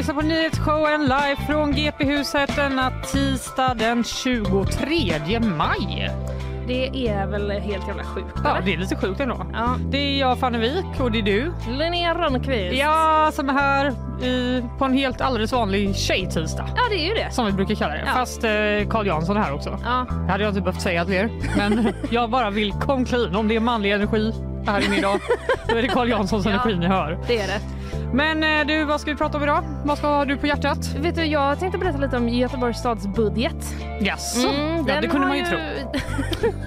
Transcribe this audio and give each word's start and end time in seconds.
Lyssnar 0.00 0.14
på 0.14 0.20
nyhetsshowen 0.22 1.02
live 1.02 1.36
från 1.46 1.72
GP-huset 1.72 2.56
denna 2.56 2.90
tisdag 3.12 3.74
den 3.78 4.04
23 4.04 5.40
maj. 5.40 6.10
Det 6.66 7.08
är 7.08 7.26
väl 7.26 7.50
helt 7.50 7.88
jävla 7.88 8.04
sjukt 8.04 8.28
Ja, 8.44 8.50
eller? 8.56 8.66
det 8.66 8.72
är 8.74 8.78
lite 8.78 8.96
sjukt 8.96 9.20
ändå. 9.20 9.46
Ja. 9.52 9.76
Det 9.90 9.98
är 9.98 10.20
jag 10.20 10.38
Fanny 10.38 10.58
Wijk 10.58 11.00
och 11.00 11.12
det 11.12 11.18
är 11.18 11.22
du. 11.22 11.52
Linnea 11.70 12.14
Rönnqvist. 12.14 12.76
Ja, 12.76 13.30
som 13.32 13.48
är 13.48 13.52
här 13.52 13.86
i, 14.24 14.62
på 14.78 14.84
en 14.84 14.92
helt 14.94 15.20
alldeles 15.20 15.52
vanlig 15.52 15.96
tjejtisdag. 15.96 16.66
ja, 16.76 16.82
det 16.90 16.94
är 17.04 17.08
ju 17.08 17.14
det. 17.14 17.30
Som 17.30 17.46
vi 17.46 17.52
brukar 17.52 17.74
kalla 17.74 17.92
det. 17.94 18.02
Ja. 18.06 18.12
Fast 18.12 18.44
eh, 18.44 18.50
Carl 18.90 19.06
Jansson 19.06 19.36
är 19.36 19.40
här 19.40 19.54
också. 19.54 19.78
Ja. 19.84 20.06
Det 20.26 20.32
hade 20.32 20.44
jag 20.44 20.50
inte 20.50 20.60
behövt 20.60 20.82
säga 20.82 21.04
till 21.04 21.14
er. 21.14 21.30
Men 21.56 21.92
jag 22.10 22.30
bara 22.30 22.50
vill 22.50 22.72
kom 22.72 23.04
clean. 23.04 23.36
Om 23.36 23.48
det 23.48 23.56
är 23.56 23.60
manlig 23.60 23.92
energi 23.92 24.32
här 24.66 24.84
inne 24.86 24.98
idag, 24.98 25.20
då 25.68 25.76
är 25.76 25.82
det 25.82 25.88
Carl 25.88 26.08
Janssons 26.08 26.44
Ja. 26.46 26.50
energi 26.50 26.76
ni 26.76 26.86
hör. 26.86 27.18
Det 27.26 27.38
är 27.40 27.46
det. 27.46 27.60
Men 28.12 28.42
eh, 28.44 28.66
du, 28.66 28.84
vad 28.84 29.00
ska 29.00 29.10
vi 29.10 29.16
prata 29.16 29.36
om 29.36 29.42
idag? 29.42 29.64
Vad 29.84 29.98
ska 29.98 30.06
ha 30.06 30.24
du 30.24 30.36
på 30.36 30.46
hjärtat? 30.46 30.94
Vet 30.98 31.14
du, 31.14 31.24
jag 31.24 31.58
tänkte 31.58 31.78
berätta 31.78 31.98
lite 31.98 32.16
om 32.16 32.28
Göteborgs 32.28 32.78
stads 32.78 33.06
budget. 33.06 33.74
Jaså? 34.00 34.48
Mm, 34.48 34.86
ja, 34.88 35.00
det 35.00 35.08
kunde 35.08 35.26
har 35.26 35.28
man 35.28 35.38
ju 35.38 35.44
tro. 35.44 35.58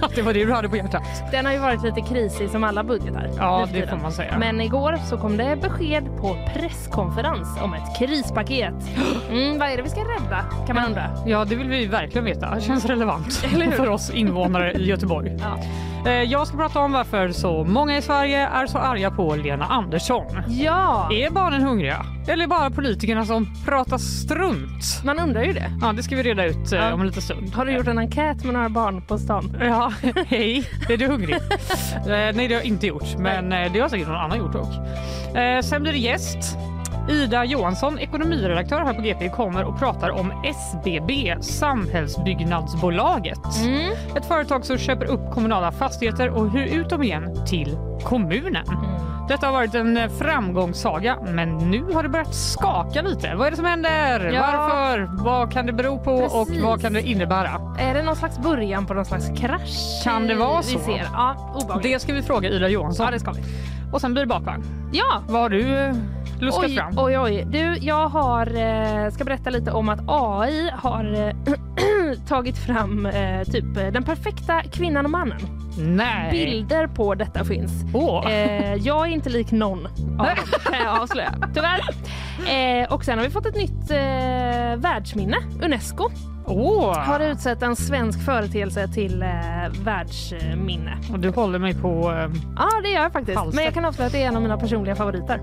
Att 0.02 0.14
det 0.14 0.22
var 0.22 0.32
det 0.32 0.44
du 0.44 0.52
hade 0.52 0.68
på 0.68 0.76
hjärtat. 0.76 1.02
den 1.30 1.46
har 1.46 1.52
ju 1.52 1.58
varit 1.58 1.82
lite 1.82 2.00
krisig 2.00 2.50
som 2.50 2.64
alla 2.64 2.84
budgetar. 2.84 3.30
Ja, 3.36 3.68
det 3.72 3.86
får 3.86 3.96
man 3.96 4.12
säga. 4.12 4.38
Men 4.38 4.60
igår 4.60 4.98
så 5.10 5.18
kom 5.18 5.36
det 5.36 5.56
besked 5.62 6.04
på 6.20 6.36
presskonferens 6.54 7.48
om 7.62 7.74
ett 7.74 7.98
krispaket. 7.98 8.74
Mm, 9.30 9.58
vad 9.58 9.68
är 9.68 9.76
det 9.76 9.82
vi 9.82 9.88
ska 9.88 10.00
rädda 10.00 10.44
kan 10.66 10.76
man 10.76 10.84
undra. 10.84 11.10
Ja, 11.26 11.44
det 11.44 11.56
vill 11.56 11.68
vi 11.68 11.86
verkligen 11.86 12.24
veta. 12.24 12.54
Det 12.54 12.60
känns 12.60 12.84
relevant 12.84 13.34
för 13.76 13.88
oss 13.88 14.10
invånare 14.10 14.72
i 14.72 14.86
Göteborg. 14.86 15.36
Ja. 15.40 15.58
Eh, 16.06 16.12
Jag 16.12 16.46
ska 16.46 16.56
prata 16.56 16.80
om 16.80 16.92
varför 16.92 17.28
så 17.32 17.64
många 17.64 17.96
i 17.96 18.02
Sverige 18.02 18.46
är 18.46 18.66
så 18.66 18.78
arga 18.78 19.10
på 19.10 19.34
Lena 19.34 19.64
Andersson. 19.64 20.24
ja, 20.48 21.08
Är 21.12 21.30
barnen 21.30 21.62
hungriga? 21.62 22.06
Eller 22.28 22.46
bara 22.46 22.70
politikerna 22.70 23.24
som 23.24 23.54
pratar 23.64 23.98
strunt? 23.98 25.02
man 25.04 25.18
undrar 25.18 25.42
ju 25.42 25.52
det. 25.52 25.70
Ja, 25.82 25.92
det 25.92 26.02
ska 26.02 26.16
vi 26.16 26.22
reda 26.22 26.44
ut 26.44 26.72
eh, 26.72 26.78
Ja. 26.78 26.92
om 26.94 27.00
en 27.00 27.06
liten 27.06 27.22
stund. 27.22 27.54
Har 27.54 27.64
du 27.66 27.72
gjort 27.72 27.86
en 27.86 27.98
enkät 27.98 28.44
med 28.44 28.54
några 28.54 28.68
barn 28.68 29.02
på 29.02 29.18
stan? 29.18 29.56
Ja, 29.60 29.92
hej. 30.26 30.68
Är 30.88 30.96
du 30.96 31.06
hungrig? 31.06 31.34
eh, 31.34 31.40
nej, 32.06 32.32
det 32.32 32.42
har 32.54 32.60
jag 32.60 32.64
inte 32.64 32.86
gjort, 32.86 33.18
men 33.18 33.50
det 33.72 33.80
har 33.80 33.88
säkert 33.88 34.08
någon 34.08 34.16
annan 34.16 34.38
gjort 34.38 34.52
dock. 34.52 34.72
Sen 35.64 35.82
blir 35.82 35.92
det 35.92 35.98
gäst. 35.98 36.56
Ida 37.08 37.44
Johansson, 37.44 37.98
ekonomiredaktör 37.98 38.80
här 38.80 38.94
på 38.94 39.02
GP, 39.02 39.28
kommer 39.28 39.64
och 39.64 39.78
pratar 39.78 40.10
om 40.10 40.32
SBB, 40.44 41.36
Samhällsbyggnadsbolaget. 41.40 43.38
Mm. 43.62 43.92
Ett 44.16 44.26
företag 44.26 44.64
som 44.64 44.78
köper 44.78 45.06
upp 45.06 45.30
kommunala 45.30 45.72
fastigheter 45.72 46.28
och 46.30 46.50
hyr 46.50 46.66
ut 46.66 46.88
dem 46.88 47.02
igen 47.02 47.46
till 47.46 47.78
kommunen. 48.04 48.66
Detta 49.28 49.46
har 49.46 49.52
varit 49.52 49.74
en 49.74 50.10
framgångssaga, 50.18 51.18
men 51.22 51.56
nu 51.56 51.82
har 51.92 52.02
det 52.02 52.08
börjat 52.08 52.34
skaka 52.34 53.02
lite. 53.02 53.34
Vad 53.34 53.46
är 53.46 53.50
det 53.50 53.56
som 53.56 53.66
händer? 53.66 54.32
Ja. 54.32 54.40
Varför? 54.40 55.24
Vad 55.24 55.52
kan 55.52 55.66
det 55.66 55.72
bero 55.72 55.98
på 55.98 56.18
Precis. 56.18 56.34
och 56.34 56.48
vad 56.62 56.80
kan 56.80 56.92
det 56.92 57.02
innebära? 57.02 57.76
Är 57.78 57.94
det 57.94 58.02
någon 58.02 58.16
slags 58.16 58.38
början 58.38 58.86
på 58.86 58.94
någon 58.94 59.04
slags 59.04 59.28
krasch? 59.38 60.02
Kan 60.04 60.26
det 60.26 60.34
vara 60.34 60.62
så? 60.62 60.78
Vi 60.78 60.84
ser. 60.84 61.08
Ja. 61.12 61.80
Det 61.82 62.02
ska 62.02 62.12
vi 62.12 62.22
fråga 62.22 62.48
Ida 62.48 62.68
Johansson. 62.68 63.06
Ja, 63.06 63.10
det 63.12 63.20
ska 63.20 63.30
vi. 63.32 63.42
Och 63.94 64.00
sen 64.00 64.12
blir 64.12 64.22
det 64.22 64.26
bakvagn. 64.28 64.64
Ja, 64.92 65.22
Vad 65.28 65.40
har 65.40 65.48
du 65.48 65.76
eh, 65.78 65.94
luskat 66.40 66.64
oj, 66.64 66.76
fram? 66.76 66.92
oj, 66.96 67.18
oj. 67.18 67.44
Du, 67.48 67.76
jag 67.80 68.08
har, 68.08 68.46
eh, 68.56 69.10
ska 69.10 69.24
berätta 69.24 69.50
lite 69.50 69.70
om 69.70 69.88
att 69.88 70.00
AI 70.06 70.70
har 70.74 71.14
eh, 71.14 71.54
tagit 72.28 72.58
fram 72.58 73.08
typ 73.52 73.74
den 73.74 74.02
perfekta 74.02 74.62
kvinnan 74.62 75.04
och 75.04 75.10
mannen. 75.10 75.38
Nej. 75.78 76.30
Bilder 76.30 76.86
på 76.86 77.14
detta 77.14 77.44
finns. 77.44 77.72
Åh. 77.94 78.30
Eh, 78.30 78.74
jag 78.74 79.06
är 79.08 79.10
inte 79.12 79.30
lik 79.30 79.52
någon 79.52 79.86
av 79.86 80.26
dem 80.26 80.46
kan 80.64 80.78
jag 80.84 80.98
avslöja, 81.02 81.34
tyvärr. 81.54 81.80
Eh, 82.82 82.92
och 82.92 83.04
sen 83.04 83.18
har 83.18 83.24
vi 83.24 83.30
fått 83.30 83.46
ett 83.46 83.56
nytt 83.56 83.90
eh, 83.90 83.96
världsminne. 84.76 85.36
Unesco 85.62 86.10
Åh. 86.46 86.98
har 86.98 87.20
utsett 87.20 87.62
en 87.62 87.76
svensk 87.76 88.24
företeelse 88.24 88.88
till 88.88 89.22
eh, 89.22 89.28
världsminne. 89.84 90.98
Och 91.12 91.18
du 91.20 91.30
håller 91.30 91.58
mig 91.58 91.74
på... 91.74 91.88
Eh, 92.12 92.30
Ja, 92.56 92.80
det 92.82 92.88
gör 92.88 93.02
jag 93.02 93.12
faktiskt. 93.12 93.38
Halster. 93.38 93.56
Men 93.56 93.64
jag 93.64 93.74
kan 93.74 93.84
avslöja 93.84 94.06
att 94.06 94.12
det 94.12 94.22
är 94.22 94.28
en 94.28 94.36
av 94.36 94.42
mina 94.42 94.56
personliga 94.58 94.96
favoriter. 94.96 95.40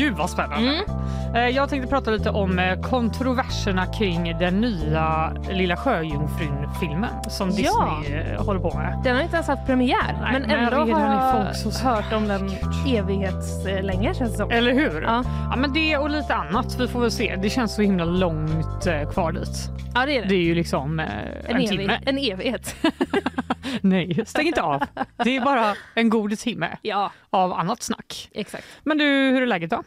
Gud 0.00 0.14
vad 0.16 0.30
spännande. 0.30 0.68
Mm. 0.68 1.34
Eh, 1.34 1.48
jag 1.56 1.68
tänkte 1.68 1.88
prata 1.88 2.10
lite 2.10 2.30
om 2.30 2.58
eh, 2.58 2.80
kontroverserna 2.80 3.86
kring 3.86 4.38
den 4.38 4.60
nya 4.60 5.32
Lilla 5.50 5.76
Sjöjungfrun-filmen 5.76 7.10
som. 7.30 7.50
Disney 7.50 8.20
eh, 8.20 8.44
håller 8.44 8.60
på 8.60 8.78
med. 8.78 9.00
Den 9.04 9.16
har 9.16 9.22
inte 9.22 9.36
ens 9.36 9.48
haft 9.48 9.66
premiär, 9.66 10.18
Nej, 10.22 10.32
men 10.32 10.50
ändå 10.50 10.76
har 10.76 10.86
jag 11.00 11.54
folk 11.54 11.74
så- 11.74 11.88
hört 11.88 12.12
om 12.12 12.28
den 12.28 12.50
evighetslänge 12.88 14.14
känns 14.14 14.32
det 14.32 14.36
som. 14.36 14.50
Eller 14.50 14.72
hur? 14.72 15.02
Ja. 15.02 15.24
ja, 15.50 15.56
men 15.56 15.72
det 15.72 15.96
och 15.96 16.10
lite 16.10 16.34
annat. 16.34 16.80
Vi 16.80 16.88
får 16.88 17.00
väl 17.00 17.10
se. 17.10 17.36
Det 17.42 17.50
känns 17.50 17.74
så 17.74 17.82
himla 17.82 18.04
långt 18.04 18.86
kvar 19.12 19.32
dit. 19.32 19.70
Ja, 19.94 20.06
det 20.06 20.16
är 20.16 20.22
det. 20.22 20.28
Det 20.28 20.34
är 20.34 20.42
ju 20.42 20.54
liksom 20.54 21.00
en, 21.00 21.08
en, 21.44 21.66
timme. 21.66 22.00
en 22.06 22.18
evighet. 22.18 22.74
Nej, 23.80 24.22
stäng 24.26 24.46
inte 24.46 24.62
av. 24.62 24.82
Det 25.24 25.36
är 25.36 25.40
bara 25.40 25.74
en 25.94 26.10
god 26.10 26.38
timme 26.38 26.76
ja, 26.82 27.12
av 27.30 27.52
annat 27.52 27.82
snack. 27.82 28.28
exakt. 28.32 28.64
Men 28.82 28.98
du, 28.98 29.04
hur 29.04 29.42
är 29.42 29.46
läget 29.46 29.70
då? 29.70 29.82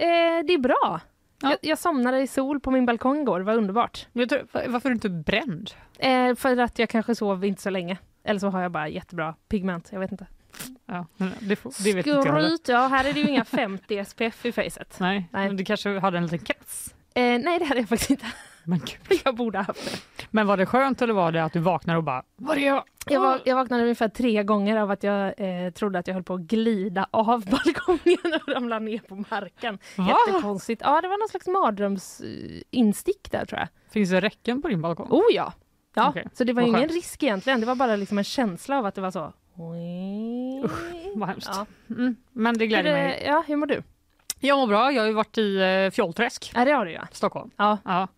Eh, 0.00 0.44
det 0.46 0.54
är 0.54 0.58
bra. 0.58 1.00
Ja. 1.42 1.50
Jag, 1.50 1.58
jag 1.62 1.78
somnade 1.78 2.20
i 2.20 2.26
sol 2.26 2.60
på 2.60 2.70
min 2.70 2.86
balkong 2.86 3.20
igår, 3.20 3.38
det 3.38 3.44
var 3.44 3.54
underbart. 3.56 4.06
Vet 4.12 4.28
du, 4.28 4.46
varför 4.52 4.88
är 4.88 4.90
du 4.90 4.94
inte 4.94 5.08
bränd? 5.08 5.70
Eh, 5.98 6.34
för 6.34 6.56
att 6.56 6.78
jag 6.78 6.88
kanske 6.88 7.14
sov 7.14 7.44
inte 7.44 7.62
så 7.62 7.70
länge. 7.70 7.98
Eller 8.24 8.40
så 8.40 8.48
har 8.48 8.62
jag 8.62 8.72
bara 8.72 8.88
jättebra 8.88 9.34
pigment, 9.48 9.88
jag 9.92 10.00
vet 10.00 10.12
inte. 10.12 10.26
Ja, 10.86 11.06
men 11.16 11.32
det, 11.40 11.56
får, 11.56 11.84
det 11.84 11.92
vet 11.94 12.06
inte 12.06 12.10
jag 12.10 12.34
heller. 12.34 12.48
Skryt, 12.48 12.68
ja 12.68 12.86
här 12.86 13.04
är 13.04 13.12
det 13.12 13.20
ju 13.20 13.28
inga 13.28 13.44
50 13.44 14.04
SPF 14.04 14.46
i 14.46 14.52
facet. 14.52 14.96
Nej, 15.00 15.28
Nej. 15.32 15.46
men 15.46 15.56
du 15.56 15.64
kanske 15.64 15.98
hade 15.98 16.18
en 16.18 16.26
liten 16.26 16.46
keps. 16.46 16.94
Eh, 17.14 17.22
nej 17.22 17.58
det 17.58 17.64
hade 17.64 17.80
jag 17.80 17.88
faktiskt 17.88 18.10
inte. 18.10 18.26
Men, 18.64 18.78
gud. 18.78 19.20
Jag 19.24 19.36
borde 19.36 19.58
ha 19.58 19.64
haft 19.64 19.84
det. 20.16 20.26
men 20.30 20.46
var 20.46 20.56
det 20.56 20.66
skönt 20.66 21.02
eller 21.02 21.14
var 21.14 21.32
det 21.32 21.44
att 21.44 21.52
du 21.52 21.58
vaknade 21.58 21.96
och 21.96 22.04
bara 22.04 22.22
Var 22.36 22.56
är 22.56 22.66
jag? 22.66 22.84
Jag, 23.06 23.20
var, 23.20 23.40
jag 23.44 23.56
vaknade 23.56 23.82
ungefär 23.82 24.08
tre 24.08 24.42
gånger 24.42 24.76
av 24.76 24.90
att 24.90 25.02
jag 25.02 25.34
eh, 25.36 25.70
trodde 25.72 25.98
att 25.98 26.06
jag 26.06 26.14
höll 26.14 26.22
på 26.24 26.34
att 26.34 26.40
glida 26.40 27.06
av 27.10 27.44
balkongen 27.50 28.40
och 28.42 28.48
ramla 28.54 28.78
ner 28.78 28.98
på 28.98 29.14
marken. 29.30 29.78
Va? 29.96 30.16
Jättekonstigt. 30.28 30.82
Ja, 30.84 31.00
det 31.00 31.08
var 31.08 31.18
någon 31.18 31.28
slags 31.28 31.46
mardrömsinstick 31.46 33.30
där 33.30 33.44
tror 33.44 33.58
jag. 33.60 33.68
Finns 33.92 34.10
det 34.10 34.20
räcken 34.20 34.62
på 34.62 34.68
din 34.68 34.82
balkong? 34.82 35.06
Oh 35.10 35.22
ja! 35.32 35.52
ja 35.94 36.08
Okej, 36.08 36.26
Så 36.32 36.44
det 36.44 36.52
var 36.52 36.62
vad 36.62 36.68
ingen 36.68 36.80
skönt. 36.80 36.92
risk 36.92 37.22
egentligen. 37.22 37.60
Det 37.60 37.66
var 37.66 37.74
bara 37.74 37.96
liksom 37.96 38.18
en 38.18 38.24
känsla 38.24 38.78
av 38.78 38.86
att 38.86 38.94
det 38.94 39.00
var 39.00 39.10
så. 39.10 39.32
Vad 41.14 41.28
hemskt. 41.28 41.50
Ja. 41.52 41.66
Mm, 41.94 42.16
men 42.32 42.58
det 42.58 42.66
gläder 42.66 42.92
mig. 42.92 43.18
eh, 43.22 43.26
ja, 43.26 43.44
hur 43.46 43.56
mår 43.56 43.66
du? 43.66 43.82
Jag 44.40 44.58
mår 44.58 44.66
bra. 44.66 44.92
Jag 44.92 45.02
har 45.02 45.06
ju 45.06 45.12
varit 45.12 45.38
i 45.38 45.56
eh, 45.86 45.90
Fjollträsk, 45.90 46.52
Ja, 46.54 46.64
det 46.64 46.70
har 46.72 46.84
du 46.84 46.92
ja. 46.92 47.02
Stockholm. 47.12 47.50
Ja. 47.56 47.78
Ja. 47.84 48.08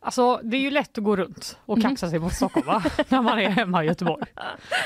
Alltså, 0.00 0.40
det 0.42 0.56
är 0.56 0.60
ju 0.60 0.70
lätt 0.70 0.98
att 0.98 1.04
gå 1.04 1.16
runt 1.16 1.58
och 1.66 1.78
Mhm. 1.78 1.90
kaxa 1.90 2.10
sig 2.10 2.18
mot 2.18 2.32
Stockholm 2.32 2.66
va? 2.66 2.82
när 3.08 3.22
man 3.22 3.38
är 3.38 3.48
hemma 3.48 3.84
i 3.84 3.86
Göteborg. 3.86 4.24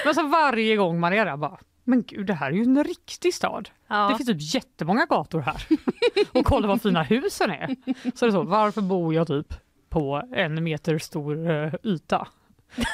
Men 0.04 0.14
så 0.14 0.26
varje 0.26 0.76
gång 0.76 1.00
man 1.00 1.12
är 1.12 1.25
där 1.25 1.36
bara 1.36 1.58
men 1.86 2.02
gud, 2.02 2.26
det 2.26 2.34
här 2.34 2.47
är 2.50 2.54
ju 2.54 2.62
en 2.62 2.84
riktig 2.84 3.34
stad. 3.34 3.70
ja. 3.88 4.08
Det 4.08 4.16
finns 4.16 4.28
typ 4.28 4.54
jättemånga 4.54 5.06
gator 5.06 5.41
här. 5.41 5.66
och 6.32 6.44
kolla 6.44 6.69
vad 6.69 6.82
fina 6.82 7.02
husen 7.02 7.50
är. 7.50 7.66
Så 8.14 8.25
är 8.25 8.26
det 8.26 8.32
så, 8.32 8.43
varför 8.43 8.81
bor 8.81 9.14
jag 9.14 9.26
typ 9.26 9.55
på 9.88 10.22
en 10.32 10.64
meter 10.64 10.99
stor 10.99 11.50
eh, 11.50 11.75
yta? 11.82 12.28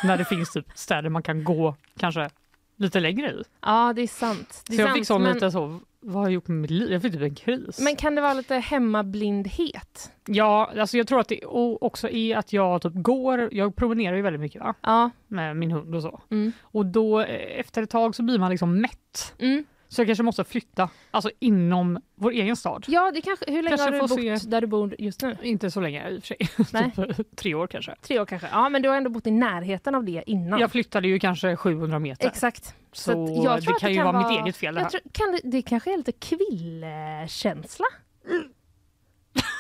När 0.04 0.16
det 0.16 0.24
finns 0.24 0.52
typ 0.52 0.66
städer 0.74 1.08
man 1.08 1.22
kan 1.22 1.44
gå 1.44 1.76
kanske 1.98 2.30
lite 2.76 3.00
längre 3.00 3.30
i. 3.30 3.42
ja, 3.62 3.92
det 3.96 4.02
är 4.02 4.06
sant. 4.06 4.62
Det 4.66 4.72
är 4.72 4.76
Så 4.76 4.82
jag 4.82 4.88
sant, 4.88 4.98
fick 4.98 5.06
så 5.06 5.18
men, 5.18 5.32
lite 5.34 5.50
så, 5.50 5.80
vad 6.02 6.14
har 6.14 6.22
jag 6.22 6.32
gjort 6.32 6.48
med 6.48 6.58
mitt 6.58 6.70
liv? 6.70 6.92
Jag 6.92 7.02
fick 7.02 7.12
typ 7.12 7.22
en 7.22 7.34
kris. 7.34 7.80
men 7.80 7.96
kan 7.96 8.14
det 8.14 8.20
vara 8.20 8.34
lite 8.34 8.54
hemmablindhet? 8.54 10.12
Ja, 10.26 10.72
alltså 10.78 10.96
jag 10.96 11.06
tror 11.06 11.20
att 11.20 11.28
det 11.28 11.40
också 11.80 12.08
är 12.08 12.36
att 12.36 12.52
jag 12.52 12.82
typ 12.82 12.92
går, 12.94 13.48
jag 13.52 13.76
promenerar 13.76 14.16
ju 14.16 14.22
väldigt 14.22 14.40
mycket 14.40 14.60
va? 14.62 14.74
Ja. 14.80 15.10
med 15.26 15.56
min 15.56 15.70
hund 15.70 15.94
och 15.94 16.02
så. 16.02 16.20
Mm. 16.30 16.52
Och 16.62 16.86
då 16.86 17.20
eh, 17.20 17.60
efter 17.60 17.82
ett 17.82 17.90
tag 17.90 18.14
så 18.14 18.22
blir 18.22 18.38
man 18.38 18.50
liksom 18.50 18.80
mätt. 18.80 19.34
Mm. 19.38 19.64
Så 19.92 20.00
jag 20.00 20.06
kanske 20.08 20.22
måste 20.22 20.44
flytta, 20.44 20.88
alltså 21.10 21.30
inom 21.38 22.00
vår 22.14 22.30
egen 22.30 22.56
stad. 22.56 22.84
Ja, 22.88 23.10
det 23.14 23.20
kanske, 23.20 23.44
hur 23.48 23.62
länge 23.62 23.76
Kanske 23.76 23.86
har 23.86 23.92
du 23.92 24.30
bott 24.30 24.40
se. 24.42 24.48
där 24.48 24.60
du 24.60 24.66
bor 24.66 24.94
just 24.98 25.22
nu? 25.22 25.36
Inte 25.42 25.70
så 25.70 25.80
länge 25.80 26.10
i 26.10 26.18
och 26.18 26.22
för 26.22 26.26
sig, 26.26 26.36
Nej. 26.72 27.14
typ 27.16 27.36
tre 27.36 27.54
år 27.54 27.66
kanske. 27.66 27.94
Tre 28.02 28.20
år 28.20 28.24
kanske. 28.26 28.48
Ja, 28.52 28.68
men 28.68 28.82
du 28.82 28.88
har 28.88 28.96
ändå 28.96 29.10
bott 29.10 29.26
i 29.26 29.30
närheten 29.30 29.94
av 29.94 30.04
det 30.04 30.22
innan. 30.26 30.60
Jag 30.60 30.70
flyttade 30.72 31.08
ju 31.08 31.18
kanske 31.18 31.56
700 31.56 31.98
meter. 31.98 32.26
Exakt. 32.28 32.74
Så, 32.92 33.10
att 33.12 33.44
jag 33.44 33.62
tror 33.62 33.74
det 33.74 33.80
kan 33.80 33.88
det 33.90 33.96
ju 33.96 34.02
vara 34.02 34.28
mitt 34.28 34.40
eget 34.40 34.56
fel 34.56 34.74
det 34.74 34.80
här. 34.80 34.84
Jag 34.84 34.90
tror, 34.90 35.02
kan 35.12 35.32
det, 35.32 35.40
det 35.44 35.62
kanske 35.62 35.92
är 35.92 35.96
lite 35.96 36.12
kvillkänsla? 36.12 37.86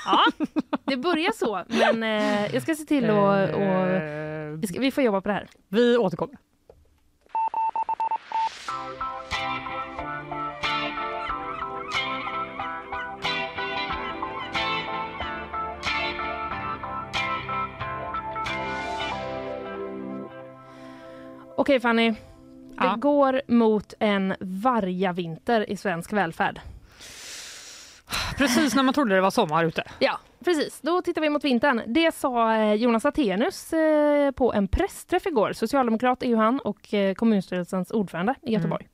Ja, 0.04 0.24
det 0.84 0.96
börjar 0.96 1.32
så, 1.32 1.64
men 1.68 2.02
eh, 2.02 2.54
jag 2.54 2.62
ska 2.62 2.74
se 2.74 2.84
till 2.84 3.10
att... 3.10 3.54
och 3.54 3.60
Eh, 3.62 4.56
vi, 4.56 4.66
ska, 4.66 4.80
vi 4.80 4.90
får 4.90 5.04
jobba 5.04 5.20
på 5.20 5.28
det 5.28 5.34
här. 5.34 5.48
vi 5.68 5.96
återkommer. 5.96 6.36
Okej 21.60 21.80
Fanny, 21.80 22.14
Ja. 22.76 22.82
det 22.82 23.00
går 23.00 23.42
mot 23.46 23.94
en 23.98 24.34
vargavinter 24.40 25.70
i 25.70 25.76
svensk 25.76 26.12
välfärd. 26.12 26.60
Precis 28.38 28.74
när 28.74 28.82
man 28.82 28.94
trodde 28.94 29.14
det 29.14 29.20
var 29.20 29.30
sommar 29.30 29.64
ute. 29.64 29.84
Ja, 29.98 30.18
precis. 30.44 30.80
Då 30.80 31.02
tittar 31.02 31.20
vi 31.20 31.30
mot 31.30 31.44
vintern. 31.44 31.82
Det 31.86 32.14
sa 32.14 32.54
eh, 32.56 32.74
Jonas 32.74 33.04
Attenius 33.04 33.72
eh, 33.72 34.30
på 34.30 34.52
en 34.52 34.68
pressträff 34.68 35.26
igår. 35.26 35.52
Socialdemokrat 35.52 36.22
är 36.22 36.26
ju 36.28 36.36
han 36.36 36.60
och 36.60 36.94
eh, 36.94 37.14
kommunstyrelsens 37.14 37.90
ordförande 37.90 38.34
i 38.42 38.52
Göteborg. 38.52 38.88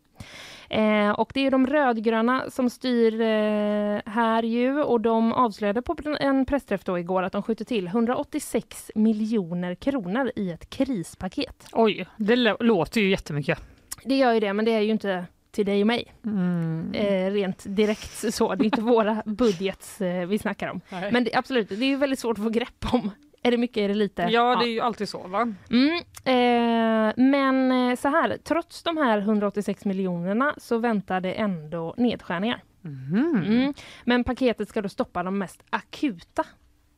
Eh, 0.70 1.10
och 1.10 1.30
det 1.34 1.40
är 1.46 1.50
de 1.50 1.66
rödgröna 1.66 2.44
som 2.50 2.70
styr 2.70 3.20
eh, 3.20 4.00
här 4.06 4.42
ju 4.42 4.82
och 4.82 5.00
de 5.00 5.32
avslöjade 5.32 5.82
på 5.82 5.96
en 6.20 6.44
pressträff 6.46 6.84
då 6.84 6.98
igår 6.98 7.22
att 7.22 7.32
de 7.32 7.42
skjuter 7.42 7.64
till 7.64 7.86
186 7.86 8.90
miljoner 8.94 9.74
kronor 9.74 10.30
i 10.36 10.50
ett 10.50 10.70
krispaket. 10.70 11.66
Oj, 11.72 12.06
det 12.16 12.36
lå- 12.36 12.56
låter 12.62 13.00
ju 13.00 13.10
jättemycket. 13.10 13.58
Det 14.04 14.16
gör 14.16 14.32
ju 14.32 14.40
det, 14.40 14.52
men 14.52 14.64
det 14.64 14.70
är 14.70 14.80
ju 14.80 14.90
inte 14.90 15.24
till 15.50 15.66
dig 15.66 15.80
och 15.80 15.86
mig. 15.86 16.14
Mm. 16.24 16.92
Eh, 16.94 17.30
rent 17.32 17.64
direkt 17.66 18.34
så. 18.34 18.54
Det 18.54 18.62
är 18.62 18.66
inte 18.66 18.80
våra 18.96 19.22
budgets 19.26 20.00
eh, 20.00 20.26
vi 20.26 20.38
snackar 20.38 20.68
om. 20.68 20.80
Nej. 20.88 21.12
Men 21.12 21.24
det, 21.24 21.34
absolut, 21.34 21.68
det 21.68 21.74
är 21.74 21.84
ju 21.88 21.96
väldigt 21.96 22.18
svårt 22.18 22.38
att 22.38 22.44
få 22.44 22.50
grepp 22.50 22.84
om. 22.92 23.10
Är 23.46 23.50
det 23.50 23.56
mycket, 23.56 23.76
är 23.76 23.88
det 23.88 23.94
lite? 23.94 24.22
Ja, 24.22 24.56
det 24.56 24.66
är 24.66 24.70
ju 24.70 24.81
alltid 24.81 25.08
så 25.08 25.19
va? 25.19 25.52
Mm, 25.70 25.94
eh, 26.25 27.14
men 27.16 27.72
eh, 27.90 27.96
så 27.96 28.08
här, 28.08 28.38
trots 28.44 28.82
de 28.82 28.96
här 28.96 29.19
186 29.19 29.84
miljonerna 29.84 30.54
så 30.58 30.78
väntar 30.78 31.20
det 31.20 31.32
ändå 31.32 31.94
nedskärningar. 31.96 32.62
Mhm. 32.81 33.43
Mm. 33.46 33.75
Men 34.04 34.25
paketet 34.25 34.69
ska 34.69 34.82
då 34.82 34.88
stoppa 34.88 35.22
de 35.22 35.38
mest 35.38 35.62
akuta 35.70 36.44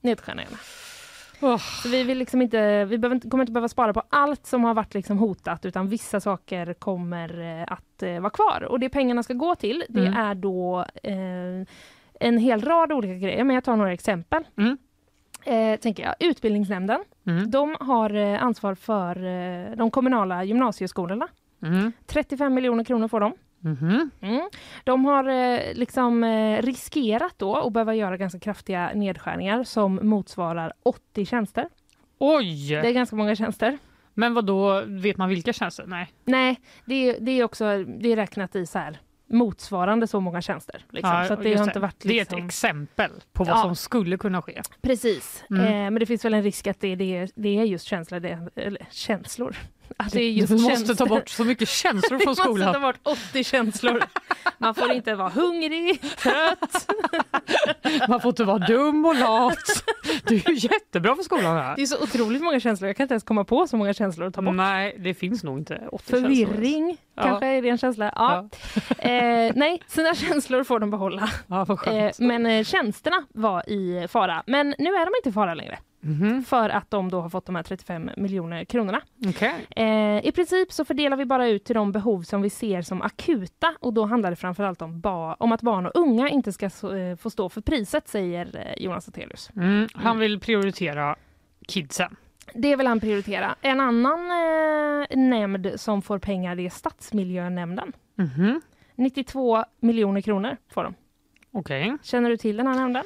nedskärningarna. 0.00 0.56
Så 1.82 1.88
vi, 1.88 2.02
vill 2.02 2.18
liksom 2.18 2.42
inte, 2.42 2.84
vi 2.84 2.98
behöver 2.98 3.30
kommer 3.30 3.42
inte 3.42 3.52
behöva 3.52 3.68
spara 3.68 3.92
på 3.92 4.02
allt 4.08 4.46
som 4.46 4.64
har 4.64 4.74
varit 4.74 4.94
liksom 4.94 5.18
hotat 5.18 5.64
utan 5.64 5.88
vissa 5.88 6.20
saker 6.20 6.74
kommer 6.74 7.60
eh, 7.60 7.72
att 7.72 8.02
eh, 8.02 8.20
vara 8.20 8.30
kvar. 8.30 8.62
Och 8.68 8.80
det 8.80 8.88
pengarna 8.88 9.22
ska 9.22 9.34
gå 9.34 9.54
till 9.54 9.84
det 9.88 10.00
Mm. 10.06 10.14
är 10.14 10.34
då 10.34 10.84
eh, 11.02 11.66
en 12.20 12.38
hel 12.38 12.60
rad 12.62 12.92
olika 12.92 13.14
grejer. 13.14 13.44
Men 13.44 13.54
jag 13.54 13.64
tar 13.64 13.76
några 13.76 13.92
exempel. 13.92 14.44
Mm. 14.58 14.78
Eh, 15.44 15.76
tänker 15.80 16.02
jag. 16.02 16.14
Utbildningsnämnden 16.20 17.04
Mm. 17.26 17.50
de 17.50 17.76
har 17.80 18.14
eh, 18.14 18.42
ansvar 18.42 18.74
för 18.74 19.24
eh, 19.24 19.76
de 19.76 19.90
kommunala 19.90 20.44
gymnasieskolorna. 20.44 21.28
Mm. 21.62 21.92
35 22.06 22.54
miljoner 22.54 22.84
kronor 22.84 23.08
får 23.08 23.20
de. 23.20 23.32
Mhm. 23.60 24.10
Mm. 24.20 24.48
De 24.84 25.04
har 25.04 25.28
eh, 25.28 25.60
liksom 25.74 26.24
eh, 26.24 26.62
riskerat 26.62 27.34
då 27.36 27.56
att 27.56 27.72
behöva 27.72 27.94
göra 27.94 28.16
ganska 28.16 28.38
kraftiga 28.38 28.90
nedskärningar 28.94 29.64
som 29.64 29.98
motsvarar 30.02 30.72
80 30.82 31.24
tjänster. 31.26 31.68
Oj! 32.18 32.68
Det 32.70 32.88
är 32.88 32.92
ganska 32.92 33.16
många 33.16 33.34
tjänster. 33.34 33.78
Men 34.14 34.34
vad 34.34 34.44
då 34.46 34.82
vet 34.86 35.16
man 35.16 35.28
vilka 35.28 35.52
tjänster? 35.52 35.84
Nej. 35.86 36.12
Nej, 36.24 36.60
det 36.84 36.94
är, 36.94 37.20
det 37.20 37.30
är 37.30 37.44
också 37.44 37.84
det 37.84 38.12
är 38.12 38.16
räknat 38.16 38.56
i 38.56 38.66
så 38.66 38.78
här 38.78 38.98
motsvarande 39.28 40.06
så 40.06 40.20
många 40.20 40.42
tjänster. 40.42 40.84
Liksom. 40.90 41.14
Ja, 41.14 41.24
så 41.26 41.32
att 41.32 41.42
det 41.42 41.54
har 41.54 41.64
inte 41.64 41.80
varit 41.80 41.94
Det 41.98 42.08
är 42.08 42.12
liksom... 42.14 42.38
ett 42.38 42.44
exempel 42.44 43.10
på 43.32 43.44
vad 43.44 43.56
Ja. 43.56 43.62
som 43.62 43.76
skulle 43.76 44.16
kunna 44.18 44.42
ske. 44.42 44.62
Precis, 44.82 45.44
Mm. 45.50 45.64
eh, 45.64 45.70
men 45.70 45.94
det 45.94 46.06
finns 46.06 46.24
väl 46.24 46.34
en 46.34 46.42
risk 46.42 46.66
att 46.66 46.80
det, 46.80 46.94
det, 46.94 47.32
det 47.34 47.58
är 47.58 47.64
just 47.64 47.84
känslor, 47.86 48.20
det, 48.20 48.48
eller 48.56 48.86
känslor. 48.90 49.56
Att 49.96 50.12
det 50.12 50.22
är 50.22 50.30
just 50.30 50.52
Vi 50.52 50.62
måste 50.62 50.94
ta 50.96 51.06
bort 51.06 51.28
så 51.28 51.44
mycket 51.44 51.68
känslor 51.68 52.18
Vi 52.18 52.24
från 52.24 52.30
måste 52.30 52.42
ta 52.42 52.48
skolan. 52.48 52.82
bort 52.82 52.98
80 53.02 53.44
känslor. 53.44 54.02
Man 54.58 54.74
får 54.74 54.92
inte 54.92 55.14
vara 55.14 55.28
hungrig, 55.28 56.00
trött. 56.16 56.88
Man 58.08 58.20
får 58.20 58.28
inte 58.28 58.44
vara 58.44 58.58
dum 58.58 59.04
och 59.04 59.14
lat. 59.16 59.84
Det 60.24 60.34
är 60.46 60.50
ju 60.50 60.54
jättebra 60.68 61.16
för 61.16 61.22
skolan 61.22 61.56
här. 61.56 61.76
Det 61.76 61.82
är 61.82 61.86
så 61.86 62.02
otroligt 62.02 62.42
många 62.42 62.60
känslor. 62.60 62.88
Jag 62.88 62.96
kan 62.96 63.04
inte 63.04 63.14
ens 63.14 63.22
komma 63.24 63.44
på 63.44 63.66
så 63.66 63.76
många 63.76 63.94
känslor 63.94 64.26
att 64.26 64.34
ta 64.34 64.42
bort. 64.42 64.54
Nej, 64.54 64.96
det 64.98 65.14
finns 65.14 65.44
nog 65.44 65.58
inte 65.58 65.88
80 65.92 66.10
känslor. 66.10 66.20
Förvirring 66.20 66.96
Ja. 67.14 67.22
kanske 67.22 67.46
är 67.46 67.62
det 67.62 67.68
en 67.68 67.78
känsla. 67.78 68.12
Ja. 68.14 68.48
Eh, 68.98 69.52
nej, 69.56 69.82
sina 69.86 70.14
känslor 70.14 70.64
får 70.64 70.78
de 70.80 70.90
behålla. 70.90 71.30
Ja, 71.46 71.66
Eh, 71.86 72.12
men 72.18 72.46
eh, 72.46 72.64
tjänsterna 72.64 73.24
var 73.34 73.70
i 73.70 74.06
fara. 74.08 74.42
Men 74.46 74.74
nu 74.78 74.88
är 74.90 75.04
de 75.06 75.12
inte 75.18 75.28
i 75.28 75.32
fara 75.32 75.54
längre. 75.54 75.78
Mhm. 76.00 76.42
För 76.42 76.68
att 76.68 76.90
de 76.90 77.10
då 77.10 77.20
har 77.20 77.28
fått 77.28 77.46
de 77.46 77.54
här 77.56 77.62
35 77.62 78.10
miljoner 78.16 78.64
kronorna. 78.64 79.00
Okej. 79.28 79.66
Eh, 79.76 80.26
I 80.26 80.32
princip 80.34 80.72
så 80.72 80.84
fördelar 80.84 81.16
vi 81.16 81.24
bara 81.24 81.48
ut 81.48 81.64
till 81.64 81.74
de 81.74 81.92
behov 81.92 82.22
som 82.22 82.42
vi 82.42 82.50
ser 82.50 82.82
som 82.82 83.02
akuta 83.02 83.74
och 83.80 83.92
då 83.94 84.04
handlar 84.04 84.30
det 84.30 84.36
framförallt 84.36 84.82
om, 84.82 85.00
ba- 85.00 85.34
om 85.34 85.52
att 85.52 85.62
barn 85.62 85.86
och 85.86 85.92
unga 85.96 86.28
inte 86.28 86.52
ska 86.52 86.70
så, 86.70 86.94
eh, 86.94 87.16
få 87.16 87.30
stå 87.30 87.48
för 87.48 87.60
priset, 87.60 88.08
säger 88.08 88.56
eh, 88.76 88.82
Jonas 88.84 89.08
Attelius. 89.08 89.50
Mm, 89.56 89.88
han 89.94 90.18
vill 90.18 90.40
prioritera 90.40 91.16
kidsen. 91.68 92.16
Det 92.54 92.76
vill 92.76 92.86
han 92.86 93.00
prioritera. 93.00 93.54
En 93.62 93.80
annan 93.80 94.20
eh, 94.30 95.16
nämnd 95.16 95.72
som 95.76 96.02
får 96.02 96.18
pengar 96.18 96.58
är 96.60 96.70
Stadsmiljönämnden. 96.70 97.92
Mhm. 98.14 98.60
92 98.94 99.64
miljoner 99.80 100.20
kronor 100.20 100.56
får 100.74 100.84
de. 100.84 100.94
Okej. 101.52 101.96
Känner 102.02 102.30
du 102.30 102.36
till 102.36 102.56
den 102.56 102.66
här 102.66 102.74
nämnden? 102.74 103.04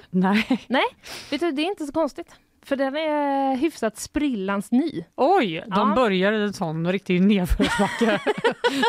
Nej. 0.69 0.85
Vet 1.31 1.41
du, 1.41 1.50
det 1.53 1.62
är 1.62 1.67
inte 1.67 1.87
så 1.87 1.93
konstigt. 1.93 2.37
För 2.64 2.76
den 2.76 2.97
är 2.97 3.56
hyfsat 3.56 3.97
sprillans 3.99 4.70
ny. 4.73 5.05
Oj, 5.17 5.64
de 5.67 5.88
Ja. 5.88 5.94
börjar 5.97 6.32
i 6.32 6.43
en 6.43 6.53
sån 6.53 6.93
riktig 6.93 7.23
nedförsbacke. 7.23 8.05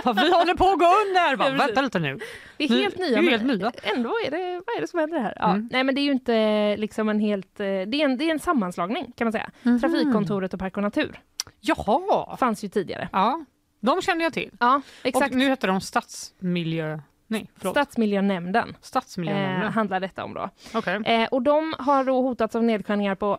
Vi 0.05 0.31
håller 0.31 0.55
på 0.55 0.69
att 0.69 0.79
gå 0.79 0.85
under! 0.85 1.35
Bara. 1.35 1.49
Vänta 1.49 1.81
lite 1.81 1.99
nu. 1.99 2.19
Vi 2.57 2.65
är 2.65 2.69
helt 2.81 2.97
nya. 2.99 3.17
är 3.17 3.21
helt 3.23 3.43
nya. 3.45 3.71
Ändå 3.83 4.09
är 4.09 4.31
det, 4.31 4.61
vad 4.67 4.77
är 4.77 4.81
det 4.81 4.87
som 4.87 4.99
händer 4.99 5.19
här? 5.19 5.33
Ja, 5.39 5.49
Mm. 5.49 5.69
Nej 5.71 5.83
men 5.83 5.95
det 5.95 6.01
är 6.01 6.03
ju 6.03 6.11
inte 6.11 6.77
liksom 6.77 7.09
en 7.09 7.19
helt, 7.19 7.59
eh, 7.59 7.65
det 7.65 7.71
är 7.71 7.93
en, 8.05 8.17
det 8.17 8.23
är 8.25 8.31
en 8.31 8.39
sammanslagning 8.39 9.11
kan 9.17 9.25
man 9.25 9.31
säga. 9.31 9.49
Mhm. 9.63 9.79
Trafikkontoret 9.79 10.53
och 10.53 10.59
Park 10.59 10.77
och 10.77 10.83
Natur 10.83 11.19
Jaha! 11.61 12.37
fanns 12.37 12.63
ju 12.63 12.67
tidigare. 12.69 13.09
Ja, 13.11 13.45
de 13.79 14.01
känner 14.01 14.23
jag 14.23 14.33
till. 14.33 14.49
Ja, 14.59 14.81
exakt. 15.03 15.31
Och 15.31 15.37
nu 15.37 15.45
heter 15.49 15.67
de 15.67 15.81
stadsmiljö... 15.81 16.99
Nej, 17.27 17.49
förlåt. 17.55 17.73
Stadsmiljönämnden 17.73 18.75
Stadsmiljönämnden. 18.81 19.61
eh, 19.63 19.71
handlar 19.71 19.99
detta 19.99 20.23
om 20.23 20.33
då. 20.33 20.49
Okej. 20.73 21.01
Eh, 21.05 21.27
och 21.31 21.41
de 21.41 21.73
har 21.79 22.03
då 22.03 22.21
hotats 22.21 22.55
av 22.55 22.63
nedskärningar 22.63 23.15
på 23.15 23.37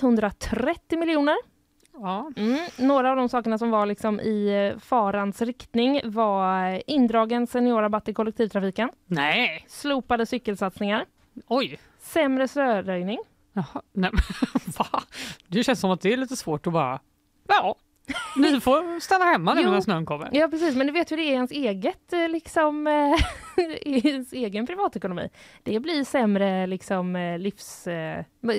130 0.00 0.98
miljoner. 0.98 1.36
Ja. 1.92 2.30
Mm. 2.36 2.58
Några 2.78 3.10
av 3.10 3.16
de 3.16 3.28
sakerna 3.28 3.58
som 3.58 3.70
var 3.70 3.86
liksom 3.86 4.20
i 4.20 4.70
eh, 4.72 4.78
farans 4.78 5.42
riktning 5.42 6.00
var 6.04 6.82
indragen 6.90 7.46
seniorrabatt 7.46 8.08
i 8.08 8.14
kollektivtrafiken, 8.14 8.90
Nej, 9.06 9.64
slopade 9.68 10.26
cykelsatsningar, 10.26 11.04
oj. 11.46 11.78
sämre 12.00 12.48
snöröjning. 12.48 13.18
Jaha. 13.52 13.82
Nej, 13.92 14.10
va? 14.78 15.02
Det 15.48 15.64
känns 15.64 15.80
som 15.80 15.90
att 15.90 16.00
det 16.00 16.12
är 16.12 16.16
lite 16.16 16.36
svårt 16.36 16.66
att 16.66 16.72
bara... 16.72 17.00
Ja, 17.48 17.74
ni 18.36 18.60
får 18.60 19.00
stanna 19.00 19.24
hemma 19.24 19.54
nu 19.54 19.62
när 19.62 19.80
snön 19.80 20.06
kommer. 20.06 20.28
Ja 20.32 20.48
precis, 20.48 20.76
men 20.76 20.86
du 20.86 20.92
vet 20.92 21.12
hur 21.12 21.16
det 21.16 21.22
är 21.22 21.30
i 21.30 21.32
ens 21.32 21.50
eget 21.50 22.12
eh, 22.12 22.28
liksom 22.28 22.86
eh, 22.86 23.64
i 23.82 24.08
ens 24.08 24.32
egen 24.32 24.66
privatekonomi. 24.66 25.28
Det 25.62 25.80
blir 25.80 26.04
sämre 26.04 26.66
liksom 26.66 27.16
eh, 27.16 27.38
livs... 27.38 27.88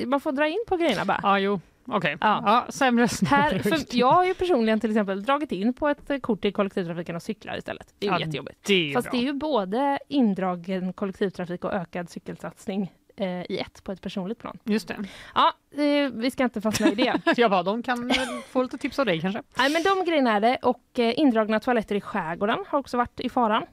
Man 0.06 0.20
får 0.20 0.32
dra 0.32 0.48
in 0.48 0.64
på 0.68 0.78
grejerna 0.78 1.06
bara. 1.06 1.20
Ja, 1.24 1.40
jo. 1.40 1.60
Okej. 1.90 2.18
Ja. 2.22 2.42
Ja. 2.46 2.72
sämre 2.72 3.08
Här, 3.28 3.60
för 3.64 3.96
jag 3.98 4.12
har 4.12 4.24
ju 4.26 4.34
personligen 4.34 4.80
till 4.80 4.90
exempel 4.90 5.24
dragit 5.24 5.52
in 5.52 5.74
på 5.74 5.88
ett 5.88 6.22
kort 6.22 6.46
i 6.46 6.52
kollektivtrafiken 6.52 7.16
och 7.16 7.24
cyklar 7.24 7.58
istället. 7.58 7.94
Det 8.00 8.08
är 8.08 8.12
ju 8.12 8.16
Ja, 8.20 8.26
jättejobbigt. 8.26 8.58
Det 8.68 8.90
är 8.90 8.94
Fast 8.94 9.12
bra. 9.12 9.20
det 9.20 9.26
är 9.26 9.28
ju 9.28 9.34
både 9.34 10.00
indragen 10.08 10.94
kollektivtrafik 10.94 11.64
och 11.64 11.74
ökad 11.74 12.10
cykelsatsning 12.10 12.92
eh, 13.18 13.42
i 13.52 13.58
ett 13.60 13.84
på 13.84 13.92
ett 13.92 14.02
personligt 14.02 14.40
plan. 14.40 14.58
Just 14.64 14.88
det. 14.88 14.98
Ja, 15.36 15.54
eh, 15.84 16.12
vi 16.14 16.32
ska 16.32 16.44
inte 16.44 16.62
fastna 16.62 16.88
i 16.92 16.96
det. 16.96 17.22
Jag 17.38 17.52
bara, 17.52 17.64
de 17.64 17.84
kan 17.84 18.12
eh, 18.12 18.18
få 18.50 18.64
lite 18.64 18.78
tips 18.78 19.00
av 19.00 19.06
dig 19.06 19.22
kanske. 19.22 19.42
Nej, 19.58 19.70
men 19.72 19.84
de 19.84 20.06
grejerna 20.06 20.32
är 20.32 20.40
det. 20.42 20.58
Och 20.62 21.00
eh, 21.00 21.20
indragna 21.20 21.60
toaletter 21.60 21.96
i 21.96 22.02
skärgården 22.02 22.66
har 22.68 22.80
också 22.80 22.98
varit 22.98 23.20
i 23.20 23.30
faran. 23.30 23.64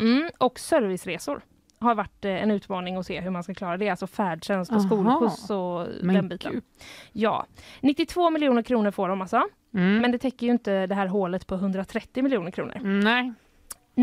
Mm, 0.00 0.30
och 0.38 0.58
serviceresor 0.58 1.40
har 1.78 1.94
varit 1.94 2.24
eh, 2.24 2.42
en 2.42 2.50
utmaning 2.50 2.96
att 2.96 3.06
se 3.06 3.20
hur 3.20 3.30
man 3.30 3.42
ska 3.42 3.54
klara 3.54 3.76
det. 3.76 3.88
Alltså 3.88 4.06
färdtjänst 4.06 4.72
och 4.72 4.82
skolskjuts 4.82 5.50
och 5.50 5.86
Men 6.02 6.14
den 6.14 6.28
biten. 6.28 6.52
gud. 6.52 6.64
Ja, 7.12 7.46
92 7.80 8.30
miljoner 8.30 8.62
kronor 8.62 8.90
får 8.90 9.08
de 9.08 9.20
alltså. 9.20 9.42
Mm. 9.74 9.98
Men 9.98 10.12
det 10.12 10.18
täcker 10.18 10.46
ju 10.46 10.52
inte 10.52 10.86
det 10.86 10.94
här 10.94 11.06
hålet 11.06 11.46
på 11.46 11.54
130 11.54 12.22
miljoner 12.22 12.50
kronor. 12.50 12.78
Nej. 12.82 13.32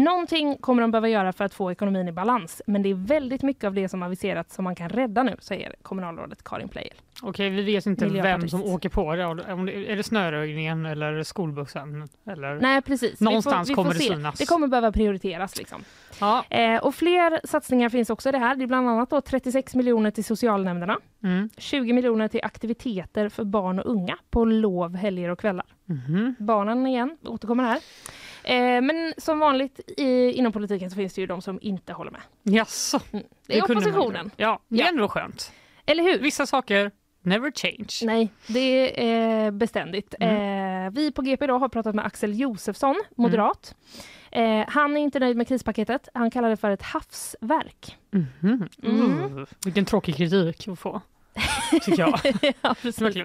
Någonting 0.03 0.57
kommer 0.57 0.81
de 0.81 0.91
behöva 0.91 1.09
göra 1.09 1.33
för 1.33 1.45
att 1.45 1.53
få 1.53 1.71
ekonomin 1.71 2.07
i 2.07 2.11
balans, 2.11 2.61
men 2.67 2.81
det 2.81 2.89
är 2.89 2.93
väldigt 2.93 3.41
mycket 3.43 3.63
av 3.63 3.73
det 3.73 3.89
som 3.89 4.03
aviserats 4.03 4.55
som 4.55 4.63
man 4.63 4.75
kan 4.75 4.89
rädda 4.89 5.23
nu, 5.23 5.35
säger 5.39 5.75
kommunalrådet 5.81 6.43
Karin 6.43 6.67
Pleijel. 6.69 6.95
Okej, 7.21 7.49
vi 7.49 7.61
vet 7.61 7.85
inte 7.85 8.05
vem 8.07 8.49
som 8.49 8.63
åker 8.63 8.89
på 8.89 9.15
det. 9.15 9.23
Det- 9.33 9.91
Är 9.91 9.95
det 9.95 10.03
snöröjningen 10.03 10.85
eller 10.85 11.23
skolbussen? 11.23 12.07
Eller? 12.29 12.59
Nej, 12.61 12.81
precis. 12.81 13.19
Någonstans 13.19 13.69
vi 13.69 13.75
får, 13.75 13.83
vi 13.83 13.89
kommer 13.89 13.91
får 13.93 13.99
det 13.99 14.05
se. 14.05 14.13
synas. 14.13 14.37
Det 14.39 14.45
kommer 14.45 14.67
behöva 14.67 14.91
prioriteras. 14.91 15.57
Liksom. 15.57 15.81
Ja. 16.19 16.43
Eh, 16.49 16.77
och 16.83 16.95
fler 16.95 17.47
satsningar 17.47 17.89
finns 17.89 18.09
också 18.09 18.29
i 18.29 18.31
det 18.31 18.37
här. 18.37 18.55
Det 18.55 18.63
är 18.63 18.67
bland 18.67 18.89
annat 18.89 19.09
då 19.09 19.21
36 19.21 19.75
miljoner 19.75 20.11
till 20.11 20.23
socialnämnderna, 20.25 20.97
Mm. 21.23 21.49
20 21.57 21.93
miljoner 21.93 22.27
till 22.27 22.39
aktiviteter 22.43 23.29
för 23.29 23.43
barn 23.43 23.79
och 23.79 23.91
unga 23.91 24.17
på 24.29 24.45
lov, 24.45 24.95
helger 24.95 25.29
och 25.29 25.39
kvällar. 25.39 25.65
Mhm. 25.85 26.35
Barnen 26.39 26.87
igen, 26.87 27.17
återkommer 27.25 27.63
här. 27.63 27.79
Eh, 28.47 28.81
men 28.81 29.13
som 29.17 29.39
vanligt 29.39 29.79
i, 29.97 30.31
inom 30.31 30.51
politiken 30.51 30.89
så 30.89 30.95
finns 30.95 31.13
det 31.13 31.21
ju 31.21 31.27
de 31.27 31.41
som 31.41 31.59
inte 31.61 31.93
håller 31.93 32.11
med. 32.11 32.21
Jaså? 32.43 32.99
Mm. 33.11 33.25
Det 33.47 33.57
är 33.57 33.61
man 33.61 33.69
ju 33.69 33.73
oppositionen. 33.73 34.31
Ja, 34.37 34.59
det 34.67 34.81
är 34.81 34.89
ändå 34.89 35.07
skönt. 35.07 35.51
Eller 35.85 36.03
hur? 36.03 36.19
Vissa 36.19 36.45
saker 36.45 36.91
never 37.21 37.51
change. 37.51 37.87
Nej, 38.03 38.29
det 38.47 39.09
är 39.09 39.51
beständigt. 39.51 40.15
Mm. 40.19 40.85
Eh, 40.85 40.91
vi 40.91 41.11
på 41.11 41.21
GP 41.21 41.43
idag 41.43 41.59
har 41.59 41.69
pratat 41.69 41.95
med 41.95 42.05
Axel 42.05 42.39
Josefsson, 42.39 42.95
moderat. 43.15 43.75
Eh, 44.31 44.63
han 44.67 44.97
är 44.97 45.01
inte 45.01 45.19
nöjd 45.19 45.37
med 45.37 45.47
krispaketet. 45.47 46.09
Han 46.13 46.31
kallar 46.31 46.49
det 46.49 46.57
för 46.57 46.71
ett 46.71 46.81
havsverk. 46.81 47.97
Mhm. 48.11 48.69
Mm. 48.83 49.37
Uh, 49.37 49.45
vilken 49.65 49.85
tråkig 49.85 50.15
kritik 50.15 50.67
att 50.67 50.79
få. 50.79 51.01
Tycker 51.71 51.99
jag. 51.99 52.19
ja. 52.61 52.75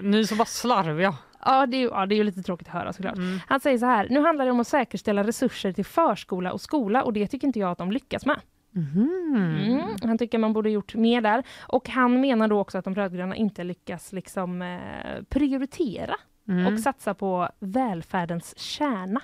Ni 0.03 0.21
är 0.21 0.25
så 0.25 0.35
bara 0.35 0.45
slarviga. 0.45 1.15
Ja, 1.45 1.67
det 1.67 1.77
är, 1.77 1.89
ja, 1.91 2.07
det 2.07 2.15
är 2.15 2.17
ju 2.17 2.25
lite 2.25 2.43
tråkigt 2.43 2.69
att 2.69 2.75
höra 2.75 2.93
såklart. 2.93 3.17
Mm. 3.17 3.39
Han 3.47 3.61
säger 3.61 3.79
så 3.79 3.87
här, 3.87 4.09
nu 4.11 4.21
handlar 4.21 4.45
det 4.45 4.51
om 4.51 4.61
att 4.61 4.69
säkerställa 4.69 5.25
resurser 5.25 5.73
till 5.73 5.85
förskola 5.85 6.53
och 6.53 6.61
skola 6.61 7.03
och 7.05 7.13
det 7.13 7.27
tycker 7.27 7.47
inte 7.47 7.59
jag 7.59 7.71
att 7.71 7.79
de 7.79 7.93
lyckas 7.93 8.27
med. 8.27 8.41
Mhm. 8.75 9.37
Mm. 9.67 9.97
Han 10.03 10.19
tycker 10.19 10.39
man 10.39 10.53
borde 10.53 10.71
gjort 10.71 10.95
mer 10.95 11.21
där. 11.21 11.43
Och 11.61 11.89
han 11.89 12.21
menar 12.21 12.49
då 12.49 12.61
också 12.61 12.79
att 12.79 12.85
de 12.85 12.95
rödgröna 12.95 13.37
inte 13.37 13.65
lyckas 13.65 14.13
liksom 14.13 14.63
eh, 14.63 15.23
prioritera 15.29 16.15
Mm. 16.49 16.75
och 16.75 16.81
satsa 16.81 17.15
på 17.15 17.49
välfärdens 17.59 18.59
kärna. 18.59 19.21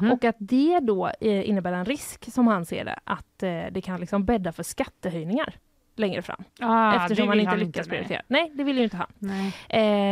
Mhm. 0.00 0.12
Och 0.12 0.24
att 0.24 0.36
det 0.38 0.80
då 0.80 1.06
eh, 1.20 1.48
innebär 1.48 1.72
en 1.72 1.84
risk, 1.84 2.32
som 2.32 2.46
han 2.46 2.64
ser 2.66 2.84
det, 2.84 2.98
att 3.04 3.42
eh, 3.42 3.62
det 3.72 3.80
kan 3.80 4.00
liksom 4.00 4.24
bädda 4.24 4.52
för 4.52 4.62
skattehöjningar 4.62 5.54
längre 5.98 6.22
fram. 6.22 6.44
ah, 6.60 6.96
eftersom 6.96 7.26
man 7.26 7.32
vill 7.32 7.40
inte 7.40 7.50
han 7.50 7.58
lyckas 7.58 7.86
nej. 7.86 7.90
prioritera. 7.90 8.22
Nej, 8.28 8.50
det 8.54 8.64
vill 8.64 8.76
ju 8.78 8.84
inte 8.84 8.96
han. 8.96 9.06
Nej. 9.18 9.54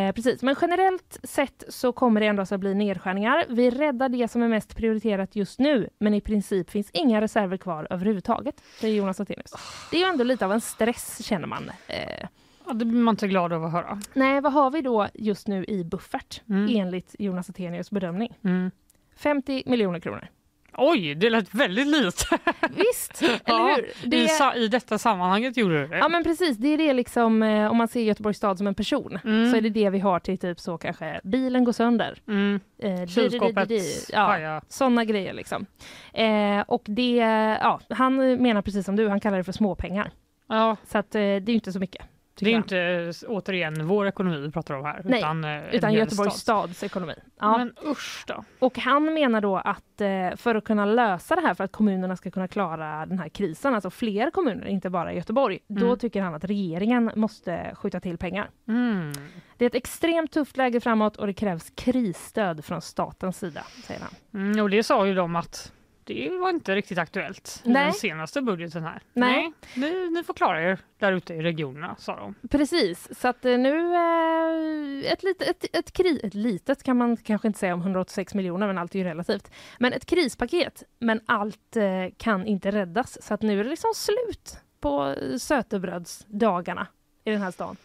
Eh, 0.08 0.12
precis, 0.12 0.42
men 0.42 0.56
generellt 0.60 1.18
sett 1.22 1.64
så 1.68 1.92
kommer 1.92 2.20
det 2.20 2.26
ändå 2.26 2.42
att 2.42 2.60
bli 2.60 2.74
nedskärningar. 2.74 3.44
Vi 3.48 3.70
räddar 3.70 4.08
det 4.08 4.28
som 4.28 4.42
är 4.42 4.48
mest 4.48 4.76
prioriterat 4.76 5.36
just 5.36 5.58
nu, 5.58 5.88
men 5.98 6.14
i 6.14 6.20
princip 6.20 6.70
finns 6.70 6.90
inga 6.90 7.20
reserver 7.20 7.56
kvar 7.56 7.86
överhuvudtaget, 7.90 8.62
säger 8.80 8.96
Jonas 8.98 9.20
Attenius. 9.20 9.52
Det 9.90 9.96
är 9.96 10.00
ju 10.00 10.06
ändå 10.06 10.24
lite 10.24 10.44
av 10.44 10.52
en 10.52 10.60
stress 10.60 11.24
känner 11.24 11.46
man. 11.46 11.70
Eh, 11.88 12.26
Ja, 12.66 12.72
det 12.72 12.84
blir 12.84 13.00
man 13.00 13.12
inte 13.12 13.28
glad 13.28 13.52
av 13.52 13.64
att 13.64 13.72
höra. 13.72 14.00
nej, 14.14 14.40
vad 14.40 14.52
har 14.52 14.70
vi 14.70 14.80
då 14.82 15.08
just 15.14 15.48
nu 15.48 15.64
i 15.64 15.84
buffert 15.84 16.42
Mm. 16.48 16.76
enligt 16.76 17.16
Jonas 17.18 17.50
Attenius 17.50 17.90
bedömning? 17.90 18.38
Mm. 18.44 18.70
50 19.16 19.62
miljoner 19.66 20.00
kronor. 20.00 20.28
Oj, 20.76 21.14
det 21.14 21.30
lät 21.30 21.54
väldigt 21.54 21.86
lite. 21.86 22.24
Visst, 22.70 23.22
eller 23.44 23.74
hur? 23.76 23.84
I, 23.84 23.92
Det, 24.04 24.28
sa, 24.28 24.54
I 24.54 24.68
detta 24.68 24.98
sammanhanget 24.98 25.56
gjorde 25.56 25.80
du 25.82 25.86
det. 25.88 25.98
ja 25.98 26.08
men 26.08 26.24
precis, 26.24 26.56
det 26.56 26.68
är 26.68 26.78
det 26.78 26.92
liksom, 26.92 27.42
eh, 27.42 27.70
om 27.70 27.76
man 27.76 27.88
ser 27.88 28.00
Göteborgs 28.00 28.36
stad 28.36 28.58
som 28.58 28.66
en 28.66 28.74
person, 28.74 29.18
Mm. 29.24 29.50
så 29.50 29.56
är 29.56 29.60
det 29.60 29.68
det 29.70 29.90
vi 29.90 29.98
har 29.98 30.18
till 30.20 30.38
typ 30.38 30.60
så 30.60 30.78
kanske 30.78 31.20
bilen 31.24 31.64
går 31.64 31.72
sönder. 31.72 32.18
Mm. 32.28 32.60
Eh, 32.82 33.06
Kylskåpet 33.06 33.70
ja. 34.12 34.60
Sådana 34.68 35.04
grejer 35.04 35.32
liksom. 35.32 35.66
Eh, 36.12 36.60
och 36.66 36.82
det, 36.86 37.16
ja, 37.62 37.80
han 37.90 38.16
menar 38.42 38.62
precis 38.62 38.86
som 38.86 38.96
du, 38.96 39.08
han 39.08 39.20
kallar 39.20 39.38
det 39.38 39.44
för 39.44 39.52
småpengar. 39.52 40.10
Ja, 40.48 40.76
Så 40.86 40.98
att 40.98 41.14
eh, 41.14 41.18
det 41.20 41.24
är 41.26 41.48
ju 41.48 41.54
inte 41.54 41.72
så 41.72 41.78
mycket. 41.78 42.02
Det 42.40 42.50
är 42.52 42.56
inte 42.56 43.12
återigen 43.28 43.86
vår 43.86 44.06
ekonomi 44.06 44.36
vi 44.40 44.50
pratar 44.50 44.74
om 44.74 44.84
här. 44.84 45.00
Nej, 45.04 45.18
utan, 45.18 45.44
eh, 45.44 45.74
Utan 45.74 45.92
Göteborgs 45.92 46.34
stad. 46.34 46.62
stads 46.70 46.82
ekonomi. 46.82 47.14
Ja. 47.40 47.58
Men 47.58 47.72
usch 47.86 48.24
då. 48.26 48.44
Och 48.58 48.78
han 48.78 49.14
menar 49.14 49.40
då 49.40 49.56
att 49.56 50.00
eh, 50.00 50.36
för 50.36 50.54
att 50.54 50.64
kunna 50.64 50.84
lösa 50.84 51.34
det 51.36 51.40
här, 51.42 51.54
för 51.54 51.64
att 51.64 51.72
kommunerna 51.72 52.16
ska 52.16 52.30
kunna 52.30 52.48
klara 52.48 53.06
den 53.06 53.18
här 53.18 53.28
krisen, 53.28 53.74
alltså 53.74 53.90
fler 53.90 54.30
kommuner, 54.30 54.66
inte 54.66 54.90
bara 54.90 55.12
Göteborg, 55.12 55.58
då 55.68 55.86
Mm. 55.86 55.98
tycker 55.98 56.22
han 56.22 56.34
att 56.34 56.44
regeringen 56.44 57.10
måste 57.14 57.74
skjuta 57.74 58.00
till 58.00 58.18
pengar. 58.18 58.50
Mm. 58.68 59.12
Det 59.56 59.64
är 59.64 59.66
ett 59.66 59.74
extremt 59.74 60.32
tufft 60.32 60.56
läge 60.56 60.80
framåt 60.80 61.16
och 61.16 61.26
det 61.26 61.34
krävs 61.34 61.70
krisstöd 61.74 62.64
från 62.64 62.80
statens 62.82 63.38
sida, 63.38 63.62
säger 63.84 64.00
han. 64.00 64.42
Mm, 64.42 64.62
och 64.64 64.70
det 64.70 64.82
sa 64.82 65.06
ju 65.06 65.14
de 65.14 65.36
att 65.36 65.72
det 66.04 66.30
var 66.40 66.50
inte 66.50 66.74
riktigt 66.74 66.98
aktuellt 66.98 67.62
i 67.64 67.68
Nej. 67.68 67.84
den 67.84 67.92
senaste 67.92 68.42
budgeten 68.42 68.82
här. 68.82 69.02
Nej. 69.12 69.52
ni, 69.74 70.10
ni 70.10 70.22
får 70.24 70.34
klara 70.34 70.62
er 70.62 70.78
där 70.98 71.12
ute 71.12 71.34
i 71.34 71.42
regionerna, 71.42 71.96
sa 71.98 72.16
de. 72.16 72.34
Precis, 72.48 73.20
så 73.20 73.28
att 73.28 73.44
eh, 73.44 73.58
nu 73.58 73.94
eh, 73.94 75.12
ett, 75.12 75.22
litet, 75.22 75.48
ett, 75.48 75.76
ett, 75.76 75.92
kri, 75.92 76.20
ett 76.22 76.34
litet 76.34 76.82
kan 76.82 76.96
man 76.96 77.16
kanske 77.16 77.48
inte 77.48 77.58
säga 77.58 77.74
om 77.74 77.80
186 77.80 78.34
miljoner, 78.34 78.66
men 78.66 78.78
allt 78.78 78.94
är 78.94 78.98
ju 78.98 79.04
relativt. 79.04 79.50
Men 79.78 79.92
ett 79.92 80.06
krispaket, 80.06 80.82
men 80.98 81.20
allt 81.26 81.76
eh, 81.76 81.84
kan 82.16 82.46
inte 82.46 82.70
räddas. 82.70 83.22
Så 83.22 83.34
att 83.34 83.42
nu 83.42 83.60
är 83.60 83.64
det 83.64 83.70
liksom 83.70 83.92
slut 83.94 84.58
på 84.80 85.14
sötebrödsdagarna 85.38 86.86
i 87.24 87.30
den 87.30 87.42
här 87.42 87.50
stan. 87.50 87.76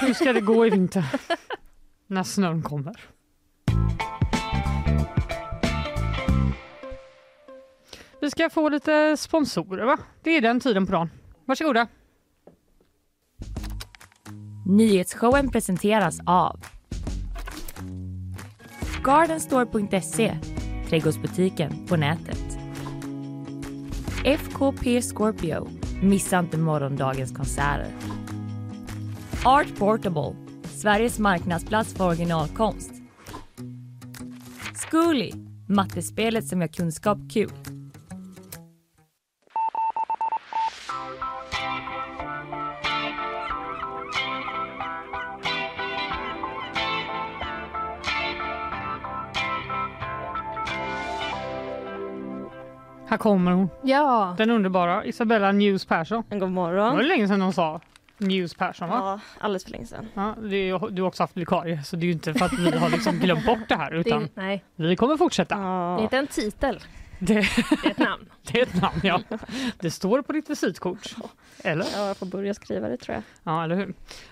Hur 0.00 0.14
ska 0.14 0.32
det 0.32 0.40
gå 0.40 0.66
i 0.66 0.70
vinter? 0.70 1.04
När 2.06 2.22
snön 2.22 2.62
kommer. 2.62 3.00
Vi 8.20 8.30
ska 8.30 8.50
få 8.50 8.68
lite 8.68 9.16
sponsorer 9.16 9.84
va? 9.84 9.98
Det 10.22 10.30
är 10.30 10.40
den 10.40 10.60
tiden 10.60 10.86
på 10.86 10.92
dagen. 10.92 11.10
Varsågoda. 11.44 11.86
Nyhetsshowen 14.66 15.50
presenteras 15.50 16.20
av 16.26 16.60
Gardenstore.se, 19.04 20.38
trädgårdsbutiken 20.88 21.86
på 21.86 21.96
nätet. 21.96 22.58
FKP 24.24 25.02
Scorpio, 25.02 25.68
missa 26.02 26.38
inte 26.38 26.58
morgondagens 26.58 27.32
konserter. 27.32 27.92
Art 29.44 29.78
Portable, 29.78 30.36
Sveriges 30.64 31.18
marknadsplats 31.18 31.94
för 31.94 32.06
originalkonst. 32.06 32.92
Zcooly, 34.74 35.32
mattespelet 35.68 36.46
som 36.46 36.60
gör 36.60 36.68
kunskap 36.68 37.18
kul. 37.32 37.50
Kommer 53.28 53.52
hon. 53.52 53.68
Ja, 53.82 54.34
Den 54.38 54.50
underbara 54.50 55.04
Isabella 55.04 55.52
News 55.52 55.84
Persson. 55.84 56.22
God 56.30 56.38
Det 56.40 56.44
var 56.44 56.48
morgon. 56.48 57.08
länge 57.08 57.28
sedan 57.28 57.40
hon 57.40 57.52
sa 57.52 57.80
News 58.18 58.54
Persson 58.54 58.88
va? 58.88 58.96
Ja, 58.96 59.20
alldeles 59.44 59.64
för 59.64 59.70
länge 59.70 59.86
sedan. 59.86 60.06
Ja, 60.14 60.34
det 60.42 60.56
är, 60.56 60.90
du 60.90 61.02
har 61.02 61.08
också 61.08 61.22
haft 61.22 61.36
vikarie 61.36 61.82
så 61.84 61.96
det 61.96 62.02
är 62.02 62.06
ju 62.06 62.12
inte 62.12 62.34
för 62.34 62.44
att 62.46 62.58
vi 62.58 62.70
har 62.78 62.90
liksom 62.90 63.18
glömt 63.18 63.46
bort 63.46 63.68
det 63.68 63.74
här 63.76 63.90
det, 63.90 63.96
utan 63.98 64.22
är- 64.22 64.28
nej, 64.34 64.64
vi 64.76 64.96
kommer 64.96 65.16
fortsätta. 65.16 65.54
det 65.54 65.60
är 65.62 65.64
Ja. 65.66 66.00
inte 66.02 66.18
en 66.18 66.26
titel, 66.26 66.80
Det, 67.20 67.34
det 67.34 67.40
är 67.86 67.90
ett 67.90 67.98
namn. 67.98 68.28
det 68.52 68.58
är 68.58 68.62
ett 68.62 68.82
namn 68.82 69.00
ja. 69.02 69.20
Det 69.80 69.90
står 69.90 70.22
på 70.22 70.32
ditt 70.32 70.50
visitkort. 70.50 71.14
Eller? 71.64 71.86
ja, 71.94 72.06
jag 72.06 72.16
får 72.16 72.26
börja 72.26 72.54
skriva 72.54 72.88
det 72.88 72.96
tror 72.96 73.14
jag. 73.14 73.22
Ja, 73.42 73.64
eller 73.64 73.76
hur. 73.76 73.88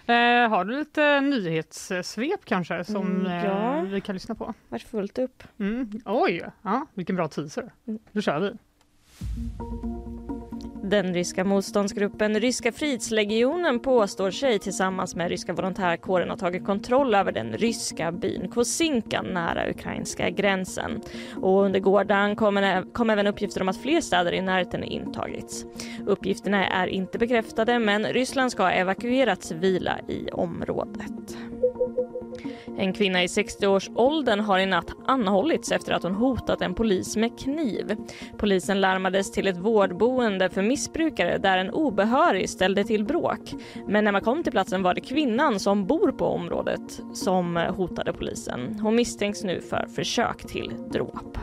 Eh, 0.06 0.48
har 0.50 0.64
du 0.64 0.78
lite 0.78 1.20
nyhetssvep 1.20 2.44
kanske 2.44 2.84
som 2.84 3.06
Mm, 3.26 3.32
ja. 3.44 3.76
eh, 3.76 3.82
vi 3.82 4.00
kan 4.00 4.14
lyssna 4.14 4.34
på? 4.34 4.54
Vart 4.68 4.82
fullt 4.82 5.18
upp. 5.18 5.42
Mm. 5.58 5.90
Oj, 6.04 6.44
ja, 6.62 6.86
vilken 6.94 7.16
bra 7.16 7.28
teaser. 7.28 7.72
Mm. 7.88 8.00
Då 8.12 8.20
kör 8.20 8.40
vi. 8.40 8.52
Den 10.90 11.14
ryska 11.14 11.44
motståndsgruppen 11.44 12.40
Ryska 12.40 12.72
fridslegionen 12.72 13.80
påstår 13.80 14.30
sig 14.30 14.58
tillsammans 14.58 15.16
med 15.16 15.28
ryska 15.28 15.52
volontärkåren 15.52 16.30
ha 16.30 16.36
tagit 16.36 16.64
kontroll 16.64 17.14
över 17.14 17.32
den 17.32 17.52
ryska 17.52 18.12
byn 18.12 18.48
Kosinka 18.48 19.22
nära 19.22 19.70
ukrainska 19.70 20.30
gränsen. 20.30 21.00
Och 21.36 21.62
under 21.62 21.80
gårdagen 21.80 22.36
kom, 22.36 22.84
kom 22.92 23.10
även 23.10 23.26
uppgifter 23.26 23.62
om 23.62 23.68
att 23.68 23.82
fler 23.82 24.00
städer 24.00 24.32
i 24.32 24.42
närheten 24.42 24.84
intagits. 24.84 25.64
Uppgifterna 26.06 26.66
är 26.66 26.86
inte 26.86 27.18
bekräftade 27.18 27.78
men 27.78 28.04
Ryssland 28.04 28.52
ska 28.52 28.62
ha 28.62 28.70
evakuerat 28.70 29.42
civila 29.42 29.98
i 30.08 30.30
området. 30.30 31.36
En 32.78 32.92
kvinna 32.92 33.22
i 33.22 33.26
60-årsåldern 33.26 34.40
har 34.40 34.58
i 34.58 34.66
natt 34.66 34.92
anhållits 35.06 35.72
efter 35.72 35.92
att 35.92 36.02
hon 36.02 36.14
hotat 36.14 36.62
en 36.62 36.74
polis 36.74 37.16
med 37.16 37.38
kniv. 37.38 37.96
Polisen 38.38 38.80
larmades 38.80 39.32
till 39.32 39.46
ett 39.46 39.56
vårdboende 39.56 40.50
för 40.50 40.62
missbrukare 40.62 41.38
där 41.38 41.58
en 41.58 41.70
obehörig 41.70 42.50
ställde 42.50 42.84
till 42.84 43.04
bråk. 43.04 43.54
Men 43.86 44.04
när 44.04 44.12
man 44.12 44.22
kom 44.22 44.42
till 44.42 44.52
platsen 44.52 44.82
var 44.82 44.94
det 44.94 45.00
kvinnan 45.00 45.60
som 45.60 45.86
bor 45.86 46.12
på 46.12 46.26
området 46.26 47.00
som 47.14 47.56
hotade 47.56 48.12
polisen. 48.12 48.78
Hon 48.82 48.94
misstänks 48.94 49.44
nu 49.44 49.60
för 49.60 49.86
försök 49.94 50.46
till 50.46 50.72
dråp. 50.92 51.38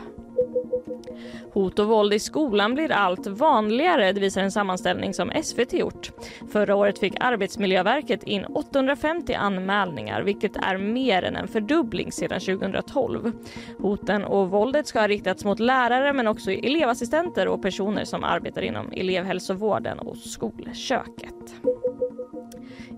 Hot 1.52 1.78
och 1.78 1.86
våld 1.86 2.14
i 2.14 2.18
skolan 2.18 2.74
blir 2.74 2.92
allt 2.92 3.26
vanligare, 3.26 4.12
det 4.12 4.20
visar 4.20 4.42
en 4.42 4.52
sammanställning 4.52 5.14
som 5.14 5.32
SVT 5.42 5.72
gjort. 5.72 6.10
Förra 6.52 6.76
året 6.76 6.98
fick 6.98 7.14
Arbetsmiljöverket 7.20 8.22
in 8.22 8.44
850 8.44 9.34
anmälningar, 9.34 10.22
vilket 10.22 10.56
är 10.56 10.78
mer 10.78 11.22
än 11.22 11.36
en 11.36 11.48
fördubbling 11.48 12.12
sedan 12.12 12.40
2012. 12.40 13.32
Hoten 13.78 14.24
och 14.24 14.50
våldet 14.50 14.86
ska 14.86 15.00
ha 15.00 15.08
riktats 15.08 15.44
mot 15.44 15.60
lärare 15.60 16.12
men 16.12 16.28
också 16.28 16.50
elevassistenter 16.50 17.48
och 17.48 17.62
personer 17.62 18.04
som 18.04 18.24
arbetar 18.24 18.62
inom 18.62 18.92
elevhälsovården 18.92 19.98
och 19.98 20.16
skolköket. 20.16 21.54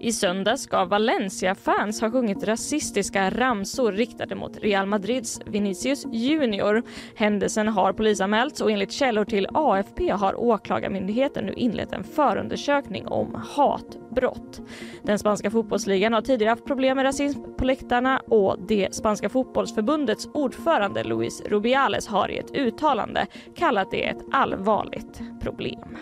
I 0.00 0.12
söndags 0.12 0.62
ska 0.62 0.84
Valencia-fans 0.84 2.00
ha 2.00 2.10
sjungit 2.10 2.44
rasistiska 2.44 3.30
ramsor 3.30 3.92
riktade 3.92 4.34
mot 4.34 4.58
Real 4.58 4.86
Madrids 4.86 5.40
Vinicius 5.46 6.06
Junior. 6.12 6.82
Händelsen 7.14 7.68
har 7.68 7.92
polisanmälts 7.92 8.60
och 8.60 8.70
enligt 8.70 8.92
källor 8.92 9.24
till 9.24 9.48
AFP 9.54 10.10
har 10.10 10.40
Åklagarmyndigheten 10.40 11.46
nu 11.46 11.52
inlett 11.52 11.92
en 11.92 12.04
förundersökning 12.04 13.06
om 13.06 13.42
hatbrott. 13.48 14.60
Den 15.02 15.18
spanska 15.18 15.50
fotbollsligan 15.50 16.12
har 16.12 16.20
tidigare 16.20 16.50
haft 16.50 16.64
problem 16.64 16.96
med 16.96 17.04
rasism 17.04 17.40
på 17.58 17.64
läktarna 17.64 18.18
och 18.18 18.56
det 18.68 18.94
spanska 18.94 19.28
fotbollsförbundets 19.28 20.28
ordförande 20.34 21.04
Luis 21.04 21.42
Rubiales 21.46 22.06
har 22.06 22.30
i 22.30 22.38
ett 22.38 22.56
uttalande 22.56 23.26
kallat 23.54 23.90
det 23.90 24.08
ett 24.08 24.24
allvarligt 24.32 25.20
problem. 25.40 25.96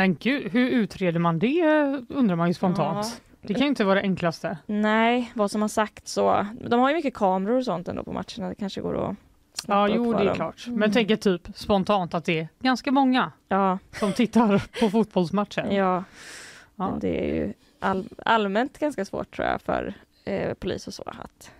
Men 0.00 0.14
gud, 0.14 0.52
hur 0.52 0.68
utreder 0.68 1.18
man 1.20 1.38
det 1.38 1.64
undrar 2.08 2.36
man 2.36 2.48
ju 2.48 2.54
spontant. 2.54 3.06
Ja. 3.06 3.46
Det 3.48 3.54
kan 3.54 3.62
ju 3.62 3.68
inte 3.68 3.84
vara 3.84 3.94
det 3.94 4.00
enklaste. 4.00 4.58
Nej, 4.66 5.32
vad 5.34 5.50
som 5.50 5.60
har 5.62 5.68
sagt 5.68 6.08
så. 6.08 6.46
De 6.68 6.80
har 6.80 6.88
ju 6.88 6.94
mycket 6.96 7.14
kameror 7.14 7.56
och 7.56 7.64
sånt 7.64 7.88
ändå 7.88 8.02
på 8.04 8.12
matcherna. 8.12 8.48
Det 8.48 8.54
kanske 8.54 8.80
går 8.80 9.10
att 9.10 9.16
Ja, 9.66 9.88
jo 9.88 10.12
det 10.12 10.18
är 10.20 10.24
de- 10.24 10.34
klart. 10.34 10.64
Men 10.68 10.92
tänker 10.92 11.16
typ 11.16 11.48
spontant 11.54 12.14
att 12.14 12.24
det 12.24 12.38
är 12.40 12.48
ganska 12.60 12.92
många 12.92 13.32
Ja, 13.48 13.78
som 13.92 14.12
tittar 14.12 14.62
på 14.80 14.90
fotbollsmatchen. 14.90 15.74
ja. 15.74 16.04
Ja. 16.76 16.90
Men 16.90 16.98
det 17.00 17.20
är 17.30 17.34
ju 17.34 17.52
all, 17.80 18.08
allmänt 18.26 18.78
ganska 18.78 19.04
svårt 19.04 19.36
tror 19.36 19.48
jag 19.48 19.60
för 19.62 19.94
eh, 20.24 20.54
polis 20.54 20.86
och 20.86 20.94
så 20.94 21.02
att 21.06 21.50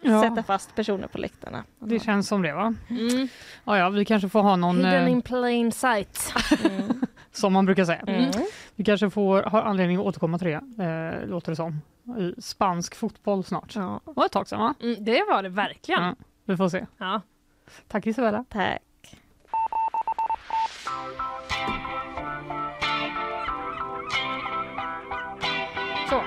Ja, 0.00 0.22
sätta 0.22 0.42
fast 0.42 0.74
personer 0.74 1.06
på 1.08 1.18
läktarna. 1.18 1.64
det 1.78 1.98
känns 2.00 2.28
som 2.28 2.42
det 2.42 2.52
va? 2.52 2.74
Mm. 2.90 3.28
Ja, 3.64 3.78
ja, 3.78 3.88
vi 3.88 4.04
kanske 4.04 4.28
får 4.28 4.42
ha 4.42 4.56
någon, 4.56 4.76
Hidden 4.76 5.04
eh, 5.06 5.12
in 5.12 5.22
plain 5.22 5.72
sight. 5.72 6.32
Mm. 6.64 7.05
Som 7.36 7.52
man 7.52 7.66
brukar 7.66 7.84
säga. 7.84 8.00
Mm. 8.06 8.30
Vi 8.74 8.84
kanske 8.84 9.10
får 9.10 9.42
ha 9.42 9.62
anledning 9.62 9.96
att 9.96 10.02
återkomma 10.04 10.38
till 10.38 10.46
det, 10.48 10.84
eh, 10.84 11.28
låter 11.28 11.52
det 11.52 11.56
som. 11.56 11.80
I 12.18 12.34
spansk 12.42 12.94
fotboll 12.94 13.44
snart. 13.44 13.76
Ja, 13.76 14.00
Det 14.04 14.12
var 14.16 14.26
ett 14.26 14.32
tag 14.32 14.48
sedan 14.48 14.60
va? 14.60 14.74
Mm, 14.82 15.04
det 15.04 15.24
var 15.28 15.42
det 15.42 15.48
verkligen. 15.48 16.02
Ja. 16.02 16.14
Vi 16.44 16.56
får 16.56 16.68
se. 16.68 16.86
Ja. 16.98 17.20
Tack 17.88 18.06
Isabella. 18.06 18.44
tack. 18.48 18.82
Så. 26.10 26.16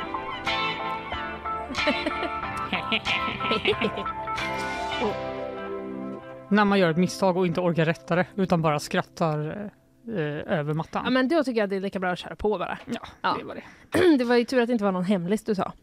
När 6.50 6.66
man 6.66 6.80
gör 6.80 6.90
ett 6.92 6.98
misstag 6.98 7.38
och 7.38 7.48
inte 7.48 7.62
orkar 7.62 7.86
rätta 7.86 8.16
det 8.16 8.26
utan 8.36 8.62
bara 8.62 8.80
skrattar 8.80 9.64
eh, 9.66 9.72
över 10.08 10.74
mattan. 10.74 11.02
Ja, 11.06 11.10
men 11.12 11.28
då 11.28 11.44
tycker 11.44 11.60
jag 11.62 11.70
det 11.70 11.76
är 11.76 11.80
lika 11.80 12.00
bra 12.00 12.12
att 12.12 12.20
köra 12.20 12.36
på 12.36 12.58
bara. 12.58 12.78
Ja, 12.86 13.00
Ja. 13.22 13.36
det 13.40 13.44
var 13.46 13.56
det. 13.56 14.18
Det 14.18 14.24
var 14.24 14.36
ju 14.36 14.46
tur 14.46 14.62
att 14.62 14.68
det 14.68 14.74
inte 14.74 14.84
var 14.86 14.92
någon 14.92 15.04
hemlis 15.04 15.44
du 15.44 15.56
sa. 15.56 15.74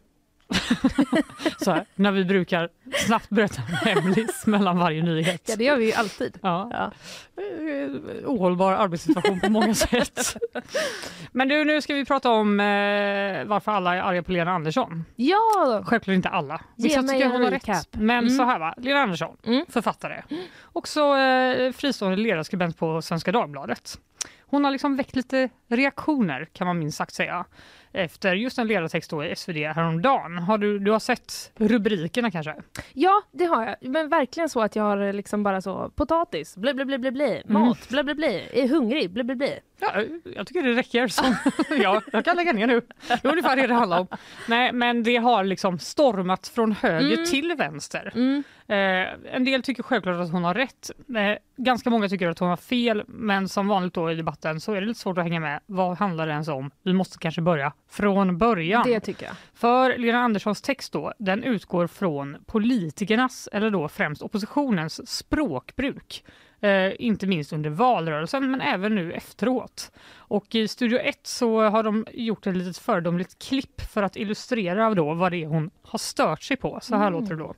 Så 1.63 1.71
här, 1.71 1.85
när 1.95 2.11
vi 2.11 2.25
brukar 2.25 2.69
snabbt 3.07 3.29
berätta 3.29 3.61
en 3.61 3.75
hemlis 3.95 4.45
mellan 4.45 4.77
varje 4.77 5.03
nyhet. 5.03 5.41
Ja, 5.49 5.55
det 5.55 5.63
gör 5.63 5.77
vi 5.77 5.85
ju 5.85 5.93
alltid. 5.93 6.39
Ja. 6.41 6.69
Ja. 6.71 6.91
Eh, 7.43 8.29
Ohållbar 8.29 8.73
arbetssituation 8.73 9.39
på 9.39 9.49
många 9.49 9.75
sätt. 9.75 10.37
Men 11.31 11.47
du, 11.47 11.65
nu 11.65 11.81
ska 11.81 11.93
vi 11.93 12.05
prata 12.05 12.31
om 12.31 12.59
eh, 12.59 12.65
varför 13.45 13.71
alla 13.71 13.95
är 13.95 14.01
arga 14.01 14.23
på 14.23 14.31
Lena 14.31 14.51
Andersson. 14.51 15.05
Ja! 15.15 15.83
Självklart 15.85 16.15
inte 16.15 16.29
alla. 16.29 16.61
Ge 16.75 16.83
Vissa 16.89 17.01
mig 17.01 17.15
tycker 17.15 17.29
hon 17.29 17.43
har 17.43 17.51
rätt. 17.51 17.87
Men 17.91 18.17
Mm. 18.17 18.29
så 18.29 18.43
här 18.43 18.59
va, 18.59 18.73
Lena 18.77 18.99
Andersson, 18.99 19.37
Mm. 19.45 19.65
författare. 19.69 20.21
Också 20.63 21.15
eh, 21.17 21.71
fristående 21.71 22.17
ledarskribent 22.17 22.77
på 22.77 23.01
Svenska 23.01 23.31
Dagbladet. 23.31 23.99
Hon 24.49 24.63
har 24.63 24.71
liksom 24.71 24.95
väckt 24.97 25.15
lite 25.15 25.49
reaktioner 25.69 26.47
kan 26.53 26.67
man 26.67 26.79
minst 26.79 26.97
sagt 26.97 27.13
säga. 27.13 27.45
Efter 27.91 28.33
just 28.33 28.57
en 28.57 28.67
ledartext 28.67 29.09
då 29.09 29.23
i 29.23 29.35
SvD 29.35 29.57
häromdagen. 29.57 30.37
Har 30.37 30.57
du, 30.57 30.79
du 30.79 30.91
har 30.91 30.99
sett 30.99 31.51
rubrikerna 31.55 32.31
kanske? 32.31 32.55
Ja, 32.93 33.21
det 33.31 33.45
har 33.45 33.65
jag. 33.65 33.75
Men 33.89 34.09
verkligen 34.09 34.49
så 34.49 34.61
att 34.61 34.75
jag 34.75 34.83
har 34.83 35.13
liksom 35.13 35.43
bara 35.43 35.61
så 35.61 35.89
potatis, 35.89 36.57
bli, 36.57 36.73
bli, 36.73 36.85
bli, 36.85 36.97
bli, 36.97 37.11
bli. 37.11 37.41
Mm. 37.49 37.61
mat, 37.61 37.89
bli, 37.89 38.03
bli, 38.03 38.13
bli, 38.13 38.49
är 38.53 38.67
hungrig, 38.67 39.11
bli, 39.11 39.23
bli, 39.23 39.35
bli. 39.35 39.59
Ja, 39.79 40.01
jag 40.35 40.47
tycker 40.47 40.63
det 40.63 40.73
räcker. 40.73 41.07
Som, 41.07 41.35
ja, 41.81 42.01
jag 42.11 42.25
kan 42.25 42.35
lägga 42.35 42.53
ner 42.53 42.67
nu. 42.67 42.81
Det 43.07 43.13
är 43.25 43.31
ungefär 43.31 43.55
det 43.55 43.67
det 43.67 43.73
handlar 43.73 43.99
om. 43.99 44.07
Nej, 44.47 44.73
men 44.73 45.03
det 45.03 45.17
har 45.17 45.43
liksom 45.43 45.79
stormat 45.79 46.47
från 46.47 46.71
höger 46.71 47.13
Mm. 47.13 47.25
till 47.25 47.53
vänster. 47.57 48.11
Mm. 48.15 48.43
Eh, 48.67 49.35
en 49.35 49.43
del 49.45 49.63
tycker 49.63 49.83
självklart 49.83 50.21
att 50.21 50.31
hon 50.31 50.43
har 50.43 50.53
rätt. 50.53 50.91
Eh, 51.17 51.37
ganska 51.57 51.89
många 51.89 52.09
tycker 52.09 52.29
att 52.29 52.39
hon 52.39 52.49
har 52.49 52.57
fel. 52.57 53.03
Men 53.07 53.49
som 53.49 53.67
vanligt 53.67 53.93
då 53.93 54.11
i 54.11 54.15
debatten 54.15 54.61
så 54.61 54.73
är 54.73 54.81
det 54.81 54.87
lite 54.87 54.99
svårt 54.99 55.17
att 55.17 55.23
hänga 55.23 55.39
med. 55.39 55.59
Vad 55.65 55.97
handlar 55.97 56.27
det 56.27 56.31
ens 56.33 56.47
om? 56.47 56.71
Vi 56.83 56.93
måste 56.93 57.17
kanske 57.17 57.41
börja 57.41 57.73
från 57.89 58.37
början. 58.37 58.83
Det 58.85 58.99
tycker 58.99 59.25
jag. 59.25 59.35
För 59.53 59.97
Lena 59.97 60.19
Anderssons 60.19 60.61
text 60.61 60.93
då, 60.93 61.13
den 61.19 61.43
utgår 61.43 61.87
från 61.87 62.37
politikernas, 62.45 63.49
eller 63.51 63.69
då 63.71 63.87
främst 63.89 64.21
oppositionens 64.21 65.09
språkbruk. 65.17 66.23
Eh, 66.61 66.91
inte 66.99 67.27
minst 67.27 67.53
under 67.53 67.69
valrörelsen, 67.69 68.51
men 68.51 68.61
även 68.61 68.95
nu 68.95 69.13
efteråt. 69.13 69.91
Och 70.15 70.55
i 70.55 70.67
Studio 70.67 70.99
1 70.99 71.27
så 71.27 71.61
har 71.61 71.83
de 71.83 72.05
gjort 72.13 72.47
ett 72.47 72.55
litet 72.55 72.77
föredömligt 72.77 73.39
klipp 73.39 73.81
för 73.81 74.03
att 74.03 74.15
illustrera 74.15 74.93
då 74.93 75.13
vad 75.13 75.31
det 75.31 75.43
är 75.43 75.47
hon 75.47 75.69
har 75.81 75.99
stört 75.99 76.43
sig 76.43 76.57
på. 76.57 76.79
Så 76.81 76.95
här 76.95 77.11
låter 77.11 77.29
det 77.29 77.35
då. 77.35 77.53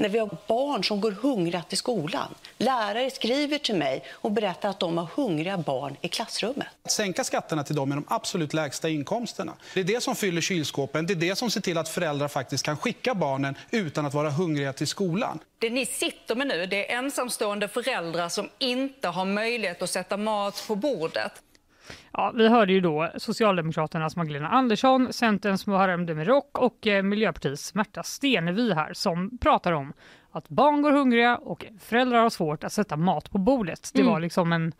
När 0.00 0.08
vi 0.08 0.18
har 0.18 0.36
barn 0.46 0.84
som 0.84 1.00
går 1.00 1.10
hungriga 1.10 1.62
till 1.62 1.78
skolan. 1.78 2.34
Lärare 2.58 3.10
skriver 3.10 3.58
till 3.58 3.74
mig 3.74 4.04
och 4.10 4.32
berättar 4.32 4.68
att 4.68 4.80
de 4.80 4.98
har 4.98 5.08
hungriga 5.14 5.58
barn 5.58 5.96
i 6.00 6.08
klassrummet. 6.08 6.66
Att 6.82 6.90
sänka 6.90 7.24
skatterna 7.24 7.64
till 7.64 7.76
dem 7.76 7.88
med 7.88 7.98
de 7.98 8.04
absolut 8.08 8.54
lägsta 8.54 8.88
inkomsterna. 8.88 9.52
Det 9.74 9.80
är 9.80 9.84
det 9.84 10.02
som 10.02 10.16
fyller 10.16 10.40
kylskåpen. 10.40 11.06
Det 11.06 11.12
är 11.12 11.16
det 11.16 11.36
som 11.36 11.50
ser 11.50 11.60
till 11.60 11.78
att 11.78 11.88
föräldrar 11.88 12.28
faktiskt 12.28 12.64
kan 12.64 12.76
skicka 12.76 13.14
barnen 13.14 13.54
utan 13.70 14.06
att 14.06 14.14
vara 14.14 14.30
hungriga 14.30 14.72
till 14.72 14.86
skolan. 14.86 15.38
Det 15.58 15.70
ni 15.70 15.86
sitter 15.86 16.34
med 16.34 16.46
nu 16.46 16.66
det 16.66 16.92
är 16.92 16.98
ensamstående 16.98 17.68
föräldrar 17.68 18.28
som 18.28 18.48
inte 18.58 19.08
har 19.08 19.24
möjlighet 19.24 19.82
att 19.82 19.90
sätta 19.90 20.16
mat 20.16 20.64
på 20.66 20.74
bordet. 20.74 21.32
Ja, 22.12 22.32
vi 22.34 22.48
hörde 22.48 22.72
ju 22.72 22.80
då 22.80 23.10
Socialdemokraternas 23.16 24.16
Magdalena 24.16 24.48
Andersson, 24.48 25.12
Centerns 25.12 25.66
Muharrem 25.66 26.06
Demirok 26.06 26.58
och 26.58 26.86
eh, 26.86 27.02
Miljöpartiets 27.02 27.74
Märta 27.74 28.02
Stenevi 28.02 28.74
här 28.74 28.92
som 28.92 29.38
pratar 29.38 29.72
om 29.72 29.92
att 30.30 30.48
barn 30.48 30.82
går 30.82 30.92
hungriga 30.92 31.36
och 31.36 31.64
föräldrar 31.80 32.18
har 32.22 32.30
svårt 32.30 32.64
att 32.64 32.72
sätta 32.72 32.96
mat 32.96 33.30
på 33.30 33.38
bordet. 33.38 33.90
Det 33.94 34.00
Mm. 34.00 34.12
var 34.12 34.20
liksom 34.20 34.52
en 34.52 34.72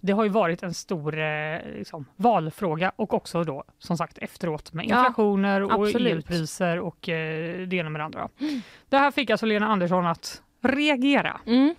det 0.00 0.12
har 0.12 0.24
ju 0.24 0.30
varit 0.30 0.62
en 0.62 0.74
stor 0.74 1.18
eh, 1.18 1.58
liksom, 1.78 2.04
valfråga 2.16 2.92
och 2.96 3.14
också 3.14 3.44
då 3.44 3.64
som 3.78 3.96
sagt 3.96 4.18
efteråt 4.18 4.72
med 4.72 4.84
Ja, 4.86 4.98
inflationer 4.98 5.60
och 5.62 5.72
absolut. 5.86 6.12
elpriser 6.12 6.78
och 6.80 7.08
eh, 7.08 7.66
det 7.66 7.76
ena 7.76 7.90
med 7.90 8.00
det 8.00 8.04
andra. 8.04 8.28
Det 8.88 8.98
här 8.98 9.10
fick 9.10 9.30
alltså 9.30 9.46
Lena 9.46 9.66
Andersson 9.68 10.06
att 10.06 10.42
reagera. 10.62 11.40
Mm. 11.46 11.74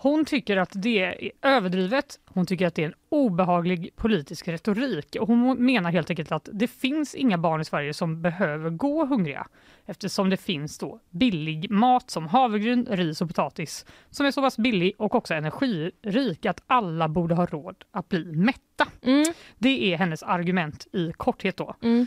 Hon 0.00 0.24
tycker 0.24 0.56
att 0.56 0.70
det 0.74 0.98
är 0.98 1.30
överdrivet. 1.42 2.20
Hon 2.24 2.46
tycker 2.46 2.66
att 2.66 2.74
det 2.74 2.82
är 2.82 2.86
en 2.86 2.94
obehaglig 3.08 3.90
politisk 3.96 4.48
retorik 4.48 5.16
och 5.20 5.28
hon 5.28 5.64
menar 5.64 5.92
helt 5.92 6.10
enkelt 6.10 6.32
att 6.32 6.48
det 6.52 6.68
finns 6.68 7.14
inga 7.14 7.38
barn 7.38 7.60
i 7.60 7.64
Sverige 7.64 7.94
som 7.94 8.22
behöver 8.22 8.70
gå 8.70 9.06
hungriga 9.06 9.46
eftersom 9.86 10.30
det 10.30 10.36
finns 10.36 10.78
då 10.78 11.00
billig 11.10 11.70
mat 11.70 12.10
som 12.10 12.26
havregryn, 12.26 12.86
ris 12.90 13.20
och 13.20 13.28
potatis 13.28 13.86
som 14.10 14.26
är 14.26 14.30
så 14.30 14.42
pass 14.42 14.56
billig 14.56 14.92
och 14.98 15.14
också 15.14 15.34
energirik 15.34 16.46
att 16.46 16.62
alla 16.66 17.08
borde 17.08 17.34
ha 17.34 17.46
råd 17.46 17.84
att 17.90 18.08
bli 18.08 18.24
mätta. 18.24 18.86
Mm. 19.02 19.24
Det 19.58 19.92
är 19.92 19.96
hennes 19.96 20.22
argument 20.22 20.86
i 20.92 21.12
korthet 21.12 21.56
då. 21.56 21.76
Mm. 21.82 22.06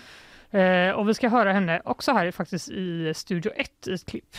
Eh, 0.51 0.95
och 0.95 1.09
vi 1.09 1.13
ska 1.13 1.29
höra 1.29 1.53
henne 1.53 1.81
också 1.85 2.11
här 2.11 2.31
faktiskt 2.31 2.69
i 2.69 3.13
Studio 3.15 3.51
1 3.55 3.87
i 3.87 3.93
ett 3.93 4.05
klipp. 4.05 4.35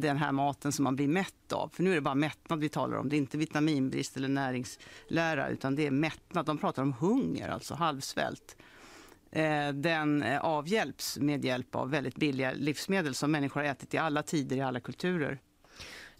Den 0.00 0.16
här 0.16 0.32
maten 0.32 0.72
som 0.72 0.84
man 0.84 0.96
blir 0.96 1.08
mätt 1.08 1.52
av. 1.52 1.68
För 1.68 1.82
nu 1.82 1.90
är 1.90 1.94
det 1.94 2.00
bara 2.00 2.14
mättnad 2.14 2.60
vi 2.60 2.68
talar 2.68 2.96
om. 2.96 3.08
Det 3.08 3.16
är 3.16 3.18
inte 3.18 3.38
vitaminbrist 3.38 4.16
eller 4.16 4.28
näringslära 4.28 5.48
utan 5.48 5.76
det 5.76 5.86
är 5.86 5.90
mättnad. 5.90 6.46
De 6.46 6.58
pratar 6.58 6.82
om 6.82 6.92
hunger, 6.92 7.48
alltså 7.48 7.74
halvsvält. 7.74 8.56
Eh, 9.30 9.68
Den 9.74 10.22
eh, 10.22 10.40
avhjälps 10.40 11.18
med 11.18 11.44
hjälp 11.44 11.74
av 11.74 11.90
väldigt 11.90 12.16
billiga 12.16 12.52
livsmedel 12.52 13.14
som 13.14 13.30
människor 13.30 13.60
har 13.60 13.68
ätit 13.68 13.94
i 13.94 13.98
alla 13.98 14.22
tider, 14.22 14.56
i 14.56 14.60
alla 14.60 14.80
kulturer. 14.80 15.38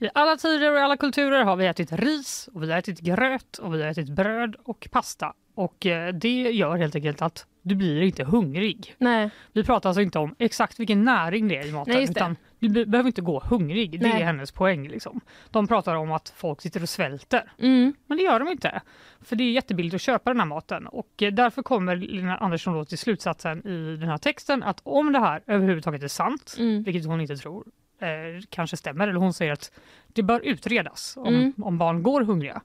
I 0.00 0.08
alla 0.14 0.36
tider 0.36 0.72
och 0.72 0.78
i 0.78 0.80
alla 0.80 0.96
kulturer 0.96 1.44
har 1.44 1.56
vi 1.56 1.66
ätit 1.66 1.92
ris, 1.92 2.48
och 2.54 2.62
vi 2.62 2.70
har 2.70 2.78
ätit 2.78 3.00
gröt, 3.00 3.58
och 3.58 3.74
vi 3.74 3.82
har 3.82 3.88
ätit 3.90 4.08
bröd 4.08 4.56
och 4.64 4.88
pasta. 4.90 5.34
Och 5.54 5.86
eh, 5.86 6.14
det 6.14 6.28
gör 6.42 6.76
helt 6.76 6.94
enkelt 6.94 7.22
att 7.22 7.46
du 7.62 7.74
blir 7.74 8.02
inte 8.02 8.24
hungrig. 8.24 8.94
Nej. 8.98 9.30
Vi 9.52 9.64
pratar 9.64 9.88
alltså 9.88 10.02
inte 10.02 10.18
om 10.18 10.34
exakt 10.38 10.80
vilken 10.80 11.04
näring 11.04 11.48
det 11.48 11.56
är 11.56 11.66
i 11.66 11.72
maten, 11.72 11.92
Nej, 11.92 12.00
just 12.02 12.14
det. 12.14 12.20
utan 12.20 12.36
Du 12.58 12.68
be- 12.68 12.86
behöver 12.86 13.06
inte 13.08 13.20
gå 13.20 13.40
hungrig, 13.40 14.00
det 14.00 14.08
Nej. 14.08 14.22
är 14.22 14.26
hennes 14.26 14.52
poäng. 14.52 14.88
Liksom. 14.88 15.20
De 15.50 15.66
pratar 15.68 15.94
om 15.94 16.12
att 16.12 16.32
folk 16.36 16.60
sitter 16.60 16.82
och 16.82 16.88
svälter, 16.88 17.52
Mm. 17.58 17.94
men 18.06 18.18
det 18.18 18.24
gör 18.24 18.38
de 18.40 18.48
inte. 18.48 18.80
För 19.20 19.36
det 19.36 19.44
är 19.44 19.50
jättebilligt 19.52 19.94
att 19.94 20.00
köpa 20.00 20.30
den 20.30 20.40
här 20.40 20.46
maten 20.46 20.86
och 20.86 21.22
eh, 21.22 21.32
därför 21.32 21.62
kommer 21.62 21.96
Lena 21.96 22.36
Andersson 22.36 22.74
då 22.74 22.84
till 22.84 22.98
slutsatsen 22.98 23.66
i 23.66 23.96
den 23.96 24.08
här 24.08 24.18
texten 24.18 24.62
att 24.62 24.80
om 24.84 25.12
det 25.12 25.18
här 25.18 25.42
överhuvudtaget 25.46 26.02
är 26.02 26.08
sant, 26.08 26.56
Mm. 26.58 26.82
vilket 26.82 27.06
hon 27.06 27.20
inte 27.20 27.36
tror 27.36 27.64
eh, 28.00 28.08
kanske 28.50 28.76
stämmer, 28.76 29.08
eller 29.08 29.20
hon 29.20 29.32
säger 29.32 29.52
att 29.52 29.72
det 30.06 30.22
bör 30.22 30.40
utredas 30.40 31.14
om, 31.16 31.34
Mm. 31.34 31.52
om 31.62 31.78
barn 31.78 32.02
går 32.02 32.20
hungriga, 32.22 32.62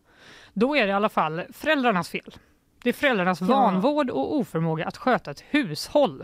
då 0.54 0.76
är 0.76 0.82
det 0.86 0.90
i 0.90 0.94
alla 0.94 1.10
fall 1.10 1.42
föräldrarnas 1.54 2.10
fel. 2.10 2.34
Det 2.84 2.90
är 2.90 2.94
föräldrarnas 2.94 3.42
Ja. 3.42 3.48
vanvård 3.48 4.10
och 4.10 4.36
oförmåga 4.36 4.86
att 4.86 4.98
sköta 4.98 5.32
ett 5.32 5.44
hushåll 5.50 6.24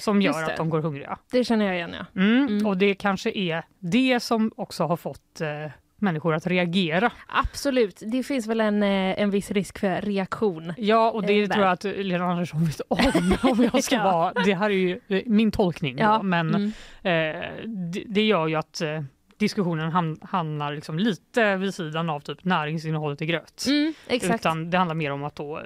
som 0.00 0.22
gör 0.22 0.42
att 0.42 0.56
de 0.56 0.70
går 0.70 0.80
hungriga. 0.80 1.18
Det 1.32 1.44
känner 1.44 1.66
jag 1.66 1.74
igen, 1.74 1.94
ja. 1.98 2.20
Mm. 2.22 2.46
Mm. 2.48 2.66
Och 2.66 2.76
det 2.76 2.94
kanske 2.94 3.30
är 3.38 3.62
det 3.78 4.20
som 4.20 4.52
också 4.56 4.84
har 4.84 4.96
fått 4.96 5.40
eh, 5.40 5.70
människor 5.96 6.34
att 6.34 6.46
reagera. 6.46 7.12
Absolut. 7.26 8.02
Det 8.06 8.22
finns 8.22 8.46
väl 8.46 8.60
en, 8.60 8.82
eh, 8.82 9.20
en 9.22 9.30
viss 9.30 9.50
risk 9.50 9.78
för 9.78 10.00
reaktion. 10.00 10.72
Ja, 10.76 11.10
och 11.10 11.22
det 11.22 11.42
Eh, 11.42 11.48
tror 11.48 11.64
jag 11.64 11.72
att 11.72 11.84
Lena 11.84 12.24
Andersson 12.24 12.64
vet 12.64 12.80
om. 12.88 12.98
om 13.50 13.68
jag 13.72 13.84
ska 13.84 13.96
Ja. 13.96 14.02
vara. 14.12 14.32
Det 14.44 14.54
här 14.54 14.70
är 14.70 14.74
ju 14.74 15.00
eh, 15.08 15.22
min 15.26 15.50
tolkning. 15.52 15.98
Ja. 15.98 16.16
Då, 16.16 16.22
men 16.22 16.54
Mm. 16.54 16.72
eh, 17.02 17.66
det, 17.92 18.04
det 18.06 18.22
gör 18.26 18.46
ju 18.46 18.54
att 18.54 18.80
eh, 18.80 19.02
diskussionen 19.38 19.90
ham- 19.92 20.26
hamnar 20.26 20.72
liksom 20.74 20.98
lite 20.98 21.56
vid 21.56 21.74
sidan 21.74 22.10
av 22.10 22.20
typ 22.20 22.44
näringsinnehållet 22.44 23.22
i 23.22 23.26
gröt. 23.26 23.64
Mm, 23.68 23.94
exakt. 24.08 24.34
Utan 24.40 24.70
det 24.70 24.78
handlar 24.78 24.94
mer 24.94 25.10
om 25.12 25.24
att 25.24 25.36
då, 25.36 25.58
eh, 25.58 25.64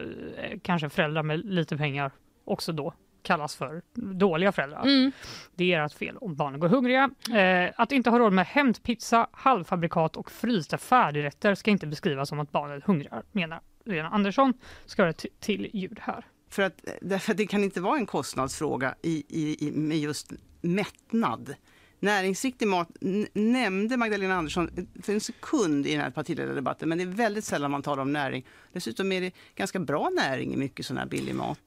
kanske 0.62 0.88
föräldrar 0.88 1.22
med 1.22 1.44
lite 1.44 1.76
pengar 1.76 2.10
också 2.44 2.72
då 2.72 2.94
kallas 3.22 3.56
för 3.56 3.82
dåliga 3.94 4.52
föräldrar. 4.52 4.82
Mm. 4.82 5.12
Det 5.54 5.72
är 5.72 5.84
ert 5.84 5.92
fel 5.92 6.16
om 6.16 6.34
barnen 6.34 6.60
går 6.60 6.68
hungriga. 6.68 7.10
Eh, 7.34 7.72
att 7.76 7.92
inte 7.92 8.10
ha 8.10 8.18
råd 8.18 8.32
med 8.32 8.46
hämtpizza, 8.46 9.26
halvfabrikat 9.32 10.16
och 10.16 10.30
frysta 10.30 10.78
färdigrätter 10.78 11.54
ska 11.54 11.70
inte 11.70 11.86
beskrivas 11.86 12.28
som 12.28 12.40
att 12.40 12.52
barnet 12.52 12.84
hungrar, 12.84 13.22
menar 13.32 13.60
Lena 13.84 14.08
Andersson. 14.08 14.54
Ska 14.86 15.04
det 15.04 15.26
till 15.40 15.70
ljud 15.72 15.98
här. 16.00 16.24
För 16.48 16.62
att, 16.62 16.84
därför 17.00 17.32
att 17.32 17.36
det 17.36 17.46
kan 17.46 17.64
inte 17.64 17.80
vara 17.80 17.98
en 17.98 18.06
kostnadsfråga 18.06 18.94
i, 19.02 19.24
i, 19.28 19.66
i, 19.66 19.72
med 19.72 19.98
just 19.98 20.32
mättnad. 20.60 21.54
Näringsriktig 22.00 22.68
mat 22.68 22.88
nämnde 23.32 23.96
Magdalena 23.96 24.34
Andersson 24.34 24.88
för 25.02 25.12
en 25.12 25.20
sekund 25.20 25.86
i 25.86 25.92
den 25.92 26.00
här 26.00 26.10
partiledardebatten, 26.10 26.88
men 26.88 26.98
det 26.98 27.04
är 27.04 27.08
väldigt 27.08 27.44
sällan 27.44 27.70
man 27.70 27.82
talar 27.82 28.02
om 28.02 28.12
näring. 28.12 28.46
Dessutom 28.72 29.12
är 29.12 29.20
det 29.20 29.34
ganska 29.54 29.78
bra 29.78 30.10
näring 30.16 30.54
i 30.54 30.56
mycket 30.56 30.86
sån 30.86 30.96
här 30.96 31.06
billig 31.06 31.34
mat. 31.34 31.58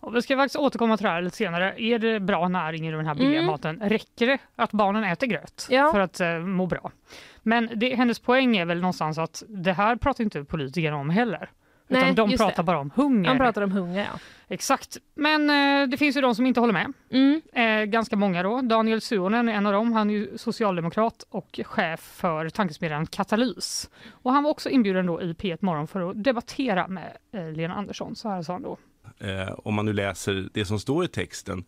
Och 0.00 0.16
vi 0.16 0.22
ska 0.22 0.36
faktiskt 0.36 0.56
återkomma 0.56 0.96
till 0.96 1.04
det 1.04 1.10
här 1.10 1.22
lite 1.22 1.36
senare. 1.36 1.74
Är 1.82 1.98
det 1.98 2.20
bra 2.20 2.48
näring 2.48 2.88
i 2.88 2.90
den 2.90 3.06
här 3.06 3.14
billiga 3.14 3.38
Mm. 3.38 3.46
maten? 3.46 3.80
Räcker 3.82 4.26
det 4.26 4.38
att 4.56 4.72
barnen 4.72 5.04
äter 5.04 5.26
gröt 5.26 5.66
Ja. 5.70 5.92
för 5.92 6.00
att 6.00 6.20
eh, 6.20 6.38
må 6.38 6.66
bra? 6.66 6.90
Men 7.42 7.70
det, 7.74 7.94
hennes 7.94 8.18
poäng 8.18 8.56
är 8.56 8.64
väl 8.64 8.80
någonstans 8.80 9.18
att 9.18 9.42
det 9.48 9.72
här 9.72 9.96
pratar 9.96 10.24
inte 10.24 10.44
politikerna 10.44 10.96
om 10.96 11.10
heller. 11.10 11.50
Utan 11.88 12.02
Nej, 12.02 12.14
de 12.14 12.30
pratar 12.36 12.56
det. 12.56 12.62
bara 12.62 12.78
om 12.78 12.90
hunger. 12.94 13.28
Han 13.28 13.38
pratar 13.38 13.62
om 13.62 13.72
hunger, 13.72 13.98
ja. 14.12 14.18
Exakt. 14.48 14.96
Men 15.14 15.50
eh, 15.50 15.88
det 15.88 15.96
finns 15.96 16.16
ju 16.16 16.20
de 16.20 16.34
som 16.34 16.46
inte 16.46 16.60
håller 16.60 16.72
med. 16.72 16.92
Mm. 17.10 17.42
Eh, 17.52 17.84
ganska 17.84 18.16
många 18.16 18.42
då. 18.42 18.60
Daniel 18.62 19.00
Suonen 19.00 19.48
är 19.48 19.52
en 19.54 19.66
av 19.66 19.72
dem. 19.72 19.92
Han 19.92 20.10
är 20.10 20.36
socialdemokrat 20.36 21.24
och 21.30 21.60
chef 21.64 22.00
för 22.00 22.48
tankesmedjan 22.48 23.06
Katalys. 23.06 23.90
Och 24.10 24.32
han 24.32 24.42
var 24.42 24.50
också 24.50 24.70
inbjuden 24.70 25.06
då 25.06 25.22
i 25.22 25.32
P1 25.32 25.58
Morgon 25.60 25.86
för 25.86 26.10
att 26.10 26.24
debattera 26.24 26.88
med 26.88 27.16
eh, 27.32 27.52
Lena 27.52 27.74
Andersson. 27.74 28.16
Så 28.16 28.28
här 28.28 28.42
sa 28.42 28.52
han 28.52 28.62
då 28.62 28.76
eh, 29.18 29.52
om 29.58 29.74
man 29.74 29.86
nu 29.86 29.92
läser 29.92 30.48
det 30.54 30.64
som 30.64 30.80
står 30.80 31.04
i 31.04 31.08
texten, 31.08 31.64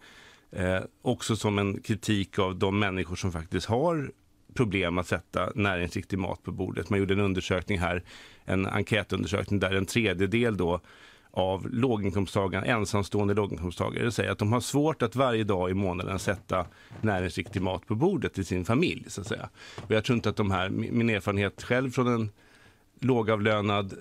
eh, 0.52 0.80
också 1.02 1.36
som 1.36 1.58
en 1.58 1.82
kritik 1.82 2.38
av 2.38 2.56
de 2.58 2.78
människor 2.78 3.16
som 3.16 3.32
faktiskt 3.32 3.66
har 3.66 4.10
problem 4.54 4.98
att 4.98 5.06
sätta 5.06 5.52
näringsriktig 5.54 6.18
mat 6.18 6.42
på 6.42 6.52
bordet. 6.52 6.90
Man 6.90 6.98
gjorde 6.98 7.14
en 7.14 7.20
undersökning 7.20 7.78
här, 7.78 8.02
en 8.44 8.66
enkätundersökning 8.66 9.60
där 9.60 9.74
en 9.74 9.86
tredjedel 9.86 10.56
då 10.56 10.80
av 11.30 11.68
låginkomsttagarna, 11.70 12.66
ensamstående 12.66 13.34
låginkomsttagare 13.34 14.12
säger 14.12 14.30
att 14.30 14.38
de 14.38 14.52
har 14.52 14.60
svårt 14.60 15.02
att 15.02 15.16
varje 15.16 15.44
dag 15.44 15.70
i 15.70 15.74
månaden 15.74 16.18
sätta 16.18 16.66
näringsriktig 17.00 17.62
mat 17.62 17.86
på 17.86 17.94
bordet 17.94 18.34
till 18.34 18.46
sin 18.46 18.64
familj. 18.64 19.04
så 19.08 19.20
att 19.20 19.26
säga. 19.26 19.48
Och 19.76 19.90
jag 19.90 20.04
tror 20.04 20.16
inte 20.16 20.28
att 20.28 20.36
de 20.36 20.50
här, 20.50 20.68
min 20.68 20.98
min 20.98 21.10
erfarenhet 21.10 21.62
själv 21.62 21.90
från 21.90 22.06
en 22.06 22.30
lågavlönad 23.00 23.94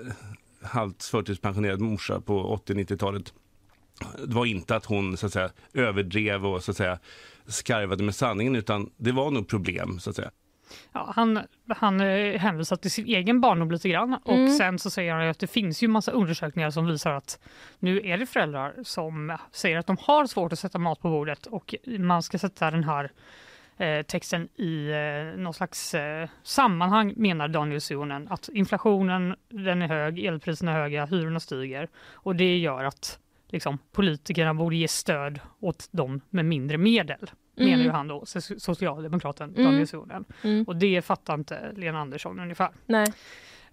halvt 0.65 1.03
förtidspensionerad 1.03 1.81
morsa 1.81 2.21
på 2.21 2.61
80-90-talet 2.67 3.33
det 4.27 4.33
var 4.35 4.45
inte 4.45 4.75
att 4.75 4.85
hon 4.85 5.17
så 5.17 5.25
att 5.25 5.33
säga, 5.33 5.49
överdrev 5.73 6.45
och 6.45 6.63
så 6.63 6.71
att 6.71 6.77
säga, 6.77 6.99
skarvade 7.47 8.03
med 8.03 8.15
sanningen 8.15 8.55
utan 8.55 8.89
det 8.97 9.11
var 9.11 9.31
nog 9.31 9.47
problem. 9.47 9.99
så 9.99 10.09
att 10.09 10.15
säga. 10.15 10.31
Ja, 10.93 11.11
han 11.15 11.39
han 11.67 12.01
eh, 12.01 12.39
hänvisar 12.39 12.75
till 12.75 12.91
sin 12.91 13.05
egen 13.05 13.41
barndom 13.41 13.71
lite 13.71 13.89
grann 13.89 14.13
och 14.23 14.33
Mm. 14.33 14.57
sen 14.57 14.79
så 14.79 14.89
säger 14.89 15.13
han 15.13 15.27
att 15.29 15.39
det 15.39 15.47
finns 15.47 15.83
ju 15.83 15.87
massa 15.87 16.11
undersökningar 16.11 16.69
som 16.69 16.85
visar 16.85 17.11
att 17.11 17.39
nu 17.79 18.01
är 18.03 18.17
det 18.17 18.25
föräldrar 18.25 18.75
som 18.83 19.37
säger 19.51 19.77
att 19.77 19.87
de 19.87 19.97
har 20.01 20.25
svårt 20.25 20.53
att 20.53 20.59
sätta 20.59 20.79
mat 20.79 21.01
på 21.01 21.09
bordet 21.09 21.45
och 21.45 21.75
man 21.99 22.23
ska 22.23 22.39
sätta 22.39 22.71
den 22.71 22.83
här 22.83 23.11
texten 24.03 24.49
i 24.55 24.89
eh, 24.91 25.39
någon 25.39 25.53
slags 25.53 25.93
eh, 25.93 26.29
sammanhang 26.43 27.13
menar 27.17 27.47
Daniel 27.47 27.81
Suhonen 27.81 28.27
att 28.27 28.49
inflationen 28.53 29.35
den 29.49 29.81
är 29.81 29.87
hög, 29.87 30.25
elpriserna 30.25 30.71
är 30.71 30.75
höga, 30.75 31.05
hyrorna 31.05 31.39
stiger 31.39 31.87
och 32.13 32.35
det 32.35 32.57
gör 32.57 32.83
att 32.83 33.19
liksom, 33.47 33.77
politikerna 33.91 34.53
borde 34.53 34.75
ge 34.75 34.87
stöd 34.87 35.39
åt 35.59 35.87
dem 35.91 36.21
med 36.29 36.45
mindre 36.45 36.77
medel. 36.77 37.31
Mm. 37.57 37.69
Menar 37.71 37.83
ju 37.83 37.89
han 37.89 38.07
då, 38.07 38.21
so- 38.21 38.59
socialdemokraten 38.59 39.49
Mm. 39.49 39.63
Daniel 39.63 39.87
Suhonen. 39.87 40.25
Mm. 40.43 40.63
Och 40.63 40.75
det 40.75 41.01
fattar 41.01 41.33
inte 41.33 41.71
Lena 41.75 41.99
Andersson 41.99 42.39
ungefär. 42.39 42.69
Nej. 42.85 43.07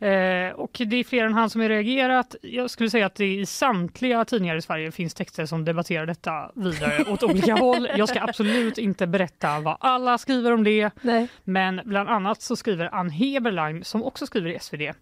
Eh, 0.03 0.53
och 0.53 0.81
det 0.87 0.97
är 0.97 1.05
fler 1.05 1.25
än 1.25 1.35
han 1.35 1.51
som 1.51 1.61
har 1.61 1.69
reagerat. 1.69 2.37
Jag 2.43 2.71
skulle 2.71 2.91
säga 2.91 3.07
att 3.07 3.15
det 3.15 3.35
i 3.35 3.47
samtliga 3.47 4.25
tidningar 4.25 4.57
i 4.57 4.63
Sverige 4.63 4.93
finns 4.93 5.15
texter 5.15 5.47
som 5.47 5.65
debatterar 5.65 6.07
detta 6.07 6.51
vidare 6.55 7.05
åt 7.13 7.23
olika 7.23 7.55
håll. 7.55 7.89
Jag 7.97 8.09
ska 8.09 8.21
absolut 8.21 8.79
inte 8.79 9.07
berätta 9.07 9.61
vad 9.61 9.77
alla 9.81 10.19
skriver 10.19 10.53
om 10.53 10.65
det. 10.65 10.91
Nej. 11.03 11.29
Men 11.45 11.81
bland 11.85 12.09
annat 12.09 12.43
så 12.43 12.57
skriver 12.57 12.95
Ann 12.95 13.11
Heberlein, 13.11 13.85
som 13.85 14.05
också 14.05 14.27
skriver 14.27 14.51
i 14.51 14.59
SvD, 14.59 14.83
eh, 14.83 14.93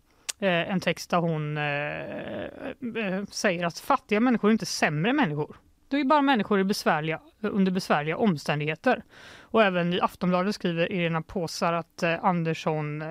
en 0.40 0.80
text 0.80 1.10
där 1.10 1.18
hon 1.18 1.56
eh, 1.56 3.14
eh, 3.16 3.24
säger 3.30 3.66
att 3.66 3.78
fattiga 3.78 4.20
människor 4.20 4.48
är 4.48 4.52
inte 4.52 4.66
sämre 4.66 5.12
människor. 5.12 5.56
Det 5.88 6.00
är 6.00 6.04
bara 6.04 6.22
människor 6.22 6.60
i 6.60 6.64
besvärliga, 6.64 7.20
under 7.40 7.72
besvärliga 7.72 8.16
omständigheter. 8.16 9.02
Och 9.40 9.62
även 9.62 9.92
i 9.92 10.00
Aftonbladet 10.00 10.54
skriver 10.54 10.92
Irena 10.92 11.22
Påsar 11.22 11.72
att 11.72 12.02
eh, 12.02 12.24
Andersson 12.24 13.02
eh, 13.02 13.08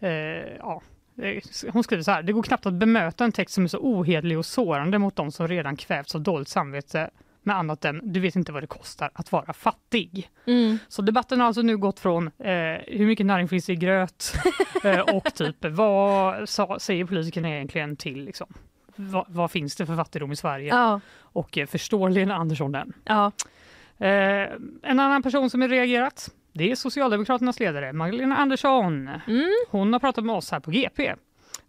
eh, 0.00 0.10
ja, 0.58 0.82
eh, 1.22 1.42
hon 1.72 1.84
skriver 1.84 2.02
så 2.02 2.10
här, 2.10 2.22
det 2.22 2.32
går 2.32 2.42
knappt 2.42 2.66
att 2.66 2.74
bemöta 2.74 3.24
en 3.24 3.32
text 3.32 3.54
som 3.54 3.64
är 3.64 3.68
så 3.68 3.78
ohederlig 3.78 4.38
och 4.38 4.46
sårande 4.46 4.98
mot 4.98 5.16
de 5.16 5.32
som 5.32 5.48
redan 5.48 5.76
kvävts 5.76 6.14
av 6.14 6.20
dåligt 6.20 6.48
samvete 6.48 7.10
med 7.42 7.56
annat 7.56 7.84
än 7.84 8.12
du 8.12 8.20
vet 8.20 8.36
inte 8.36 8.52
vad 8.52 8.62
det 8.62 8.66
kostar 8.66 9.10
att 9.14 9.32
vara 9.32 9.52
fattig. 9.52 10.30
Mm. 10.46 10.78
Så 10.88 11.02
debatten 11.02 11.40
har 11.40 11.46
alltså 11.46 11.62
nu 11.62 11.76
gått 11.76 12.00
från 12.00 12.26
eh, 12.26 12.52
hur 12.86 13.06
mycket 13.06 13.26
näring 13.26 13.48
finns 13.48 13.68
i 13.68 13.76
gröt 13.76 14.32
eh, 14.84 15.00
och 15.00 15.34
typ 15.34 15.56
vad 15.60 16.48
sa, 16.48 16.78
säger 16.78 17.04
politikerna 17.04 17.50
egentligen 17.50 17.96
till 17.96 18.24
liksom, 18.24 18.46
vad, 18.96 19.24
vad 19.28 19.50
finns 19.50 19.76
det 19.76 19.86
för 19.86 19.96
fattigdom 19.96 20.32
i 20.32 20.36
Sverige 20.36 20.68
Ja. 20.68 21.00
och 21.20 21.58
eh, 21.58 21.66
förstår 21.66 22.10
Lena 22.10 22.34
Andersson 22.34 22.72
den? 22.72 22.92
Ja. 23.04 23.32
Eh, 23.98 24.48
en 24.82 25.00
annan 25.00 25.22
person 25.22 25.50
som 25.50 25.60
har 25.60 25.68
reagerat 25.68 26.30
det 26.58 26.70
är 26.70 26.74
Socialdemokraternas 26.74 27.60
ledare 27.60 27.92
Magdalena 27.92 28.36
Andersson. 28.36 29.10
Mm. 29.26 29.50
Hon 29.70 29.92
har 29.92 30.00
pratat 30.00 30.24
med 30.24 30.36
oss 30.36 30.50
här 30.50 30.60
på 30.60 30.70
GP 30.70 31.14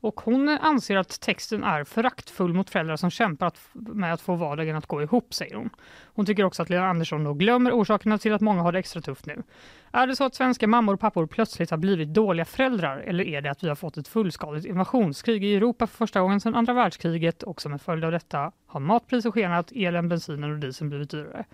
och 0.01 0.21
hon 0.21 0.49
anser 0.49 0.97
att 0.97 1.21
texten 1.21 1.63
är 1.63 1.83
föraktfull 1.83 2.53
mot 2.53 2.69
föräldrar 2.69 2.95
som 2.95 3.09
kämpar 3.09 3.47
att, 3.47 3.59
med 3.73 4.13
att 4.13 4.21
få 4.21 4.35
vardagen 4.35 4.75
att 4.75 4.85
gå 4.85 5.01
ihop, 5.01 5.33
säger 5.33 5.55
hon. 5.55 5.69
Hon 6.03 6.25
tycker 6.25 6.43
också 6.43 6.61
att 6.61 6.69
Lena 6.69 6.87
Andersson 6.87 7.23
då 7.23 7.33
glömmer 7.33 7.71
orsakerna 7.71 8.17
till 8.17 8.33
att 8.33 8.41
många 8.41 8.61
har 8.61 8.71
det 8.71 8.79
extra 8.79 9.01
tufft 9.01 9.25
nu. 9.25 9.43
Är 9.91 10.07
det 10.07 10.15
så 10.15 10.23
att 10.23 10.35
svenska 10.35 10.67
mammor 10.67 10.93
och 10.93 10.99
pappor 10.99 11.27
plötsligt 11.27 11.71
har 11.71 11.77
blivit 11.77 12.13
dåliga 12.13 12.45
föräldrar 12.45 12.97
eller 12.97 13.23
är 13.23 13.41
det 13.41 13.51
att 13.51 13.63
vi 13.63 13.67
har 13.67 13.75
fått 13.75 13.97
ett 13.97 14.07
fullskaligt 14.07 14.65
invasionskrig 14.65 15.43
i 15.43 15.55
Europa 15.55 15.87
för 15.87 15.97
första 15.97 16.21
gången 16.21 16.39
sedan 16.39 16.55
andra 16.55 16.73
världskriget 16.73 17.43
och 17.43 17.61
som 17.61 17.73
en 17.73 17.79
följd 17.79 18.03
av 18.03 18.11
detta 18.11 18.51
har 18.67 18.79
matpriser 18.79 19.31
skenat, 19.31 19.71
elen, 19.75 20.09
bensinen 20.09 20.51
och 20.51 20.59
dieseln 20.59 20.89
blivit 20.89 21.09
dyrare. 21.09 21.45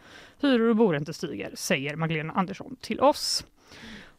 Hyror 0.42 0.70
och 0.70 0.76
boräntor 0.76 1.14
stiger, 1.14 1.52
säger 1.54 1.96
Magdalena 1.96 2.34
Andersson 2.34 2.76
till 2.82 3.00
oss. 3.00 3.46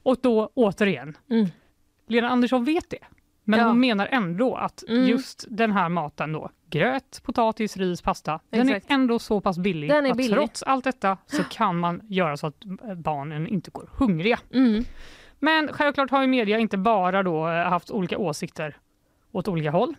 Och 0.02 0.16
då 0.22 0.50
återigen, 0.54 1.16
Mm. 1.30 1.46
Lena 2.08 2.28
Andersson 2.28 2.64
vet 2.64 2.90
det. 2.90 2.98
Men 3.48 3.60
Ja. 3.60 3.66
hon 3.66 3.80
menar 3.80 4.06
ändå 4.10 4.54
att 4.54 4.84
Mm. 4.88 5.06
just 5.06 5.44
den 5.48 5.72
här 5.72 5.88
maten 5.88 6.32
då, 6.32 6.50
gröt, 6.70 7.20
potatis, 7.24 7.76
ris, 7.76 8.02
pasta, 8.02 8.40
den 8.50 8.68
Exakt. 8.68 8.90
är 8.90 8.94
ändå 8.94 9.18
så 9.18 9.40
pass 9.40 9.58
billig 9.58 9.90
Den 9.90 10.06
är 10.06 10.10
att 10.10 10.16
billig. 10.16 10.32
trots 10.36 10.62
allt 10.62 10.84
detta 10.84 11.16
så 11.26 11.44
kan 11.44 11.78
man 11.78 12.00
göra 12.08 12.36
så 12.36 12.46
att 12.46 12.64
barnen 12.96 13.46
inte 13.46 13.70
går 13.70 13.88
hungriga. 13.92 14.38
Mm. 14.54 14.84
Men 15.38 15.68
självklart 15.72 16.10
har 16.10 16.22
ju 16.22 16.28
media 16.28 16.58
inte 16.58 16.78
bara 16.78 17.22
då 17.22 17.48
eh, 17.48 17.54
haft 17.68 17.90
olika 17.90 18.18
åsikter 18.18 18.76
åt 19.32 19.48
olika 19.48 19.70
håll. 19.70 19.94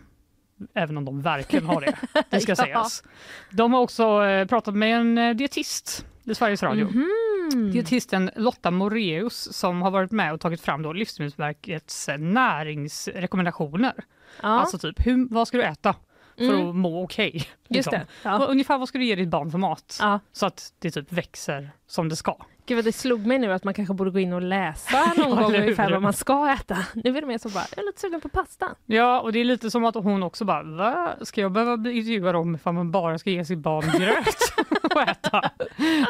Även 0.74 0.98
om 0.98 1.06
de 1.06 1.22
verkligen 1.22 1.66
har 1.66 1.82
det, 1.82 1.96
det 2.30 2.40
ska 2.40 2.52
Ja. 2.52 2.56
sägas. 2.56 3.04
De 3.52 3.74
har 3.74 3.82
också 3.82 4.24
eh, 4.26 4.48
pratat 4.48 4.76
med 4.76 4.98
en 4.98 5.18
eh, 5.18 5.36
dietist 5.36 6.06
i 6.24 6.36
Sveriges 6.36 6.64
Radio. 6.64 6.88
Mm. 6.88 7.08
Dietisten 7.50 8.32
Lotta 8.36 8.72
Moreus 8.72 9.54
som 9.54 9.82
har 9.82 9.92
varit 9.92 10.12
med 10.12 10.34
och 10.34 10.40
tagit 10.40 10.62
fram 10.62 10.82
då 10.82 10.94
Livsmedelsverkets 10.94 12.10
eh, 12.10 12.18
näringsrekommendationer. 12.18 13.94
Ja. 14.42 14.48
Alltså 14.48 14.78
typ, 14.78 15.06
hur, 15.08 15.28
vad 15.30 15.48
ska 15.48 15.58
du 15.58 15.64
äta 15.64 15.96
för 16.38 16.44
Mm. 16.54 16.70
att 16.70 16.76
må 16.76 17.04
okej? 17.04 17.32
Just 17.34 17.92
liksom. 17.92 18.00
Ja. 18.24 18.46
Ungefär 18.46 18.78
vad 18.78 18.88
ska 18.88 18.98
du 18.98 19.06
ge 19.06 19.16
ditt 19.16 19.30
barn 19.30 19.52
för 19.52 19.58
mat? 19.58 19.98
Ja. 20.02 20.20
Så 20.32 20.46
att 20.46 20.74
det 20.80 20.92
typ 20.92 21.12
växer 21.14 21.70
som 21.88 22.10
det 22.10 22.16
ska. 22.16 22.36
Gud 22.66 22.78
vad 22.78 22.86
det 22.86 22.92
slog 22.92 23.26
mig 23.26 23.40
nu 23.40 23.54
att 23.54 23.64
man 23.64 23.74
kanske 23.74 23.94
borde 23.94 24.12
gå 24.12 24.20
in 24.20 24.34
och 24.34 24.42
läsa 24.42 24.98
någon 25.18 25.30
Ja, 25.30 25.36
gång 25.44 25.56
ungefär 25.56 25.92
vad 25.92 26.02
man 26.02 26.14
ska 26.14 26.52
äta. 26.60 26.78
Nu 26.94 27.18
är 27.18 27.22
det 27.22 27.28
mer 27.28 27.38
så 27.38 27.50
bara, 27.50 27.64
jag 27.76 27.80
är 27.84 27.86
lite 27.86 28.00
sugen 28.02 28.22
på 28.22 28.30
pasta. 28.30 28.66
Ja, 28.86 29.22
och 29.22 29.32
det 29.32 29.40
är 29.40 29.46
lite 29.46 29.72
som 29.72 29.86
att 29.86 29.96
hon 29.96 30.24
också 30.24 30.46
bara, 30.46 30.64
Va? 30.64 31.14
ska 31.22 31.42
jag 31.42 31.52
behöva 31.52 31.78
bli 31.78 31.92
intervjuad 31.98 32.36
om 32.36 32.56
ifall 32.56 32.74
man 32.74 32.92
bara 32.92 33.18
ska 33.18 33.30
ge 33.30 33.46
sitt 33.46 33.60
barn 33.60 33.86
gröt 34.00 34.38
att 34.96 35.10
äta? 35.10 35.52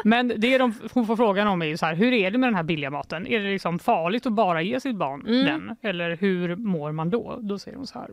Men 0.04 0.32
det 0.36 0.58
de, 0.58 0.74
hon 0.92 1.06
får 1.06 1.16
frågan 1.16 1.48
om 1.48 1.62
är 1.62 1.66
ju 1.66 1.76
så 1.76 1.86
här, 1.86 1.94
hur 1.94 2.12
är 2.12 2.30
det 2.30 2.38
med 2.38 2.46
den 2.48 2.54
här 2.54 2.62
billiga 2.62 2.90
maten? 2.90 3.26
Är 3.26 3.40
det 3.40 3.50
liksom 3.50 3.78
farligt 3.78 4.26
att 4.26 4.32
bara 4.32 4.62
ge 4.62 4.80
sitt 4.80 4.96
barn 4.96 5.26
Mm. 5.26 5.46
den? 5.46 5.76
Eller 5.82 6.16
hur 6.16 6.56
mår 6.56 6.92
man 6.92 7.10
då? 7.10 7.38
Då 7.40 7.58
säger 7.58 7.76
hon 7.76 7.86
så 7.86 7.98
här. 7.98 8.10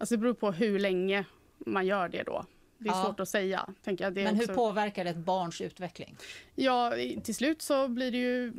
Alltså 0.00 0.14
det 0.16 0.18
beror 0.18 0.34
på 0.34 0.52
hur 0.52 0.78
länge 0.78 1.24
man 1.58 1.86
gör 1.86 2.08
det 2.08 2.22
då. 2.22 2.44
Det 2.78 2.88
är 2.88 2.92
Ja. 2.92 3.04
svårt 3.04 3.20
att 3.20 3.28
säga. 3.28 3.68
Tänker 3.84 4.04
jag. 4.04 4.14
Det 4.14 4.24
Men 4.24 4.34
hur 4.34 4.42
också... 4.42 4.54
påverkar 4.54 5.04
det 5.04 5.10
ett 5.10 5.16
barns 5.16 5.60
utveckling? 5.60 6.16
Ja, 6.54 6.92
till 7.24 7.34
slut 7.34 7.62
så 7.62 7.88
blir 7.88 8.10
det 8.12 8.18
ju 8.18 8.52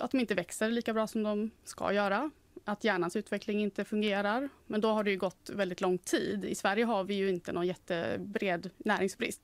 att 0.00 0.10
de 0.10 0.20
inte 0.20 0.34
växer 0.34 0.70
lika 0.70 0.92
bra 0.92 1.06
som 1.06 1.22
de 1.22 1.50
ska 1.64 1.92
göra. 1.92 2.30
Att 2.64 2.84
hjärnans 2.84 3.16
utveckling 3.16 3.60
inte 3.62 3.84
fungerar. 3.84 4.48
Men 4.66 4.80
då 4.80 4.88
har 4.88 5.04
det 5.04 5.10
ju 5.10 5.16
gått 5.16 5.50
väldigt 5.54 5.80
lång 5.80 5.98
tid. 5.98 6.44
I 6.44 6.54
Sverige 6.54 6.84
har 6.84 7.04
vi 7.04 7.14
ju 7.14 7.28
inte 7.28 7.52
någon 7.52 7.66
jättebred 7.66 8.70
näringsbrist. 8.78 9.40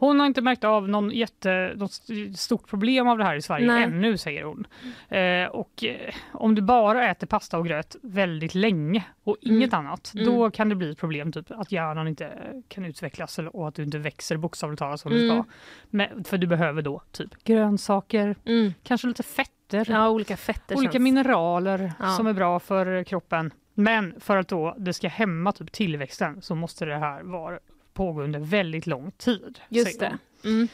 Hon 0.00 0.20
har 0.20 0.26
inte 0.26 0.42
märkt 0.42 0.64
av 0.64 0.88
någon 0.88 1.10
jätte, 1.10 1.72
något 1.76 1.90
st- 1.90 2.32
stort 2.34 2.68
problem 2.68 3.08
av 3.08 3.18
det 3.18 3.24
här 3.24 3.34
i 3.36 3.42
Sverige 3.42 3.66
Nej. 3.66 3.82
ännu, 3.84 4.16
säger 4.18 4.44
hon. 4.44 4.66
Eh, 5.08 5.48
och 5.50 5.84
eh, 5.84 6.14
om 6.32 6.54
du 6.54 6.62
bara 6.62 7.10
äter 7.10 7.26
pasta 7.26 7.58
och 7.58 7.66
gröt 7.66 7.96
väldigt 8.02 8.54
länge 8.54 9.04
och 9.24 9.36
inget 9.40 9.72
annat, 9.74 10.12
Mm. 10.14 10.26
då 10.26 10.50
kan 10.50 10.68
det 10.68 10.74
bli 10.74 10.90
ett 10.90 10.98
problem, 10.98 11.32
typ 11.32 11.50
att 11.50 11.72
hjärnan 11.72 12.08
inte 12.08 12.32
kan 12.68 12.84
utvecklas 12.84 13.38
eller, 13.38 13.56
och 13.56 13.68
att 13.68 13.74
du 13.74 13.82
inte 13.82 13.98
växer 13.98 14.36
bokstavligt 14.36 14.78
talat 14.78 15.00
som 15.00 15.10
du 15.12 15.24
Mm. 15.24 15.36
ska. 15.42 15.50
Men, 15.90 16.24
för 16.24 16.38
du 16.38 16.46
behöver 16.46 16.82
då 16.82 17.02
typ 17.12 17.44
grönsaker, 17.44 18.36
Mm. 18.44 18.74
kanske 18.82 19.06
lite 19.08 19.22
fetter, 19.22 19.86
Ja, 19.90 20.08
olika 20.10 20.36
fetter 20.36 20.76
olika 20.76 20.92
känns... 20.92 21.02
mineraler 21.02 21.92
Ja. 22.00 22.06
som 22.16 22.26
är 22.26 22.32
bra 22.32 22.60
för 22.60 23.04
kroppen. 23.04 23.50
Men 23.74 24.14
för 24.20 24.36
att 24.36 24.48
då 24.48 24.74
det 24.78 24.92
ska 24.92 25.08
hämma 25.08 25.52
typ 25.52 25.72
tillväxten 25.72 26.42
så 26.42 26.54
måste 26.54 26.84
det 26.84 26.96
här 26.98 27.22
vara 27.22 27.58
pågå 27.98 28.22
under 28.22 28.40
väldigt 28.40 28.86
lång 28.86 29.10
tid. 29.10 29.58
Just 29.68 30.00
det. 30.00 30.18
Mm. 30.44 30.68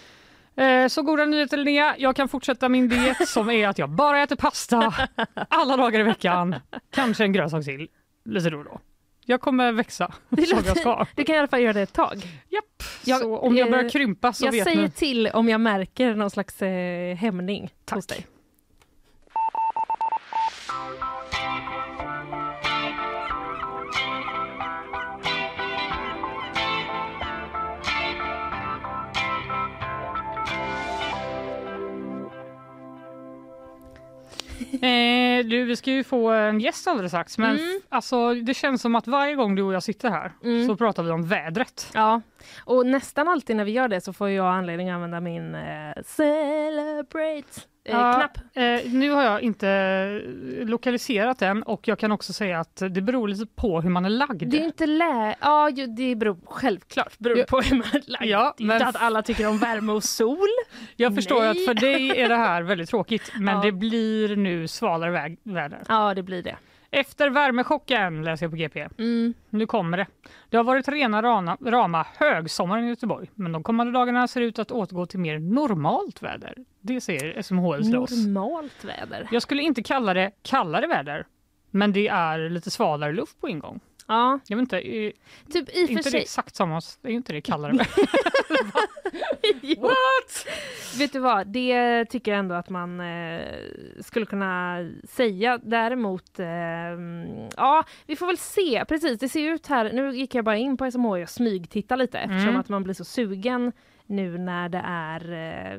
Eh, 0.56 0.88
Så 0.88 1.02
goda 1.02 1.24
nyheter 1.24 1.56
Linnea, 1.56 1.94
jag 1.98 2.16
kan 2.16 2.28
fortsätta 2.28 2.68
min 2.68 2.88
diet 2.88 3.28
som 3.28 3.50
är 3.50 3.68
att 3.68 3.78
jag 3.78 3.90
bara 3.90 4.22
äter 4.22 4.36
pasta 4.36 4.94
alla 5.48 5.76
dagar 5.76 6.00
i 6.00 6.02
veckan. 6.02 6.54
Kanske 6.90 7.24
en 7.24 7.32
grönsak 7.32 7.64
till 7.64 7.88
lite 8.24 8.50
då 8.50 8.58
och 8.58 8.64
då. 8.64 8.80
Jag 9.26 9.40
kommer 9.40 9.72
växa 9.72 10.12
som 10.28 10.58
jag 10.66 10.78
ska. 10.78 11.06
Du 11.16 11.24
kan 11.24 11.34
i 11.34 11.38
alla 11.38 11.48
fall 11.48 11.60
göra 11.60 11.72
det 11.72 11.82
ett 11.82 11.92
tag. 11.92 12.14
Japp. 12.48 12.82
Jag- 13.04 13.20
så 13.20 13.38
om 13.38 13.56
jag 13.56 13.70
börjar 13.70 13.84
eh, 13.84 13.90
krympa 13.90 14.32
så 14.32 14.44
jag 14.46 14.52
vet 14.52 14.64
säger 14.64 14.82
ni. 14.82 14.90
till 14.90 15.26
om 15.28 15.48
jag 15.48 15.60
märker 15.60 16.14
någon 16.14 16.30
slags 16.30 16.62
eh, 16.62 17.16
hämning 17.16 17.70
hos 17.90 18.06
dig. 18.06 18.26
Eh, 34.82 35.44
du, 35.46 35.64
vi 35.64 35.76
ska 35.76 35.90
ju 35.90 36.04
få 36.04 36.30
en 36.30 36.60
gäst 36.60 36.86
alldeles 36.86 37.10
strax 37.12 37.38
men 37.38 37.50
Mm. 37.58 37.80
alltså, 37.88 38.34
det 38.34 38.54
känns 38.54 38.82
som 38.82 38.94
att 38.94 39.06
varje 39.06 39.34
gång 39.34 39.54
du 39.54 39.62
och 39.62 39.74
jag 39.74 39.82
sitter 39.82 40.10
här 40.10 40.32
Mm. 40.44 40.66
så 40.66 40.76
pratar 40.76 41.02
vi 41.02 41.10
om 41.10 41.26
vädret. 41.28 41.90
Ja, 41.94 42.20
och 42.64 42.86
nästan 42.86 43.28
alltid 43.28 43.56
när 43.56 43.64
vi 43.64 43.72
gör 43.72 43.88
det 43.88 44.00
så 44.00 44.12
får 44.12 44.28
jag 44.30 44.46
anledning 44.46 44.90
att 44.90 44.94
använda 44.94 45.20
min 45.20 45.54
eh, 45.54 46.02
celebrate 46.06 47.60
eh, 47.84 47.94
Ja. 47.94 48.28
Eh, 48.62 48.80
nu 48.92 49.10
har 49.10 49.22
jag 49.22 49.42
inte 49.42 49.68
eh, 49.68 50.66
lokaliserat 50.68 51.38
den 51.38 51.62
och 51.62 51.88
jag 51.88 51.98
kan 51.98 52.12
också 52.12 52.32
säga 52.32 52.60
att 52.60 52.76
det 52.90 53.00
beror 53.00 53.28
lite 53.28 53.46
på 53.46 53.80
hur 53.80 53.90
man 53.90 54.04
är 54.04 54.08
lagd. 54.10 54.42
Det 54.50 54.58
är 54.60 54.64
inte 54.64 54.86
lä... 54.86 55.34
Ja, 55.40 55.70
det 55.96 56.14
beror 56.16 56.36
självklart 56.44 57.18
beror 57.18 57.38
Ja. 57.38 57.44
på 57.48 57.60
hur 57.60 57.76
man 57.76 57.86
är 57.92 58.02
lagd. 58.10 58.24
Ja, 58.30 58.54
men- 58.58 58.76
inte 58.76 58.86
att 58.86 58.96
alla 59.02 59.22
tycker 59.22 59.48
om 59.48 59.58
värme 59.58 59.92
och 59.92 60.04
sol. 60.04 60.48
Jag 60.96 61.14
förstår 61.14 61.40
Nej. 61.40 61.50
att 61.50 61.64
för 61.64 61.74
dig 61.74 62.20
är 62.20 62.28
det 62.28 62.36
här 62.36 62.62
väldigt 62.62 62.90
tråkigt 62.90 63.32
men 63.38 63.54
Ja. 63.56 63.62
det 63.62 63.72
blir 63.72 64.36
nu 64.36 64.68
svalare 64.68 65.10
väg- 65.10 65.38
väder. 65.42 65.82
Ja, 65.88 66.14
det 66.14 66.22
blir 66.22 66.42
det. 66.42 66.56
Efter 66.94 67.30
värmechocken 67.30 68.24
läser 68.24 68.46
jag 68.46 68.50
på 68.50 68.56
GP. 68.56 68.88
Mm. 68.98 69.34
Nu 69.50 69.66
kommer 69.66 69.96
det. 69.96 70.06
Det 70.50 70.56
har 70.56 70.64
varit 70.64 70.88
rena 70.88 71.22
rana, 71.22 71.56
rama 71.66 72.06
högsommaren 72.16 72.84
i 72.84 72.88
Göteborg 72.88 73.30
men 73.34 73.52
de 73.52 73.62
kommande 73.62 73.92
dagarna 73.92 74.28
ser 74.28 74.40
ut 74.40 74.58
att 74.58 74.70
återgå 74.70 75.06
till 75.06 75.20
mer 75.20 75.38
normalt 75.38 76.22
väder. 76.22 76.54
Det 76.80 77.00
säger 77.00 77.42
SMHL 77.42 77.82
till 77.82 77.96
oss. 77.96 78.26
Normalt 78.26 78.84
väder. 78.84 79.28
Jag 79.30 79.42
skulle 79.42 79.62
inte 79.62 79.82
kalla 79.82 80.14
det 80.14 80.30
kallare 80.42 80.86
väder 80.86 81.26
men 81.70 81.92
det 81.92 82.08
är 82.08 82.48
lite 82.48 82.70
svalare 82.70 83.12
luft 83.12 83.40
på 83.40 83.48
ingång. 83.48 83.80
Ja, 84.06 84.38
Jag 84.48 84.56
vet 84.56 84.62
inte, 84.62 84.76
är 84.88 85.12
typ 85.52 85.76
i 85.76 85.80
inte 85.80 85.94
det 85.94 86.02
sig. 86.10 86.20
exakt 86.20 86.56
samma? 86.56 86.80
Är 87.02 87.08
inte 87.10 87.32
det 87.32 87.40
kallare? 87.40 87.72
What? 89.78 90.46
Vet 90.98 91.12
du 91.12 91.18
vad, 91.18 91.46
det 91.46 92.04
tycker 92.04 92.30
jag 92.32 92.38
ändå 92.38 92.54
att 92.54 92.68
man 92.70 93.00
eh, 93.00 93.42
skulle 94.00 94.26
kunna 94.26 94.76
säga. 95.08 95.58
Däremot, 95.62 96.38
eh, 96.38 96.46
ja, 97.56 97.84
vi 98.06 98.16
får 98.16 98.26
väl 98.26 98.38
se. 98.38 98.84
Precis, 98.88 99.18
det 99.18 99.28
ser 99.28 99.50
ut 99.52 99.66
här. 99.66 99.92
Nu 99.92 100.16
gick 100.16 100.34
jag 100.34 100.44
bara 100.44 100.56
in 100.56 100.76
på 100.76 100.90
SMH 100.90 101.06
och 101.22 101.28
smygtitta 101.28 101.96
lite 101.96 102.18
eftersom 102.18 102.48
Mm. 102.48 102.60
att 102.60 102.68
man 102.68 102.82
blir 102.82 102.94
så 102.94 103.04
sugen 103.04 103.72
nu 104.06 104.38
när 104.38 104.68
det 104.68 104.82
är... 104.84 105.20
Eh, 105.32 105.78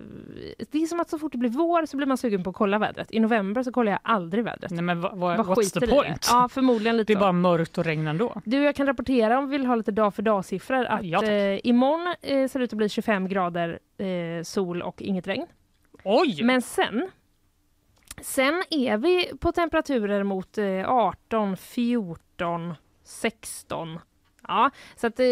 det 0.71 0.77
är 0.83 0.85
som 0.87 0.99
att 0.99 1.09
så 1.09 1.19
fort 1.19 1.31
det 1.31 1.37
blir 1.37 1.49
vår 1.49 1.85
så 1.85 1.97
blir 1.97 2.07
man 2.07 2.17
sugen 2.17 2.43
på 2.43 2.49
att 2.49 2.55
kolla 2.55 2.79
vädret. 2.79 3.07
I 3.11 3.19
november 3.19 3.63
så 3.63 3.71
kollar 3.71 3.91
jag 3.91 3.99
aldrig 4.03 4.43
vädret. 4.43 4.71
Nej 4.71 4.81
men 4.81 5.01
vad, 5.01 5.17
vad, 5.17 5.37
Bara 5.37 5.55
what's 5.55 5.73
the 5.73 5.79
det. 5.79 5.87
point? 5.87 6.27
Ja, 6.31 6.49
förmodligen 6.49 6.97
lite 6.97 7.13
Det 7.13 7.17
är 7.17 7.19
så. 7.19 7.19
bara 7.19 7.31
mörkt 7.31 7.77
och 7.77 7.83
regn 7.85 8.07
ändå. 8.07 8.41
Du, 8.45 8.63
jag 8.63 8.75
kan 8.75 8.87
rapportera 8.87 9.37
om 9.39 9.49
vi 9.49 9.57
vill 9.57 9.65
ha 9.67 9.75
lite 9.75 9.91
dag 9.91 10.13
för 10.15 10.21
dag-siffror 10.21 10.85
att 10.85 11.03
Ja, 11.05 11.23
eh, 11.23 11.59
imorgon 11.63 12.15
eh, 12.21 12.47
ser 12.47 12.59
det 12.59 12.63
ut 12.65 12.73
att 12.73 12.77
bli 12.77 12.89
25 12.89 13.27
grader 13.27 13.79
eh, 13.97 14.43
sol 14.43 14.81
och 14.81 15.01
inget 15.01 15.27
regn. 15.27 15.45
Oj! 16.03 16.43
Men 16.43 16.61
sen, 16.61 17.09
sen 18.21 18.63
är 18.69 18.97
vi 18.97 19.31
på 19.39 19.51
temperaturer 19.51 20.23
mot 20.23 20.57
eh, 20.57 20.89
18, 20.89 21.57
14, 21.57 22.73
16. 23.03 23.99
Ja, 24.47 24.71
så 24.95 25.07
att, 25.07 25.19
eh, 25.19 25.25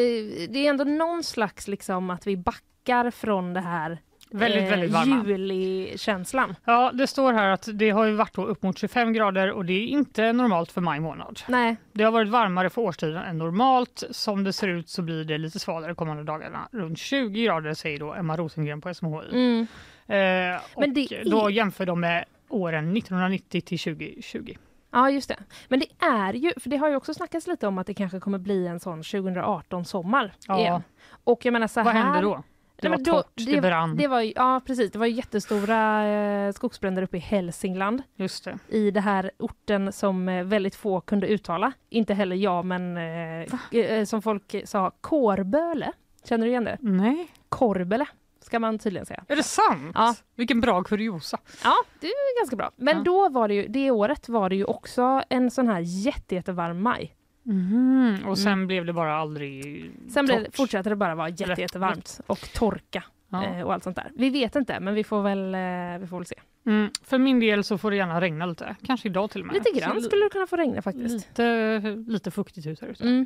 det 0.49 0.56
är 0.65 0.69
ändå 0.69 0.84
någon 0.84 1.23
slags 1.23 1.67
liksom 1.67 2.10
att 2.10 2.27
vi 2.27 2.38
backar 2.38 2.63
från 3.11 3.53
det 3.53 3.59
här 3.61 3.97
Väldigt, 4.31 4.71
väldigt 4.71 4.91
varma. 4.91 5.23
julikänslan. 5.27 6.55
Ja, 6.65 6.91
det 6.93 7.07
står 7.07 7.33
här 7.33 7.47
att 7.49 7.69
det 7.73 7.89
har 7.89 8.05
ju 8.05 8.11
varit 8.13 8.37
upp 8.37 8.63
mot 8.63 8.77
25 8.77 9.13
grader 9.13 9.51
och 9.51 9.65
det 9.65 9.73
är 9.73 9.87
inte 9.87 10.33
normalt 10.33 10.71
för 10.71 10.81
maj 10.81 10.99
månad. 10.99 11.39
Nej, 11.47 11.75
Det 11.91 12.03
har 12.03 12.11
varit 12.11 12.29
varmare 12.29 12.69
för 12.69 12.81
årstiden 12.81 13.23
än 13.23 13.37
normalt. 13.37 14.03
Som 14.11 14.43
det 14.43 14.53
ser 14.53 14.67
ut 14.67 14.89
så 14.89 15.01
blir 15.01 15.23
det 15.23 15.37
lite 15.37 15.59
svalare 15.59 15.95
kommande 15.95 16.23
dagarna. 16.23 16.67
Runt 16.71 16.97
20 16.97 17.43
grader 17.45 17.73
säger 17.73 17.99
då 17.99 18.13
Emma 18.13 18.37
Rosengren 18.37 18.81
på 18.81 18.93
SMHI. 18.93 19.21
mm. 19.31 19.67
Eh, 20.07 20.61
och 20.73 20.83
är- 20.83 21.29
då 21.29 21.49
jämför 21.49 21.85
de 21.85 21.99
med 21.99 22.25
åren 22.49 22.93
1990 22.97 23.61
till 23.61 23.79
2020. 23.79 24.55
Ja, 24.91 25.09
just 25.09 25.29
det. 25.29 25.37
Men 25.67 25.79
det 25.79 26.05
är 26.05 26.33
ju, 26.33 26.51
för 26.59 26.69
det 26.69 26.77
har 26.77 26.89
ju 26.89 26.95
också 26.95 27.13
snackats 27.13 27.47
lite 27.47 27.67
om 27.67 27.77
att 27.77 27.87
det 27.87 27.93
kanske 27.93 28.19
kommer 28.19 28.37
bli 28.37 28.67
en 28.67 28.79
sån 28.79 29.03
2018 29.03 29.85
sommar 29.85 30.33
Ja. 30.47 30.59
igen. 30.59 30.83
Och 31.23 31.45
jag 31.45 31.51
menar 31.51 31.67
så 31.67 31.83
Vad 31.83 31.93
här... 31.93 32.03
hände 32.03 32.21
då? 32.21 32.43
Det 32.83 32.89
Nej, 32.89 32.97
var 32.97 33.05
då- 33.05 33.21
torrt, 33.21 33.31
det 33.35 33.61
brann. 33.61 33.95
Det 33.97 34.07
var, 34.07 34.21
ja, 34.35 34.61
precis. 34.65 34.91
Det 34.91 34.99
var 34.99 35.05
jättestora 35.05 36.07
eh, 36.07 36.51
skogsbränder 36.51 37.01
uppe 37.01 37.17
i 37.17 37.19
Hälsingland. 37.19 38.03
Just 38.15 38.43
det. 38.45 38.57
I 38.67 38.91
det 38.91 39.01
här 39.01 39.31
orten 39.39 39.91
som 39.93 40.29
eh, 40.29 40.43
väldigt 40.43 40.75
få 40.75 41.01
kunde 41.01 41.27
uttala. 41.27 41.71
Inte 41.89 42.13
heller 42.13 42.35
jag, 42.35 42.65
men 42.65 42.97
eh, 42.97 43.79
eh, 43.79 44.05
som 44.05 44.21
folk 44.21 44.55
sa, 44.65 44.91
Kårböle. 45.01 45.91
Känner 46.29 46.45
du 46.45 46.49
igen 46.51 46.63
det? 46.63 46.77
Nej. 46.81 47.27
Korbele 47.49 48.05
ska 48.41 48.59
man 48.59 48.79
tydligen 48.79 49.05
säga. 49.05 49.23
Är 49.27 49.35
det 49.35 49.43
sant? 49.43 49.91
Ja. 49.93 50.15
Vilken 50.35 50.61
bra 50.61 50.83
kuriosa. 50.83 51.37
Ja, 51.63 51.73
det 51.99 52.07
är 52.07 52.39
ganska 52.41 52.55
bra. 52.55 52.71
Men 52.75 52.97
Ja. 52.97 53.03
då 53.03 53.29
var 53.29 53.47
det 53.47 53.53
ju, 53.53 53.67
det 53.67 53.91
året 53.91 54.29
var 54.29 54.49
det 54.49 54.55
ju 54.55 54.65
också 54.65 55.23
en 55.29 55.51
sån 55.51 55.67
här 55.67 55.79
jätte, 55.79 56.35
jättevarm 56.35 56.81
maj. 56.81 57.15
Mhm. 57.43 58.17
Och 58.25 58.38
sen 58.38 58.67
blev 58.67 58.86
det 58.86 58.93
bara 58.93 59.15
aldrig 59.15 59.91
Sen 60.10 60.25
blev, 60.25 60.43
torrt. 60.45 60.56
fortsatte 60.56 60.89
det 60.89 60.95
bara 60.95 61.15
vara 61.15 61.29
jätte, 61.29 61.62
jättevarmt 61.62 62.21
och 62.27 62.39
torka 62.53 63.03
Ja. 63.29 63.43
eh, 63.45 63.62
och 63.65 63.73
allt 63.73 63.84
sånt 63.84 63.95
där. 63.95 64.12
Vi 64.15 64.29
vet 64.29 64.56
inte, 64.56 64.79
men 64.79 64.93
vi 64.93 65.03
får 65.03 65.21
väl, 65.21 65.56
eh, 65.56 65.99
vi 66.01 66.08
får 66.08 66.17
väl 66.17 66.25
se. 66.25 66.36
Mm. 66.65 66.89
För 67.03 67.17
min 67.17 67.39
del 67.39 67.63
så 67.63 67.77
får 67.77 67.91
det 67.91 67.97
gärna 67.97 68.21
regna 68.21 68.45
lite. 68.45 68.75
Kanske 68.86 69.08
idag 69.08 69.29
till 69.32 69.41
och 69.41 69.47
med. 69.47 69.53
Lite 69.56 69.79
grann 69.79 69.95
Så 69.95 70.01
skulle 70.01 70.23
det 70.25 70.29
kunna 70.29 70.47
få 70.47 70.56
regna 70.58 70.82
faktiskt. 70.82 71.27
Lite, 71.27 71.79
lite 72.08 72.32
fuktigt 72.32 72.67
ut 72.67 72.82
här 72.82 72.88
ute. 72.88 73.03
Mm. 73.03 73.25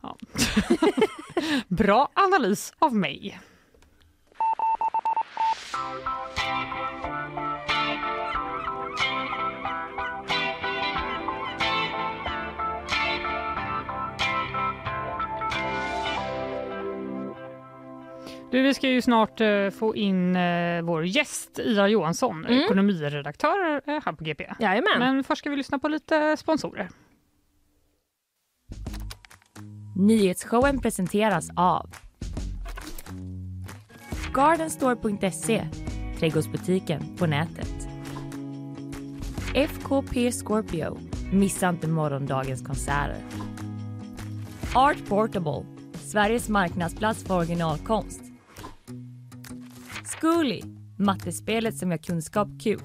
Ja. 0.00 0.16
Bra 1.68 2.10
analys 2.14 2.72
av 2.78 2.94
mig. 2.94 3.40
Du, 18.50 18.62
vi 18.62 18.74
ska 18.74 18.88
ju 18.88 19.02
snart 19.02 19.40
eh, 19.40 19.70
få 19.70 19.96
in 19.96 20.36
eh, 20.36 20.82
vår 20.82 21.06
gäst 21.06 21.58
Ida 21.58 21.88
Johansson, 21.88 22.44
Mm. 22.46 22.64
ekonomiredaktör 22.64 23.82
eh, 23.86 24.00
här 24.04 24.12
på 24.12 24.24
GP. 24.24 24.44
Jajamän. 24.60 24.98
Men 24.98 25.24
först 25.24 25.38
ska 25.38 25.50
vi 25.50 25.56
lyssna 25.56 25.78
på 25.78 25.88
lite 25.88 26.36
sponsorer. 26.36 26.88
Nyhetsshowen 29.96 30.80
presenteras 30.80 31.50
av 31.56 31.90
Gardenstore.se, 34.34 35.68
trädgårdsbutiken 36.18 37.16
på 37.16 37.26
nätet. 37.26 37.88
FKP 39.54 40.32
Scorpio, 40.32 40.98
missa 41.32 41.68
inte 41.68 41.88
morgondagens 41.88 42.62
konserter. 42.66 43.16
Art 44.74 45.08
Portable, 45.08 45.64
Sveriges 45.94 46.48
marknadsplats 46.48 47.24
för 47.24 47.36
originalkonst. 47.36 48.20
Zcooly, 50.16 50.62
mattespelet 50.98 51.76
som 51.76 51.90
gör 51.90 51.98
kunskap 51.98 52.48
kul. 52.62 52.80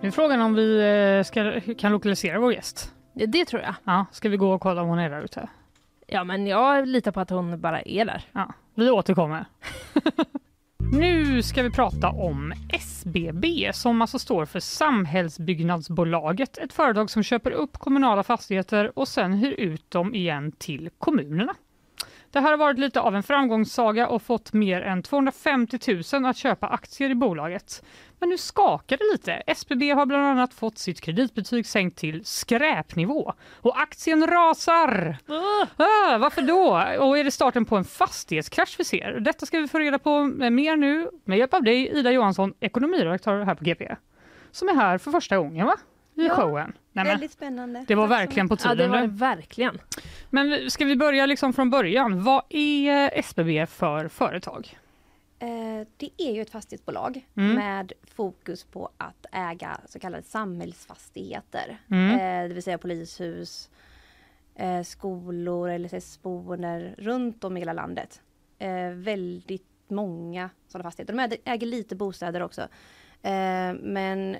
Nu 0.00 0.08
är 0.08 0.10
frågan 0.10 0.40
om 0.40 0.54
vi 0.54 0.78
eh, 1.18 1.24
ska, 1.24 1.60
kan 1.78 1.92
lokalisera 1.92 2.38
vår 2.40 2.52
gäst. 2.52 2.94
Det, 3.14 3.26
det 3.26 3.44
tror 3.44 3.62
jag. 3.62 3.74
Ja, 3.84 4.06
ska 4.12 4.28
vi 4.28 4.36
gå 4.36 4.52
och 4.52 4.60
kolla 4.60 4.82
om 4.82 4.88
hon 4.88 4.98
är 4.98 5.10
där 5.10 5.22
ute? 5.22 5.48
Ja, 6.06 6.24
men 6.24 6.46
jag 6.46 6.88
litar 6.88 7.12
på 7.12 7.20
att 7.20 7.30
hon 7.30 7.60
bara 7.60 7.82
är 7.82 8.04
där. 8.04 8.24
Ja, 8.32 8.52
vi 8.74 8.90
återkommer. 8.90 9.44
nu 10.92 11.42
ska 11.42 11.62
vi 11.62 11.70
prata 11.70 12.08
om 12.08 12.52
SBB 12.72 13.70
som 13.74 14.02
alltså 14.02 14.18
står 14.18 14.44
för 14.44 14.60
Samhällsbyggnadsbolaget. 14.60 16.58
Ett 16.58 16.72
företag 16.72 17.10
som 17.10 17.22
köper 17.22 17.50
upp 17.50 17.78
kommunala 17.78 18.22
fastigheter 18.22 18.98
och 18.98 19.08
sen 19.08 19.32
hyr 19.32 19.52
ut 19.52 19.90
dem 19.90 20.14
igen 20.14 20.52
till 20.52 20.90
kommunerna. 20.98 21.54
Det 22.30 22.40
här 22.40 22.50
har 22.50 22.56
varit 22.56 22.78
lite 22.78 23.00
av 23.00 23.16
en 23.16 23.22
framgångssaga 23.22 24.08
och 24.08 24.22
fått 24.22 24.52
mer 24.52 24.82
än 24.82 25.02
250 25.02 25.78
000 26.12 26.24
att 26.24 26.36
köpa 26.36 26.66
aktier 26.66 27.10
i 27.10 27.14
bolaget. 27.14 27.82
Men 28.18 28.28
nu 28.28 28.38
skakar 28.38 28.96
det 28.96 29.12
lite. 29.12 29.32
SBB 29.32 29.90
har 29.90 30.06
bland 30.06 30.24
annat 30.24 30.54
fått 30.54 30.78
sitt 30.78 31.00
kreditbetyg 31.00 31.66
sänkt 31.66 31.98
till 31.98 32.24
skräpnivå 32.24 33.32
och 33.56 33.80
aktien 33.80 34.26
rasar. 34.26 35.16
Ah, 35.76 36.18
varför 36.18 36.42
då? 36.42 36.64
Och 37.04 37.18
är 37.18 37.24
det 37.24 37.30
starten 37.30 37.64
på 37.64 37.76
en 37.76 37.84
fastighetskrasch 37.84 38.74
vi 38.78 38.84
ser? 38.84 39.20
Detta 39.20 39.46
ska 39.46 39.60
vi 39.60 39.68
få 39.68 39.78
reda 39.78 39.98
på 39.98 40.24
mer 40.24 40.76
nu 40.76 41.10
med 41.24 41.38
hjälp 41.38 41.54
av 41.54 41.62
dig, 41.62 41.98
Ida 41.98 42.10
Johansson, 42.10 42.54
ekonomiredaktör 42.60 43.42
här 43.44 43.54
på 43.54 43.64
GP, 43.64 43.96
som 44.50 44.68
är 44.68 44.74
här 44.74 44.98
för 44.98 45.10
första 45.10 45.36
gången 45.38 45.66
va? 45.66 45.76
I 46.18 46.26
Ja, 46.26 46.34
showen. 46.34 46.72
Nej, 46.92 47.04
men, 47.04 47.06
Väldigt 47.06 47.32
spännande. 47.32 47.84
det 47.88 47.94
var 47.94 48.08
Tack 48.08 48.20
verkligen 48.20 48.48
på 48.48 48.56
tiden. 48.56 48.78
Ja, 48.78 48.84
det 48.84 48.88
var 48.88 49.00
det 49.00 49.06
verkligen. 49.06 49.78
Men 50.30 50.70
ska 50.70 50.84
vi 50.84 50.96
börja 50.96 51.26
liksom 51.26 51.52
från 51.52 51.70
början? 51.70 52.22
Vad 52.22 52.42
är 52.48 53.10
SBB 53.18 53.66
för 53.66 54.08
företag? 54.08 54.78
Eh, 55.38 55.86
Det 55.96 56.10
är 56.18 56.32
ju 56.32 56.42
ett 56.42 56.50
fastighetsbolag 56.50 57.26
Mm. 57.36 57.54
med 57.54 57.92
fokus 58.14 58.64
på 58.64 58.90
att 58.96 59.26
äga 59.32 59.80
så 59.86 59.98
kallade 59.98 60.22
samhällsfastigheter. 60.22 61.78
Mm. 61.90 62.10
Eh, 62.12 62.48
Det 62.48 62.54
vill 62.54 62.62
säga 62.62 62.78
polishus, 62.78 63.70
eh, 64.54 64.82
skolor, 64.82 65.70
LSS-boenden 65.78 66.94
runt 66.98 67.44
om 67.44 67.56
i 67.56 67.60
hela 67.60 67.72
landet. 67.72 68.20
Väldigt 68.94 69.64
många 69.88 70.50
sådana 70.68 70.82
fastigheter. 70.90 71.14
De 71.28 71.36
äger- 71.44 71.66
lite 71.66 71.96
bostäder 71.96 72.42
också. 72.42 72.68
Men 73.80 74.36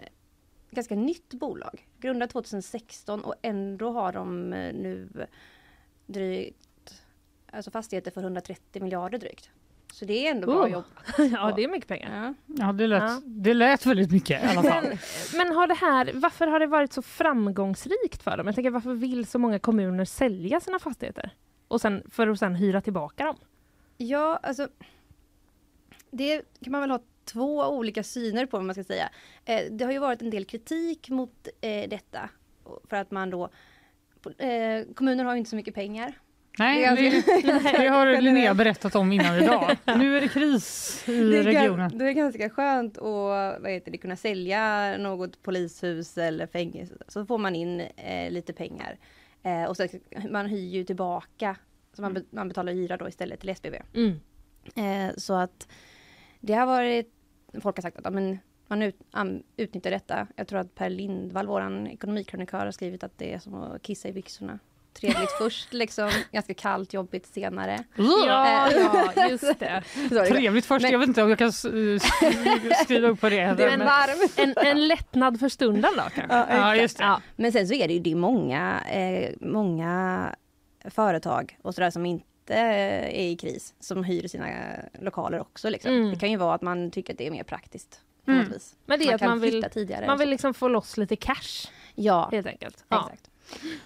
ganska 0.71 0.95
nytt 0.95 1.35
bolag. 1.35 1.87
Grundat 2.01 2.31
2016 2.31 3.21
och 3.25 3.35
ändå 3.43 3.93
har 3.93 4.13
de 4.13 4.53
eh, 4.53 4.75
nu 4.75 5.09
drygt, 6.07 7.03
alltså 7.53 7.71
fastigheter 7.71 8.11
för 8.11 8.21
130 8.21 8.83
miljarder 8.83 9.19
drygt. 9.19 9.51
Så 9.93 10.05
det 10.05 10.27
är 10.27 10.31
ändå 10.31 10.47
bra 10.47 10.65
Oh. 10.65 10.71
jobb. 10.73 10.85
Ja, 11.33 11.53
det 11.57 11.65
är 11.65 11.69
mycket 11.69 11.89
pengar. 11.89 12.35
Ja, 12.47 12.73
det 12.73 12.87
lät, 12.87 13.03
Ja. 13.03 13.21
det 13.25 13.55
lät 13.55 13.87
väldigt 13.87 14.11
mycket 14.13 14.45
i 14.45 14.47
alla 14.47 14.63
fall. 14.63 14.85
Men, 14.85 14.99
men 15.47 15.57
har 15.57 15.67
det 15.67 15.75
här, 15.75 16.11
varför 16.15 16.47
har 16.47 16.61
det 16.61 16.67
varit 16.67 16.93
så 16.93 17.03
framgångsrikt 17.03 18.23
för 18.23 18.37
dem? 18.37 18.47
Jag 18.47 18.55
tänker, 18.55 18.71
varför 18.71 18.95
vill 18.95 19.27
så 19.27 19.39
många 19.39 19.59
kommuner 19.59 20.05
sälja 20.05 20.61
sina 20.61 20.79
fastigheter? 20.79 21.31
Och 21.69 21.81
sen, 21.81 22.03
för 22.11 22.27
att 22.29 22.39
sen 22.39 22.55
hyra 22.55 22.81
tillbaka 22.81 23.25
dem? 23.25 23.37
Ja, 23.97 24.37
alltså. 24.43 24.69
Det 26.11 26.43
kan 26.65 26.73
man 26.73 26.81
väl 26.81 26.91
ha 26.91 27.01
två 27.29 27.59
olika 27.59 28.03
syner 28.03 28.47
på 28.47 28.57
vad 28.57 28.67
man 28.67 28.75
ska 28.75 28.85
säga. 28.85 29.11
Eh, 29.45 29.61
det 29.71 29.85
har 29.85 29.93
ju 29.93 29.99
varit 29.99 30.23
en 30.23 30.31
del 30.31 30.45
kritik 30.45 31.09
mot 31.09 31.49
eh, 31.61 31.89
detta. 31.89 32.31
För 32.91 32.97
att 32.97 33.11
man 33.11 33.31
då, 33.31 33.45
eh, 34.39 34.85
kommuner 34.95 35.25
har 35.25 35.33
ju 35.33 35.39
inte 35.39 35.51
så 35.51 35.57
mycket 35.57 35.75
pengar. 35.75 36.13
Nej, 36.59 36.97
Det 36.97 37.43
det, 37.79 37.89
har. 37.89 38.21
Linnea 38.21 38.55
berättat 38.55 38.95
om 38.95 39.13
innan 39.13 39.37
idag. 39.43 39.77
Nu 39.87 40.17
är 40.17 40.21
det 40.21 40.29
kris 40.29 41.05
i 41.09 41.21
Det 41.31 41.43
regionen. 41.43 41.91
gan- 41.91 41.99
det 41.99 42.05
är 42.09 42.13
ganska 42.13 42.51
skönt 42.51 42.99
att 42.99 43.03
vad 43.63 43.71
heter 43.71 43.91
det, 43.93 43.99
kunna 43.99 44.17
sälja 44.17 44.97
något 44.99 45.43
polishus 45.43 46.19
eller 46.19 46.47
fängelse. 46.47 46.95
Så 47.09 47.27
får 47.27 47.39
man 47.39 47.55
in 47.55 47.81
eh, 47.81 48.31
lite 48.31 48.53
pengar. 48.53 48.99
Eh, 49.43 49.65
och 49.65 49.77
så, 49.77 49.87
man 50.31 50.47
hyr 50.47 50.69
ju 50.69 50.85
tillbaka. 50.85 51.57
Så 51.93 52.03
man, 52.03 52.15
be- 52.15 52.25
man 52.31 52.49
betalar 52.49 52.73
hyra 52.73 52.97
då 52.97 53.09
istället 53.09 53.41
till 53.41 53.49
SBB. 53.49 53.77
Mm. 53.95 54.21
Eh, 54.77 55.15
så 55.17 55.35
att 55.35 55.69
det 56.41 56.53
har 56.55 56.67
varit, 56.67 57.13
folk 57.63 57.77
har 57.77 57.83
sagt 57.83 58.07
att 58.07 58.15
men 58.15 58.39
man 58.67 58.83
ut, 58.83 58.97
am, 59.11 59.43
utnyttjar 59.57 59.91
detta. 59.91 60.27
Jag 60.37 60.49
tror 60.49 60.59
att 60.59 60.75
Per 60.75 60.91
Lindvall, 60.91 61.47
våran 61.47 61.87
ekonomikrönikör, 61.87 62.65
har 62.65 62.71
skrivit 62.71 63.05
att 63.05 63.19
det 63.19 63.35
är 63.35 63.39
som 63.39 63.55
att 63.55 63.83
kissa 63.83 64.09
i 64.09 64.13
byxorna. 64.13 64.59
Trevligt 65.01 65.31
först, 65.39 65.73
liksom, 65.73 66.11
ganska 66.33 66.55
kallt, 66.55 66.93
jobbigt 66.93 67.27
senare. 67.27 67.85
Ja, 67.97 68.69
Eh, 68.71 69.13
ja, 69.17 69.29
just 69.31 69.59
det. 69.59 69.83
Trevligt 70.09 70.67
först. 70.67 70.83
Men- 70.83 70.93
Jag 70.93 70.99
vet 70.99 71.09
inte 71.09 71.23
om 71.23 71.29
jag 71.29 71.39
kan 71.39 71.49
s- 71.49 71.67
skriva 72.85 73.09
upp 73.09 73.21
på 73.21 73.29
det. 73.29 73.37
Det 73.37 73.65
är 73.65 73.69
en 73.69 73.79
men- 73.79 73.87
varm. 73.89 74.29
En, 74.37 74.67
en 74.67 74.89
lättnad 74.89 75.41
för 75.41 75.49
stunden 75.49 75.91
då 75.97 76.03
kanske? 76.03 76.27
Ja, 76.37 76.47
Ja, 76.51 76.77
just 76.77 76.99
det. 76.99 77.05
Ja. 77.05 77.21
Men 77.37 77.53
sen 77.53 77.69
så 77.69 77.75
är 77.75 77.89
det 77.89 77.95
ju 77.95 78.01
det 78.01 78.15
många, 78.15 78.81
eh, 78.81 79.31
många 79.41 80.35
företag 80.85 81.59
och 81.63 81.75
sådär 81.75 81.91
som 81.91 82.07
inte 82.49 82.61
är 82.61 83.09
i 83.09 83.37
kris 83.37 83.75
som 83.81 84.05
hyr 84.05 84.29
sina 84.29 84.47
lokaler 85.01 85.41
också. 85.41 85.71
Liksom. 85.71 85.93
Mm. 85.93 86.11
Det 86.11 86.17
kan 86.17 86.31
ju 86.31 86.37
vara 86.37 86.55
att 86.55 86.63
man 86.63 86.91
tycker 86.91 87.13
att 87.13 87.19
det 87.19 87.27
är 87.27 87.31
mer 87.31 87.45
praktiskt. 87.45 88.01
På 88.25 88.31
Mm. 88.31 88.53
Men 88.87 88.99
det 88.99 89.05
är 89.05 89.07
man 89.07 89.15
att 89.15 89.21
kan 89.21 89.31
man 89.31 89.41
vill, 89.41 89.65
tidigare. 89.73 90.07
man 90.07 90.19
vill 90.19 90.31
liksom 90.31 90.55
få 90.55 90.69
loss 90.69 90.97
lite 90.97 91.17
cash 91.17 91.71
Ja, 91.95 92.29
helt 92.33 92.47
enkelt. 92.47 92.85
Ja. 92.89 93.11
exakt. 93.13 93.31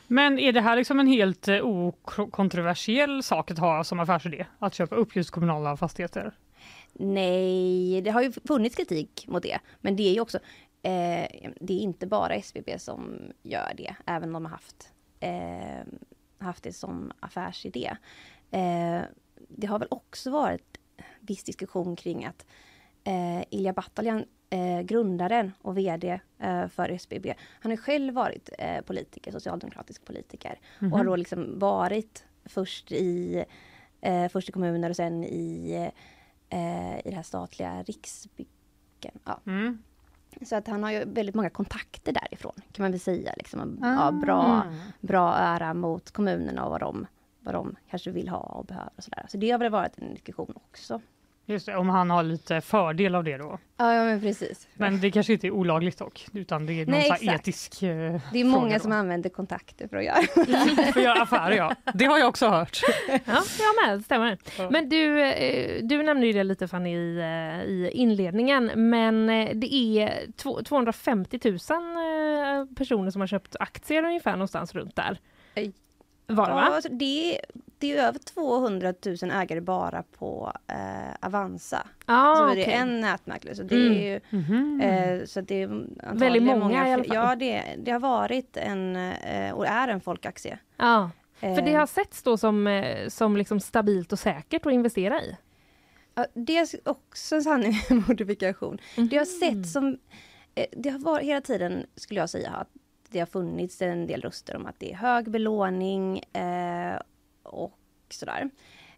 Men 0.07 0.38
är 0.38 0.53
det 0.53 0.61
här 0.61 0.77
liksom 0.77 1.01
en 1.01 1.07
helt 1.07 1.48
eh, 1.48 1.61
okontroversiell 1.64 3.22
sak 3.22 3.51
att 3.51 3.59
ha 3.59 3.85
som 3.85 4.01
affärsidé? 4.01 4.46
Att 4.59 4.75
köpa 4.75 4.94
upp 4.96 5.16
just 5.16 5.31
kommunala 5.31 5.77
fastigheter? 5.77 6.33
Nej, 6.92 8.01
det 8.01 8.11
har 8.11 8.22
ju 8.22 8.33
funnits 8.33 8.77
kritik 8.77 9.25
mot 9.29 9.42
det. 9.42 9.59
Men 9.81 9.96
det 9.96 10.03
är 10.03 10.14
ju 10.14 10.20
också, 10.20 10.38
eh, 10.83 11.51
det 11.61 11.72
är 11.72 11.81
inte 11.81 12.07
bara 12.07 12.35
SBB 12.35 12.79
som 12.79 13.18
gör 13.42 13.72
det, 13.77 13.94
även 14.07 14.29
om 14.29 14.33
de 14.33 14.44
har 14.44 14.53
haft, 14.53 14.92
eh, 15.20 15.87
haft 16.38 16.62
det 16.62 16.72
som 16.72 17.12
affärsidé. 17.20 17.96
Eh, 18.53 19.03
det 19.49 19.67
har 19.67 19.79
väl 19.79 19.88
också 19.91 20.31
varit 20.31 20.79
viss 21.21 21.45
diskussion 21.45 21.97
kring 21.97 22.25
att 22.25 22.47
eh, 23.05 23.45
Ilja 23.51 23.73
Bataljan, 23.73 24.25
eh, 24.51 24.81
grundaren 24.81 25.53
och 25.62 25.79
VD 25.79 26.21
eh, 26.38 26.69
för 26.69 26.88
SBB, 26.88 27.35
han 27.61 27.73
har 27.73 27.77
själv 27.77 28.15
varit 28.15 28.51
eh, 28.59 28.81
politiker, 28.81 29.33
socialdemokratisk 29.33 30.05
politiker 30.05 30.59
och 30.81 30.99
har 30.99 31.05
då 31.05 31.17
liksom 31.17 31.59
varit 31.59 32.25
först 32.45 32.93
i, 32.93 33.45
eh, 34.01 34.29
först 34.29 34.49
i 34.49 34.53
kommuner 34.53 34.91
och 34.91 34.97
sen 34.97 35.25
i 35.25 35.73
eh, 36.49 36.99
i 36.99 37.11
det 37.11 37.17
här 37.17 37.23
statliga 37.23 37.83
Riksbyggen. 37.83 39.19
Ja. 39.25 39.41
Mm. 39.47 39.83
Så 40.43 40.57
att 40.57 40.69
han 40.69 40.83
har 40.83 40.91
ju 40.91 41.05
väldigt 41.05 41.35
många 41.35 41.51
kontakter 41.51 42.12
därifrån 42.12 42.53
kan 42.73 42.83
man 42.83 42.91
väl 42.91 43.01
säga. 43.01 43.35
Liksom, 43.37 43.79
Ah. 43.83 43.95
ja, 44.05 44.11
bra, 44.12 44.62
bra 45.01 45.35
öra 45.37 45.74
mot 45.74 46.11
kommunerna 46.11 46.64
och 46.64 46.70
vad 46.70 46.81
de, 46.81 47.07
vad 47.43 47.55
de 47.55 47.76
kanske 47.90 48.11
vill 48.11 48.28
ha 48.28 48.38
och 48.38 48.64
behöver. 48.64 48.90
Och 48.97 49.05
sådär. 49.05 49.26
Så 49.28 49.36
det 49.36 49.51
har 49.51 49.59
väl 49.59 49.70
varit 49.72 49.99
en 49.99 50.14
diskussion 50.14 50.53
också. 50.57 51.01
Just 51.47 51.66
det, 51.66 51.76
om 51.76 51.88
han 51.88 52.11
har 52.11 52.22
lite 52.22 52.61
fördel 52.61 53.14
av 53.14 53.24
det 53.24 53.36
då. 53.36 53.59
Ja, 53.76 53.95
ja 53.95 54.05
men 54.05 54.20
precis. 54.20 54.68
Men 54.74 55.01
det 55.01 55.11
kanske 55.11 55.32
inte 55.32 55.47
är 55.47 55.51
olagligt 55.51 55.99
dock, 55.99 56.26
utan 56.32 56.66
det 56.66 56.72
är 56.72 56.86
någon 56.86 56.95
Nej, 56.95 57.03
så 57.03 57.12
här 57.12 57.20
exakt. 57.22 57.40
etisk 57.49 57.82
eh, 57.82 58.20
Det 58.32 58.40
är 58.40 58.45
många 58.45 58.62
fråga 58.62 58.78
som 58.80 58.90
då. 58.90 58.97
använder 58.97 59.30
kontakter 59.30 59.88
för 59.88 59.97
att 59.97 60.05
göra. 60.05 60.22
För 60.93 61.01
att 61.01 61.05
göra 61.05 61.22
affärer, 61.22 61.57
ja. 61.57 61.74
Det 61.95 62.05
har 62.05 62.18
jag 62.18 62.28
också 62.28 62.49
hört. 62.49 62.80
Ja, 63.09 63.18
jag 63.59 63.88
med, 63.88 64.05
stämmer. 64.05 64.38
Ja. 64.59 64.70
Men 64.70 64.88
du, 64.88 65.22
eh, 65.22 65.82
du 65.84 66.03
nämnde 66.03 66.26
ju 66.26 66.32
det 66.32 66.45
lite 66.45 66.68
Fanny 66.68 66.97
i, 66.97 67.18
eh, 67.18 67.70
i 67.70 67.90
inledningen, 67.93 68.70
men 68.74 69.28
eh, 69.30 69.51
det 69.55 69.74
är 69.74 70.32
två- 70.36 70.62
250 70.62 71.40
000 71.45 71.55
eh, 71.55 72.74
personer 72.76 73.11
som 73.11 73.20
har 73.20 73.26
köpt 73.26 73.57
aktier 73.61 74.05
ungefär 74.05 74.32
någonstans 74.32 74.74
runt 74.74 74.97
där. 74.97 75.18
Var 76.27 76.47
det 76.47 76.51
Ja, 76.51 76.55
va? 76.57 76.61
alltså 76.62 76.89
det, 76.93 77.41
det 77.79 77.93
är 77.97 78.03
över 78.09 78.18
200 78.18 78.95
000 79.07 79.16
ägare 79.31 79.61
bara 79.61 80.03
på 80.18 80.53
eh, 80.68 81.27
Avanza. 81.27 81.87
Ah, 82.07 82.37
så 82.37 82.43
är 82.45 82.51
okej. 82.53 82.64
det 82.64 82.73
en 82.73 83.01
nätmäklare. 83.01 83.55
Så 83.57 83.62
det 83.62 83.75
Mm. 83.87 83.93
är 83.93 84.03
ju, 84.12 84.20
Mhm. 84.31 84.81
eh, 84.81 85.25
så 85.25 85.41
det 85.41 85.62
är 85.62 85.87
Väldigt 86.14 86.43
många 86.43 86.89
i 86.89 86.93
alla 86.93 87.05
fall. 87.05 87.14
Ja, 87.16 87.37
det, 87.37 87.64
det 87.79 87.91
har 87.91 88.01
varit 88.01 88.57
en 88.57 88.97
eh, 88.97 89.53
och 89.55 89.66
är 89.66 89.89
en 89.89 90.01
folkaktie. 90.01 90.59
Ja, 90.77 91.11
för 91.41 91.62
det 91.62 91.73
Eh, 91.73 91.79
har 91.79 91.87
setts 91.87 92.23
då 92.23 92.37
som, 92.37 92.66
eh, 92.66 93.09
som 93.09 93.37
liksom 93.37 93.61
stabilt 93.61 94.12
och 94.12 94.18
säkert 94.18 94.66
att 94.66 94.73
investera 94.73 95.23
i. 95.23 95.37
Ja, 96.14 96.27
det 96.35 96.57
är 96.59 96.68
också 96.85 97.35
en 97.35 97.43
sanning 97.43 97.73
med 97.91 98.03
modifikation. 98.09 98.79
Det 98.97 99.16
har 99.16 99.51
Mhm. 99.51 99.62
sett 99.62 99.73
som... 99.73 99.99
eh, 100.55 100.66
Det 100.73 100.91
har 100.91 100.99
varit 100.99 101.25
hela 101.27 101.41
tiden, 101.41 101.87
skulle 101.97 102.20
jag 102.20 102.31
säga, 102.31 102.51
att 102.51 102.68
det 103.13 103.19
har 103.19 103.27
funnits 103.27 103.83
en 103.83 104.07
del 104.07 104.23
röster 104.23 104.57
om 104.57 104.67
att 104.67 104.79
det 104.79 104.93
är 104.93 104.97
hög 104.97 105.31
belåning 105.31 106.19
eh, 106.19 107.01
och 107.43 107.79
sådär. 108.11 108.51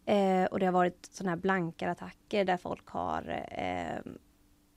Eh, 0.04 0.44
och 0.44 0.58
det 0.58 0.66
har 0.66 0.72
varit 0.72 1.06
sådana 1.06 1.30
här 1.30 1.36
blankare 1.36 1.90
attacker 1.90 2.44
där 2.44 2.56
folk 2.56 2.88
har... 2.88 3.44
Eh, 3.50 4.12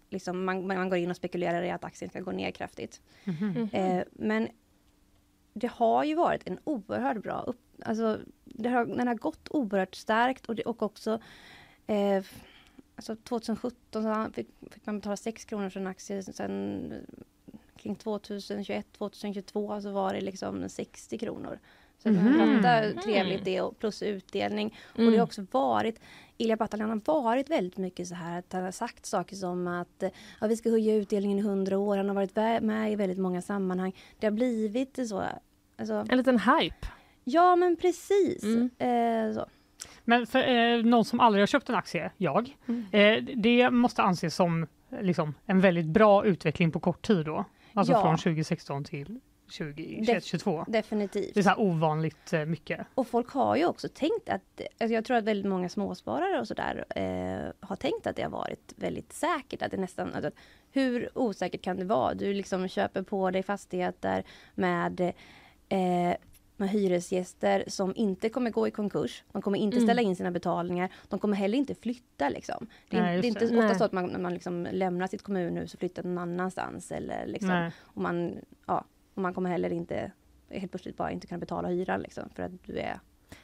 liksom 0.09 0.45
man, 0.45 0.67
man 0.67 0.89
går 0.89 0.97
in 0.97 1.09
och 1.09 1.15
spekulerar 1.15 1.63
i 1.63 1.71
att 1.71 1.83
aktien 1.83 2.09
ska 2.09 2.19
gå 2.19 2.31
ner 2.31 2.51
kraftigt. 2.51 3.01
Mhm. 3.23 3.69
Eh, 3.71 4.03
men 4.11 4.47
det 5.53 5.67
har 5.67 6.03
ju 6.03 6.15
varit 6.15 6.47
en 6.47 6.59
oerhört 6.63 7.23
bra 7.23 7.41
upp, 7.47 7.61
alltså 7.85 8.19
det 8.45 8.69
har, 8.69 8.85
den 8.85 9.07
har 9.07 9.15
gått 9.15 9.49
oerhört 9.49 9.95
starkt 9.95 10.45
och, 10.45 10.55
det, 10.55 10.63
och 10.63 10.81
också 10.81 11.19
eh, 11.87 12.23
alltså 12.95 13.15
2017 13.15 14.03
så 14.03 14.27
fick, 14.33 14.47
fick 14.71 14.85
man 14.85 14.99
betala 14.99 15.17
6 15.17 15.45
kronor 15.45 15.69
för 15.69 15.79
en 15.79 15.87
aktie 15.87 16.23
sen 16.23 16.93
kring 17.77 17.95
2021, 17.95 18.85
2022 18.97 19.81
så 19.81 19.91
var 19.91 20.13
det 20.13 20.21
liksom 20.21 20.69
60 20.69 21.17
kronor. 21.17 21.59
Så 22.03 22.09
Mhm. 22.09 22.37
man 22.37 22.55
fattar 22.57 22.83
hur 22.83 22.93
trevligt 22.93 23.45
det 23.45 23.61
och 23.61 23.79
plus 23.79 24.03
utdelning. 24.03 24.67
Och 24.67 24.97
det 24.97 25.01
Mm. 25.03 25.13
har 25.19 25.23
också 25.25 25.45
varit, 25.51 25.99
Ilja 26.37 26.55
Bataljan 26.57 26.89
har 26.89 27.21
varit 27.23 27.49
väldigt 27.49 27.77
mycket 27.77 28.07
så 28.07 28.15
här 28.15 28.39
att 28.39 28.53
han 28.53 28.63
har 28.63 28.71
sagt 28.71 29.05
saker 29.05 29.35
som 29.35 29.67
att 29.67 30.03
ja, 30.41 30.47
vi 30.47 30.55
ska 30.57 30.69
höja 30.69 30.95
utdelningen 30.95 31.39
i 31.39 31.41
100 31.41 31.77
år. 31.77 31.97
Han 31.97 32.07
har 32.07 32.15
varit 32.15 32.63
med 32.63 32.91
i 32.91 32.95
väldigt 32.95 33.17
många 33.17 33.41
sammanhang. 33.41 33.95
Det 34.19 34.25
har 34.27 34.31
blivit 34.31 34.99
så. 35.09 35.23
Alltså, 35.77 36.05
En 36.09 36.17
liten 36.17 36.39
hype. 36.39 36.87
ja 37.23 37.55
men 37.55 37.75
precis. 37.75 38.43
Mm. 38.43 38.69
Eh, 39.29 39.33
så. 39.35 39.45
Men 40.03 40.27
för 40.27 40.39
eh, 40.47 40.83
någon 40.83 41.05
som 41.05 41.19
aldrig 41.19 41.41
har 41.41 41.47
köpt 41.47 41.69
en 41.69 41.75
aktie, 41.75 42.11
jag, 42.17 42.55
Mm. 42.67 42.85
eh, 42.91 43.35
det 43.35 43.69
måste 43.71 44.01
anses 44.01 44.35
som 44.35 44.67
liksom, 45.01 45.33
en 45.45 45.59
väldigt 45.61 45.85
bra 45.85 46.25
utveckling 46.25 46.71
på 46.71 46.79
kort 46.79 47.07
tid 47.07 47.25
då? 47.25 47.45
Alltså 47.77 47.93
Ja. 47.93 48.01
från 48.01 48.17
2016 48.17 48.83
till 48.83 49.19
2022. 49.57 50.65
Definitivt. 50.67 51.33
Det 51.33 51.39
är 51.39 51.43
så 51.43 51.55
ovanligt 51.57 52.33
eh, 52.33 52.45
mycket. 52.45 52.87
Och 52.95 53.07
folk 53.07 53.29
har 53.29 53.55
ju 53.55 53.65
också 53.65 53.89
tänkt 53.89 54.29
att, 54.29 54.61
alltså 54.79 54.93
jag 54.93 55.05
tror 55.05 55.17
att 55.17 55.23
väldigt 55.23 55.49
många 55.49 55.69
småsparare 55.69 56.39
och 56.39 56.47
sådär 56.47 56.85
eh, 56.95 57.67
har 57.67 57.75
tänkt 57.75 58.07
att 58.07 58.15
det 58.15 58.21
har 58.23 58.29
varit 58.29 58.73
väldigt 58.75 59.13
säkert. 59.13 59.61
Att 59.61 59.71
det 59.71 59.77
nästan, 59.77 60.13
alltså, 60.13 60.31
hur 60.71 61.09
osäkert 61.17 61.61
kan 61.61 61.77
det 61.77 61.85
vara? 61.85 62.13
Du 62.13 62.33
liksom 62.33 62.67
köper 62.67 63.01
på 63.01 63.31
dig 63.31 63.43
fastigheter 63.43 64.23
med, 64.55 65.01
eh, 65.69 66.15
med 66.57 66.69
hyresgäster 66.69 67.63
som 67.67 67.93
inte 67.95 68.29
kommer 68.29 68.49
gå 68.51 68.67
i 68.67 68.71
konkurs. 68.71 69.23
De 69.31 69.41
kommer 69.41 69.59
inte 69.59 69.77
Mm. 69.77 69.87
ställa 69.87 70.01
in 70.01 70.15
sina 70.15 70.31
betalningar. 70.31 70.89
De 71.07 71.19
kommer 71.19 71.35
heller 71.37 71.57
inte 71.57 71.75
flytta 71.75 72.29
liksom. 72.29 72.67
Det 72.89 72.97
är, 72.97 73.01
Nej, 73.01 73.21
det 73.21 73.25
är 73.25 73.29
inte 73.29 73.39
det. 73.39 73.45
ofta 73.45 73.67
Nej. 73.67 73.75
så 73.77 73.83
att 73.83 73.91
man, 73.91 74.05
när 74.07 74.19
man 74.19 74.33
liksom 74.33 74.67
lämnar 74.71 75.07
sitt 75.07 75.21
kommunhus 75.23 75.73
och 75.73 75.79
flyttar 75.79 76.03
någon 76.03 76.17
annanstans 76.17 76.91
eller 76.91 77.27
liksom, 77.27 77.71
och 77.81 78.01
man, 78.01 78.35
ja, 78.65 78.83
och 79.13 79.21
man 79.21 79.33
kommer 79.33 79.49
heller 79.49 79.69
inte 79.73 80.11
helt 80.49 80.71
plötsligt 80.71 80.97
bara 80.97 81.11
inte 81.11 81.27
kunna 81.27 81.39
betala 81.39 81.67
hyran 81.67 82.01
liksom, 82.01 82.29
för 82.35 82.43
att 82.43 82.51
du 82.65 82.77
är 82.79 82.99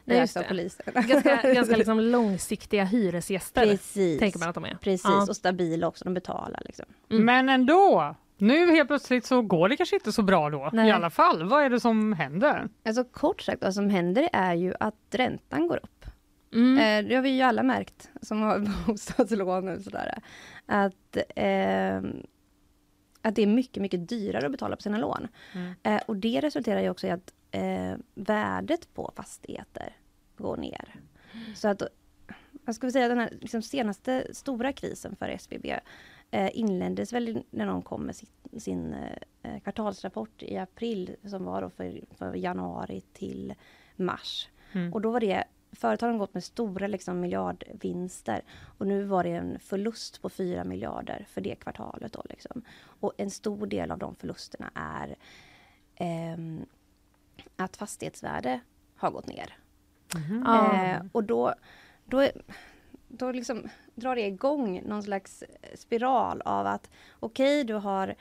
Nej, 0.06 0.18
just 0.20 0.34
det. 0.34 0.46
polisen. 0.50 0.86
Ganska, 0.94 1.42
ganska 1.54 1.76
liksom 1.78 2.00
långsiktiga 2.00 2.84
hyresgäster. 2.84 3.66
Precis. 3.66 4.20
Tänker 4.20 4.40
man 4.40 4.50
att 4.50 4.56
de 4.56 4.66
är. 4.66 4.76
Precis, 4.82 5.04
Ja. 5.06 5.26
och 5.30 5.36
stabila 5.36 5.88
också. 5.88 6.06
De 6.06 6.14
betalar 6.14 6.62
liksom. 6.66 6.86
Mm. 7.10 7.26
Men 7.26 7.50
ändå! 7.50 8.16
Nu 8.44 8.72
helt 8.72 8.88
plötsligt 8.88 9.26
så 9.26 9.42
går 9.42 9.70
det 9.70 9.78
kanske 9.78 9.96
inte 9.96 10.12
så 10.12 10.22
bra 10.22 10.50
då. 10.50 10.70
Nej. 10.74 10.88
I 10.88 10.92
alla 10.92 11.10
fall, 11.10 11.44
vad 11.44 11.64
är 11.64 11.70
det 11.70 11.80
som 11.80 12.14
händer? 12.14 12.70
Alltså 12.86 13.04
kort 13.04 13.42
sagt, 13.42 13.62
vad 13.62 13.74
som 13.74 13.90
händer 13.90 14.30
är 14.34 14.54
ju 14.54 14.74
att 14.80 14.96
räntan 15.12 15.68
går 15.68 15.80
upp. 15.84 16.06
Mm. 16.54 16.78
Eh, 16.78 17.10
det 17.10 17.16
har 17.16 17.22
vi 17.22 17.30
ju 17.30 17.42
alla 17.42 17.64
märkt 17.64 18.10
som 18.22 18.42
har 18.42 18.60
bostadslån 18.88 19.68
och 19.68 19.82
sådär. 19.82 20.22
Att, 20.66 21.18
eh, 21.36 22.02
att 23.22 23.36
det 23.36 23.42
är 23.42 23.48
mycket, 23.48 23.82
mycket 23.82 24.10
dyrare 24.10 24.46
att 24.46 24.52
betala 24.52 24.76
på 24.76 24.82
sina 24.82 24.98
lån. 24.98 25.28
Mm. 25.54 25.74
Eh, 25.84 26.02
och 26.06 26.18
det 26.18 26.42
resulterar 26.42 26.82
ju 26.82 26.90
också 26.90 27.08
i 27.08 27.12
att 27.12 27.34
eh, 27.52 27.94
värdet 28.16 28.94
på 28.94 29.12
fastigheter 29.16 29.96
går 30.38 30.58
ner. 30.58 30.96
Så 31.56 31.68
att, 31.68 31.82
vad 32.52 32.76
ska 32.76 32.88
vi 32.88 32.94
säga, 32.94 33.08
den 33.08 33.20
här 33.20 33.34
liksom, 33.42 33.62
senaste 33.62 34.28
stora 34.34 34.74
krisen 34.74 35.16
för 35.16 35.30
SBB 35.30 35.80
inleddes 36.54 37.14
väl 37.14 37.44
när 37.50 37.66
de 37.66 37.82
kom 37.82 38.06
med 38.06 38.16
sin, 38.16 38.30
sin 38.60 38.94
eh, 39.42 39.60
kvartalsrapport 39.60 40.44
i 40.44 40.58
april 40.58 41.16
som 41.26 41.46
var 41.46 41.62
då 41.62 41.70
för, 41.70 42.02
för 42.18 42.34
januari 42.34 43.02
till 43.14 43.54
mars. 43.96 44.50
Mm. 44.72 44.94
Och 44.94 45.02
då 45.02 45.12
var 45.12 45.20
det 45.20 45.44
Företagen 45.76 46.18
gått 46.18 46.34
med 46.34 46.44
stora 46.44 46.88
liksom, 46.88 47.20
miljardvinster 47.20 48.42
och 48.78 48.88
nu 48.88 49.04
var 49.04 49.24
det 49.24 49.30
en 49.30 49.60
förlust 49.60 50.22
på 50.22 50.30
4 50.30 50.64
miljarder 50.64 51.26
för 51.30 51.42
det 51.42 51.56
kvartalet. 51.56 52.14
Då, 52.14 52.24
liksom. 52.30 52.62
Och 52.86 53.14
en 53.18 53.30
stor 53.32 53.68
del 53.68 53.92
av 53.92 53.98
de 53.98 54.16
förlusterna 54.16 54.72
är 54.74 55.16
ehm, 55.96 56.66
att 57.56 57.78
fastighetsvärde 57.78 58.60
har 58.96 59.12
gått 59.12 59.28
ner. 59.28 59.58
Ja. 60.46 60.76
Eh, 60.76 61.02
och 61.12 61.24
då, 61.24 61.54
då, 62.06 62.30
då 63.18 63.32
liksom 63.32 63.70
drar 63.96 64.16
det 64.16 64.28
igång 64.28 64.82
någon 64.86 65.04
slags 65.04 65.44
spiral 65.76 66.42
av 66.42 66.68
att 66.68 66.90
okej, 67.20 67.64
du 67.64 67.74
har 67.74 68.16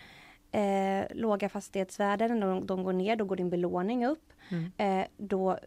eh, 0.53 1.05
låga 1.11 1.49
fastighetsvärden, 1.49 2.41
de, 2.41 2.67
de 2.67 2.85
går 2.85 2.93
ner, 2.93 3.17
då 3.17 3.25
går 3.25 3.37
din 3.37 3.51
belåning 3.51 4.07
upp. 4.07 4.33
Mm. 4.49 4.73
Eh, 4.77 5.07
då, 5.17 5.59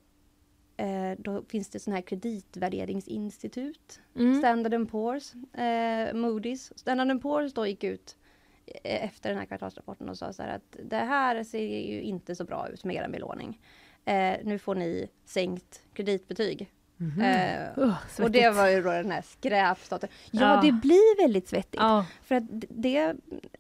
eh, 0.78 1.12
då 1.18 1.44
finns 1.48 1.70
det 1.70 1.80
sådana 1.80 1.96
här 1.96 2.02
kreditvärderingsinstitut. 2.02 4.00
Mm. 4.16 4.40
Standard 4.40 4.74
Poor's, 4.74 5.36
eh, 5.54 6.14
Moody's. 6.14 6.72
Standard 6.76 7.22
Poor's 7.22 7.52
då 7.56 7.68
gick 7.68 7.84
ut 7.84 8.18
eh, 8.66 9.06
efter 9.06 9.30
den 9.30 9.38
här 9.40 9.46
kvartalsrapporten 9.46 10.10
och 10.10 10.18
sa 10.18 10.34
så 10.34 10.44
här 10.44 10.56
att 10.56 10.78
det 10.84 10.98
här 10.98 11.44
ser 11.44 11.60
ju 11.60 12.02
inte 12.02 12.36
så 12.36 12.44
bra 12.44 12.70
ut 12.70 12.84
med 12.84 12.96
er 12.96 13.08
belåning. 13.08 13.62
Eh, 14.06 14.38
nu 14.44 14.60
får 14.60 14.76
ni 14.76 15.10
sänkt 15.26 15.82
kreditbetyg. 15.94 16.72
Mhm. 16.98 17.22
Eh, 17.22 17.80
Uh, 17.80 17.96
och 18.22 18.32
det 18.32 18.50
var 18.50 18.68
ju 18.68 18.82
då 18.82 18.90
den 18.90 19.12
här 19.12 19.22
skräpstaten. 19.22 20.10
Ja, 20.32 20.42
Ja. 20.56 20.62
det 20.62 20.72
blir 20.72 21.22
väldigt 21.24 21.48
svettigt. 21.48 21.76
Ja. 21.82 22.06
För 22.24 22.36
att 22.36 22.44
det 22.70 23.16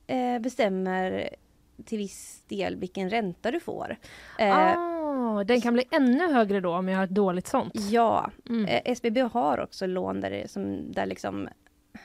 eh, 0.07 0.39
bestämmer 0.39 1.29
till 1.85 1.97
viss 1.97 2.43
del 2.47 2.75
vilken 2.75 3.09
ränta 3.09 3.51
du 3.51 3.59
får. 3.59 3.97
Eh, 4.39 4.57
Ah, 4.57 5.43
den 5.43 5.61
kan 5.61 5.73
bli 5.73 5.83
ännu 5.91 6.33
högre 6.33 6.59
då 6.59 6.73
om 6.75 6.87
jag 6.89 6.97
har 6.97 7.03
ett 7.03 7.09
dåligt 7.09 7.47
sånt. 7.47 7.73
Ja, 7.75 8.31
Mm. 8.49 8.65
eh, 8.65 8.81
SBB 8.85 9.21
har 9.21 9.59
också 9.59 9.85
lån 9.87 10.21
där, 10.21 10.29
det, 10.31 10.51
som, 10.51 10.91
där 10.91 11.05
liksom 11.05 11.47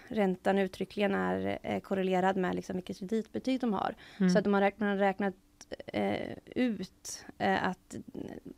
räntan 0.08 0.58
uttryckligen 0.58 1.14
är 1.14 1.58
eh, 1.62 1.80
korrelerad 1.80 2.36
med 2.36 2.54
liksom 2.54 2.76
vilket 2.76 2.98
kreditbetyg 2.98 3.60
de 3.60 3.72
har. 3.72 3.94
Mm. 4.18 4.30
Så 4.30 4.38
att 4.38 4.44
de 4.44 4.54
har 4.54 4.60
räknat, 4.60 4.98
räknat 5.00 5.34
eh, 5.86 6.30
ut 6.56 7.24
eh, 7.38 7.68
att, 7.68 7.96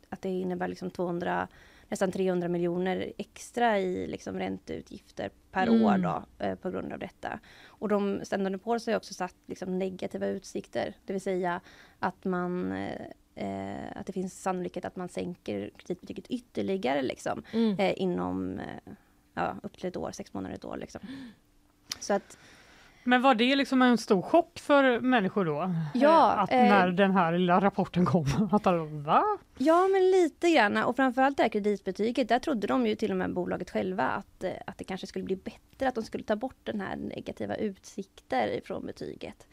att 0.09 0.21
det 0.21 0.29
innebär 0.29 0.67
liksom 0.67 0.89
200, 0.91 1.47
nästan 1.89 2.11
300 2.11 2.47
miljoner 2.47 3.13
extra 3.17 3.79
i 3.79 4.07
liksom 4.07 4.39
ränteutgifter 4.39 5.29
per 5.51 5.67
Mm. 5.67 5.81
år 5.85 5.97
då, 5.97 6.23
eh, 6.45 6.55
på 6.55 6.69
grund 6.69 6.93
av 6.93 6.99
detta. 6.99 7.39
Och 7.65 7.89
de 7.89 8.21
Standard 8.25 8.53
Poor's 8.61 8.89
har 8.91 8.97
också 8.97 9.13
satt 9.13 9.35
liksom 9.45 9.79
negativa 9.79 10.27
utsikter, 10.27 10.93
det 11.05 11.13
vill 11.13 11.21
säga 11.21 11.61
att 11.99 12.25
man 12.25 12.71
eh, 12.71 13.01
eh, 13.35 13.91
att 13.95 14.05
det 14.05 14.13
finns 14.13 14.41
sannolikhet 14.41 14.85
att 14.85 14.95
man 14.95 15.09
sänker 15.09 15.71
kreditbetyget 15.77 16.27
ytterligare 16.27 17.01
liksom, 17.01 17.43
Mm. 17.53 17.79
eh, 17.79 17.93
inom 18.01 18.59
eh, 18.59 18.93
ja, 19.33 19.55
upp 19.63 19.77
till 19.77 19.87
ett 19.87 19.97
år, 19.97 20.11
sex 20.11 20.33
månader, 20.33 20.55
ett 20.55 20.65
år. 20.65 20.77
Liksom. 20.77 21.01
Så 21.99 22.13
att 22.13 22.37
Men 23.05 23.21
var 23.21 23.35
det 23.35 23.55
liksom 23.55 23.81
en 23.81 23.97
stor 23.97 24.21
chock 24.21 24.59
för 24.59 24.99
människor 24.99 25.45
då? 25.45 25.71
Ja, 25.93 26.33
Eh, 26.33 26.39
Att 26.39 26.51
eh, 26.51 26.57
när 26.57 26.87
den 26.87 27.11
här 27.11 27.31
lilla 27.37 27.59
rapporten 27.61 28.05
kom? 28.05 28.25
Att 28.51 28.63
de, 28.63 29.03
va? 29.03 29.23
Ja, 29.57 29.87
men 29.87 30.11
lite 30.11 30.49
grann. 30.51 30.77
Och 30.77 30.95
framförallt 30.95 31.37
det 31.37 31.43
här 31.43 31.49
kreditbetyget. 31.49 32.27
Där 32.29 32.39
trodde 32.39 32.67
de 32.67 32.87
ju 32.87 32.95
till 32.95 33.11
och 33.11 33.17
med 33.17 33.33
bolaget 33.33 33.69
själva 33.69 34.03
att, 34.09 34.43
eh, 34.43 34.51
att 34.67 34.77
det 34.77 34.83
kanske 34.83 35.07
skulle 35.07 35.25
bli 35.25 35.35
bättre. 35.35 35.87
Att 35.87 35.95
de 35.95 36.03
skulle 36.03 36.23
ta 36.23 36.35
bort 36.35 36.59
den 36.63 36.81
här 36.81 36.95
negativa 36.95 37.55
utsikter 37.55 38.47
ifrån 38.47 38.85
betyget. 38.85 39.47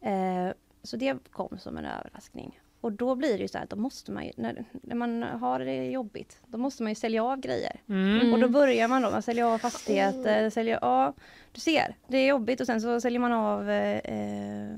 Eh, 0.00 0.54
så 0.82 0.96
det 0.96 1.16
kom 1.30 1.58
som 1.58 1.76
en 1.76 1.84
överraskning. 1.84 2.60
Och 2.80 2.92
då 2.92 3.14
blir 3.14 3.32
det 3.36 3.42
ju 3.42 3.48
så 3.48 3.58
här 3.58 3.64
att 3.64 3.70
då 3.70 3.76
måste 3.76 4.12
man 4.12 4.24
ju, 4.24 4.30
när, 4.36 4.64
när 4.82 4.94
man 4.96 5.22
har 5.22 5.58
det 5.58 5.90
jobbigt, 5.90 6.40
då 6.46 6.58
måste 6.58 6.82
man 6.82 6.90
ju 6.90 6.94
sälja 6.96 7.24
av 7.24 7.40
grejer. 7.40 7.80
Mm. 7.88 8.32
Och 8.32 8.40
då 8.40 8.48
börjar 8.48 8.88
man 8.88 9.02
då 9.02 9.08
att 9.08 9.24
sälja 9.24 9.48
av 9.48 9.58
fastigheter, 9.58 10.50
sälja, 10.50 10.78
ja, 10.82 11.12
du 11.52 11.60
ser, 11.60 11.96
det 12.08 12.16
är 12.18 12.28
jobbigt 12.28 12.60
och 12.60 12.66
sen 12.66 12.80
så 12.80 13.00
säljer 13.00 13.20
man 13.20 13.32
av 13.32 13.70
eh, 13.70 13.98
eh, 13.98 14.76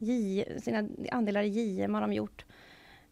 J, 0.00 0.44
sina 0.62 0.88
andelar 1.12 1.42
i 1.42 1.48
JM 1.48 1.94
har 1.94 2.00
de 2.00 2.12
gjort. 2.12 2.44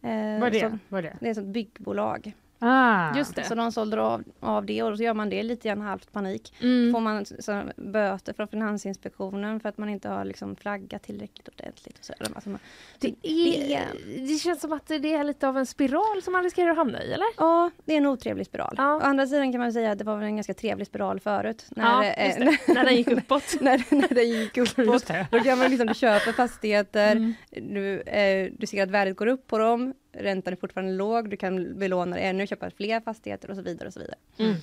Eh, 0.03 0.11
Vad 0.11 0.43
är 0.49 0.51
det? 0.51 0.61
som- 0.61 0.79
Vad 0.89 0.99
är 0.99 1.03
det? 1.03 1.17
det 1.21 1.27
är 1.27 1.31
ett 1.31 1.37
sånt 1.37 1.49
byggbolag. 1.49 2.33
Ah. 2.59 3.17
Just 3.17 3.35
det. 3.35 3.45
Så 3.45 3.55
de 3.55 3.73
sålde 3.73 4.01
av, 4.03 4.25
av 4.41 4.67
det 4.67 4.83
och 4.83 4.97
så 4.97 5.03
gör 5.03 5.15
man 5.15 5.31
det 5.31 5.43
lite 5.43 5.69
grann 5.69 5.81
halvt 5.81 6.13
panik. 6.13 6.55
Mm. 6.61 6.93
Får 6.93 7.01
man 7.01 7.25
så, 7.27 7.63
böter 7.77 8.33
från 8.33 8.49
Finansinspektionen 8.49 9.61
för 9.61 9.69
att 9.69 9.79
man 9.79 9.89
inte 9.89 10.09
har 10.09 10.25
liksom 10.25 10.57
flaggat 10.57 11.03
tillräckligt 11.03 11.49
ordentligt. 11.49 11.99
Och 11.99 12.05
så. 12.05 12.13
Alltså, 12.35 12.51
man, 12.51 12.59
Det, 12.99 13.15
är, 13.23 13.83
det 14.29 14.39
känns 14.39 14.61
som 14.61 14.73
att 14.73 14.87
det 14.87 15.15
är 15.15 15.25
lite 15.25 15.49
av 15.49 15.59
en 15.59 15.67
spiral 15.67 16.23
som 16.23 16.33
man 16.33 16.43
riskerar 16.43 16.71
att 16.71 16.77
hamna 16.77 17.03
i, 17.03 17.13
eller? 17.13 17.27
Ja, 17.37 17.71
det 17.85 17.93
är 17.93 17.97
en 17.97 18.07
otrevlig 18.07 18.47
spiral. 18.47 18.75
Ja. 18.79 18.97
Å 18.97 19.01
andra 19.01 19.27
sidan 19.27 19.53
kan 19.53 19.61
man 19.61 19.73
säga 19.73 19.91
att 19.93 19.99
det 19.99 20.05
var 20.05 20.17
väl 20.17 20.25
en 20.25 20.37
ganska 20.37 20.55
trevlig 20.55 20.87
spiral 20.87 21.21
förut. 21.21 21.67
När, 21.71 21.85
Ja, 21.85 22.05
eh, 22.05 22.39
det. 22.39 22.75
När 22.75 22.85
den 22.85 22.97
gick 22.97 23.09
uppåt. 23.09 23.45
när, 23.61 23.85
när 23.95 24.15
den 24.15 24.29
gick 24.29 24.57
uppåt. 24.79 25.11
Då 25.31 25.41
kan 25.41 25.59
man 25.59 25.71
liksom, 25.71 25.87
du 25.87 25.95
köper 25.95 26.33
fastigheter, 26.33 27.09
Mm. 27.09 27.35
du, 27.51 28.01
eh, 28.01 28.53
du 28.59 28.67
ser 28.67 28.83
att 28.83 28.91
värdet 28.91 29.17
går 29.17 29.27
upp 29.27 29.47
på 29.47 29.59
dem, 29.59 29.95
räntan 30.21 30.53
är 30.53 30.57
fortfarande 30.57 30.93
låg, 30.93 31.31
du 31.31 31.37
kan 31.37 31.79
belåna 31.79 32.17
dig 32.17 32.25
ännu, 32.27 32.47
köpa 32.47 32.71
fler 32.71 33.01
fastigheter 33.01 33.51
och 33.51 33.57
så 33.57 33.63
vidare. 33.63 33.87
och 33.87 33.93
så 33.93 34.01
vidare. 34.01 34.17
Mm. 34.39 34.55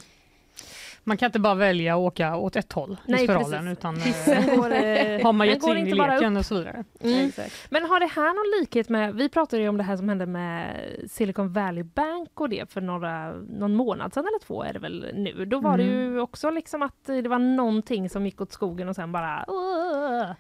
Man 1.08 1.18
kan 1.18 1.26
inte 1.26 1.40
bara 1.40 1.56
välja 1.56 1.94
att 1.96 2.00
åka 2.00 2.36
åt 2.36 2.56
ett 2.56 2.74
håll 2.74 2.98
Nej, 3.08 3.22
i 3.22 3.24
spiralen 3.24 3.76
precis. 3.76 3.78
utan 3.80 3.96
eh, 3.98 4.56
går, 4.56 5.24
har 5.24 5.34
man 5.34 5.48
gett 5.48 5.64
sig 5.64 5.72
in 5.72 5.78
i 5.78 5.82
inte 5.82 5.96
bara 5.98 6.14
leken 6.16 6.38
och 6.38 6.46
så 6.46 6.56
vidare. 6.56 6.84
Mm. 7.00 7.32
Men 7.70 7.86
har 7.86 8.00
det 8.00 8.06
här 8.06 8.34
någon 8.34 8.60
likhet 8.62 8.90
med, 8.90 9.16
vi 9.16 9.30
pratade 9.30 9.62
ju 9.62 9.70
om 9.70 9.78
det 9.78 9.84
här 9.84 9.98
som 9.98 10.10
hände 10.10 10.26
med 10.26 10.86
Silicon 11.10 11.54
Valley 11.54 11.84
Bank 11.84 12.42
och 12.42 12.50
det 12.50 12.72
för 12.72 12.82
några, 12.82 13.32
någon 13.34 13.76
månad 13.76 14.14
sedan 14.14 14.26
eller 14.28 14.40
två 14.46 14.64
är 14.64 14.74
det 14.74 14.80
väl 14.80 15.12
nu. 15.14 15.46
Då 15.46 15.60
var 15.60 15.78
det 15.78 15.84
Mm. 15.84 16.14
ju 16.14 16.20
också 16.20 16.50
liksom 16.50 16.82
att 16.82 17.06
det 17.06 17.28
var 17.28 17.40
någonting 17.40 18.10
som 18.10 18.26
gick 18.26 18.42
åt 18.42 18.52
skogen 18.52 18.90
och 18.90 18.96
sen 18.96 19.12
bara 19.12 19.46
uh, 19.50 20.32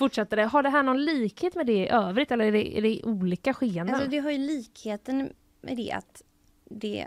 fortsatte 0.00 0.36
det. 0.36 0.44
Har 0.44 0.62
det 0.62 0.68
här 0.70 0.82
någon 0.82 1.04
likhet 1.04 1.54
med 1.54 1.66
det 1.66 1.72
i 1.84 1.88
övrigt 1.88 2.30
eller 2.30 2.44
är 2.44 2.52
det, 2.52 2.78
är 2.78 2.82
det 2.82 3.02
olika 3.04 3.54
skeenden? 3.54 3.94
Alltså 3.94 4.10
det 4.10 4.18
har 4.18 4.30
ju 4.30 4.38
likheten 4.38 5.32
med 5.60 5.76
det 5.76 5.92
att 5.92 6.22
det 6.64 7.06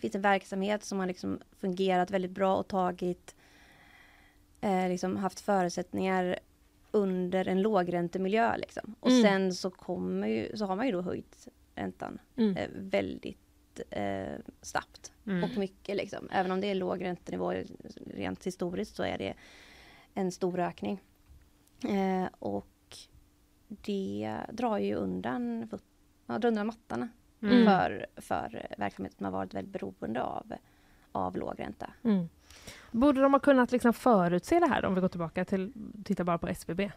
finns 0.00 0.14
en 0.14 0.22
verksamhet 0.22 0.84
som 0.84 0.98
har 0.98 1.06
liksom 1.06 1.40
fungerat 1.60 2.10
väldigt 2.10 2.30
bra 2.30 2.56
och 2.56 2.68
tagit 2.68 3.34
eh, 4.60 4.88
liksom 4.88 5.16
haft 5.16 5.40
förutsättningar 5.40 6.38
under 6.90 7.48
en 7.48 7.62
lågräntemiljö 7.62 8.56
liksom. 8.56 8.94
Och 9.00 9.10
Mm. 9.10 9.22
sen 9.22 9.54
så 9.54 9.70
kommer 9.70 10.26
ju, 10.28 10.56
så 10.56 10.66
har 10.66 10.76
man 10.76 10.86
ju 10.86 10.92
då 10.92 11.00
höjt 11.00 11.48
räntan 11.74 12.18
Mm. 12.36 12.56
eh, 12.56 12.68
väldigt 12.74 13.80
eh, 13.90 14.32
snabbt 14.62 15.12
Mm. 15.26 15.44
och 15.44 15.56
mycket 15.58 15.96
liksom. 15.96 16.28
Även 16.32 16.50
om 16.52 16.60
det 16.60 16.66
är 16.70 16.74
låg 16.74 17.04
räntenivå 17.04 17.54
rent 18.14 18.46
historiskt 18.46 18.96
så 18.96 19.02
är 19.02 19.18
det 19.18 19.34
en 20.14 20.32
stor 20.32 20.58
ökning. 20.60 21.00
Eh, 21.88 22.28
och 22.38 22.66
det 23.68 24.36
drar 24.52 24.78
ju 24.78 24.94
undan, 24.94 25.68
ja, 26.26 26.38
drar 26.38 26.48
undan 26.48 26.66
mattarna 26.66 27.08
Mm. 27.42 27.64
för, 27.66 28.06
för 28.16 28.66
verksamheter 28.78 29.16
som 29.16 29.24
har 29.24 29.32
varit 29.32 29.54
väldigt 29.54 29.72
beroende 29.72 30.22
av, 30.22 30.52
av 31.12 31.36
låg 31.36 31.60
ränta. 31.60 31.90
Mm. 32.02 32.28
Borde 32.92 33.20
de 33.20 33.32
ha 33.32 33.40
kunnat 33.40 33.72
liksom 33.72 33.92
förutse 33.92 34.60
det 34.60 34.66
här 34.66 34.84
om 34.84 34.94
vi 34.94 35.00
går 35.00 35.08
tillbaka 35.08 35.44
till, 35.44 35.72
titta 36.04 36.24
bara 36.24 36.38
på 36.38 36.48
SBB? 36.48 36.90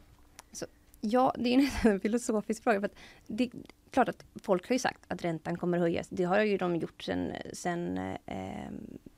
Ja, 1.01 1.33
det 1.38 1.53
är 1.53 1.57
nästan 1.57 1.91
en 1.91 1.99
filosofisk 1.99 2.63
fråga. 2.63 2.79
För 2.79 2.85
att 2.85 2.95
det 3.27 3.43
är 3.43 3.51
klart 3.89 4.09
att 4.09 4.25
folk 4.35 4.67
har 4.69 4.73
ju 4.73 4.79
sagt 4.79 5.01
att 5.07 5.23
räntan 5.23 5.57
kommer 5.57 5.77
höjas. 5.77 6.07
Det 6.09 6.23
har 6.23 6.39
ju 6.41 6.57
de 6.57 6.75
gjort 6.75 7.03
sen, 7.03 7.33
sen, 7.53 7.97
eh, 8.25 8.71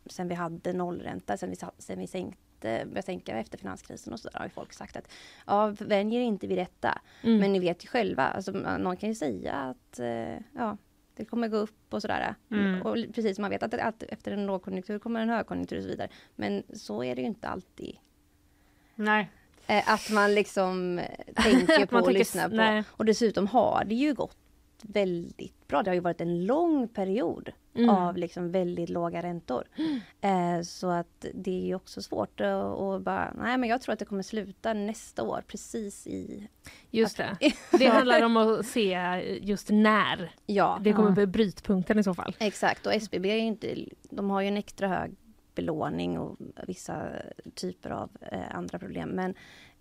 sen 0.06 0.28
vi 0.28 0.36
hade 0.36 0.74
nollränta, 0.74 1.38
sen 1.38 1.50
vi, 1.50 1.56
sen 1.78 2.00
vi 2.00 2.08
sänkte 2.08 2.42
började 2.68 3.02
sänka 3.02 3.38
efter 3.38 3.58
finanskrisen 3.58 4.14
och 4.14 4.20
så 4.20 4.30
där, 4.30 4.40
har 4.40 4.46
ju 4.46 4.50
folk 4.50 4.74
sagt 4.74 4.98
att 4.98 5.12
ja, 5.48 5.76
vänjer 5.80 6.22
inte 6.22 6.48
vid 6.48 6.58
detta. 6.58 7.02
Mm. 7.22 7.40
Men 7.40 7.54
ni 7.54 7.60
vet 7.60 7.86
ju 7.86 7.88
själva, 7.88 8.24
alltså, 8.24 8.52
någon 8.52 8.98
kan 8.98 9.10
ju 9.10 9.16
säga 9.16 9.54
att 9.54 10.00
eh, 10.00 10.38
ja, 10.56 10.78
det 11.16 11.26
kommer 11.26 11.48
gå 11.48 11.58
upp 11.58 11.94
och 11.94 12.02
sådär. 12.02 12.36
Mm. 12.52 12.82
Och 12.82 12.96
precis 13.16 13.36
som 13.36 13.42
man 13.42 13.52
vet 13.52 13.64
att, 13.64 13.74
att 13.74 14.04
efter 14.04 14.32
en 14.32 14.46
lågkonjunktur 14.46 15.00
kommer 15.00 15.22
en 15.22 15.30
högkonjunktur 15.30 15.78
och 15.78 15.84
så 15.84 15.90
vidare. 15.90 16.10
Men 16.36 16.64
så 16.74 17.04
är 17.04 17.16
det 17.16 17.22
ju 17.22 17.28
inte 17.28 17.48
alltid. 17.48 17.96
Nej. 18.96 19.30
Eh, 19.68 19.94
att 19.94 20.10
man 20.12 20.36
liksom 20.36 21.00
eh, 21.00 21.06
tänker 21.36 21.74
Att 21.84 21.90
på 21.90 21.96
man 21.96 22.02
och 22.02 22.06
tänker 22.08 22.20
lyssnar 22.20 22.50
på. 22.50 22.56
nej. 22.56 22.84
Och 22.90 23.06
dessutom 23.06 23.48
har 23.48 23.84
det 23.86 23.96
ju 23.96 24.14
gått 24.14 24.38
väldigt 24.84 25.68
bra. 25.68 25.84
Det 25.84 25.90
har 25.90 25.96
ju 25.96 26.00
varit 26.02 26.22
en 26.22 26.46
lång 26.46 26.88
period 26.88 27.52
Mm. 27.74 27.90
av 27.90 28.18
liksom 28.18 28.52
väldigt 28.52 28.90
låga 28.90 29.22
räntor. 29.22 29.64
Eh, 30.22 30.62
så 30.62 30.90
att 30.90 31.26
det 31.34 31.52
är 31.62 31.66
ju 31.66 31.76
också 31.76 32.02
svårt 32.02 32.42
att 32.42 32.66
och 32.78 33.02
bara, 33.02 33.34
nej 33.38 33.58
men 33.58 33.70
jag 33.70 33.82
tror 33.82 33.94
att 33.94 34.00
det 34.00 34.06
kommer 34.06 34.24
sluta 34.24 34.74
nästa 34.74 35.24
år 35.24 35.44
precis 35.48 36.08
i... 36.08 36.48
Just 36.92 37.18
det. 37.18 37.38
Det 37.80 37.86
handlar 37.88 38.24
om 38.24 38.38
att 38.38 38.66
se 38.66 38.94
just 39.42 39.70
när 39.70 40.32
Ja, 40.46 40.80
det 40.82 40.94
kommer 40.94 41.12
bli 41.12 41.28
brytpunkten 41.28 42.00
i 42.00 42.04
så 42.04 42.14
fall. 42.14 42.36
exakt. 42.40 42.86
Och 42.86 42.94
SBB 42.94 43.26
är 43.32 43.36
ju 43.36 43.42
inte, 43.42 43.86
de 44.10 44.30
har 44.30 44.42
ju 44.42 44.48
en 44.48 44.58
extra 44.58 44.88
hög 44.88 45.12
belåning 45.56 46.20
och 46.20 46.38
vissa 46.68 47.02
typer 47.56 47.90
av 47.90 48.10
eh, 48.32 48.56
andra 48.56 48.80
problem. 48.80 49.10
Men 49.10 49.30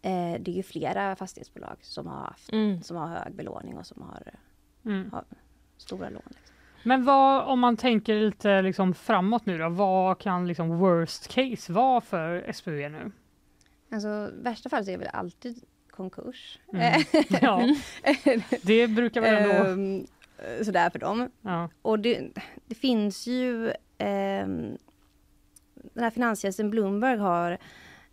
eh, 0.02 0.40
det 0.42 0.50
är 0.50 0.56
ju 0.56 0.62
flera 0.62 1.16
fastighetsbolag 1.16 1.76
som 1.82 2.06
har 2.06 2.16
haft, 2.24 2.52
Mm. 2.52 2.82
som 2.82 2.96
har 2.96 3.06
hög 3.06 3.34
belåning 3.34 3.76
och 3.78 3.86
som 3.86 4.02
har, 4.02 4.22
Mm. 4.84 5.10
har 5.12 5.24
stora 5.76 6.08
lån. 6.08 6.22
Liksom. 6.28 6.54
Men 6.82 7.04
vad, 7.04 7.44
om 7.44 7.60
man 7.60 7.76
tänker 7.76 8.20
lite 8.20 8.62
liksom 8.62 8.94
framåt 8.94 9.46
nu 9.46 9.58
då, 9.58 9.68
vad 9.68 10.18
kan 10.18 10.48
liksom 10.48 10.78
worst 10.78 11.28
case 11.28 11.72
vara 11.72 12.00
för 12.00 12.42
SBB 12.46 12.88
nu? 12.88 13.12
Alltså 13.90 14.30
värsta 14.34 14.68
fall 14.68 14.84
så 14.84 14.90
är 14.90 14.98
väl 14.98 15.08
alltid 15.12 15.64
konkurs. 15.90 16.58
Mm. 16.72 17.02
Ja, 17.42 17.68
det 18.62 18.88
brukar 18.88 19.20
väl 19.20 19.50
ändå... 19.50 19.70
Ehm, 19.70 20.06
sådär 20.62 20.90
för 20.90 20.98
dem. 20.98 21.30
Ja. 21.42 21.68
Och 21.82 21.98
det, 21.98 22.30
det 22.66 22.74
finns 22.74 23.26
ju 23.26 23.72
ehm, 23.98 24.78
den 25.74 26.04
här 26.04 26.10
finanstjänsten 26.10 26.70
Bloomberg 26.70 27.18
har 27.18 27.58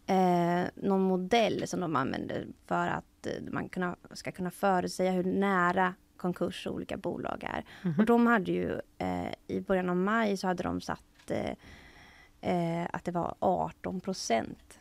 eh, 0.06 0.66
någon 0.76 1.02
modell 1.02 1.68
som 1.68 1.80
de 1.80 1.96
använder 1.96 2.48
för 2.66 2.88
att 2.88 3.28
eh, 3.28 3.52
man 3.52 3.70
kunna, 3.70 3.96
ska 4.12 4.32
kunna 4.32 4.52
förutsäga 4.52 5.12
hur 5.12 5.24
nära 5.24 5.94
konkurs 6.34 6.68
olika 6.68 6.98
bolag 6.98 7.44
är. 7.44 7.66
Mhm. 7.84 8.00
Och 8.00 8.06
de 8.06 8.28
hade 8.28 8.52
ju 8.52 8.80
eh, 8.98 9.32
i 9.48 9.60
början 9.62 9.90
av 9.90 9.96
maj 9.96 10.38
så 10.38 10.48
hade 10.48 10.64
de 10.64 10.82
satt 10.82 11.32
eh, 11.32 11.52
eh, 12.42 12.88
att 12.94 13.04
det 13.06 13.12
var 13.12 13.36
18 13.40 14.00
procent 14.02 14.80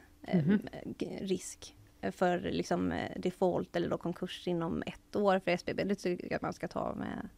g- 0.98 1.18
risk 1.22 1.74
för 2.12 2.38
liksom, 2.40 2.92
eh, 2.92 3.20
default 3.20 3.76
eller 3.76 3.88
då 3.90 3.98
konkurs 3.98 4.48
inom 4.48 4.82
ett 4.86 5.16
år 5.16 5.38
för 5.38 5.50
SBB. 5.50 5.84
Det 5.84 5.94
tycker 5.94 6.24
jag 6.26 6.36
att 6.36 6.42
man 6.42 6.52
ska 6.52 6.68
ta 6.68 6.94
med 6.94 7.28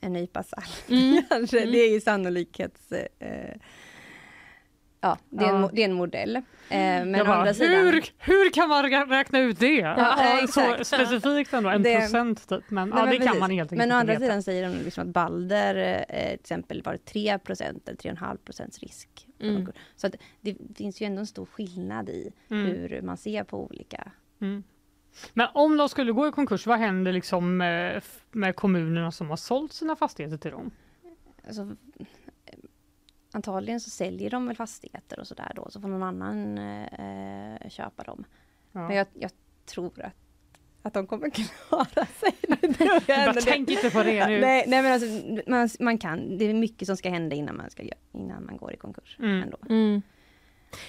en 0.00 0.12
nypa 0.12 0.42
salt. 0.42 0.84
Mm. 0.88 1.22
Mm. 1.30 1.46
Det 1.50 1.78
är 1.78 1.92
ju 1.92 2.00
sannolikhets... 2.00 2.92
Eh, 2.92 3.56
ja, 5.00 5.18
det 5.30 5.44
är, 5.44 5.48
En, 5.54 5.60
Ja. 5.62 5.70
det 5.72 5.80
är 5.82 5.84
en 5.84 5.92
modell. 5.92 6.36
Eh, 6.36 6.42
men 6.70 7.14
jag 7.14 7.26
bara, 7.26 7.36
andra 7.36 7.54
sidan... 7.54 7.70
hur, 7.86 8.04
hur 8.18 8.50
kan 8.50 8.68
man 8.68 8.84
rä- 8.84 9.08
räkna 9.08 9.38
ut 9.38 9.58
det? 9.58 9.74
Ja, 9.74 10.18
så 10.48 10.60
exakt. 10.60 10.86
specifikt 10.86 11.52
ändå, 11.52 11.68
en 11.70 11.82
Det- 11.82 12.00
procent 12.00 12.48
typ. 12.48 12.70
Men, 12.70 12.88
Nej, 12.88 12.98
ja, 12.98 13.04
men 13.04 13.10
det 13.10 13.16
kan 13.16 13.26
precis. 13.26 13.40
man 13.40 13.50
helt 13.50 13.72
enkelt 13.72 13.88
Men 13.88 13.96
å 13.96 14.00
andra 14.00 14.12
veta. 14.12 14.24
sidan 14.24 14.42
säger 14.42 14.68
de 14.68 14.74
liksom 14.84 15.02
att 15.08 15.14
Balder 15.14 16.04
eh, 16.08 16.26
till 16.30 16.34
exempel 16.40 16.82
var 16.82 16.96
3 16.96 17.38
procent 17.38 17.88
eller 17.88 17.98
3,5 17.98 18.36
procents 18.44 18.78
risk. 18.78 19.26
Mm. 19.40 19.72
Så 19.96 20.06
att 20.06 20.14
det 20.40 20.56
finns 20.76 21.00
ju 21.02 21.06
ändå 21.06 21.20
en 21.20 21.26
stor 21.26 21.46
skillnad 21.46 22.08
i 22.08 22.32
Mm. 22.50 22.66
hur 22.66 23.02
man 23.02 23.16
ser 23.16 23.44
på 23.44 23.64
olika... 23.66 24.10
Mm. 24.40 24.62
Men 25.34 25.48
om 25.54 25.76
de 25.76 25.88
skulle 25.88 26.12
gå 26.12 26.28
i 26.28 26.32
konkurs, 26.32 26.66
vad 26.66 26.78
händer 26.78 27.12
liksom 27.12 27.56
med, 27.56 28.02
med 28.30 28.56
kommunerna 28.56 29.10
som 29.12 29.28
har 29.30 29.36
sålt 29.36 29.72
sina 29.72 29.96
fastigheter 29.96 30.36
till 30.36 30.50
dem? 30.50 30.70
Alltså, 31.46 31.76
antagligen 33.32 33.80
så 33.80 33.90
säljer 33.90 34.30
de 34.30 34.46
väl 34.46 34.56
fastigheter 34.56 35.20
och 35.20 35.26
sådär 35.26 35.52
då, 35.56 35.70
så 35.70 35.80
får 35.80 35.88
någon 35.88 36.02
annan 36.02 36.58
eh, 36.58 37.68
köpa 37.68 38.02
dem. 38.02 38.24
Ja. 38.72 38.88
Men 38.88 38.96
jag, 38.96 39.06
jag 39.14 39.30
tror 39.66 40.02
att, 40.02 40.12
att 40.82 40.94
de 40.94 41.06
kommer 41.06 41.30
klara 41.68 42.06
sig. 42.06 42.32
Det 42.60 42.74
tror 42.74 42.90
jag 42.90 43.02
Bara, 43.06 43.16
ändå 43.16 43.32
det. 43.32 43.40
tänk 43.46 43.70
inte 43.70 43.90
på 43.90 44.02
det 44.02 44.26
nu. 44.26 44.40
Nej, 44.40 44.64
nej 44.66 44.82
men 44.82 44.92
alltså, 44.92 45.08
man, 45.50 45.68
man 45.80 45.98
kan, 45.98 46.38
det 46.38 46.44
är 46.44 46.54
mycket 46.54 46.86
som 46.88 46.96
ska 46.96 47.10
hända 47.10 47.36
innan 47.36 47.56
man, 47.56 47.70
ska, 47.70 47.82
innan 48.12 48.46
man 48.46 48.56
går 48.56 48.72
i 48.72 48.76
konkurs. 48.76 49.16
Mm. 49.18 49.42
Ändå. 49.42 49.58
Mm. 49.68 50.02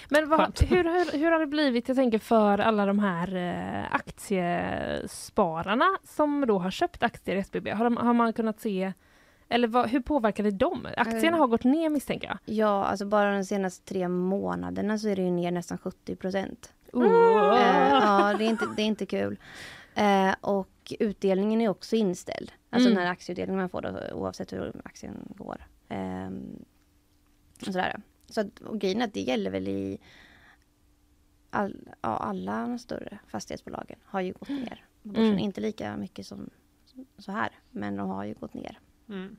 Men 0.08 0.28
vad, 0.28 0.60
hur, 0.60 0.84
hur, 0.84 1.18
hur 1.18 1.30
har 1.30 1.40
det 1.40 1.46
blivit, 1.46 1.88
jag 1.88 1.96
tänker 1.96 2.18
för 2.18 2.58
alla 2.58 2.86
de 2.86 2.98
här 2.98 3.36
eh, 3.36 3.94
aktiespararna 3.94 5.98
som 6.04 6.44
då 6.46 6.58
har 6.58 6.70
köpt 6.70 7.02
aktier 7.02 7.36
i 7.36 7.38
SBB? 7.38 7.70
Har, 7.70 7.84
de, 7.84 7.96
har 7.96 8.14
man 8.14 8.32
kunnat 8.32 8.60
se, 8.60 8.92
eller 9.52 9.68
vad, 9.68 9.88
hur 9.90 10.00
påverkar 10.00 10.44
det 10.44 10.50
dem? 10.50 10.86
Aktierna 10.96 11.36
Eh. 11.36 11.40
har 11.40 11.46
gått 11.46 11.64
ner 11.64 11.88
misstänker 11.90 12.28
jag. 12.28 12.38
Ja, 12.56 12.84
alltså 12.84 13.06
bara 13.06 13.32
de 13.36 13.44
senaste 13.44 13.84
tre 13.84 14.08
månaderna 14.08 14.98
så 14.98 15.08
är 15.08 15.16
det 15.16 15.22
ju 15.22 15.30
ner 15.30 15.50
nästan 15.50 15.78
70 15.78 16.16
procent. 16.16 16.72
Oh. 16.92 17.04
Eh, 17.04 17.88
ja, 17.90 18.34
det 18.38 18.44
är 18.44 18.48
inte, 18.48 18.66
det 18.76 18.82
är 18.82 18.86
inte 18.86 19.06
kul. 19.06 19.38
Eh, 19.94 20.34
och 20.40 20.92
utdelningen 21.00 21.60
är 21.60 21.68
också 21.68 21.96
inställd. 21.96 22.52
Alltså 22.70 22.88
Mm. 22.88 22.96
den 22.98 23.06
här 23.06 23.12
aktieutdelningen 23.12 23.60
man 23.60 23.68
får 23.68 23.82
då, 23.82 24.14
oavsett 24.14 24.52
hur 24.52 24.80
aktien 24.84 25.28
går. 25.36 25.66
Eh, 25.88 26.30
och 27.60 27.64
sådär. 27.72 28.00
Så 28.28 28.40
att, 28.40 28.58
och 28.60 28.78
grejen 28.78 29.02
att 29.02 29.14
det 29.14 29.20
gäller 29.20 29.50
väl 29.50 29.68
i 29.68 29.98
all, 31.50 31.88
ja, 32.00 32.08
alla 32.16 32.60
de 32.60 32.78
större 32.78 33.18
fastighetsbolagen 33.28 33.98
har 34.04 34.20
ju 34.20 34.32
gått 34.32 34.48
ner. 34.48 34.84
På 35.02 35.08
börsen. 35.08 35.24
Mm. 35.26 35.38
Inte 35.38 35.60
lika 35.60 35.96
mycket 35.96 36.26
som 36.26 36.50
så 37.18 37.32
här, 37.32 37.50
men 37.70 37.96
de 37.96 38.08
har 38.10 38.24
ju 38.24 38.34
gått 38.34 38.54
ner. 38.54 38.78
Mm. 39.08 39.36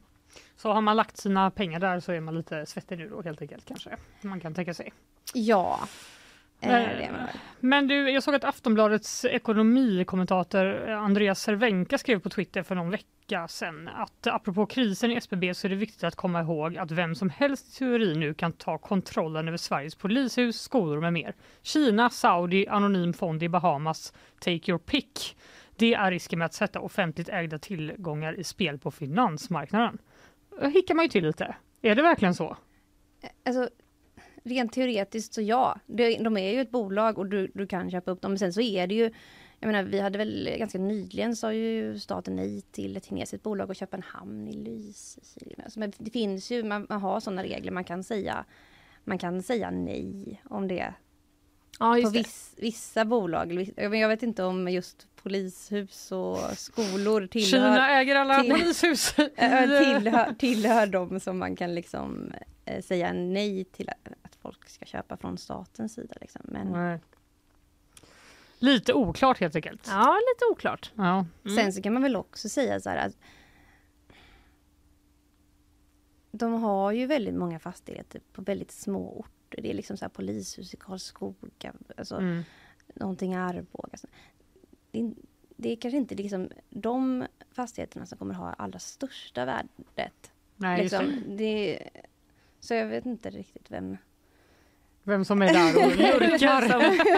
Så 0.56 0.72
har 0.72 0.82
man 0.82 0.96
lagt 0.96 1.18
sina 1.18 1.52
pengar 1.52 1.80
där 1.80 2.00
så 2.00 2.12
är 2.12 2.20
man 2.20 2.36
lite 2.36 2.66
svettig 2.66 2.98
nu 2.98 3.10
då 3.10 3.22
helt 3.22 3.42
enkelt 3.42 3.66
kanske. 3.66 3.98
Man 4.22 4.40
kan 4.40 4.54
tänka 4.54 4.74
sig. 4.74 4.94
Ja. 5.34 5.80
Eh, 6.60 6.70
Men, 6.70 7.28
men 7.60 7.88
du, 7.88 8.10
jag 8.10 8.24
såg 8.24 8.36
att 8.36 8.44
Aftonbladets 8.44 9.26
ekonomikommentator 9.26 10.90
eh, 10.90 11.02
Andreas 11.02 11.42
Cervenka 11.42 11.98
skrev 11.98 12.20
på 12.20 12.30
Twitter 12.30 12.64
för 12.64 12.76
någon 12.76 12.90
vecka 12.92 13.48
sedan 13.48 13.88
att 13.88 14.28
apropå 14.28 14.66
krisen 14.66 15.12
i 15.12 15.16
SBB 15.16 15.54
så 15.54 15.68
är 15.68 15.70
det 15.70 15.76
viktigt 15.76 16.04
att 16.04 16.16
komma 16.16 16.42
ihåg 16.42 16.78
att 16.78 16.92
vem 16.92 17.16
som 17.16 17.30
helst 17.30 17.68
i 17.68 17.78
teorin 17.78 18.20
nu 18.20 18.34
kan 18.34 18.52
ta 18.52 18.78
kontrollen 18.78 19.48
över 19.48 19.58
Sveriges 19.58 19.96
polishus, 19.96 20.62
skolor 20.62 21.02
med 21.02 21.14
mer. 21.14 21.36
Kina, 21.62 22.10
Saudi, 22.10 22.68
Anonym 22.68 23.14
fond 23.14 23.44
i 23.44 23.50
Bahamas, 23.50 24.14
take 24.40 24.72
your 24.72 24.80
pick. 24.80 25.38
Det 25.76 25.94
är 25.94 26.12
risken 26.12 26.40
med 26.40 26.46
att 26.46 26.54
sätta 26.54 26.80
offentligt 26.80 27.30
ägda 27.30 27.60
tillgångar 27.60 28.40
i 28.40 28.44
spel 28.44 28.80
på 28.80 28.92
finansmarknaden. 28.92 29.98
Då 30.62 30.68
hickar 30.68 30.96
man 30.96 31.06
ju 31.06 31.10
till 31.10 31.26
lite. 31.26 31.56
Är 31.82 31.96
det 31.96 32.02
verkligen 32.02 32.36
så? 32.36 32.58
Alltså, 33.46 33.70
rent 34.44 34.74
teoretiskt 34.74 35.34
så 35.34 35.42
ja. 35.42 35.80
De, 35.86 36.38
är 36.38 36.54
ju 36.54 36.62
ett 36.62 36.72
bolag 36.72 37.18
och 37.18 37.26
du, 37.26 37.52
du 37.54 37.68
kan 37.68 37.92
köpa 37.92 38.12
upp 38.12 38.22
dem. 38.22 38.32
Men 38.32 38.40
sen 38.40 38.54
så 38.54 38.62
är 38.62 38.88
det 38.88 38.96
ju, 38.96 39.12
jag 39.60 39.68
menar 39.68 39.84
vi 39.84 40.00
hade 40.00 40.18
väl 40.18 40.56
ganska 40.58 40.80
nyligen 40.80 41.36
sa 41.36 41.54
ju 41.54 42.00
staten 42.00 42.36
nej 42.36 42.62
till 42.62 42.98
ett 42.98 43.06
kinesiskt 43.06 43.44
bolag 43.44 43.72
att 43.72 43.78
köpa 43.78 43.98
en 43.98 44.04
hamn 44.04 44.48
i 44.48 44.54
Lysekil. 44.54 45.62
Alltså, 45.64 45.80
det 45.98 46.12
finns 46.12 46.52
ju, 46.52 46.64
man, 46.64 46.86
man 46.90 47.02
har 47.02 47.20
sådana 47.20 47.44
regler, 47.44 47.72
man 47.72 47.84
kan 47.84 48.04
säga 48.04 48.46
man 49.04 49.18
kan 49.18 49.44
säga 49.44 49.72
nej 49.72 50.42
om 50.50 50.68
det. 50.68 50.94
Ja, 51.80 52.00
på 52.04 52.10
viss, 52.10 52.54
vissa 52.58 53.06
bolag. 53.06 53.74
Jag 53.78 54.08
vet 54.08 54.24
inte 54.24 54.44
om 54.44 54.68
just 54.70 55.08
polishus 55.16 56.12
och 56.12 56.38
skolor 56.58 57.28
tillhör... 57.28 57.50
Kina 57.50 57.90
äger 57.90 58.16
alla 58.16 58.42
till- 58.42 58.52
polishus. 58.52 59.14
tillhör, 59.16 60.34
tillhör 60.34 60.88
de 60.88 61.20
som 61.20 61.38
man 61.38 61.56
kan 61.56 61.76
liksom 61.76 62.32
eh, 62.66 62.82
säga 62.82 63.14
nej 63.14 63.64
till 63.64 63.90
att, 63.90 64.36
folk 64.42 64.70
ska 64.70 64.86
köpa 64.86 65.18
från 65.18 65.38
statens 65.38 65.94
sida. 65.94 66.16
Liksom. 66.22 66.42
Men 66.46 66.68
Nej. 66.68 67.00
Lite 68.60 68.94
oklart 68.94 69.40
helt 69.40 69.56
enkelt. 69.56 69.88
Ja, 69.88 70.20
lite 70.34 70.46
oklart. 70.52 70.92
Ja. 70.96 71.26
sen 71.56 71.74
så 71.74 71.82
kan 71.82 71.94
man 71.94 72.02
väl 72.04 72.16
också 72.16 72.50
säga 72.50 72.80
så 72.80 72.90
här 72.90 73.08
att 73.08 73.14
de 76.32 76.54
har 76.54 76.92
ju 76.92 77.06
väldigt 77.06 77.36
många 77.36 77.60
fastigheter 77.60 78.22
på 78.34 78.42
väldigt 78.42 78.72
små 78.72 79.20
orter. 79.20 79.33
Det 79.62 79.70
är 79.70 79.74
liksom 79.74 79.98
så 79.98 80.06
här 80.06 80.10
polishus 80.10 80.74
i 80.74 80.78
Karlskoga, 80.78 81.74
alltså 81.98 82.16
Mm. 82.16 82.44
någonting 82.94 83.34
i 83.34 83.36
Arboga. 83.38 83.98
Så 83.98 84.08
Det, 84.92 85.14
det 85.56 85.70
är 85.72 85.76
kanske 85.76 85.98
inte 85.98 86.16
liksom 86.16 86.50
de 86.70 87.26
fastigheterna 87.52 88.06
som 88.06 88.18
kommer 88.18 88.34
ha 88.34 88.54
allra 88.54 88.80
största 88.80 89.46
värdet. 89.46 90.32
Nej, 90.56 90.82
liksom, 90.82 91.24
det. 91.28 91.80
Så 92.60 92.74
jag 92.74 92.88
vet 92.88 93.06
inte 93.06 93.30
riktigt 93.30 93.72
vem... 93.72 93.98
Vem 95.06 95.26
som 95.26 95.42
är 95.42 95.54
där 95.54 95.86
och 95.86 95.96
lurkar. 95.96 96.68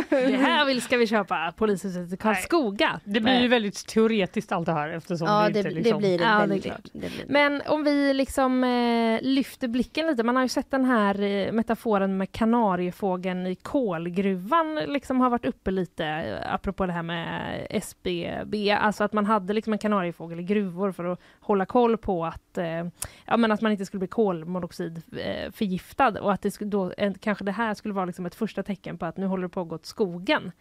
Det 0.31 0.37
här 0.37 0.65
vill 0.65 0.81
ska 0.81 0.97
vi 0.97 1.07
köpa, 1.07 1.53
polishuset 1.57 2.13
i 2.13 2.17
Karlskoga. 2.17 2.99
Det 3.03 3.19
blir 3.19 3.41
ju 3.41 3.47
väldigt 3.47 3.87
teoretiskt 3.87 4.51
allt 4.51 4.65
det 4.65 4.71
här 4.71 4.89
eftersom 4.89 5.27
Ja, 5.27 5.43
det 5.47 5.49
det, 5.53 5.59
inte 5.59 5.69
det 5.69 5.75
liksom... 5.75 5.97
blir 5.99 6.17
det 6.17 6.23
Ja, 6.23 6.31
det 6.39 6.47
väldigt. 6.47 6.73
det 6.93 6.99
blir. 6.99 7.25
Men 7.27 7.61
om 7.67 7.83
vi 7.83 8.13
liksom 8.13 8.63
eh, 8.63 9.19
lyfter 9.21 9.67
blicken 9.67 10.07
lite, 10.07 10.23
man 10.23 10.35
har 10.35 10.43
ju 10.43 10.49
sett 10.49 10.71
den 10.71 10.85
här 10.85 11.21
eh, 11.21 11.51
metaforen 11.51 12.17
med 12.17 12.31
kanariefågeln 12.31 13.47
i 13.47 13.55
kolgruvan 13.55 14.75
liksom 14.75 15.21
har 15.21 15.29
varit 15.29 15.45
uppe 15.45 15.71
lite, 15.71 16.05
eh, 16.05 16.53
apropå 16.53 16.85
det 16.85 16.93
här 16.93 17.03
med 17.03 17.67
SBB, 17.69 18.71
alltså 18.71 19.03
att 19.03 19.13
man 19.13 19.25
hade 19.25 19.53
liksom 19.53 19.73
en 19.73 19.79
kanariefågel 19.79 20.39
i 20.39 20.43
gruvor 20.43 20.91
för 20.91 21.05
att 21.05 21.19
hålla 21.39 21.65
koll 21.65 21.97
på 21.97 22.25
att, 22.25 22.57
eh, 22.57 22.65
ja, 23.25 23.37
men 23.37 23.51
att 23.51 23.61
man 23.61 23.71
inte 23.71 23.85
skulle 23.85 23.99
bli 23.99 24.07
kolmonoxid 24.07 25.01
eh, 25.17 25.51
förgiftad 25.51 26.19
och 26.21 26.33
att 26.33 26.41
det 26.41 26.51
skulle 26.51 26.69
då, 26.69 26.91
eh, 26.97 27.13
kanske 27.19 27.43
det 27.43 27.51
här 27.51 27.74
skulle 27.77 27.93
vara 27.93 28.05
liksom 28.05 28.25
ett 28.25 28.35
första 28.35 28.63
tecken 28.63 28.97
på 28.97 29.05
att 29.05 29.17
nu 29.17 29.25
håller 29.25 29.43
det 29.43 29.49
på 29.49 29.61
att 29.61 29.67
gå 29.67 29.75
åt 29.75 29.85
skogen. 29.85 30.51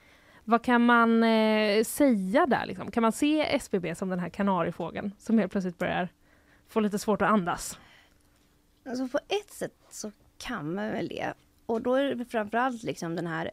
Vad 0.44 0.64
kan 0.64 0.86
man 0.86 1.22
eh, 1.22 1.84
säga 1.84 2.46
där? 2.46 2.66
Liksom? 2.66 2.90
Kan 2.90 3.02
man 3.02 3.12
se 3.12 3.56
SBB 3.56 3.94
som 3.94 4.08
den 4.08 4.18
här 4.18 4.28
kanariefågeln 4.28 5.12
som 5.18 5.38
helt 5.38 5.52
plötsligt 5.52 5.78
börjar 5.78 6.08
få 6.68 6.80
lite 6.80 6.98
svårt 6.98 7.22
att 7.22 7.30
andas? 7.30 7.78
Alltså 8.86 9.08
på 9.08 9.18
ett 9.28 9.50
sätt 9.50 9.74
så 9.90 10.12
kan 10.38 10.74
man 10.74 10.90
väl 10.90 11.08
det. 11.08 11.34
Och 11.66 11.82
då 11.82 11.94
är 11.94 12.14
det 12.14 12.24
framförallt 12.24 12.82
liksom 12.82 13.16
den 13.16 13.26
här, 13.26 13.50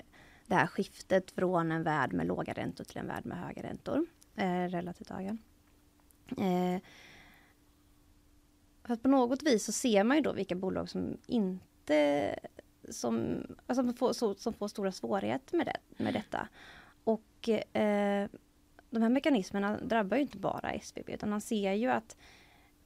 det 0.48 0.56
här 0.56 0.68
skiftet 0.68 1.32
från 1.32 1.72
en 1.72 1.84
värld 1.84 2.14
med 2.14 2.28
låga 2.28 2.54
räntor 2.54 2.84
till 2.84 2.98
en 2.98 3.08
värld 3.08 3.26
med 3.26 3.38
höga 3.38 3.64
räntor. 3.64 4.06
Eh, 4.36 4.70
relativt 4.70 5.10
höga. 5.10 5.38
Eh, 6.30 6.82
för 8.84 8.94
att 8.94 9.04
på 9.04 9.10
något 9.10 9.44
vis 9.44 9.66
så 9.66 9.72
ser 9.72 10.04
man 10.04 10.18
ju 10.18 10.24
då 10.24 10.34
vilka 10.34 10.56
bolag 10.56 10.90
som 10.90 11.18
inte 11.28 12.36
som, 12.92 13.44
alltså 13.68 13.84
som, 13.84 13.94
får, 13.94 14.14
så, 14.14 14.36
som 14.36 14.54
får 14.54 14.68
stora 14.68 14.92
svårigheter 14.92 15.58
med, 15.58 15.66
det, 15.66 16.04
med 16.04 16.14
detta. 16.14 16.48
Och 17.04 17.50
eh, 17.50 18.30
de 18.90 19.02
här 19.02 19.10
mekanismerna 19.10 19.78
drabbar 19.78 20.18
ju 20.18 20.24
inte 20.24 20.38
bara 20.38 20.72
SBB 20.72 21.14
utan 21.14 21.30
man 21.30 21.42
ser 21.42 21.74
ju 21.74 21.88
att 21.92 22.18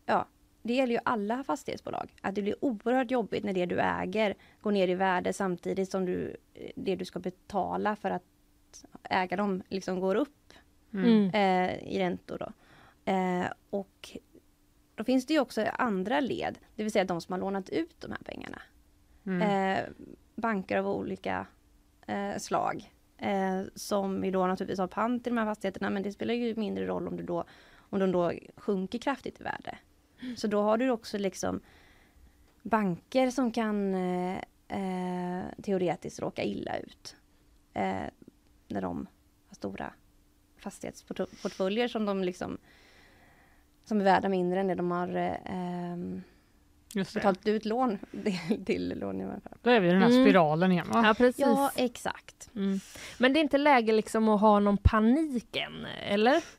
ja, 0.06 0.28
det 0.62 0.74
gäller 0.74 0.94
ju 0.94 1.00
alla 1.06 1.44
fastighetsbolag. 1.44 2.14
Att 2.22 2.36
det 2.36 2.42
blir 2.42 2.66
oerhört 2.66 3.12
jobbigt 3.12 3.44
när 3.44 3.54
det 3.54 3.66
du 3.66 3.80
äger 3.80 4.36
går 4.62 4.72
ner 4.72 4.88
i 4.88 4.96
värde 4.96 5.34
samtidigt 5.34 5.92
som 5.92 6.06
du, 6.06 6.36
det 6.76 6.96
du 6.96 7.06
ska 7.06 7.20
betala 7.20 7.96
för 7.96 8.12
att 8.12 8.24
äga 9.04 9.38
dem 9.38 9.64
liksom 9.70 10.00
går 10.00 10.16
upp 10.16 10.54
Mm. 10.94 11.30
eh, 11.30 11.94
i 11.94 12.00
räntor. 12.00 12.38
Då. 12.38 12.52
Eh, 13.12 13.46
och 13.70 14.18
då 14.96 15.04
finns 15.04 15.26
det 15.26 15.34
ju 15.34 15.40
också 15.40 15.66
andra 15.74 16.20
led, 16.20 16.60
det 16.76 16.84
vill 16.84 16.92
säga 16.92 17.06
de 17.06 17.22
som 17.22 17.34
har 17.34 17.40
lånat 17.40 17.70
ut 17.70 18.02
de 18.02 18.12
här 18.12 18.20
pengarna. 18.26 18.62
Mm. 19.26 19.42
Eh, 19.42 19.86
banker 20.36 20.78
av 20.78 20.88
olika 20.88 21.48
eh, 22.08 22.38
slag. 22.38 22.92
Eh, 23.18 23.62
som 23.76 24.26
ju 24.26 24.32
då 24.32 24.48
naturligtvis 24.48 24.80
har 24.80 24.88
pant 24.88 25.28
i 25.28 25.30
de 25.30 25.38
här 25.38 25.46
fastigheterna 25.46 25.90
men 25.90 26.04
det 26.04 26.12
spelar 26.12 26.34
ju 26.34 26.56
mindre 26.56 26.86
roll 26.86 27.08
om, 27.08 27.18
du 27.18 27.24
då, 27.24 27.44
om 27.78 28.00
de 28.00 28.12
då 28.12 28.32
sjunker 28.56 29.00
kraftigt 29.00 29.42
i 29.42 29.44
värde. 29.44 29.78
Så 30.36 30.48
då 30.48 30.62
har 30.62 30.78
du 30.78 30.90
också 30.90 31.18
liksom 31.18 31.62
banker 32.62 33.30
som 33.30 33.52
kan 33.52 33.94
eh, 33.94 34.42
eh, 34.68 35.46
teoretiskt 35.64 36.20
råka 36.20 36.44
illa 36.44 36.78
ut. 36.78 37.16
Eh, 37.74 38.04
när 38.68 38.82
de 38.82 39.08
har 39.48 39.56
stora 39.56 39.94
fastighetsportföljer 40.58 41.88
som 41.88 42.06
de 42.06 42.24
liksom 42.24 42.58
som 43.84 44.00
är 44.00 44.04
värda 44.04 44.30
mindre 44.30 44.60
än 44.60 44.68
det 44.68 44.76
de 44.76 44.92
har 44.92 45.16
eh, 45.16 45.38
ehm, 45.46 46.24
Just 46.96 47.14
det. 47.14 47.20
betalat 47.20 47.48
ut 47.48 47.66
lån 47.66 47.98
till, 48.24 48.66
till 48.66 49.00
långivaren. 49.00 49.42
för. 49.42 49.52
Då 49.62 49.70
är 49.70 49.80
vi 49.80 49.88
i 49.88 49.92
den 49.92 50.02
här 50.02 50.10
Mm. 50.10 50.24
spiralen 50.26 50.72
igen 50.72 50.88
va? 50.94 51.04
Ja, 51.08 51.14
precis. 51.14 51.40
Ja, 51.46 51.72
exakt. 51.76 52.50
Mm. 52.56 52.80
Men 53.18 53.34
det 53.34 53.40
är 53.40 53.42
inte 53.42 53.58
läge 53.58 53.92
liksom 53.92 54.30
att 54.30 54.42
ha 54.42 54.60
någon 54.60 54.78
panik 54.78 55.56
än, 55.56 55.86
eller? 56.08 56.44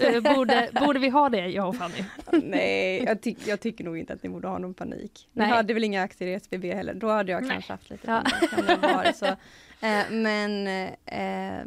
Eh, 0.00 0.34
borde, 0.34 0.70
borde 0.86 0.98
vi 0.98 1.08
ha 1.08 1.28
det, 1.28 1.46
jag 1.48 1.68
och 1.68 1.76
Fanny? 1.76 2.04
Nej, 2.42 3.02
jag, 3.04 3.20
tyck, 3.22 3.38
jag 3.46 3.60
tycker 3.60 3.84
nog 3.84 3.98
inte 3.98 4.12
att 4.12 4.22
ni 4.22 4.28
borde 4.28 4.48
ha 4.48 4.58
någon 4.58 4.74
panik. 4.74 5.28
Ni 5.32 5.40
Nej. 5.42 5.50
hade 5.50 5.74
väl 5.74 5.84
inga 5.84 6.02
aktier 6.02 6.28
i 6.28 6.34
SBB 6.34 6.74
heller? 6.74 6.94
Då 6.94 7.08
hade 7.08 7.32
jag 7.32 7.42
Nej. 7.42 7.50
kanske 7.50 7.72
haft 7.72 7.90
lite 7.90 8.10
Ja. 8.10 8.22
panik. 8.56 8.82
Vara 8.82 9.12
så. 9.12 9.26
Eh, 9.26 10.10
men 10.10 10.66
eh, 10.66 11.64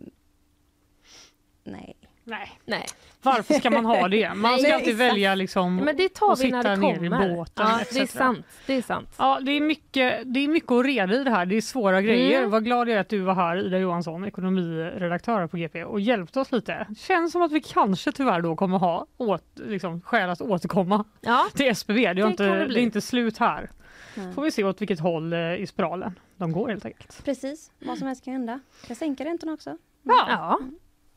nej. 1.63 1.95
Nej. 2.23 2.51
Nej. 2.65 2.85
Varför 3.23 3.53
ska 3.53 3.69
man 3.69 3.85
ha 3.85 4.07
det? 4.07 4.33
Man 4.35 4.53
ska 4.53 4.61
nej, 4.61 4.71
alltid 4.71 4.87
exakt. 4.93 5.11
välja 5.11 5.35
liksom 5.35 5.75
Men 5.75 5.97
det 5.97 6.09
tar 6.09 6.31
och 6.31 6.37
vi 6.41 6.51
när 6.51 6.61
sitta 6.61 6.69
det 6.69 6.75
ner 6.81 6.93
i 6.93 6.97
kommer. 7.09 7.35
båten. 7.35 7.65
Ja, 7.69 7.79
det 7.93 7.99
är 7.99 8.05
sant. 8.05 8.45
Det 8.67 8.73
är 8.73 8.81
sant. 8.81 9.09
Ja, 9.17 9.39
det 9.41 9.51
är, 9.51 9.61
mycket, 9.61 10.33
det 10.33 10.39
är 10.39 10.47
mycket 10.47 10.71
att 10.71 10.85
reda 10.85 11.13
i 11.13 11.23
det 11.23 11.29
här. 11.31 11.45
Det 11.45 11.55
är 11.57 11.61
svåra 11.61 12.01
grejer. 12.01 12.37
Mm. 12.37 12.49
Vad 12.51 12.63
glad 12.65 12.89
jag 12.89 12.95
är 12.95 13.01
att 13.01 13.09
du 13.09 13.19
var 13.19 13.33
här, 13.35 13.57
Ida 13.65 13.77
Johansson, 13.77 14.25
ekonomiredaktör 14.25 15.47
på 15.47 15.57
GP 15.57 15.83
och 15.83 15.99
hjälpte 15.99 16.39
oss 16.39 16.51
lite. 16.51 16.87
Känns 16.97 17.31
som 17.31 17.41
att 17.41 17.51
vi 17.51 17.61
kanske 17.61 18.11
tyvärr 18.11 18.41
då 18.41 18.55
kommer 18.55 18.77
ha 18.77 19.05
åt, 19.17 19.43
liksom, 19.55 20.01
skäl 20.01 20.29
att 20.29 20.41
återkomma 20.41 21.05
Ja, 21.21 21.45
till 21.55 21.67
SBB. 21.67 21.93
Det 22.01 22.07
är, 22.09 22.13
Det 22.13 22.21
inte, 22.21 22.43
kan 22.47 22.53
det 22.53 22.59
det, 22.59 22.65
bli. 22.65 22.79
är 22.79 22.83
inte 22.83 23.01
slut 23.01 23.37
här. 23.37 23.71
Nej. 24.15 24.33
Får 24.33 24.41
vi 24.41 24.51
se 24.51 24.63
åt 24.63 24.81
vilket 24.81 24.99
håll 24.99 25.33
eh, 25.33 25.39
i 25.55 25.67
spiralen 25.67 26.19
de 26.37 26.51
går 26.51 26.69
helt 26.69 26.85
enkelt. 26.85 27.21
Precis, 27.25 27.71
vad 27.79 27.97
som 27.97 28.07
helst 28.07 28.23
kan 28.25 28.33
hända. 28.33 28.59
Jag 28.87 28.97
sänka 28.97 29.25
räntorna 29.25 29.53
också. 29.53 29.77
Ja, 30.03 30.25
ja. 30.29 30.59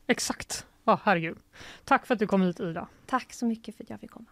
exakt 0.07 0.65
oh, 0.93 0.99
herregud. 1.03 1.37
Tack 1.83 2.05
för 2.05 2.13
att 2.13 2.19
du 2.19 2.27
kom 2.27 2.41
hit 2.41 2.59
Ida. 2.59 2.87
Tack 3.05 3.33
så 3.33 3.45
mycket 3.45 3.75
för 3.75 3.83
att 3.83 3.89
jag 3.89 3.99
fick 3.99 4.11
komma. 4.11 4.25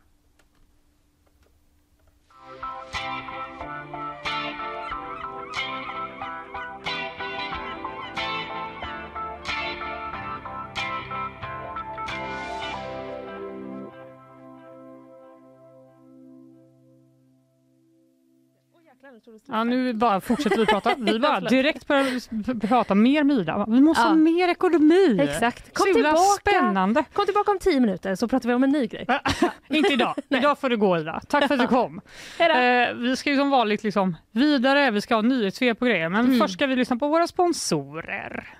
Ja, 19.47 19.63
nu 19.63 19.93
bara 19.93 20.21
fortsätter 20.21 20.57
vi 20.57 20.65
prata. 20.65 20.95
Vi 20.97 21.19
bara 21.19 21.39
direkt 21.39 21.87
börjar 21.87 22.59
prata 22.67 22.95
mer 22.95 23.23
Mida. 23.23 23.65
Vi 23.69 23.81
måste 23.81 24.01
Ja. 24.03 24.07
ha 24.07 24.15
mer 24.15 24.47
ekonomi. 24.49 25.17
Exakt. 25.21 25.73
Kom 25.73 25.93
tillbaka. 25.93 26.17
spännande. 26.17 27.03
Kom 27.13 27.25
tillbaka 27.25 27.51
om 27.51 27.59
tio 27.59 27.79
minuter 27.79 28.15
så 28.15 28.27
pratar 28.27 28.49
vi 28.49 28.55
om 28.55 28.63
en 28.63 28.69
ny 28.69 28.87
grej. 28.87 29.05
Inte 29.69 29.93
idag. 29.93 30.15
idag 30.29 30.59
får 30.59 30.69
du 30.69 30.77
gå 30.77 30.97
Ida. 30.97 31.21
Tack 31.29 31.47
för 31.47 31.53
att 31.55 31.61
du 31.61 31.67
kom. 31.67 32.01
Eh, 32.39 32.93
vi 32.95 33.15
ska 33.17 33.29
ju 33.29 33.37
som 33.37 33.49
vanligt 33.49 33.83
liksom 33.83 34.15
vidare. 34.31 34.91
Vi 34.91 35.01
ska 35.01 35.15
ha 35.15 35.21
nyhetssvep 35.21 35.79
på 35.79 35.85
grejer. 35.85 36.09
Men 36.09 36.25
Mm. 36.25 36.39
först 36.39 36.53
ska 36.53 36.67
vi 36.67 36.75
lyssna 36.75 36.95
på 36.97 37.07
våra 37.07 37.27
sponsorer. 37.27 38.57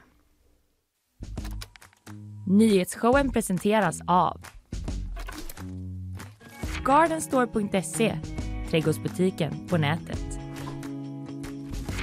Nyhetsshowen 2.48 3.32
presenteras 3.32 4.00
av 4.08 4.42
Gardenstore.se, 6.86 8.18
trädgårdsbutiken 8.70 9.68
på 9.70 9.78
nätet. 9.78 10.25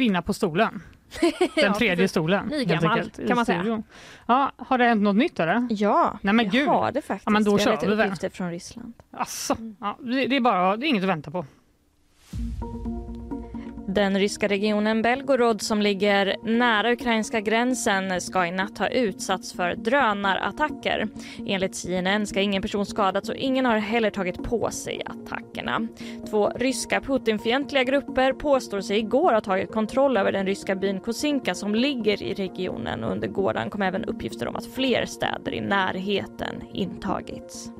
Kvinna 0.00 0.22
på 0.22 0.32
stolen. 0.34 0.82
Den 1.54 1.74
tredje 1.74 2.08
stolen. 2.08 2.46
Nygammal, 2.46 3.10
kan 3.10 3.36
man 3.36 3.46
säga. 3.46 3.82
Ja, 4.26 4.52
har 4.56 4.78
det 4.78 4.84
hänt 4.84 5.02
något 5.02 5.16
nytt 5.16 5.40
eller? 5.40 5.66
Ja, 5.70 6.18
Nej, 6.22 6.34
men 6.34 6.44
jag 6.44 6.52
gud. 6.52 6.68
har 6.68 6.92
det 6.92 7.02
faktiskt. 7.02 7.26
Ja, 7.26 7.30
men 7.30 7.44
då 7.44 7.56
vi 7.56 7.62
kör 7.62 7.78
vi 7.80 7.86
väl. 7.86 8.00
uppgifter 8.06 8.30
från 8.30 8.50
Ryssland. 8.50 8.92
Asså, 9.10 9.56
ja, 9.80 9.98
det, 10.00 10.26
det 10.26 10.36
är 10.36 10.40
bara, 10.40 10.76
det 10.76 10.86
är 10.86 10.88
inget 10.88 11.02
att 11.02 11.08
vänta 11.08 11.30
på. 11.30 11.44
Den 13.94 14.18
ryska 14.18 14.48
regionen 14.48 15.02
Belgorod 15.02 15.62
som 15.62 15.82
ligger 15.82 16.36
nära 16.42 16.92
ukrainska 16.92 17.40
gränsen 17.40 18.20
ska 18.20 18.46
i 18.46 18.50
natt 18.50 18.78
ha 18.78 18.88
utsatts 18.88 19.52
för 19.52 19.74
drönarattacker. 19.76 21.08
Enligt 21.46 21.74
CNN 21.74 22.26
ska 22.26 22.40
ingen 22.40 22.62
person 22.62 22.86
skadats 22.86 23.28
och 23.28 23.34
ingen 23.34 23.66
har 23.66 23.78
heller 23.78 24.10
tagit 24.10 24.42
på 24.42 24.70
sig 24.70 25.02
attackerna. 25.04 25.88
Två 26.30 26.48
ryska 26.48 27.00
Putinfientliga 27.00 27.84
grupper 27.84 28.32
påstår 28.32 28.80
sig 28.80 28.98
igår 28.98 29.32
ha 29.32 29.40
tagit 29.40 29.72
kontroll 29.72 30.16
över 30.16 30.32
den 30.32 30.46
ryska 30.46 30.74
byn 30.74 31.00
Kosinka 31.00 31.54
som 31.54 31.74
ligger 31.74 32.22
i 32.22 32.34
regionen 32.34 33.04
och 33.04 33.12
under 33.12 33.28
gårdagen 33.28 33.70
kom 33.70 33.82
även 33.82 34.04
uppgifter 34.04 34.48
om 34.48 34.56
att 34.56 34.66
fler 34.66 35.06
städer 35.06 35.54
i 35.54 35.60
närheten 35.60 36.62
intagits. 36.72 37.79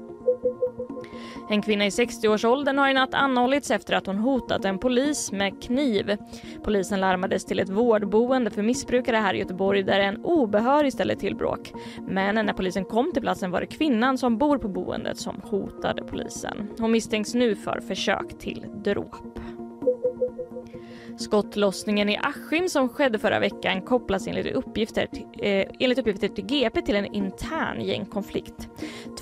En 1.51 1.62
kvinna 1.62 1.86
i 1.86 1.88
60-årsåldern 1.88 2.78
har 2.78 2.88
i 2.88 2.94
natt 2.94 3.14
anhållits 3.14 3.70
efter 3.70 3.94
att 3.94 4.07
hon 4.07 4.18
hotat 4.18 4.64
en 4.64 4.78
polis 4.78 5.32
med 5.32 5.62
kniv. 5.62 6.16
Polisen 6.64 7.01
larmades 7.01 7.44
till 7.44 7.59
ett 7.59 7.68
vårdboende 7.68 8.51
för 8.51 8.62
missbrukare 8.62 9.16
här 9.16 9.34
i 9.34 9.38
Göteborg 9.38 9.82
där 9.82 10.01
en 10.01 10.24
obehörig 10.24 10.92
ställde 10.92 11.16
till 11.16 11.36
bråk. 11.36 11.72
Men 12.09 12.34
när 12.34 12.53
polisen 12.53 12.84
kom 12.84 13.12
till 13.12 13.22
platsen 13.22 13.51
var 13.51 13.61
det 13.61 13.66
kvinnan 13.66 14.18
som 14.18 14.38
bor 14.38 14.59
på 14.59 14.68
boendet 14.68 15.18
som 15.18 15.40
hotade 15.44 16.03
polisen. 16.03 16.70
Hon 16.78 16.90
misstänks 16.90 17.34
nu 17.34 17.57
för 17.57 17.80
försök 17.80 18.38
till 18.38 18.66
dråp. 18.84 19.16
Skottlossningen 21.20 22.08
i 22.08 22.16
Askim 22.16 22.68
som 22.68 22.88
skedde 22.88 23.18
förra 23.18 23.40
veckan 23.40 23.82
kopplas 23.82 24.26
enligt 24.26 24.46
uppgifter, 24.46 25.06
till, 25.06 25.26
eh, 25.38 25.66
enligt 25.78 25.98
uppgifter 25.98 26.28
till 26.28 26.46
GP 26.46 26.82
till 26.82 26.96
en 26.96 27.06
intern 27.06 27.80
gängkonflikt. 27.80 28.68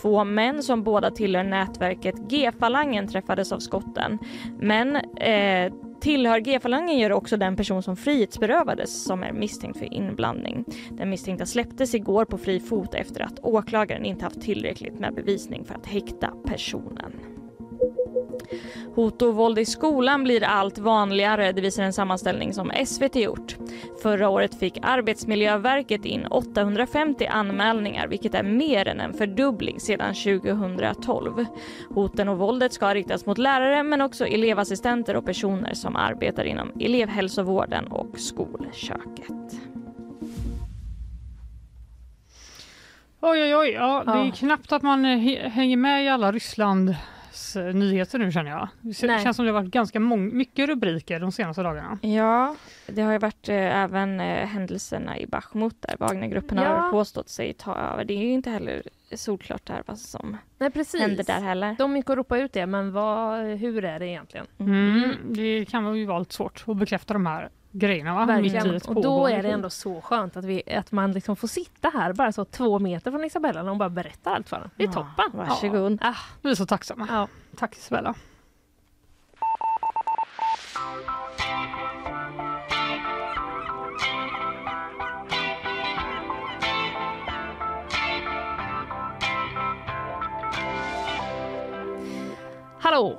Två 0.03 0.25
män 0.25 0.63
som 0.63 0.83
båda 0.83 1.11
tillhör 1.11 1.45
nätverket 1.45 2.15
G-falangen 2.29 3.09
träffades 3.09 3.53
av 3.53 3.59
skotten. 3.59 4.19
Men 4.61 4.97
eh, 4.97 5.73
tillhör 6.01 6.39
G-falangen 6.39 6.99
gör 6.99 7.13
också 7.13 7.37
den 7.37 7.57
person 7.57 7.83
som 7.83 7.97
frihetsberövades 7.97 9.05
som 9.05 9.23
är 9.23 9.33
misstänkt 9.33 9.79
för 9.79 9.95
inblandning. 9.95 10.65
Den 10.91 11.11
misstänkta 11.11 11.47
släpptes 11.47 11.95
igår 11.95 12.25
på 12.25 12.39
fri 12.39 12.61
fot 12.61 12.95
efter 12.95 13.21
att 13.21 13.41
åklagaren 13.43 14.05
inte 14.05 14.25
haft 14.25 14.41
tillräckligt 14.41 14.99
med 14.99 15.15
bevisning 15.15 15.65
för 15.65 15.75
att 15.75 15.87
häkta 15.87 16.33
personen. 16.47 17.38
Hot 18.95 19.23
och 19.23 19.35
våld 19.35 19.59
i 19.59 19.65
skolan 19.65 20.25
blir 20.25 20.45
allt 20.45 20.79
vanligare, 20.79 21.53
det 21.53 21.61
visar 21.61 21.83
en 21.83 21.93
sammanställning 21.93 22.53
som 22.55 22.73
SVT 22.87 23.17
gjort. 23.17 23.57
Förra 24.03 24.29
året 24.29 24.59
fick 24.59 24.79
Arbetsmiljöverket 24.83 26.05
in 26.05 26.27
850 26.27 27.27
anmälningar 27.27 28.09
vilket 28.09 28.35
är 28.35 28.43
mer 28.43 28.89
än 28.89 29.01
en 29.01 29.15
fördubbling 29.15 29.81
sedan 29.81 30.15
2012. 30.15 31.45
Hoten 31.95 32.29
och 32.29 32.39
våldet 32.39 32.73
ska 32.73 32.95
riktas 32.95 33.27
mot 33.27 33.39
lärare 33.39 33.83
men 33.83 34.01
också 34.01 34.27
elevassistenter 34.27 35.17
och 35.17 35.25
personer 35.25 35.75
som 35.75 35.97
arbetar 35.97 36.45
inom 36.45 36.73
elevhälsovården 36.81 37.87
och 37.87 38.19
skolköket. 38.19 39.59
Oj, 43.21 43.43
oj, 43.43 43.57
oj. 43.57 43.71
Ja, 43.71 44.03
Det 44.07 44.13
är 44.13 44.31
knappt 44.31 44.73
att 44.73 44.83
man 44.83 45.05
hänger 45.05 45.77
med 45.77 46.05
i 46.05 46.09
alla 46.09 46.33
Rysslands 46.33 46.93
eh, 46.93 47.18
nyheter 47.75 48.19
nu 48.19 48.33
känner 48.33 48.51
jag. 48.51 48.69
Det 48.81 49.07
Nej. 49.07 49.23
känns 49.23 49.37
som 49.37 49.47
det 49.47 49.53
har 49.53 49.61
varit 49.61 49.71
ganska 49.73 49.99
mång- 50.01 50.33
mycket 50.33 50.69
rubriker 50.69 51.21
de 51.21 51.33
senaste 51.33 51.63
dagarna. 51.63 51.99
Ja, 52.03 52.57
det 52.87 53.03
har 53.03 53.13
ju 53.13 53.19
varit 53.19 53.49
eh, 53.49 53.57
även 53.83 54.21
eh, 54.21 54.47
händelserna 54.47 55.19
i 55.19 55.27
Bachmut 55.27 55.77
där 55.83 55.97
Wagnergruppen 55.99 56.59
Ja. 56.59 56.65
har 56.77 56.91
påstått 56.91 57.29
sig 57.29 57.55
ta 57.55 57.77
över. 57.77 58.05
Det 58.05 58.15
är 58.15 58.19
ju 58.23 58.33
inte 58.33 58.51
heller 58.51 58.83
solklart 59.15 59.67
där 59.67 59.83
vad 59.87 59.99
som 59.99 60.37
Nej, 60.59 60.71
precis. 60.71 61.01
händer 61.01 61.25
där 61.25 61.41
heller. 61.41 61.77
De 61.79 61.97
gick 61.97 62.11
och 62.11 62.17
ropade 62.17 62.41
ut 62.43 62.53
det, 62.53 62.67
men 62.67 62.93
vad, 62.93 63.41
hur 63.45 63.85
är 63.85 63.99
det 63.99 64.07
egentligen? 64.07 64.47
Mm. 64.59 65.15
Det 65.25 65.65
kan 65.65 65.97
ju 65.97 66.05
vara 66.07 66.19
lite 66.19 66.35
svårt 66.35 66.65
att 66.67 66.77
bekräfta 66.77 67.15
de 67.15 67.27
här 67.27 67.49
grejerna 67.73 68.15
va? 68.15 68.27
Mitt 68.37 68.53
i 68.53 68.55
Verkligen. 68.57 68.97
Och 68.97 69.03
då 69.03 69.27
är 69.27 69.37
det 69.37 69.43
krig. 69.43 69.53
ändå 69.53 69.71
så 69.71 70.01
skönt 70.01 70.37
att, 70.37 70.45
vi, 70.45 70.63
att 70.77 70.93
man 70.93 71.13
liksom 71.13 71.37
får 71.37 71.49
sitta 71.49 71.89
här 71.95 72.13
bara 72.13 72.33
så 72.33 72.45
två 72.45 72.79
meter 72.79 73.11
från 73.11 73.25
Isabella 73.25 73.63
när 73.63 73.69
hon 73.69 73.79
bara 73.79 73.89
berättar 73.91 74.35
allt 74.35 74.49
för 74.49 74.57
en. 74.57 74.71
Det 74.77 74.83
är 74.85 74.87
Ja, 74.89 74.93
toppen. 74.93 75.39
varsågod. 75.39 75.99
Ah, 76.03 76.15
Vi 76.43 76.51
är 76.51 76.55
så 76.55 76.67
tacksamma. 76.67 77.07
ja. 77.11 77.29
Tack 77.57 77.77
Isabella. 77.77 78.15
Hallå! 92.79 93.19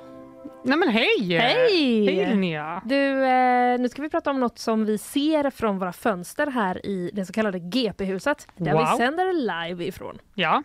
Nej 0.64 0.76
men 0.78 0.88
hej! 0.88 1.38
Hej! 1.38 2.04
Hej 2.06 2.26
Linnea! 2.26 2.82
Du, 2.84 3.24
eh, 3.24 3.78
nu 3.80 3.88
ska 3.88 4.02
vi 4.02 4.08
prata 4.08 4.30
om 4.30 4.40
något 4.40 4.58
som 4.58 4.84
vi 4.84 4.98
ser 4.98 5.50
från 5.50 5.78
våra 5.78 5.92
fönster 5.92 6.46
här 6.46 6.86
i 6.86 7.10
det 7.14 7.24
så 7.24 7.32
kallade 7.32 7.58
GP-huset. 7.58 8.46
Där 8.56 8.72
Wow. 8.72 8.80
vi 8.90 8.96
sänder 8.96 9.32
live 9.68 9.84
ifrån. 9.84 10.18
Ja, 10.34 10.62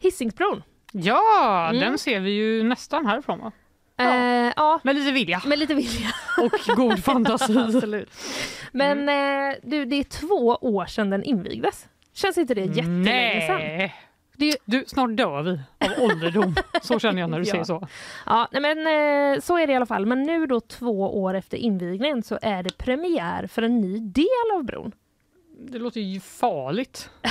Hisingsbron. 0.00 0.62
ja 0.92 1.66
Mm. 1.70 1.80
den 1.80 1.98
ser 1.98 2.20
vi 2.20 2.30
ju 2.30 2.62
nästan 2.62 3.06
härifrån 3.06 3.38
va? 3.40 3.52
Ja. 3.96 4.14
Eh, 4.14 4.52
ja, 4.56 4.80
Med 4.84 4.94
lite 4.96 5.12
vilja 5.12 5.42
med 5.46 5.58
lite 5.58 5.74
vilja. 5.74 6.08
och 6.42 6.76
god 6.76 7.04
fantasi. 7.04 7.58
Absolut. 7.66 8.10
Men 8.72 9.08
eh, 9.08 9.54
du, 9.62 9.84
det 9.84 9.96
är 9.96 10.04
två 10.04 10.58
år 10.60 10.86
sedan 10.86 11.10
den 11.10 11.22
invigdes. 11.24 11.86
Känns 12.14 12.38
inte 12.38 12.54
det 12.54 12.60
jättelänge 12.60 13.46
sedan? 13.46 13.56
Nej! 13.60 13.94
Ju- 14.36 14.52
Du, 14.64 14.84
snart 14.86 15.10
dör 15.16 15.42
vi 15.42 15.50
av 15.86 15.90
ålderdom. 16.04 16.54
Så 16.82 16.98
känner 16.98 17.20
jag 17.20 17.30
när 17.30 17.38
du 17.40 17.44
Ja. 17.46 17.50
säger 17.50 17.64
så. 17.64 17.88
Ja, 18.26 18.48
men 18.52 18.78
eh, 18.78 19.40
så 19.40 19.58
är 19.58 19.66
det 19.66 19.72
i 19.72 19.76
alla 19.76 19.86
fall. 19.86 20.06
Men 20.06 20.22
nu 20.22 20.46
då 20.46 20.60
två 20.60 21.22
år 21.22 21.34
efter 21.34 21.56
invigningen 21.56 22.22
så 22.22 22.38
är 22.42 22.62
det 22.62 22.78
premiär 22.78 23.46
för 23.46 23.62
en 23.62 23.80
ny 23.80 23.98
del 23.98 24.26
av 24.56 24.64
bron. 24.64 24.92
Det 25.58 25.78
låter 25.78 26.00
ju 26.00 26.20
farligt. 26.20 27.10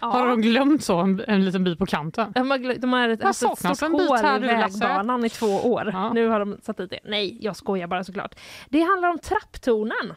Ja. 0.00 0.06
Har 0.06 0.28
de 0.28 0.40
glömt 0.42 0.84
så 0.84 0.96
en, 0.98 1.24
en 1.26 1.44
liten 1.44 1.64
bit 1.64 1.78
på 1.78 1.86
kanten? 1.86 2.32
De 2.32 2.50
har, 2.50 2.78
de 2.78 2.92
har 2.92 3.08
ett, 3.08 3.22
haft 3.22 3.42
ett 3.42 3.48
saknas 3.48 3.78
stort 3.78 3.90
hål 3.92 4.16
här 4.18 4.44
i 4.44 4.46
vägbanan 4.46 5.24
i 5.24 5.28
två 5.28 5.46
år. 5.46 5.90
Ja. 5.92 6.12
Nu 6.12 6.28
har 6.28 6.38
de 6.40 6.58
satt 6.62 6.76
dit 6.76 6.90
det. 6.90 6.98
Nej, 7.04 7.38
jag 7.40 7.56
skojar 7.56 7.86
bara 7.86 8.04
såklart. 8.04 8.34
Det 8.68 8.80
handlar 8.80 9.08
om 9.08 9.18
trapptornen. 9.18 10.14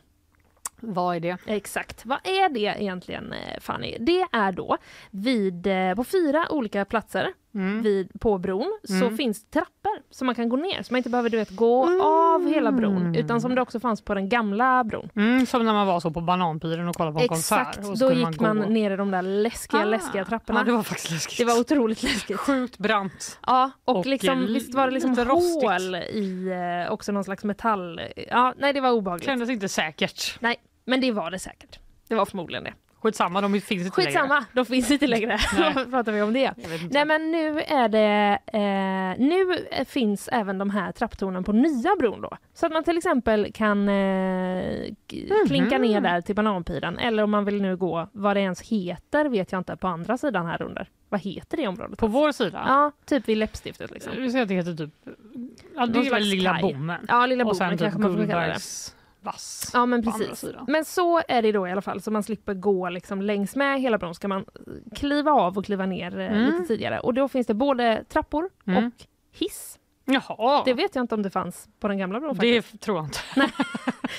Vad 0.82 1.16
är 1.16 1.20
det? 1.20 1.38
Exakt. 1.46 2.06
Vad 2.06 2.18
är 2.24 2.50
det 2.50 2.60
egentligen, 2.60 3.34
eh, 3.34 3.60
Fanny? 3.62 3.98
Det 4.00 4.26
är 4.32 4.52
då 4.52 4.78
vid, 5.12 5.68
eh, 5.68 5.96
på 5.96 6.04
fyra 6.04 6.48
olika 6.50 6.86
platser 6.86 7.28
Mm. 7.56 7.82
vid, 7.82 8.10
på 8.20 8.38
bron 8.38 8.80
så 8.84 8.94
Mm. 8.94 9.18
finns 9.18 9.44
det 9.44 9.52
trappor 9.52 9.92
som 10.12 10.26
man 10.26 10.36
kan 10.36 10.50
gå 10.50 10.56
ner. 10.58 10.84
Så 10.84 10.94
man 10.94 10.98
inte 10.98 11.10
behöver 11.10 11.30
du 11.30 11.38
vet, 11.38 11.50
gå 11.50 12.04
av 12.04 12.48
hela 12.50 12.72
bron 12.72 13.16
utan 13.16 13.42
som 13.42 13.56
det 13.56 13.62
också 13.62 13.80
fanns 13.80 14.02
på 14.02 14.14
den 14.14 14.30
gamla 14.30 14.84
bron. 14.84 15.10
Mm, 15.16 15.46
som 15.46 15.66
när 15.66 15.74
man 15.74 15.88
var 15.88 16.00
så 16.00 16.12
på 16.12 16.22
Bananpiren 16.22 16.88
och 16.88 16.96
kollade 16.96 17.14
på 17.14 17.20
en 17.20 17.26
Exakt, 17.40 17.76
konsert. 17.84 18.04
och 18.04 18.10
då 18.10 18.16
gick 18.30 18.40
man, 18.40 18.58
gå. 18.58 18.66
ner 18.70 18.92
i 18.92 18.96
de 18.96 19.12
där 19.12 19.22
läskiga, 19.22 19.82
Ah, 19.82 19.86
läskiga 19.86 20.26
trapporna. 20.26 20.60
Ja, 20.60 20.64
det 20.64 20.72
var 20.72 20.84
faktiskt 20.84 21.12
läskigt. 21.12 21.38
Det 21.38 21.46
var 21.46 21.60
otroligt 21.60 22.04
läskigt. 22.04 22.38
Sjukt 22.38 22.78
brant. 22.78 23.40
Ja, 23.48 23.72
och, 23.86 23.96
Och, 23.98 24.06
liksom, 24.06 24.40
eh, 24.44 24.48
visst 24.48 24.74
var 24.76 24.88
det 24.88 24.94
liksom 24.94 25.16
rostigt. 25.16 25.70
hål 25.70 25.96
i 25.96 26.48
eh, 26.88 26.92
också 26.94 27.12
någon 27.12 27.24
slags 27.24 27.44
metall. 27.44 28.02
Ja, 28.30 28.54
nej 28.58 28.74
det 28.74 28.82
var 28.82 28.92
obehagligt. 28.92 29.26
Kändes 29.26 29.50
inte 29.50 29.70
säkert. 29.70 30.38
Nej, 30.40 30.56
men 30.86 31.02
det 31.02 31.12
var 31.12 31.32
det 31.32 31.40
säkert. 31.40 31.80
Det 32.08 32.16
var 32.16 32.26
förmodligen 32.26 32.64
det. 32.64 32.74
Skitsamma, 33.02 33.42
de 33.42 33.52
finns 33.62 33.72
inte 33.72 33.98
längre. 34.00 34.12
Skitsamma, 34.12 34.46
de 34.54 34.66
finns 34.66 34.92
inte 34.92 35.08
längre. 35.08 35.38
Då 35.76 35.86
pratar 35.92 36.12
vi 36.12 36.22
om 36.22 36.34
det. 36.34 36.54
Nej 36.92 37.06
men 37.06 37.32
nu 37.32 37.62
är 37.62 37.90
det, 37.90 38.40
eh, 38.54 39.26
nu 39.28 39.58
finns 39.86 40.30
även 40.32 40.58
de 40.58 40.70
här 40.70 40.92
trapptornen 40.92 41.44
på 41.44 41.52
nya 41.52 41.96
bron 42.00 42.22
då. 42.22 42.38
Så 42.54 42.66
att 42.66 42.72
man 42.72 42.84
till 42.84 42.98
exempel 42.98 43.52
kan 43.54 43.90
eh, 43.90 44.64
k- 45.12 45.18
klinka 45.48 45.78
Mhm. 45.78 45.82
ner 45.88 46.02
där 46.02 46.22
till 46.22 46.36
Bananpiren 46.36 47.00
eller 47.00 47.24
om 47.24 47.32
man 47.32 47.46
vill 47.46 47.62
nu 47.62 47.78
gå, 47.78 48.08
vad 48.12 48.36
det 48.36 48.40
ens 48.42 48.62
heter 48.62 49.30
vet 49.30 49.52
jag 49.52 49.60
inte 49.60 49.76
på 49.78 49.88
andra 49.88 50.18
sidan 50.18 50.46
här 50.46 50.62
under. 50.62 50.90
Vad 51.10 51.22
heter 51.22 51.58
det 51.58 51.68
området? 51.68 52.00
På 52.00 52.08
vår 52.08 52.32
sida? 52.32 52.64
Ja, 52.68 52.92
typ 53.06 53.28
vid 53.30 53.38
läppstiftet 53.38 53.92
liksom. 53.92 54.14
Du 54.16 54.30
säger 54.30 54.42
att 54.44 54.50
det 54.50 54.56
heter 54.56 54.74
typ... 54.74 54.90
Ja, 55.76 55.86
det 55.86 56.00
är 56.00 56.10
väl 56.14 56.24
Lilla. 56.24 56.60
Bommen? 56.62 57.06
Ja, 57.08 57.26
Lilla 57.26 57.44
Bommen 57.44 57.70
typ 57.72 57.80
kanske 57.80 58.00
man 58.00 58.18
får 58.18 58.28
kalla 58.28 58.48
det. 58.48 58.60
Vass. 59.24 59.72
Ja 59.74 59.86
men 59.86 60.04
precis. 60.04 60.46
Men 60.68 60.86
så 60.86 61.22
är 61.28 61.42
det 61.42 61.52
då 61.52 61.68
i 61.68 61.72
alla 61.72 61.82
fall, 61.82 62.02
så 62.02 62.12
man 62.12 62.24
slipper 62.24 62.54
gå 62.54 62.90
liksom 62.90 63.22
längs 63.22 63.56
med 63.56 63.82
hela 63.82 63.98
bron. 63.98 64.16
Ska 64.16 64.28
man 64.28 64.46
kliva 64.96 65.32
av 65.32 65.58
och 65.58 65.66
kliva 65.66 65.86
ner 65.86 66.20
eh, 66.20 66.26
Mm. 66.32 66.46
lite 66.52 66.66
tidigare. 66.68 67.00
Och 67.00 67.14
då 67.14 67.28
finns 67.28 67.48
det 67.48 67.54
både 67.54 68.04
trappor 68.10 68.50
Mm. 68.68 68.86
och 68.88 68.94
hiss. 69.40 69.78
Jaha, 70.06 70.62
Det 70.66 70.74
vet 70.74 70.96
jag 70.96 71.04
inte 71.04 71.16
om 71.16 71.22
det 71.24 71.30
fanns 71.30 71.68
på 71.80 71.88
den 71.88 71.98
gamla 71.98 72.20
bron 72.20 72.38
det 72.38 72.62
faktiskt. 72.62 72.82
tror 72.84 72.98
jag 72.98 73.06
inte. 73.06 73.20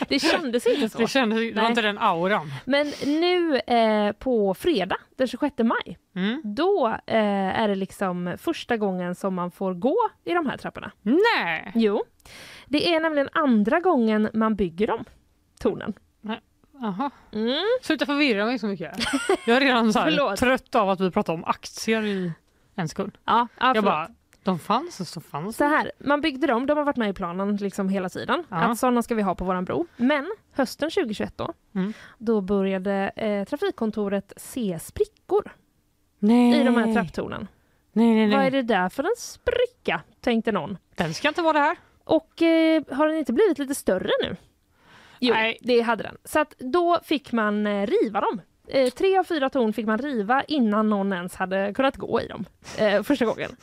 Det 0.09 0.19
kändes 0.19 0.67
inte 0.67 0.89
så. 0.89 0.99
Det, 0.99 1.07
kändes, 1.07 1.39
det 1.39 1.53
var 1.55 1.63
Nej. 1.63 1.71
inte 1.71 1.83
den 1.83 1.99
auran. 1.99 2.53
Men 2.65 2.93
nu 3.07 3.57
eh, 3.59 4.13
på 4.13 4.55
fredag 4.55 4.97
den 5.17 5.27
26 5.29 5.55
maj, 5.59 5.99
Mm. 6.17 6.41
då 6.45 6.89
eh, 7.07 7.61
är 7.61 7.69
det 7.69 7.75
liksom 7.75 8.35
första 8.39 8.77
gången 8.77 9.15
som 9.15 9.35
man 9.35 9.51
får 9.51 9.75
gå 9.75 9.97
i 10.25 10.33
de 10.35 10.47
här 10.47 10.57
trapporna. 10.57 10.91
Nej! 11.03 11.73
Jo, 11.75 12.05
det 12.73 12.95
är 12.95 13.01
nämligen 13.01 13.29
andra 13.33 13.81
gången 13.81 14.29
man 14.35 14.55
bygger 14.57 14.87
dem, 14.87 15.05
tornen. 15.61 15.93
Jaha. 16.81 17.11
Mm. 17.33 17.63
Sluta 17.83 18.07
förvirra 18.07 18.47
mig 18.47 18.59
så 18.59 18.67
mycket. 18.67 18.93
Jag 19.47 19.57
är 19.57 19.61
redan 19.61 19.93
så 19.93 19.99
här 19.99 20.37
trött 20.37 20.75
av 20.75 20.91
att 20.91 21.01
vi 21.01 21.11
pratar 21.11 21.33
om 21.33 21.45
aktier 21.45 22.03
i 22.03 22.33
en 22.75 22.89
sekund. 22.89 23.19
Ja, 23.25 23.49
ja, 23.61 23.75
Jag 23.75 23.85
bara, 23.85 24.09
de 24.43 24.59
fanns 24.59 25.01
och 25.01 25.07
så 25.07 25.21
fanns 25.21 25.57
Så 25.57 25.65
här, 25.65 25.93
man 25.99 26.21
byggde 26.21 26.47
dem, 26.47 26.67
de 26.67 26.79
har 26.79 26.85
varit 26.85 26.97
med 26.97 27.11
i 27.11 27.13
planen 27.13 27.57
liksom 27.57 27.89
hela 27.89 28.09
tiden. 28.09 28.45
Ja. 28.49 28.57
Att 28.57 28.79
sådana 28.79 29.03
ska 29.03 29.15
vi 29.15 29.23
ha 29.23 29.35
på 29.35 29.45
våran 29.45 29.65
bro. 29.65 29.87
Men 29.97 30.33
hösten 30.53 30.91
2021 30.91 31.33
då, 31.37 31.53
Mm. 31.75 31.93
då 32.19 32.41
började 32.41 33.13
eh, 33.17 33.45
trafikkontoret 33.45 34.33
se 34.37 34.79
sprickor 34.79 35.53
Nej. 36.19 36.61
i 36.61 36.65
de 36.65 36.77
här 36.77 36.95
trapptornen. 36.95 37.49
Nej, 37.93 38.15
nej, 38.15 38.27
nej. 38.27 38.37
Vad 38.37 38.47
är 38.47 38.51
det 38.51 38.63
där 38.63 38.89
för 38.89 39.03
en 39.05 39.17
spricka? 39.19 40.01
Tänkte 40.21 40.53
någon. 40.53 40.79
Den 40.97 41.15
ska 41.15 41.29
inte 41.29 41.43
vara 41.43 41.53
det 41.53 41.59
här. 41.59 41.77
Och 42.05 42.43
eh, 42.43 42.83
har 42.91 43.07
den 43.07 43.17
inte 43.17 43.33
blivit 43.33 43.59
lite 43.59 43.75
större 43.75 44.11
nu? 44.23 44.37
Jo, 45.21 45.35
Nej. 45.35 45.59
det 45.61 45.81
hade 45.81 46.03
den. 46.03 46.17
Så 46.25 46.41
att 46.41 46.59
då 46.59 46.99
fick 47.05 47.33
man 47.33 47.67
eh, 47.67 47.87
riva 47.87 48.21
dem. 48.21 48.41
Eh, 48.69 48.91
tre 48.91 49.19
av 49.19 49.25
fyra 49.25 49.51
torn 49.51 49.73
fick 49.73 49.87
man 49.87 49.99
riva 49.99 50.43
innan 50.43 50.91
någon 50.91 51.13
ens 51.13 51.35
hade 51.35 51.73
kunnat 51.75 51.97
gå 51.97 52.21
i 52.21 52.27
dem 52.27 52.45
eh, 52.79 53.03
första 53.03 53.25
gången. 53.25 53.57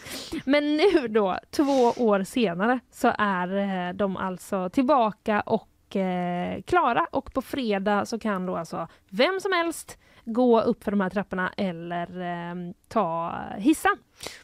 Men 0.46 0.78
nu 0.78 1.08
då, 1.08 1.40
två 1.52 1.94
år 1.98 2.24
senare, 2.24 2.80
så 2.92 3.14
är 3.18 3.58
eh, 3.58 3.94
de 3.94 4.18
alltså 4.18 4.70
tillbaka 4.70 5.42
och 5.42 5.96
eh, 5.96 6.62
klara 6.62 7.08
och 7.12 7.34
på 7.34 7.42
fredag 7.42 8.06
så 8.06 8.20
kan 8.20 8.46
då 8.46 8.56
alltså 8.56 8.88
vem 9.10 9.40
som 9.40 9.52
helst 9.52 9.98
gå 10.34 10.62
upp 10.62 10.84
för 10.84 10.92
de 10.92 11.02
här 11.02 11.10
trapporna 11.10 11.54
eller 11.58 12.22
eh, 12.22 12.56
ta 12.88 13.36
hissen. 13.58 13.92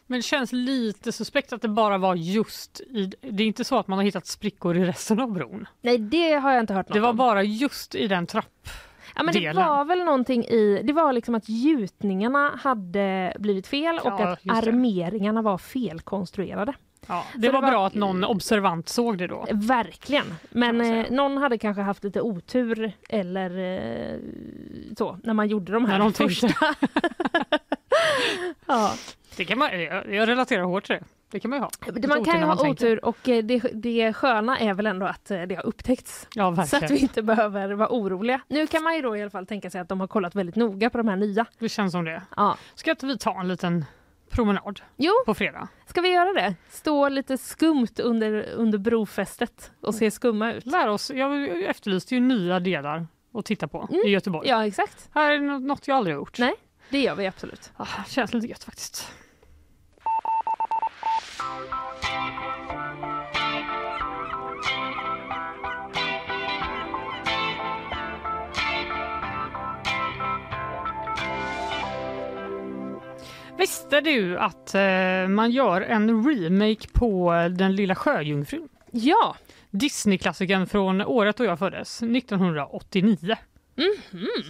Men 0.07 0.19
det 0.19 0.23
känns 0.23 0.51
lite 0.51 1.11
suspekt 1.11 1.53
att 1.53 1.61
det 1.61 1.67
bara 1.67 1.97
var 1.97 2.15
just 2.15 2.79
i... 2.81 3.11
Det 3.21 3.43
är 3.43 3.47
inte 3.47 3.63
så 3.63 3.77
att 3.77 3.87
man 3.87 3.99
har 3.99 4.03
hittat 4.05 4.25
sprickor 4.27 4.77
i 4.77 4.85
resten 4.85 5.19
av 5.19 5.31
bron. 5.31 5.67
Nej, 5.81 5.97
det 5.97 6.33
har 6.33 6.51
jag 6.51 6.59
inte 6.59 6.73
hört 6.73 6.89
något 6.89 6.93
Det 6.93 6.99
var 7.01 7.09
om. 7.09 7.17
bara 7.17 7.43
just 7.43 7.95
i 7.95 8.07
den 8.07 8.27
trapp... 8.27 8.67
Ja, 9.15 9.23
men 9.23 9.33
det 9.33 9.53
var 9.53 9.85
väl 9.85 10.03
någonting 10.03 10.43
i, 10.45 10.81
det 10.83 10.93
var 10.93 11.13
liksom 11.13 11.35
att 11.35 11.49
gjutningarna 11.49 12.51
hade 12.63 13.33
blivit 13.39 13.67
fel 13.67 13.95
och 13.99 14.05
Ja, 14.05 14.27
att 14.27 14.45
just 14.45 14.63
det. 14.63 14.69
armeringarna 14.69 15.41
var 15.41 15.57
felkonstruerade. 15.57 16.73
Ja, 17.07 17.25
det 17.35 17.39
det 17.41 17.49
var 17.51 17.61
var- 17.61 17.69
bra 17.71 17.87
att 17.87 17.93
någon 17.93 18.23
observant 18.23 18.89
såg 18.89 19.17
det 19.17 19.27
då. 19.27 19.45
Verkligen. 19.51 20.25
Men 20.49 20.81
eh, 20.81 21.05
någon 21.11 21.37
hade 21.37 21.57
kanske 21.57 21.81
haft 21.81 22.03
lite 22.03 22.21
otur 22.21 22.91
eller 23.09 23.49
eh, 24.13 24.19
så 24.97 25.19
när 25.23 25.33
man 25.33 25.47
gjorde 25.47 25.71
de 25.71 25.85
här 25.85 25.99
de 25.99 26.13
första. 26.13 26.47
ja. 28.67 28.93
Det 29.37 29.45
kan 29.45 29.57
man, 29.59 29.81
jag, 29.83 30.13
jag 30.13 30.27
relaterar 30.29 30.63
hårt 30.63 30.83
till 30.85 30.95
det. 30.95 31.03
Det 31.31 31.39
kan 31.39 31.49
man 31.49 31.59
ju 31.59 31.63
ha. 31.63 31.69
Lite 31.93 32.07
Man 32.07 32.23
kan 32.25 32.39
ju 32.39 32.45
ha 32.45 32.69
otur 32.69 33.05
och 33.05 33.29
eh, 33.29 33.43
det, 33.43 33.59
det 33.73 34.13
sköna 34.13 34.59
är 34.59 34.73
väl 34.73 34.85
ändå 34.85 35.05
att 35.05 35.31
eh, 35.31 35.41
det 35.41 35.55
har 35.55 35.65
upptäckts. 35.65 36.27
Ja, 36.35 36.65
Så 36.65 36.77
att 36.77 36.91
vi 36.91 36.97
inte 36.97 37.21
behöver 37.21 37.73
vara 37.73 37.89
oroliga. 37.91 38.41
Nu 38.47 38.67
kan 38.67 38.83
man 38.83 38.95
ju 38.95 39.01
då 39.01 39.17
i 39.17 39.21
alla 39.21 39.29
fall 39.31 39.45
tänka 39.47 39.69
sig 39.69 39.81
att 39.81 39.89
de 39.89 39.99
har 39.99 40.07
kollat 40.07 40.35
väldigt 40.35 40.55
noga 40.55 40.89
på 40.89 40.97
de 40.97 41.07
här 41.07 41.15
nya. 41.15 41.45
Det 41.59 41.69
känns 41.69 41.91
som 41.91 42.05
det. 42.05 42.21
Ja. 42.35 42.57
Ska 42.75 42.91
inte 42.91 43.05
vi 43.05 43.17
ta 43.17 43.39
en 43.39 43.47
liten 43.47 43.85
promenad 44.29 44.81
Jo, 44.97 45.11
på 45.25 45.33
fredag? 45.33 45.67
Ska 45.95 46.01
vi 46.01 46.09
göra 46.13 46.33
det? 46.33 46.55
Stå 46.69 47.09
lite 47.09 47.37
skumt 47.37 47.99
under, 47.99 48.49
under 48.51 48.77
brofästet 48.77 49.71
och 49.81 49.95
se 49.95 50.11
skumma 50.11 50.53
ut? 50.53 50.65
Lära 50.65 50.91
oss. 50.91 51.11
Jag 51.15 51.61
efterlyste 51.63 52.15
ju 52.15 52.21
nya 52.21 52.59
delar 52.59 53.07
att 53.33 53.45
titta 53.45 53.67
på 53.67 53.89
i 54.05 54.09
Göteborg. 54.09 54.49
Ja, 54.49 54.65
exakt. 54.67 55.09
Här 55.13 55.31
är 55.31 55.39
nå- 55.39 55.59
något 55.59 55.87
jag 55.87 55.97
aldrig 55.97 56.15
har 56.15 56.19
gjort. 56.21 56.39
Nej, 56.39 56.53
det 56.89 56.99
gör 56.99 57.15
vi 57.15 57.27
absolut. 57.27 57.71
Ah, 57.77 57.87
känns 58.07 58.33
lite 58.33 58.47
gött 58.47 58.63
faktiskt. 58.63 59.11
Visste 73.57 74.01
du 74.01 74.37
att 74.37 74.75
eh, 74.75 75.27
man 75.27 75.51
gör 75.51 75.81
en 75.81 76.29
remake 76.29 76.87
på 76.93 77.33
Den 77.51 77.75
lilla 77.75 77.95
sjöjungfrun? 77.95 78.69
Ja! 78.91 79.35
Disneyklassikern 79.71 80.67
från 80.67 81.01
året 81.01 81.37
då 81.37 81.45
jag 81.45 81.59
föddes, 81.59 82.03
1989. 82.03 83.35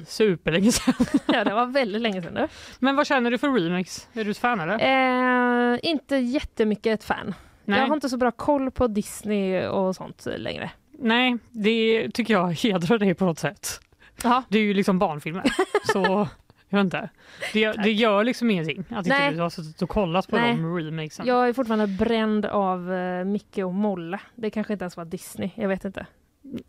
Superlänge 0.08 0.72
sedan. 0.72 0.94
ja, 1.26 1.44
det 1.44 1.54
var 1.54 1.66
väldigt 1.66 2.02
länge 2.02 2.22
sedan 2.22 2.34
nu. 2.34 2.48
Men 2.80 2.96
vad 2.96 3.08
känner 3.08 3.32
du 3.32 3.38
för 3.38 3.52
remakes? 3.52 4.08
Är 4.14 4.24
du 4.24 4.32
ett 4.32 4.38
fan 4.38 4.60
eller? 4.60 5.74
Eh, 5.74 5.80
inte 5.84 6.16
jättemycket 6.16 7.00
ett 7.00 7.04
fan. 7.04 7.34
Nej. 7.66 7.80
Jag 7.80 7.88
har 7.88 7.94
inte 7.96 8.10
så 8.10 8.18
bra 8.18 8.32
koll 8.32 8.72
på 8.72 8.88
Disney 8.88 9.68
och 9.68 9.96
sånt 9.96 10.28
längre. 10.38 10.72
Nej, 11.00 11.38
det 11.52 12.10
tycker 12.14 12.34
jag 12.34 12.54
hedrar 12.54 12.98
dig 12.98 13.14
på 13.14 13.26
något 13.26 13.40
sätt. 13.40 13.80
Ja. 14.24 14.44
Det 14.50 14.58
är 14.58 14.64
ju 14.64 14.74
liksom 14.74 15.00
barnfilmer. 15.00 15.44
så 15.94 16.28
jag 16.70 16.78
vet 16.78 16.84
inte. 16.86 17.10
Det, 17.54 17.72
det 17.72 17.92
gör 17.92 18.24
liksom 18.24 18.50
ingenting 18.52 18.80
att 18.90 18.98
inte 19.06 19.20
Nej. 19.20 19.34
du 19.34 19.42
har 19.42 19.50
suttit 19.50 19.82
och 19.82 19.90
kollat 19.90 20.28
på 20.28 20.36
Nej. 20.36 20.56
de 20.56 20.76
remakesen. 20.78 21.26
Jag 21.26 21.50
är 21.50 21.54
fortfarande 21.54 21.88
bränd 21.88 22.46
av 22.46 22.94
eh, 22.94 23.24
Micke 23.26 23.58
och 23.58 23.74
Molle. 23.74 24.20
Det 24.36 24.50
kanske 24.50 24.74
inte 24.74 24.84
ens 24.84 24.98
var 24.98 25.06
Disney, 25.06 25.50
jag 25.56 25.68
vet 25.68 25.86
inte. 25.86 26.06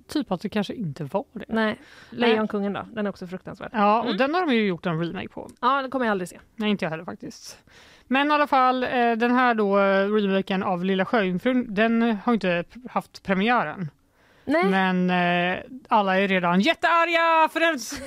Typ 0.08 0.32
att 0.32 0.40
det 0.40 0.48
kanske 0.48 0.74
inte 0.74 1.04
var 1.04 1.24
det. 1.32 1.44
Nej, 1.48 1.78
Lejonkungen 2.10 2.72
då, 2.72 2.86
den 2.92 3.06
är 3.06 3.10
också 3.10 3.26
fruktansvärd. 3.26 3.70
Ja, 3.72 3.98
och 4.00 4.04
Mm. 4.06 4.16
den 4.16 4.34
har 4.34 4.46
de 4.46 4.54
ju 4.54 4.66
gjort 4.66 4.86
en 4.86 5.00
remake 5.00 5.28
på. 5.28 5.50
Ja, 5.60 5.82
det 5.82 5.88
kommer 5.88 6.06
jag 6.06 6.10
aldrig 6.10 6.28
se. 6.28 6.38
Nej, 6.56 6.70
inte 6.70 6.84
jag 6.84 6.90
heller 6.90 7.04
faktiskt. 7.04 7.58
Men 8.06 8.30
i 8.30 8.34
alla 8.34 8.46
fall, 8.46 8.82
eh, 8.84 9.12
den 9.16 9.30
här 9.30 9.54
då 9.54 9.78
eh, 9.78 10.08
remaken 10.12 10.62
av 10.62 10.84
Lilla 10.84 11.04
Sjöjungfrun, 11.04 11.74
den 11.74 12.18
har 12.24 12.32
inte 12.34 12.64
haft 12.90 13.22
premiären. 13.22 13.90
Nej. 14.46 14.64
Men 14.64 15.10
eh, 15.10 15.58
alla 15.88 16.18
är 16.20 16.28
redan 16.28 16.60
jättearga 16.60 17.48
för 17.48 17.60
den 17.60 17.74
s- 17.74 18.00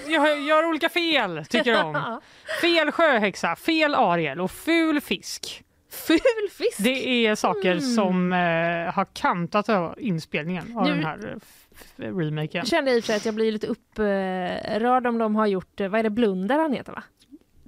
gör, 0.48 0.66
olika 0.66 0.90
fel, 0.90 1.46
tycker 1.50 1.74
de. 1.74 2.20
Fel 2.62 2.92
sjöhäxa, 2.92 3.56
fel 3.56 3.96
Ariel 3.96 4.42
och 4.42 4.52
ful 4.52 5.02
fisk. 5.02 5.64
Ful 5.92 6.20
fisk? 6.58 6.78
Det 6.78 7.26
är 7.28 7.36
saker 7.36 7.72
Mm. 7.72 7.82
som 7.82 8.34
eh, 8.34 8.94
har 8.94 9.06
kantat 9.14 9.70
inspelningen 9.98 10.78
av 10.78 10.84
Nu- 10.84 10.90
den 10.96 11.04
här 11.06 11.36
eh, 11.98 12.04
remaken. 12.18 12.60
Jag 12.60 12.68
kände 12.68 12.92
i 12.96 13.00
och 13.00 13.04
för 13.04 13.08
sig 13.08 13.16
att 13.16 13.26
jag 13.26 13.36
blir 13.36 13.52
lite 13.52 13.68
upprörd 13.68 15.08
om 15.08 15.18
de 15.18 15.36
har 15.36 15.48
gjort, 15.48 15.82
eh, 15.82 15.88
vad 15.88 16.00
är 16.00 16.04
det, 16.04 16.10
Blunder 16.10 16.60
han 16.60 16.74
heter 16.74 16.92
va? 16.92 17.04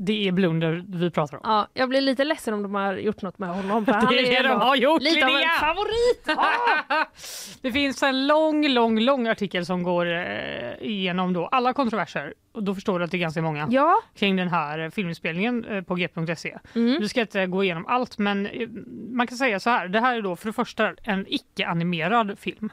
Det 0.03 0.27
är 0.27 0.31
Blunder 0.31 0.83
vi 0.87 1.11
pratar 1.11 1.37
om. 1.37 1.41
Ja, 1.43 1.67
jag 1.73 1.89
blir 1.89 2.01
lite 2.01 2.23
ledsen 2.23 2.53
om 2.53 2.63
de 2.63 2.75
har 2.75 2.93
gjort 2.93 3.21
något 3.21 3.39
med 3.39 3.49
honom. 3.49 3.85
För 3.85 3.91
han 3.93 4.07
Det 4.07 4.19
är 4.37 4.43
det 4.43 4.49
de 4.49 4.61
har 4.61 4.75
gjort, 4.75 5.01
Lite 5.01 5.25
av 5.25 5.31
en 5.31 5.59
favorit! 5.59 6.27
Ah! 6.37 7.05
Det 7.61 7.71
finns 7.71 8.03
en 8.03 8.27
lång, 8.27 8.67
lång, 8.67 8.99
lång 8.99 9.27
artikel 9.27 9.65
som 9.65 9.83
går 9.83 10.05
eh, 10.13 10.73
igenom 10.81 11.33
då 11.33 11.45
alla 11.47 11.73
kontroverser. 11.73 12.33
Och 12.51 12.63
då 12.63 12.75
förstår 12.75 12.99
du 12.99 13.05
att 13.05 13.11
det 13.11 13.17
är 13.17 13.19
ganska 13.19 13.41
många 13.41 13.67
Ja. 13.71 14.01
kring 14.15 14.35
den 14.35 14.47
här 14.47 14.89
filminspelningen 14.89 15.65
eh, 15.65 15.81
på 15.81 15.95
g.se. 15.95 16.57
Mm. 16.75 16.99
Vi 16.99 17.09
ska 17.09 17.21
inte 17.21 17.45
gå 17.45 17.63
igenom 17.63 17.85
allt, 17.87 18.17
men 18.17 18.45
eh, 18.45 18.67
man 19.11 19.27
kan 19.27 19.37
säga 19.37 19.59
så 19.59 19.69
här. 19.69 19.87
Det 19.87 19.99
här 19.99 20.15
är 20.17 20.21
då 20.21 20.35
för 20.35 20.47
det 20.47 20.53
första 20.53 20.93
en 21.03 21.25
icke-animerad 21.29 22.39
film. 22.39 22.69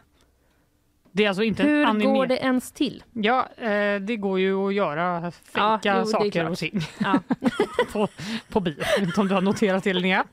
Det 1.13 1.25
är 1.25 1.29
alltså 1.29 1.43
inte 1.43 1.63
Hur 1.63 1.85
anime- 1.87 2.05
går 2.15 2.27
det 2.27 2.37
ens 2.37 2.73
till? 2.73 3.03
Ja, 3.13 3.49
eh, 3.57 4.01
det 4.01 4.17
går 4.17 4.41
ju 4.41 4.67
att 4.69 4.75
göra 4.75 5.31
fejka 5.31 5.93
är 5.93 6.05
saker 6.05 6.51
och 6.51 6.59
ting 6.59 6.81
Ja. 6.99 7.21
på, 7.93 8.09
på 8.49 8.61
bio. 8.61 8.83
Inte 9.01 9.21
om 9.21 9.29
du 9.29 9.35
har 9.35 9.41
noterat 9.43 9.85
det 9.85 9.93
Linnea. 9.93 10.25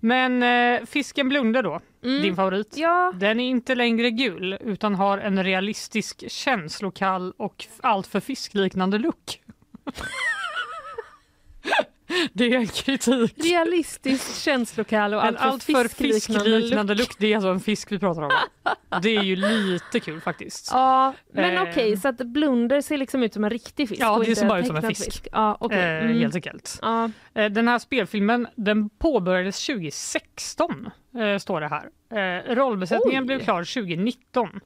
Men 0.00 0.42
eh, 0.42 0.86
Fisken 0.86 1.28
blundar 1.28 1.62
då, 1.62 1.80
Mm. 2.04 2.22
din 2.22 2.36
favorit. 2.36 2.74
Ja. 2.76 3.12
Den 3.16 3.40
är 3.40 3.48
inte 3.50 3.74
längre 3.74 4.10
gul 4.10 4.58
utan 4.60 4.94
har 4.94 5.18
en 5.18 5.44
realistisk 5.44 6.30
känslokall 6.30 7.32
och 7.36 7.66
alltför 7.82 8.20
fiskliknande 8.20 8.98
look. 8.98 9.40
Det 12.32 12.44
är 12.54 12.58
en 12.58 12.66
kritik. 12.66 13.34
Realistisk 13.44 14.42
känslokall 14.42 15.14
och 15.14 15.20
En 15.26 15.36
allt 15.36 15.62
för 15.64 15.74
alltför 15.74 15.88
fiskliknande 16.04 16.94
look. 16.94 16.98
look. 16.98 17.18
Det 17.18 17.32
är 17.32 17.36
alltså 17.36 17.48
en 17.48 17.60
fisk 17.60 17.92
vi 17.92 17.98
pratar 17.98 18.22
om. 18.22 18.30
Det 19.02 19.16
är 19.16 19.22
ju 19.22 19.36
lite 19.36 20.00
kul 20.00 20.20
faktiskt. 20.20 20.68
Ja, 20.72 21.14
men 21.32 21.56
Eh. 21.56 21.62
okej, 21.62 21.96
så 21.96 22.08
att 22.08 22.16
Blunder 22.18 22.80
ser 22.80 22.96
liksom 22.98 23.22
ut 23.22 23.34
som 23.34 23.44
en 23.44 23.50
riktig 23.50 23.88
fisk 23.88 24.00
Ja, 24.00 24.22
det 24.26 24.36
ser 24.36 24.46
bara 24.48 24.58
ut 24.60 24.66
som 24.66 24.76
en 24.76 24.82
tecknad 24.82 24.96
fisk. 24.96 25.28
Ja, 25.32 25.56
okej. 25.60 25.78
Eh, 25.78 26.04
Mm. 26.04 26.18
Helt 26.18 26.34
enkelt. 26.34 26.78
Ja. 26.82 27.10
Eh, 27.34 27.50
Den 27.50 27.68
här 27.68 27.78
spelfilmen 27.78 28.46
den 28.56 28.88
påbörjades 28.90 29.66
2016, 29.66 30.90
eh, 31.18 31.38
står 31.38 31.60
det 31.60 31.68
här. 31.68 31.88
Eh, 32.10 32.54
rollbesättningen 32.54 33.22
Oj. 33.22 33.26
blev 33.26 33.40
klar 33.40 33.64
2019. 33.64 34.60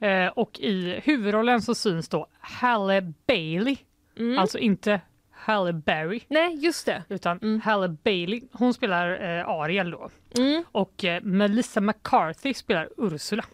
Eh, 0.00 0.26
och 0.26 0.58
i 0.60 1.00
huvudrollen 1.04 1.62
så 1.62 1.74
syns 1.74 2.08
då 2.08 2.26
Halle 2.40 3.12
Bailey, 3.26 3.76
Mm. 4.18 4.38
alltså 4.38 4.58
inte 4.58 5.00
Halle 5.44 5.72
Berry. 5.72 6.20
Nej, 6.28 6.54
just 6.64 6.86
det. 6.86 7.02
Utan 7.08 7.60
Halle 7.64 7.88
Bailey. 7.88 8.40
Hon 8.52 8.74
spelar 8.74 9.38
eh, 9.38 9.48
Ariel 9.48 9.90
då. 9.90 10.10
Mm. 10.38 10.64
Och 10.72 11.04
eh, 11.04 11.22
Melissa 11.22 11.80
McCarthy 11.80 12.54
spelar 12.54 12.88
Ursula. 12.96 13.44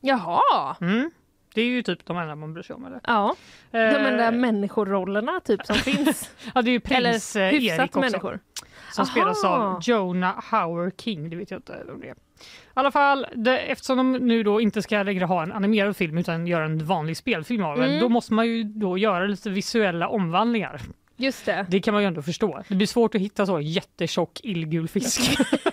Jaha! 0.00 0.76
Mm. 0.80 1.10
Det 1.54 1.60
är 1.60 1.66
ju 1.66 1.82
typ 1.82 2.06
de 2.06 2.16
enda 2.18 2.34
man 2.34 2.54
bryr 2.54 2.62
sig 2.62 2.76
om. 2.76 2.84
Eller? 2.84 3.00
Ja, 3.06 3.34
de 3.70 3.78
Eh, 3.78 4.06
enda 4.12 4.30
människorollerna 4.30 5.40
typ 5.40 5.66
som 5.66 5.76
finns. 5.84 6.30
Ja, 6.54 6.62
det 6.62 6.70
är 6.70 6.72
ju 6.72 6.80
prins 6.80 7.36
Eller 7.36 7.52
eh, 7.52 7.64
Erik 7.66 7.80
också. 7.80 8.00
människor. 8.00 8.38
Som 8.92 9.02
Aha. 9.02 9.10
spelas 9.12 9.44
av 9.44 9.78
Jonah 9.82 10.44
Howard 10.50 10.92
King. 11.00 11.30
Det 11.30 11.36
vet 11.36 11.50
jag 11.50 11.58
inte 11.58 11.84
om 11.92 12.00
det 12.00 12.08
är. 12.08 12.12
I 12.12 12.16
alla 12.74 12.90
fall, 12.90 13.26
det, 13.34 13.58
eftersom 13.58 13.96
de 13.96 14.12
nu 14.12 14.42
då 14.42 14.60
inte 14.60 14.82
ska 14.82 15.02
längre 15.02 15.24
ha 15.24 15.42
en 15.42 15.52
animerad 15.52 15.96
film 15.96 16.18
utan 16.18 16.46
göra 16.46 16.64
en 16.64 16.84
vanlig 16.84 17.16
spelfilm 17.16 17.64
av 17.64 17.76
den, 17.76 17.88
Mm. 17.88 18.00
då 18.00 18.08
måste 18.08 18.34
man 18.34 18.46
ju 18.46 18.64
då 18.64 18.98
göra 18.98 19.24
lite 19.26 19.50
visuella 19.50 20.08
omvandlingar. 20.08 20.80
Just 21.20 21.46
det. 21.46 21.66
Det 21.68 21.80
kan 21.80 21.94
man 21.94 22.02
ju 22.02 22.06
ändå 22.06 22.22
förstå. 22.22 22.62
Det 22.68 22.74
blir 22.74 22.86
svårt 22.86 23.14
att 23.14 23.20
hitta 23.20 23.46
så 23.46 23.60
jättetjock 23.60 24.40
illgul 24.42 24.88
fisk 24.88 25.20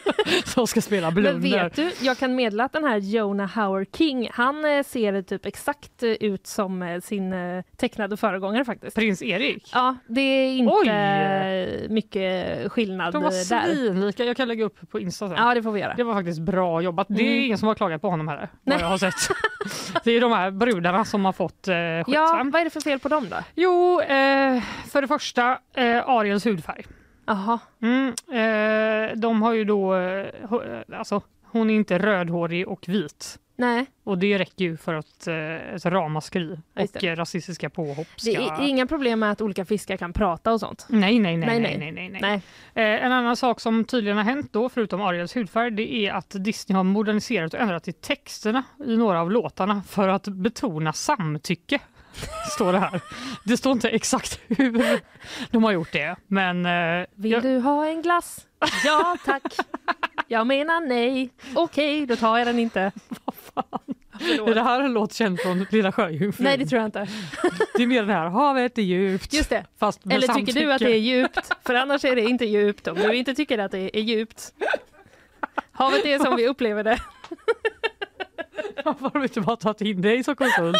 som 0.45 0.67
ska 0.67 0.81
spela 0.81 1.11
Men 1.11 1.13
blunder. 1.23 1.63
vet 1.63 1.75
du, 1.75 1.91
jag 2.01 2.17
kan 2.17 2.35
meddela 2.35 2.63
att 2.63 2.73
den 2.73 2.83
här 2.83 2.97
Jonah 2.97 3.49
Howard 3.55 3.87
King, 3.97 4.29
han 4.33 4.65
eh, 4.65 4.83
ser 4.83 5.21
typ 5.21 5.45
exakt 5.45 6.03
eh, 6.03 6.09
ut 6.09 6.47
som 6.47 6.81
eh, 6.81 6.99
sin 7.01 7.33
tecknade 7.77 8.17
föregångare 8.17 8.65
faktiskt. 8.65 8.95
Prins 8.95 9.21
Erik? 9.21 9.69
Ja, 9.73 9.95
det 10.07 10.21
är 10.21 10.57
inte 10.57 10.73
Oj! 10.73 11.87
mycket 11.89 12.71
skillnad 12.71 13.13
De 13.13 13.23
var 13.23 13.31
svinlika. 13.31 14.23
Jag 14.23 14.37
kan 14.37 14.47
lägga 14.47 14.65
upp 14.65 14.89
på 14.91 14.99
Insta 14.99 15.27
sen. 15.27 15.37
Ja, 15.37 15.53
det 15.53 15.63
får 15.63 15.71
vi 15.71 15.79
göra. 15.81 15.93
Det 15.97 16.03
var 16.03 16.13
faktiskt 16.13 16.39
bra 16.39 16.81
jobbat. 16.81 17.07
Det 17.09 17.21
är 17.21 17.27
Mm. 17.27 17.43
ingen 17.45 17.57
som 17.57 17.67
har 17.67 17.75
klagat 17.75 18.01
på 18.01 18.09
honom 18.09 18.27
heller. 18.27 18.49
Vad 18.63 18.81
jag 18.81 18.87
har 18.87 18.97
sett. 18.97 19.13
det 20.03 20.11
är 20.11 20.21
de 20.21 20.31
här 20.31 20.51
brudarna 20.51 21.05
som 21.05 21.25
har 21.25 21.33
fått 21.33 21.67
eh, 21.67 21.73
skit. 22.05 22.15
Ja, 22.15 22.21
va? 22.43 22.49
vad 22.53 22.61
är 22.61 22.63
det 22.63 22.69
för 22.69 22.81
fel 22.81 22.99
på 22.99 23.09
dem 23.09 23.27
då? 23.29 23.35
Jo, 23.55 24.01
eh, 24.01 24.63
för 24.89 25.01
det 25.01 25.07
första 25.07 25.36
eh, 25.73 26.09
Ariels 26.09 26.45
hudfärg. 26.45 26.85
Aha. 27.27 27.59
Mm, 27.81 28.07
eh, 28.31 29.15
de 29.17 29.41
har 29.41 29.53
ju 29.53 29.63
då, 29.63 29.95
eh, 29.95 30.27
eh, 30.51 30.99
alltså 30.99 31.21
hon 31.43 31.69
är 31.69 31.75
inte 31.75 31.99
rödhårig 31.99 32.67
och 32.67 32.89
vit. 32.89 33.39
Nej, 33.59 33.85
Och 34.03 34.17
det 34.17 34.37
räcker 34.37 34.65
ju 34.65 34.77
för 34.77 34.93
att 34.93 35.27
eh, 35.27 35.75
ett 35.75 35.85
ramaskri 35.85 36.59
Just 36.79 36.95
och 36.95 37.03
eh, 37.03 37.15
rasistiska 37.15 37.69
påhopp 37.69 38.07
ska... 38.17 38.31
det 38.31 38.37
är 38.37 38.67
inga 38.67 38.87
problem 38.87 39.19
med 39.19 39.31
att 39.31 39.41
olika 39.41 39.65
fiskar 39.65 39.97
kan 39.97 40.13
prata 40.13 40.53
och 40.53 40.59
sånt. 40.59 40.85
Nej, 40.89 41.19
nej, 41.19 41.37
nej, 41.37 41.47
Nej, 41.47 41.59
nej, 41.59 41.77
nej. 41.77 41.91
nej, 41.91 42.09
nej, 42.09 42.41
nej. 42.75 42.95
Eh, 42.97 43.05
en 43.05 43.11
annan 43.11 43.35
sak 43.35 43.59
som 43.59 43.85
tydligen 43.85 44.17
har 44.17 44.23
hänt 44.23 44.53
då, 44.53 44.69
förutom 44.69 45.01
Ariels 45.01 45.35
hudfärg, 45.35 45.71
det 45.71 45.93
är 45.93 46.13
att 46.13 46.29
Disney 46.29 46.75
har 46.75 46.83
moderniserat 46.83 47.53
och 47.53 47.59
ändrat 47.59 47.87
i 47.87 47.93
texterna 47.93 48.63
i 48.85 48.97
några 48.97 49.21
av 49.21 49.31
låtarna 49.31 49.83
för 49.87 50.07
att 50.07 50.27
betona 50.27 50.93
samtycke. 50.93 51.79
Står 52.51 52.71
det 52.73 52.79
här. 52.79 53.01
Det 53.43 53.57
står 53.57 53.71
inte 53.71 53.89
exakt 53.89 54.39
hur 54.47 54.99
de 55.51 55.63
har 55.63 55.71
gjort 55.71 55.91
det, 55.91 56.15
men... 56.27 56.65
Eh, 56.65 57.05
Vill 57.15 57.31
jag- 57.31 57.43
du 57.43 57.59
ha 57.59 57.85
en 57.87 58.01
glass? 58.01 58.47
Ja 58.85 59.17
tack. 59.25 59.43
Jag 60.27 60.47
menar 60.47 60.87
nej. 60.87 61.29
Okej, 61.55 62.05
då 62.05 62.15
tar 62.15 62.37
jag 62.37 62.47
den 62.47 62.59
inte. 62.59 62.81
Är 64.19 64.53
det 64.55 64.61
här 64.63 64.81
en 64.81 64.93
låt 64.93 65.13
känd 65.13 65.39
från 65.39 65.65
Lilla 65.71 65.91
Sjöjungfrun? 65.91 66.43
Nej, 66.43 66.57
det 66.57 66.65
tror 66.65 66.79
jag 66.81 66.87
inte. 66.87 67.07
Det 67.75 67.83
är 67.83 67.87
mer 67.87 68.01
den 68.01 68.09
här, 68.09 68.29
havet 68.29 68.77
är 68.77 68.81
djupt. 68.81 69.33
Just 69.33 69.49
det. 69.49 69.65
Fast 69.79 70.05
med 70.05 70.17
Eller 70.17 70.27
tycker 70.27 70.39
du 70.39 70.51
samtycke. 70.51 70.73
att 70.73 70.79
det 70.79 70.91
är 70.93 70.97
djupt? 70.99 71.51
För 71.65 71.73
annars 71.75 72.05
är 72.05 72.15
det 72.15 72.21
inte 72.21 72.45
djupt 72.45 72.87
om 72.87 72.95
du 72.97 73.13
inte 73.15 73.35
tycker 73.35 73.57
att 73.57 73.71
det 73.71 73.97
är 73.97 74.01
djupt. 74.01 74.53
Havet 75.71 76.05
är 76.05 76.19
som 76.19 76.35
vi 76.35 76.47
upplever 76.47 76.83
det. 76.83 76.99
Varför 78.85 79.03
har 79.03 79.09
de 79.13 79.23
inte 79.23 79.41
bara 79.41 79.55
tagit 79.55 79.81
in 79.81 80.01
dig 80.01 80.23
som 80.23 80.35
konsult? 80.35 80.77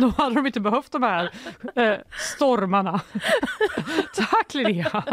Då 0.00 0.08
hade 0.08 0.34
de 0.34 0.46
inte 0.46 0.60
behövt 0.60 0.92
de 0.92 1.02
här 1.02 1.30
eh, 1.74 1.94
stormarna. 2.36 3.00
Tack 4.14 4.54
Linnea! 4.54 5.04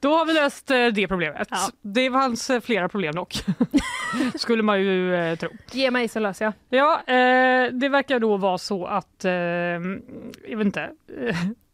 Då 0.00 0.16
har 0.16 0.26
vi 0.26 0.32
löst 0.32 0.70
eh, 0.70 0.86
det 0.86 1.08
problemet. 1.08 1.48
Ja. 1.50 1.58
Det 1.82 2.10
fanns 2.10 2.50
eh, 2.50 2.60
flera 2.60 2.88
problem 2.88 3.14
dock. 3.14 3.44
Skulle 4.34 4.62
man 4.62 4.80
ju 4.80 5.14
eh, 5.14 5.36
tro. 5.38 5.48
Ge 5.72 5.90
mig 5.90 6.08
så 6.08 6.20
löser 6.20 6.44
jag. 6.44 6.54
Ja, 6.68 7.02
eh, 7.06 7.72
det 7.72 7.88
verkar 7.88 8.18
då 8.20 8.36
vara 8.36 8.58
så 8.58 8.86
att, 8.86 9.24
eh, 9.24 9.32
jag 9.32 10.56
vet 10.56 10.66
inte, 10.66 10.90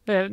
eh, 0.07 0.31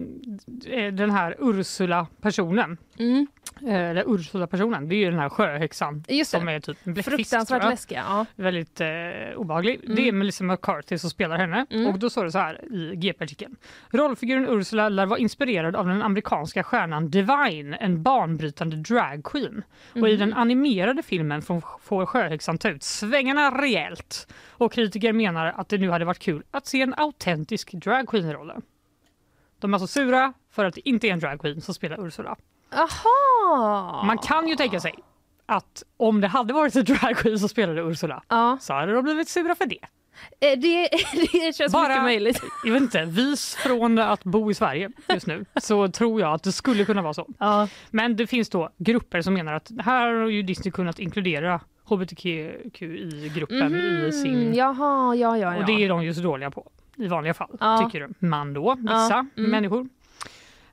den 0.91 1.12
här 1.12 1.36
Ursula-personen, 1.39 2.78
Mm. 2.99 3.28
Eh, 3.62 3.89
eller 3.89 4.03
Ursula-personen, 4.16 4.89
det 4.89 4.95
är 4.95 4.97
ju 4.97 5.10
den 5.12 5.20
här 5.20 5.30
sjöhäxan 5.30 6.03
som 6.26 6.47
är 6.49 6.60
typ 6.60 6.78
en 6.84 6.93
bläckfisk. 6.93 7.16
Fruktansvärt 7.18 7.64
läskiga. 7.64 8.03
Ja. 8.08 8.26
Väldigt 8.36 8.82
eh, 8.82 8.88
obehaglig. 9.36 9.80
Mm. 9.84 9.95
Det 9.95 10.08
är 10.08 10.12
Melissa 10.12 10.43
McCarthy 10.43 10.97
som 10.97 11.10
spelar 11.10 11.38
henne. 11.38 11.66
Mm. 11.70 11.88
Och 11.88 11.99
då 11.99 12.10
står 12.10 12.24
det 12.26 12.32
så 12.32 12.39
här 12.39 12.74
i 12.74 12.95
GP-artikeln. 12.95 13.56
Rollfiguren 13.89 14.47
Ursula 14.49 14.89
lär 14.89 15.06
vara 15.06 15.20
inspirerad 15.20 15.76
av 15.76 15.88
den 15.88 16.01
amerikanska 16.01 16.64
stjärnan 16.64 17.10
Divine, 17.10 17.74
en 17.80 18.03
banbrytande 18.03 18.76
dragqueen. 18.76 19.64
Och 19.93 20.10
i 20.10 20.18
den 20.18 20.34
animerade 20.34 21.03
filmen 21.03 21.41
får- 21.41 22.06
sjöhäxan 22.06 22.58
ta 22.58 22.70
ut 22.70 22.84
svängarna 22.84 23.62
rejält. 23.62 24.28
Och 24.49 24.74
kritiker 24.74 25.14
menar 25.14 25.45
att 25.58 25.70
det 25.70 25.78
nu 25.78 25.89
hade 25.89 26.06
varit 26.06 26.20
kul 26.20 26.43
att 26.51 26.66
se 26.66 26.82
en 26.82 26.93
autentisk 26.97 27.72
dragqueen 27.72 28.26
i 28.30 28.34
rollen. 28.34 28.62
De 29.60 29.74
är 29.74 29.76
alltså 29.76 29.88
sura 29.88 30.34
för 30.51 30.66
att 30.66 30.74
det 30.76 30.89
inte 30.89 31.08
är 31.08 31.12
en 31.12 31.20
dragqueen 31.20 31.62
som 31.62 31.74
spelar 31.74 32.06
Ursula. 32.08 32.36
Aha! 32.72 34.03
Man 34.05 34.18
kan 34.18 34.47
ju 34.47 34.55
tänka 34.55 34.80
sig 34.80 34.93
att 35.45 35.84
om 35.97 36.22
det 36.22 36.28
hade 36.28 36.53
varit 36.53 36.76
en 36.76 36.84
dragqueen 36.84 37.39
som 37.39 37.49
spelade 37.49 37.82
Ursula 37.82 38.24
Ja. 38.28 38.57
så 38.61 38.74
hade 38.74 38.93
de 38.93 39.03
blivit 39.03 39.30
sura 39.30 39.55
för 39.55 39.66
det. 39.66 39.80
Eh, 40.39 40.59
Det, 40.59 40.89
det 41.32 41.55
känns 41.55 41.74
Bara- 41.74 41.88
mycket 41.88 42.03
möjligt. 42.03 42.41
Jag 42.63 42.74
vet 42.74 42.82
inte, 42.82 43.05
vis 43.05 43.55
från 43.55 43.99
att 43.99 44.24
bo 44.24 44.51
i 44.51 44.53
Sverige 44.53 44.89
just 45.09 45.28
nu 45.28 45.45
så 45.61 45.88
tror 45.88 46.22
jag 46.22 46.34
att 46.34 46.43
det 46.43 46.51
skulle 46.51 46.86
kunna 46.86 47.01
vara 47.01 47.13
så. 47.13 47.28
Ja. 47.39 47.68
Men 47.91 48.16
det 48.16 48.28
finns 48.28 48.49
då 48.49 48.70
grupper 48.78 49.22
som 49.22 49.34
menar 49.34 49.53
att 49.53 49.72
här 49.80 50.13
har 50.13 50.28
ju 50.30 50.41
Disney 50.43 50.72
kunnat 50.72 50.99
inkludera 50.99 51.59
hbtq-gruppen 51.86 53.76
i 54.07 54.11
sin... 54.11 54.39
Mhm, 54.45 54.53
Jaha, 54.53 55.16
ja, 55.16 55.38
ja, 55.38 55.53
ja. 55.53 55.57
Och 55.59 55.66
det 55.66 55.72
är 55.86 55.89
de 55.89 56.03
ju 56.03 56.13
så 56.13 56.22
dåliga 56.22 56.51
på 56.51 56.68
i 56.97 57.07
vanliga 57.07 57.34
fall, 57.34 57.57
Ja. 57.59 57.89
tycker 57.91 58.09
man 58.20 58.53
då, 58.53 58.76
vissa 58.76 58.93
Ja, 58.93 59.26
mm. 59.38 59.51
människor. 59.51 59.88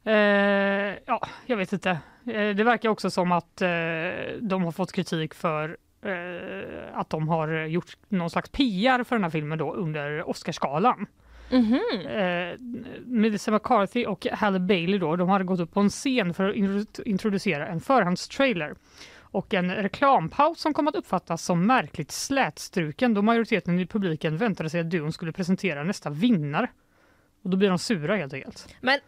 Eh, 0.04 0.14
ja, 1.06 1.28
jag 1.46 1.56
vet 1.56 1.72
inte. 1.72 1.90
Eh, 2.26 2.54
det 2.56 2.64
verkar 2.64 2.88
också 2.88 3.10
som 3.10 3.32
att 3.32 3.62
eh, 3.62 3.68
de 4.40 4.62
har 4.64 4.72
fått 4.72 4.92
kritik 4.92 5.34
för 5.34 5.76
eh, 6.04 6.98
att 6.98 7.10
de 7.10 7.28
har 7.28 7.48
gjort 7.48 7.96
någon 8.08 8.30
slags 8.30 8.50
PR 8.50 9.04
för 9.04 9.16
den 9.16 9.22
här 9.22 9.30
filmen 9.30 9.58
då 9.58 9.72
under 9.72 10.28
Oscarsgalan. 10.30 11.06
Mhm. 11.50 11.80
Eh, 12.08 12.58
Melissa 13.04 13.50
McCarthy 13.50 14.06
och 14.06 14.26
Halle 14.32 14.60
Bailey 14.60 14.98
då, 14.98 15.16
de 15.16 15.28
hade 15.28 15.44
gått 15.44 15.60
upp 15.60 15.74
på 15.74 15.80
en 15.80 15.88
scen 15.90 16.34
för 16.34 16.48
att 16.48 16.56
intro- 16.56 17.02
introducera 17.04 17.66
en 17.66 17.80
förhandstrailer 17.80 18.74
och 19.20 19.54
en 19.54 19.74
reklampaus 19.74 20.60
som 20.60 20.74
kom 20.74 20.88
att 20.88 20.94
uppfattas 20.94 21.44
som 21.44 21.66
märkligt 21.66 22.10
slätstruken 22.10 23.14
då 23.14 23.22
majoriteten 23.22 23.80
i 23.80 23.86
publiken 23.86 24.36
väntade 24.36 24.70
sig 24.70 24.80
att 24.80 24.90
duon 24.90 25.12
skulle 25.12 25.32
presentera 25.32 25.84
nästa 25.84 26.10
vinnare 26.10 26.68
Och 27.42 27.50
då 27.50 27.56
blir 27.56 27.68
de 27.68 27.78
sura 27.78 28.16
helt 28.16 28.34
enkelt. 28.34 28.74
Men 28.80 28.98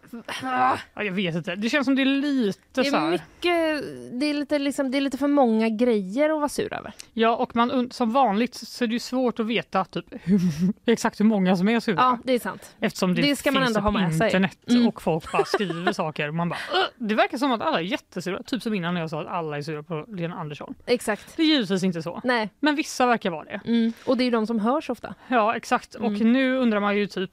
ah, 0.42 0.76
Ja, 0.94 1.02
jag 1.02 1.12
vet 1.12 1.34
inte. 1.34 1.54
Det 1.56 1.68
känns 1.70 1.84
som 1.84 1.94
det 1.94 2.02
är 2.02 2.06
lite 2.06 2.60
det 2.72 2.84
så 2.84 2.96
är 2.96 3.00
här. 3.00 3.10
mycket, 3.10 3.84
det 4.20 4.26
är, 4.26 4.34
lite, 4.34 4.58
liksom, 4.58 4.90
det 4.90 4.98
är 4.98 5.00
lite 5.00 5.18
för 5.18 5.28
många 5.28 5.68
grejer 5.68 6.30
att 6.30 6.36
vara 6.36 6.48
sur 6.48 6.74
över. 6.74 6.92
Ja, 7.12 7.36
och 7.36 7.56
man, 7.56 7.90
som 7.90 8.12
vanligt 8.12 8.54
så 8.54 8.84
är 8.84 8.88
det 8.88 8.92
ju 8.92 8.98
svårt 8.98 9.40
att 9.40 9.46
veta 9.46 9.84
typ, 9.84 10.04
exakt 10.86 11.20
hur 11.20 11.24
många 11.24 11.56
som 11.56 11.68
är 11.68 11.80
sura. 11.80 11.96
Ja, 11.96 12.18
det 12.24 12.32
är 12.32 12.38
sant. 12.38 12.74
Eftersom 12.80 13.14
det, 13.14 13.22
Det 13.22 13.36
ska 13.36 13.52
man 13.52 13.64
finns 13.64 13.76
ändå 13.76 13.90
med 13.90 14.14
sig. 14.16 14.26
internet 14.26 14.58
Mm. 14.68 14.88
och 14.88 15.02
folk 15.02 15.32
bara 15.32 15.44
skriver 15.44 15.92
saker. 16.02 16.28
Och 16.28 16.34
man 16.34 16.48
bara, 16.48 16.58
det 16.98 17.14
verkar 17.14 17.38
som 17.38 17.52
att 17.52 17.60
alla 17.60 17.78
är 17.78 17.82
jättesura. 17.84 18.42
Typ 18.42 18.62
som 18.62 18.74
innan 18.74 18.94
när 18.94 19.00
jag 19.00 19.10
sa 19.10 19.20
att 19.20 19.26
alla 19.28 19.56
är 19.58 19.62
sura 19.62 19.82
på 19.82 20.04
Lena 20.08 20.34
Andersson. 20.36 20.74
Exakt. 20.86 21.36
Det 21.36 21.42
är 21.42 21.46
givetvis 21.46 21.82
inte 21.84 22.02
så. 22.02 22.20
Nej. 22.24 22.50
Men 22.60 22.74
vissa 22.76 23.06
verkar 23.06 23.30
vara 23.30 23.44
det. 23.44 23.60
Mm. 23.66 23.92
Och 24.06 24.16
det 24.16 24.22
är 24.22 24.24
ju 24.24 24.30
de 24.30 24.46
som 24.46 24.58
hörs 24.60 24.90
ofta. 24.90 25.14
Ja, 25.28 25.56
exakt. 25.56 25.94
Och 25.94 26.04
Mm. 26.06 26.32
nu 26.32 26.56
undrar 26.56 26.80
man 26.80 26.96
ju 26.96 27.06
typ, 27.06 27.30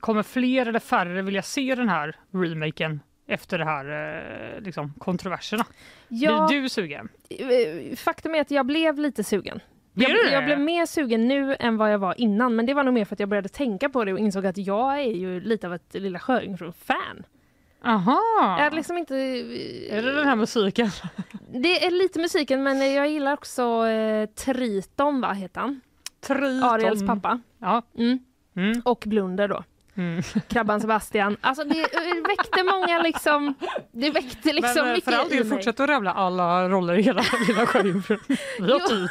kommer 0.00 0.22
fler 0.26 0.66
eller 0.66 0.78
färre 0.78 1.22
vilja 1.22 1.42
se 1.42 1.74
den 1.74 1.88
här 1.88 2.16
remaken 2.30 3.00
efter 3.26 3.58
det 3.58 3.64
här 3.64 3.84
eh, 4.56 4.60
liksom, 4.60 4.94
kontroverserna? 4.98 5.66
Ja. 6.08 6.46
Blir 6.48 6.62
du 6.62 6.68
sugen? 6.68 7.08
Eh, 7.28 7.96
Faktum 7.96 8.34
är 8.34 8.40
att 8.40 8.50
jag 8.50 8.66
blev 8.66 8.98
lite 8.98 9.24
sugen. 9.24 9.60
Jag, 9.94 10.10
jag 10.32 10.44
blev 10.44 10.60
mer 10.60 10.86
sugen 10.86 11.28
nu 11.28 11.56
än 11.58 11.76
vad 11.76 11.92
jag 11.92 11.98
var 11.98 12.20
innan, 12.20 12.56
men 12.56 12.66
det 12.66 12.74
var 12.74 12.84
nog 12.84 12.94
mer 12.94 13.04
för 13.04 13.14
att 13.14 13.20
jag 13.20 13.28
började 13.28 13.48
tänka 13.48 13.88
på 13.88 14.04
det 14.04 14.12
och 14.12 14.18
insåg 14.18 14.46
att 14.46 14.58
jag 14.58 15.00
är 15.00 15.12
ju 15.12 15.40
lite 15.40 15.66
av 15.66 15.74
ett 15.74 15.94
Lilla 15.94 16.18
Sjöjungfrun-fan. 16.18 17.26
Aha! 17.84 18.56
Jag 18.58 18.66
är 18.66 18.70
liksom 18.70 18.98
inte... 18.98 19.14
Är 19.90 20.02
det 20.02 20.12
den 20.12 20.28
här 20.28 20.36
musiken? 20.36 20.90
Det 21.50 21.86
är 21.86 21.90
lite 21.90 22.18
musiken, 22.18 22.62
men 22.62 22.92
jag 22.94 23.08
gillar 23.08 23.32
också 23.32 23.86
eh, 23.86 24.26
Triton, 24.26 25.20
vad 25.20 25.36
heter 25.36 25.60
han? 25.60 25.80
Triton. 26.20 26.62
Ariels 26.62 27.06
pappa. 27.06 27.40
Ja. 27.58 27.82
Mm. 27.98 28.18
Mm. 28.56 28.82
Och 28.84 29.04
Blunder 29.06 29.48
då. 29.48 29.64
Mm. 29.96 30.22
Krabban 30.48 30.80
Sebastian. 30.80 31.36
Alltså 31.40 31.64
det 31.64 31.80
väckte 32.28 32.62
många 32.62 33.02
liksom... 33.02 33.54
Det 33.92 34.10
väckte 34.10 34.52
liksom 34.52 34.74
Men 34.74 34.86
eh, 34.86 34.92
mycket 34.92 35.04
för 35.04 35.12
all 35.20 35.32
i 35.32 35.40
mig. 35.40 35.48
fortsätt 35.48 35.80
att 35.80 35.88
rabbla 35.88 36.12
alla 36.12 36.68
roller 36.68 36.98
i 36.98 37.02
hela 37.02 37.22
Lilla 37.48 37.66
Sjöjungfrun. 37.66 38.18
Vi 38.60 38.72
har 38.72 38.88
tid. 38.88 39.08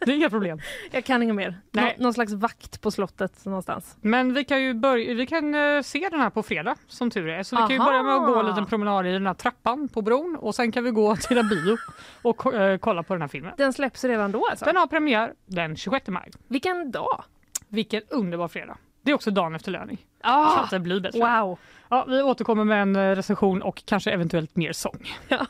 Det 0.00 0.12
är 0.12 0.16
inga 0.16 0.30
problem. 0.30 0.60
Jag 0.90 1.04
kan 1.04 1.22
inget 1.22 1.34
mer. 1.34 1.60
Nej. 1.70 1.94
Nå- 1.98 2.04
någon 2.04 2.14
slags 2.14 2.32
vakt 2.32 2.80
på 2.80 2.90
slottet 2.90 3.44
någonstans. 3.44 3.96
Men 4.00 4.34
vi 4.34 4.44
kan 4.44 4.62
ju 4.62 4.74
börja, 4.74 5.14
vi 5.14 5.26
kan 5.26 5.54
eh, 5.54 5.82
se 5.82 6.08
den 6.10 6.20
här 6.20 6.30
på 6.30 6.42
fredag 6.42 6.76
som 6.88 7.10
tur 7.10 7.28
är. 7.28 7.42
Så 7.42 7.56
vi 7.56 7.60
kan 7.62 7.70
ju 7.70 7.78
Aha. 7.78 7.90
börja 7.90 8.02
med 8.02 8.14
att 8.14 8.26
gå 8.26 8.40
en 8.40 8.46
liten 8.46 8.66
promenad 8.66 9.06
i 9.06 9.12
den 9.12 9.26
här 9.26 9.34
trappan 9.34 9.88
på 9.88 10.02
bron 10.02 10.36
och 10.40 10.54
sen 10.54 10.72
kan 10.72 10.84
vi 10.84 10.90
gå 10.90 11.16
till 11.16 11.38
en 11.38 11.48
bio 11.48 11.76
och 12.22 12.54
eh, 12.54 12.78
kolla 12.78 13.02
på 13.02 13.14
den 13.14 13.20
här 13.20 13.28
filmen. 13.28 13.52
Den 13.56 13.72
släpps 13.72 14.04
redan 14.04 14.32
då 14.32 14.46
alltså? 14.50 14.64
Den 14.64 14.76
har 14.76 14.86
premiär 14.86 15.32
den 15.46 15.76
26 15.76 16.08
maj. 16.08 16.30
Vilken 16.48 16.90
dag? 16.90 17.24
Vilken 17.68 18.02
underbar 18.10 18.48
fredag. 18.48 18.76
Det 19.02 19.10
är 19.10 19.14
också 19.14 19.30
dagen 19.30 19.54
efter 19.54 19.70
löning. 19.70 19.98
Ah, 20.20 20.66
det 20.70 20.78
blir 20.78 21.00
bättre. 21.00 21.18
wow! 21.20 21.58
Ja, 21.88 22.04
vi 22.08 22.22
återkommer 22.22 22.64
med 22.64 22.82
en 22.82 22.96
eh, 22.96 23.16
recension 23.16 23.62
och 23.62 23.82
kanske 23.86 24.10
eventuellt 24.10 24.56
mer 24.56 24.72
sång. 24.72 25.12
Ja. 25.28 25.46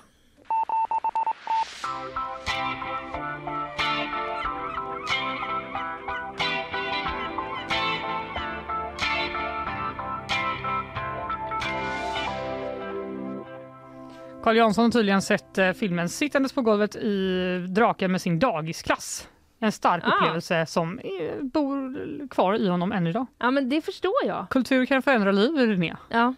Carl 14.42 14.56
Jansson 14.56 14.84
har 14.84 14.90
tydligen 14.90 15.22
sett 15.22 15.58
eh, 15.58 15.72
filmen 15.72 16.08
sittandes 16.08 16.52
på 16.52 16.62
golvet 16.62 16.96
i 16.96 17.66
Draken 17.68 18.12
med 18.12 18.22
sin 18.22 18.38
dagisklass. 18.38 19.28
En 19.62 19.72
stark 19.72 20.02
Ah. 20.06 20.16
upplevelse 20.16 20.66
som 20.66 20.98
eh, 20.98 21.42
bor 21.42 22.28
kvar 22.28 22.54
i 22.54 22.68
honom 22.68 22.92
än 22.92 23.06
idag. 23.06 23.26
Ja 23.38 23.50
men 23.50 23.68
det 23.68 23.80
förstår 23.82 24.14
jag. 24.26 24.46
Kultur 24.50 24.86
kan 24.86 25.02
förändra 25.02 25.32
liv, 25.32 25.52
Linnea. 25.68 25.98
Ja. 26.08 26.34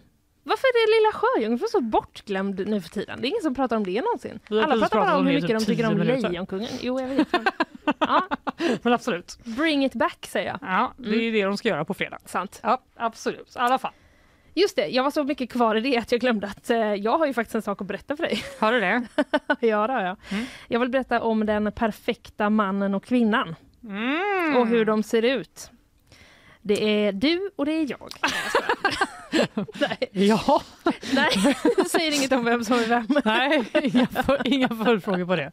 Varför 0.47 0.67
är 0.67 0.87
det 0.87 0.97
Lilla 0.97 1.13
Sjöjungfrun 1.13 1.69
så 1.69 1.81
bortglömd 1.81 2.69
nu 2.69 2.81
för 2.81 2.89
tiden? 2.89 3.19
Det 3.21 3.27
är 3.27 3.29
ingen 3.29 3.43
som 3.43 3.55
pratar 3.55 3.77
om 3.77 3.85
det 3.85 4.01
någonsin. 4.03 4.41
Alla 4.51 4.77
pratar 4.79 5.01
bara 5.01 5.17
om 5.17 5.27
hur 5.27 5.35
mycket 5.35 5.49
de 5.51 5.59
typ 5.59 5.67
tycker 5.67 5.87
om 5.87 5.93
10 5.93 5.99
minuter. 6.05 6.29
Lejonkungen. 6.29 6.69
Jo, 6.81 7.01
jag 7.01 7.09
vet. 7.09 7.33
Men... 7.33 7.45
Ja, 7.99 8.27
Men 8.83 8.93
absolut. 8.93 9.39
bring 9.45 9.85
it 9.85 9.95
back 9.95 10.27
säger 10.31 10.49
jag. 10.49 10.59
Ja, 10.63 10.93
det 10.97 11.29
är 11.29 11.33
det 11.33 11.45
de 11.45 11.57
ska 11.57 11.69
göra 11.69 11.85
på 11.85 11.95
fredag. 11.95 12.19
Sant. 12.25 12.61
Ja, 12.63 12.81
absolut. 12.97 13.57
I 13.57 13.59
alla 13.59 13.79
fall. 13.79 13.93
Just 14.55 14.77
det, 14.77 14.87
jag 14.87 15.03
var 15.03 15.11
så 15.11 15.25
mycket 15.25 15.51
kvar 15.53 15.75
i 15.75 15.81
det 15.81 15.97
att 15.97 16.13
jag 16.13 16.21
glömde 16.21 16.47
att 16.47 16.71
eh, 16.71 16.79
jag 16.79 17.19
har 17.19 17.27
ju 17.27 17.33
faktiskt 17.33 17.55
en 17.55 17.63
sak 17.63 17.81
att 17.81 17.87
berätta 17.87 18.17
för 18.17 18.23
dig. 18.25 18.43
Har 18.61 18.73
du 18.73 18.81
det? 18.81 19.03
ja, 19.61 19.87
det 19.87 19.93
har 19.93 20.03
jag. 20.03 20.17
Mm. 20.31 20.45
Jag 20.69 20.81
vill 20.81 20.89
berätta 20.89 21.21
om 21.23 21.47
den 21.47 21.73
perfekta 21.73 22.51
mannen 22.51 22.95
och 22.95 23.05
kvinnan 23.05 23.55
Mm. 23.85 24.57
och 24.57 24.67
hur 24.67 24.85
de 24.85 25.03
ser 25.03 25.23
ut. 25.23 25.71
Det 26.63 26.85
är 27.07 27.13
du 27.13 27.51
och 27.57 27.67
det 27.67 27.73
är 27.73 27.91
jag. 27.91 28.11
Nej, 29.81 30.09
Ja, 30.13 30.63
nej, 31.15 31.57
det 31.77 31.85
säger 31.89 32.15
inget 32.17 32.33
om 32.33 32.45
vem 32.45 32.65
som 32.65 32.79
är 32.79 32.87
vem. 32.87 33.07
nej, 33.25 33.65
inga, 33.83 34.07
för, 34.07 34.41
inga 34.55 34.69
följdfrågor 34.69 35.27
på 35.27 35.37
det. 35.37 35.51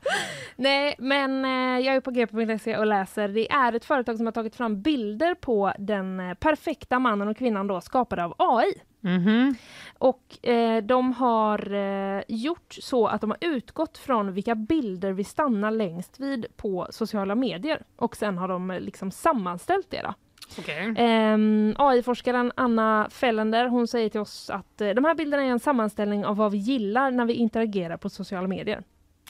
Nej, 0.56 0.96
men 1.00 1.46
eh, 1.46 1.86
jag 1.86 1.96
är 1.96 2.00
på 2.02 2.12
gp.se 2.12 2.78
och 2.78 2.86
läser. 2.86 3.28
Det 3.28 3.52
är 3.52 3.74
ett 3.74 3.86
företag 3.86 4.18
som 4.18 4.26
har 4.26 4.34
tagit 4.34 4.56
fram 4.56 4.82
bilder 4.82 5.36
på 5.36 5.74
den 5.80 6.20
eh, 6.20 6.34
perfekta 6.34 7.00
mannen 7.00 7.28
och 7.28 7.38
kvinnan 7.38 7.68
då 7.68 7.82
skapade 7.82 8.24
av 8.26 8.36
AI. 8.38 8.74
Mhm. 9.02 9.56
Och 9.98 10.48
eh, 10.48 10.84
de 10.84 11.14
har 11.14 11.74
eh, 11.74 12.24
gjort 12.28 12.74
så 12.80 13.08
att 13.08 13.22
de 13.22 13.30
har 13.30 13.38
utgått 13.42 13.98
från 13.98 14.34
vilka 14.34 14.56
bilder 14.56 15.12
vi 15.12 15.24
stannar 15.24 15.72
längst 15.72 16.20
vid 16.20 16.46
på 16.58 16.88
sociala 16.90 17.36
medier. 17.36 17.84
Och 17.96 18.16
sen 18.16 18.38
har 18.38 18.48
de 18.48 18.72
eh, 18.72 18.80
liksom 18.80 19.12
sammanställt 19.12 19.90
det. 19.90 20.02
Då. 20.02 20.14
Okej. 20.60 20.94
Ehm, 20.98 21.76
AI-forskaren 21.78 22.52
Anna 22.56 23.08
Fellender 23.12 23.68
hon 23.68 23.88
säger 23.88 24.10
till 24.10 24.22
oss 24.22 24.50
att 24.50 24.82
eh, 24.82 24.90
de 24.90 25.06
här 25.06 25.16
bilderna 25.16 25.44
är 25.44 25.48
en 25.48 25.60
sammanställning 25.60 26.26
av 26.26 26.38
vad 26.38 26.52
vi 26.52 26.58
gillar 26.58 27.12
när 27.12 27.26
vi 27.26 27.34
interagerar 27.34 27.98
på 27.98 28.10
sociala 28.10 28.48
medier. 28.48 28.84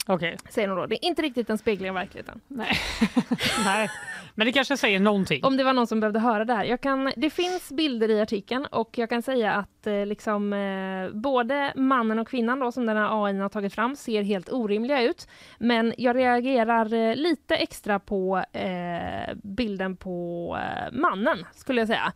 Okej. 0.06 0.36
Säger 0.48 0.68
hon 0.68 0.76
då. 0.78 0.86
Det 0.86 1.04
är 1.04 1.08
inte 1.08 1.22
riktigt 1.22 1.50
en 1.50 1.58
spegling 1.58 1.90
av 1.90 1.94
verkligheten. 1.94 2.40
Nej. 2.48 2.72
Nej, 3.64 3.90
men 4.34 4.46
det 4.46 4.52
kanske 4.52 4.76
säger 4.76 5.00
någonting. 5.00 5.44
Om 5.44 5.56
det 5.56 5.64
var 5.64 5.72
någon 5.72 5.86
som 5.86 6.00
behövde 6.00 6.20
höra 6.20 6.44
det 6.44 6.54
här. 6.54 6.64
Jag 6.64 6.80
kan, 6.80 7.12
det 7.16 7.30
finns 7.30 7.72
bilder 7.72 8.10
i 8.10 8.20
artikeln 8.20 8.66
och 8.66 8.98
jag 8.98 9.08
kan 9.08 9.22
säga 9.22 9.52
att 9.52 9.86
eh, 9.86 10.06
liksom, 10.06 10.52
eh, 10.52 11.20
både 11.20 11.72
mannen 11.76 12.18
och 12.18 12.28
kvinnan 12.28 12.60
då, 12.60 12.72
som 12.72 12.86
den 12.86 12.96
här 12.96 13.26
AI 13.26 13.38
har 13.38 13.48
tagit 13.48 13.74
fram 13.74 13.96
ser 13.96 14.22
helt 14.22 14.52
orimliga 14.52 15.02
ut. 15.02 15.28
Men 15.58 15.94
jag 15.96 16.16
reagerar 16.16 16.94
eh, 16.94 17.16
lite 17.16 17.54
extra 17.54 17.98
på 17.98 18.44
eh, 18.52 19.34
bilden 19.42 19.96
på 19.96 20.58
eh, 20.60 20.92
mannen, 20.92 21.46
skulle 21.54 21.80
jag 21.80 21.88
säga. 21.88 22.12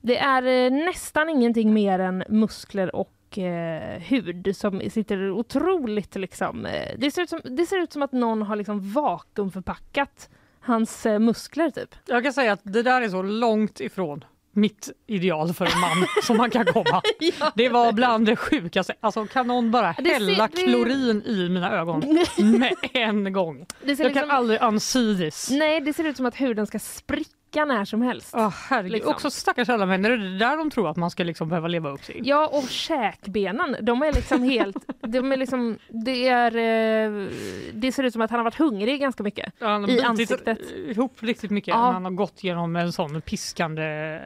Det 0.00 0.18
är 0.18 0.42
eh, 0.42 0.70
nästan 0.70 1.28
ingenting 1.28 1.74
mer 1.74 1.98
än 1.98 2.24
muskler 2.28 2.96
och 2.96 3.10
eh, 3.38 4.00
hud 4.02 4.56
som 4.56 4.90
sitter 4.90 5.30
otroligt 5.30 6.14
liksom... 6.16 6.66
Eh, 6.66 6.88
det, 6.98 7.10
ser 7.10 7.22
ut 7.22 7.28
som, 7.30 7.40
det 7.44 7.66
ser 7.66 7.78
ut 7.78 7.92
som 7.92 8.02
att 8.02 8.12
någon 8.12 8.42
har 8.42 8.56
liksom 8.56 8.92
vakuumförpackat 8.92 10.28
hans 10.60 11.06
eh, 11.06 11.18
muskler 11.18 11.70
typ. 11.70 11.94
Jag 12.06 12.22
kan 12.22 12.32
säga 12.32 12.52
att 12.52 12.60
det 12.62 12.82
där 12.82 13.02
är 13.02 13.08
så 13.08 13.22
långt 13.22 13.80
ifrån 13.80 14.24
mitt 14.56 14.90
ideal 15.06 15.52
för 15.54 15.64
en 15.64 15.80
man 15.80 16.06
som 16.22 16.36
man 16.36 16.50
kan 16.50 16.64
komma. 16.64 17.02
Ja. 17.20 17.52
Det 17.54 17.68
var 17.68 17.92
bland 17.92 18.26
det 18.26 18.36
sjukaste. 18.36 18.94
Alltså 19.00 19.26
kan 19.26 19.46
någon 19.46 19.70
bara 19.70 19.94
Det 19.98 20.04
ser- 20.04 20.12
hälla 20.14 20.48
det- 20.48 20.62
klorin 20.62 21.22
i 21.26 21.48
mina 21.48 21.72
ögon 21.72 22.02
med 22.58 22.74
en 22.92 23.32
gång? 23.32 23.66
Jag 23.84 23.96
kan 23.96 24.06
liksom, 24.06 24.30
aldrig 24.30 24.62
unsee 24.62 25.16
this. 25.16 25.50
nej, 25.50 25.80
det 25.80 25.92
ser 25.92 26.04
ut 26.04 26.16
som 26.16 26.26
att 26.26 26.40
huden 26.40 26.66
ska 26.66 26.78
spricka 26.78 27.30
när 27.64 27.84
som 27.84 28.02
helst. 28.02 28.34
Åh, 28.36 28.54
herregud. 28.68 28.92
Liksom. 28.92 29.12
Också 29.12 29.30
stackars 29.30 29.68
alla 29.68 29.86
män, 29.86 30.04
är 30.04 30.10
det 30.10 30.38
där 30.38 30.56
de 30.56 30.70
tror 30.70 30.90
att 30.90 30.96
man 30.96 31.10
ska 31.10 31.24
liksom 31.24 31.48
behöva 31.48 31.68
leva 31.68 31.90
upp 31.90 32.02
till? 32.02 32.22
Ja, 32.24 32.46
och 32.52 32.68
käkbenen, 32.68 33.76
de 33.80 34.02
är 34.02 34.12
liksom 34.12 34.42
helt... 34.42 34.76
de 35.00 35.32
är 35.32 35.36
liksom, 35.36 35.78
det, 35.88 36.28
är, 36.28 36.56
eh, 36.56 37.28
det 37.74 37.92
ser 37.92 38.02
ut 38.02 38.12
som 38.12 38.22
att 38.22 38.30
han 38.30 38.38
har 38.40 38.44
varit 38.44 38.58
hungrig 38.58 39.00
ganska 39.00 39.22
mycket. 39.22 39.52
Ja, 39.58 39.66
han 39.68 39.82
har 39.84 39.90
I 39.90 40.00
ansiktet. 40.02 40.58
ihop 40.88 41.16
riktigt 41.20 41.50
mycket 41.50 41.68
Ja. 41.74 41.86
när 41.86 41.92
han 41.92 42.04
har 42.04 42.12
gått 42.12 42.44
genom 42.44 42.76
en 42.76 42.92
sån 42.92 43.20
piskande 43.20 43.82
eh, 43.82 44.20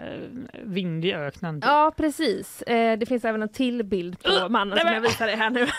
vind 0.65 1.05
i 1.05 1.15
öknen. 1.15 1.63
Ja, 1.65 1.93
precis. 1.97 2.63
Eh, 2.63 2.99
det 2.99 3.07
finns 3.07 3.25
även 3.25 3.43
en 3.43 3.49
till 3.49 3.83
bild 3.85 4.23
på 4.23 4.49
mannen 4.49 4.79
som 4.79 4.93
jag 4.93 5.01
visar 5.01 5.27
dig 5.27 5.37
här 5.37 5.51
nu. 5.51 5.67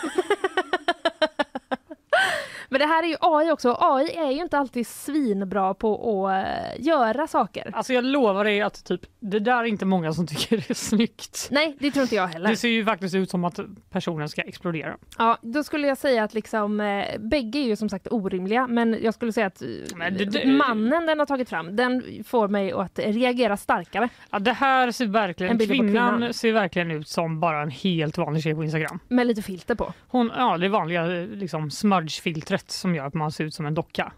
Men 2.70 2.80
det 2.80 2.86
här 2.86 3.04
är 3.04 3.08
ju 3.08 3.16
AI 3.20 3.52
också. 3.52 3.78
AI 3.80 4.16
är 4.18 4.32
ju 4.32 4.42
inte 4.42 4.58
alltid 4.58 4.88
svinbra 4.88 5.74
på 5.74 6.18
att 6.28 6.46
eh, 6.46 6.86
göra 6.86 7.28
saker. 7.28 7.70
Alltså 7.74 7.94
jag 7.94 8.04
lovar 8.04 8.44
dig 8.46 8.62
att 8.62 8.86
typ, 8.86 9.02
det 9.20 9.40
där 9.40 9.58
är 9.58 9.64
inte 9.64 9.86
många 9.86 10.14
som 10.14 10.28
tycker 10.28 10.58
det 10.58 10.70
är 10.70 10.74
snyggt. 10.74 11.48
Nej, 11.52 11.78
det 11.80 11.92
tror 11.92 12.02
inte 12.02 12.16
jag 12.16 12.28
heller. 12.28 12.50
Det 12.50 12.56
ser 12.56 12.70
ju 12.70 12.86
faktiskt 12.86 13.16
ut 13.16 13.30
som 13.30 13.44
att 13.46 13.60
personen 13.90 14.30
ska 14.30 14.42
explodera. 14.42 14.96
Ja, 15.18 15.38
då 15.42 15.64
skulle 15.64 15.88
jag 15.88 15.98
säga 15.98 16.24
att 16.24 16.34
liksom, 16.34 16.80
eh, 16.82 17.06
bägge 17.20 17.60
är 17.60 17.64
ju 17.68 17.76
som 17.76 17.90
sagt 17.90 18.08
orimliga, 18.12 18.68
men 18.68 18.98
jag 19.02 19.14
skulle 19.14 19.34
säga 19.34 19.48
att 19.48 19.62
eh, 19.62 19.68
Men 19.96 20.18
det- 20.18 20.26
det- 20.26 20.46
mannen 20.46 21.06
den 21.06 21.20
har 21.20 21.26
tagit 21.26 21.50
fram, 21.50 21.76
den 21.76 22.04
får 22.26 22.48
mig 22.48 22.72
att 22.72 23.00
reagera 23.00 23.58
starkare. 23.58 24.10
Ja, 24.30 24.40
det 24.40 24.52
här 24.54 24.92
ser 24.92 25.06
verkligen, 25.06 25.58
kvinnan, 25.60 25.78
kvinnan. 26.18 26.34
ser 26.34 26.52
verkligen 26.52 26.92
ut 26.92 27.08
som 27.08 27.40
bara 27.40 27.62
en 27.62 27.70
helt 27.72 28.18
vanlig 28.18 28.44
tjej 28.44 28.56
på 28.56 28.64
Instagram. 28.64 29.00
Med 29.08 29.28
lite 29.28 29.42
filter 29.42 29.76
på. 29.76 29.94
Hon, 30.08 30.32
ja, 30.38 30.58
det 30.58 30.70
vanliga 30.70 31.06
eh, 31.22 31.28
liksom, 31.28 31.72
smudge-filtret 31.72 32.59
som 32.68 32.96
gör 32.96 33.06
att 33.06 33.14
man 33.14 33.32
ser 33.32 33.44
ut 33.44 33.54
som 33.54 33.66
en 33.66 33.74
docka. 33.74 34.12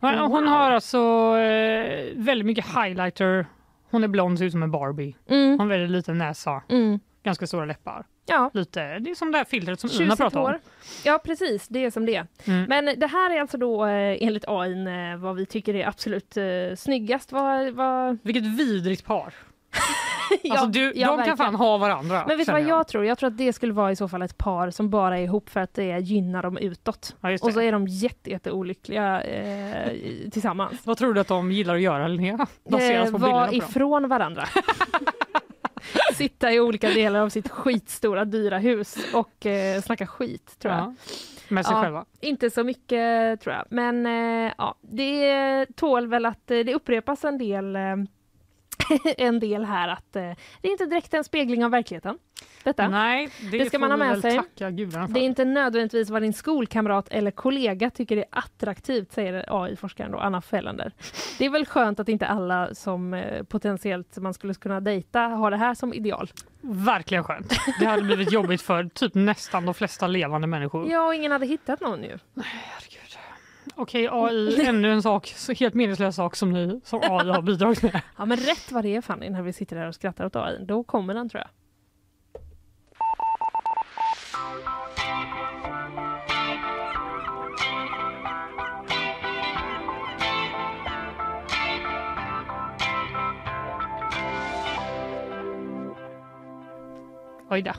Hon, 0.00 0.18
Wow. 0.18 0.44
har 0.46 0.70
alltså 0.70 0.98
eh, 1.38 2.08
väldigt 2.16 2.46
mycket 2.46 2.66
highlighter 2.66 3.46
Hon 3.90 4.04
är 4.04 4.08
blond, 4.08 4.38
ser 4.38 4.44
ut 4.44 4.52
som 4.52 4.62
en 4.62 4.70
Barbie. 4.70 5.16
Mm. 5.28 5.50
Hon 5.50 5.60
har 5.60 5.66
väldigt 5.66 5.90
liten 5.90 6.18
näsa, 6.18 6.62
Mm. 6.68 7.00
ganska 7.22 7.46
stora 7.46 7.64
läppar. 7.64 8.04
Ja. 8.28 8.50
Lite, 8.54 8.98
det 8.98 9.10
är 9.10 9.14
som 9.14 9.32
det 9.32 9.38
här 9.38 9.44
filtret 9.44 9.80
som 9.80 9.90
Tjusigt 9.90 10.16
pratade 10.16 10.44
om. 10.54 10.58
Ja 11.04 11.20
precis, 11.24 11.68
det 11.68 11.84
är 11.84 11.90
som 11.90 12.06
det. 12.06 12.26
Mm. 12.44 12.64
Men 12.68 12.84
det 13.00 13.06
här 13.06 13.36
är 13.36 13.40
alltså 13.40 13.58
då 13.58 13.86
eh, 13.86 14.16
enligt 14.20 14.44
AI 14.48 14.86
eh, 15.12 15.16
vad 15.18 15.36
vi 15.36 15.46
tycker 15.46 15.74
är 15.74 15.86
absolut 15.88 16.36
eh, 16.36 16.44
snyggast. 16.76 17.32
Vad, 17.32 17.70
vad... 17.72 18.18
Vilket 18.22 18.44
vidrigt 18.44 19.04
par. 19.04 19.34
Alltså 20.50 20.66
du, 20.66 20.80
ja, 20.80 20.90
de 20.92 21.06
kan 21.06 21.16
verkligen. 21.16 21.36
fan 21.36 21.54
ha 21.54 21.78
varandra. 21.78 22.24
Men 22.28 22.38
vet 22.38 22.46
du 22.46 22.52
vad 22.52 22.62
jag 22.62 22.88
tror? 22.88 23.04
Jag 23.04 23.18
tror 23.18 23.26
att 23.30 23.38
det 23.38 23.52
skulle 23.52 23.72
vara 23.72 23.92
i 23.92 23.96
så 23.96 24.08
fall 24.08 24.22
ett 24.22 24.38
par 24.38 24.70
som 24.70 24.90
bara 24.90 25.18
är 25.18 25.22
ihop 25.22 25.48
för 25.50 25.60
att 25.60 25.74
det 25.74 25.98
gynnar 25.98 26.42
dem 26.42 26.58
utåt. 26.58 27.16
Ja, 27.20 27.32
Och 27.42 27.52
så 27.52 27.60
är 27.60 27.72
de 27.72 27.86
jätte, 27.86 28.30
jätte 28.30 28.50
olyckliga 28.50 29.22
eh, 29.22 29.90
tillsammans. 30.30 30.80
Vad 30.84 30.98
tror 30.98 31.14
du 31.14 31.20
att 31.20 31.28
de 31.28 31.52
gillar 31.52 31.74
att 31.74 31.80
göra 31.80 32.08
Linnea? 32.08 32.46
Eh, 32.72 33.10
vara 33.10 33.46
dem. 33.46 33.54
ifrån 33.54 34.08
varandra. 34.08 34.44
Sitta 36.14 36.52
i 36.52 36.60
olika 36.60 36.88
delar 36.88 37.20
av 37.20 37.28
sitt 37.28 37.48
skitstora 37.50 38.24
dyra 38.24 38.58
hus 38.58 38.96
och 39.14 39.46
eh, 39.46 39.80
snacka 39.82 40.06
skit 40.06 40.56
tror 40.58 40.74
jag. 40.74 40.82
Ja, 40.82 40.94
med 41.48 41.66
sig 41.66 41.74
Ja, 41.76 41.82
själva. 41.82 42.04
Inte 42.20 42.50
så 42.50 42.64
mycket 42.64 43.40
tror 43.40 43.54
jag. 43.54 43.64
Men 43.70 44.06
eh, 44.06 44.52
ja, 44.58 44.74
det 44.80 45.66
tål 45.76 46.06
väl 46.06 46.26
att 46.26 46.50
eh, 46.50 46.58
det 46.58 46.74
upprepas 46.74 47.24
en 47.24 47.38
del, 47.38 47.76
eh, 47.76 47.82
en 49.18 49.40
del 49.40 49.64
här 49.64 49.88
att 49.88 50.16
eh, 50.16 50.22
det 50.60 50.68
är 50.68 50.72
inte 50.72 50.86
direkt 50.86 51.14
en 51.14 51.24
spegling 51.24 51.64
av 51.64 51.70
verkligheten. 51.70 52.18
Detta. 52.64 52.88
Nej, 52.88 53.28
det, 53.50 53.58
Det 53.58 53.66
ska 53.66 53.78
man 53.78 53.90
ha 53.90 53.96
med 53.96 54.20
sig. 54.20 54.40
Det 54.54 55.20
är 55.20 55.24
inte 55.24 55.44
nödvändigtvis 55.44 56.10
vad 56.10 56.22
din 56.22 56.32
skolkamrat 56.32 57.08
eller 57.10 57.30
kollega 57.30 57.90
tycker 57.90 58.16
är 58.16 58.24
attraktivt, 58.30 59.12
säger 59.12 59.44
AI-forskaren 59.64 60.14
Anna 60.14 60.42
Fellander. 60.42 60.92
Det 61.38 61.44
är 61.44 61.50
väl 61.50 61.66
skönt 61.66 62.00
att 62.00 62.08
inte 62.08 62.26
alla 62.26 62.74
som 62.74 63.14
eh, 63.14 63.42
potentiellt 63.42 64.16
man 64.16 64.34
skulle 64.34 64.54
kunna 64.54 64.80
dejta 64.80 65.20
har 65.20 65.50
det 65.50 65.56
här 65.56 65.74
som 65.74 65.94
ideal. 65.94 66.30
Verkligen 66.60 67.24
skönt. 67.24 67.52
Det 67.80 67.86
hade 67.86 68.02
blivit 68.02 68.32
jobbigt 68.32 68.62
för 68.62 68.84
typ 68.84 69.14
nästan 69.14 69.64
de 69.64 69.74
flesta 69.74 70.06
levande 70.06 70.46
människor. 70.46 70.90
Ja, 70.90 71.06
och 71.06 71.14
ingen 71.14 71.32
hade 71.32 71.46
hittat 71.46 71.80
någon 71.80 72.02
ju. 72.02 72.18
Okej, 73.74 74.08
AI, 74.12 74.66
ännu 74.66 74.92
en 74.92 75.02
sak, 75.02 75.26
så 75.36 75.52
helt 75.52 75.74
meningslös 75.74 76.16
sak 76.16 76.36
som 76.36 76.52
ni 76.52 76.80
som 76.84 77.00
AI 77.02 77.28
har 77.30 77.42
bidragit 77.42 77.82
med. 77.82 78.02
Ja, 78.18 78.24
men 78.24 78.36
rätt 78.38 78.72
vad 78.72 78.84
det 78.84 78.96
är 78.96 79.00
Fanny, 79.00 79.30
när 79.30 79.42
vi 79.42 79.52
sitter 79.52 79.76
här 79.76 79.88
och 79.88 79.94
skrattar 79.94 80.24
åt 80.26 80.36
AI, 80.36 80.64
då 80.64 80.84
kommer 80.84 81.14
den 81.14 81.28
tror 81.28 81.40
jag. 81.40 81.50
Oj 97.50 97.62
då, 97.62 97.72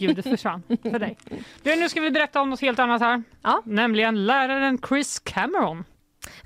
ljudet 0.00 0.24
försvann 0.30 0.62
för 0.82 0.98
dig. 0.98 1.16
Du, 1.62 1.76
nu 1.76 1.88
ska 1.88 2.00
vi 2.00 2.10
berätta 2.10 2.40
om 2.40 2.50
något 2.50 2.60
helt 2.60 2.78
annat 2.78 3.00
här. 3.00 3.22
Ja. 3.42 3.62
Nämligen 3.64 4.26
läraren 4.26 4.78
Chris 4.88 5.18
Cameron. 5.18 5.84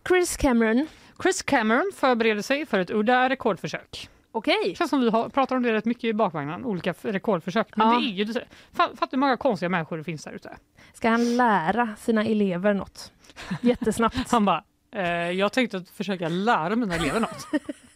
Chris 0.09 0.37
Cameron. 0.37 0.87
Chris 1.23 1.43
Cameron 1.43 1.91
förbereder 1.97 2.43
sig 2.43 2.67
för 2.67 2.79
ett 2.79 2.91
udda 2.91 3.29
rekordförsök. 3.29 4.09
Okej. 4.33 4.75
känns 4.79 4.91
som 4.91 5.01
vi 5.01 5.11
har, 5.11 5.29
pratar 5.29 5.57
om 5.57 5.63
det 5.63 5.73
rätt 5.73 5.85
mycket 5.85 6.05
i 6.05 6.13
bakvagnen, 6.13 6.65
olika 6.65 6.95
rekordförsök. 7.03 7.77
Men 7.77 7.89
Ja. 7.89 7.99
det 7.99 8.07
är 8.07 8.11
ju, 8.11 8.25
det- 8.25 8.45
fa- 8.77 8.97
fattar 8.97 9.09
hur 9.11 9.19
många 9.19 9.37
konstiga 9.37 9.69
människor 9.69 9.99
det 9.99 10.05
finns 10.05 10.25
där 10.25 10.33
ute. 10.33 10.57
Ska 10.95 11.09
han 11.09 11.37
lära 11.37 11.89
sina 11.99 12.25
elever 12.25 12.75
något? 12.75 13.13
Jättesnabbt. 13.63 14.17
Han 14.33 14.45
bara, 14.45 14.65
eh, 14.95 15.05
jag 15.31 15.53
tänkte 15.53 15.77
att 15.77 15.89
försöka 15.91 16.29
lära 16.29 16.77
mina 16.77 16.95
elever 16.95 17.21
något. 17.21 17.47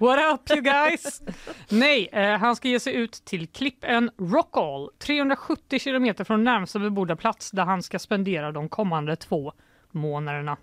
What 0.00 0.34
up 0.34 0.50
you 0.50 0.60
guys? 0.60 1.22
Nej, 1.68 2.08
eh, 2.12 2.38
han 2.38 2.56
ska 2.56 2.68
ge 2.68 2.80
sig 2.80 2.94
ut 2.94 3.12
till 3.12 3.46
klippön 3.46 4.10
Rockall, 4.18 4.90
370 4.98 5.78
kilometer 5.78 6.24
från 6.24 6.44
närmsta 6.44 6.78
bebodda 6.78 7.16
plats 7.16 7.50
där 7.50 7.64
han 7.64 7.82
ska 7.82 7.98
spendera 7.98 8.52
de 8.52 8.68
kommande 8.68 9.16
två 9.16 9.52
månaderna. 9.90 10.56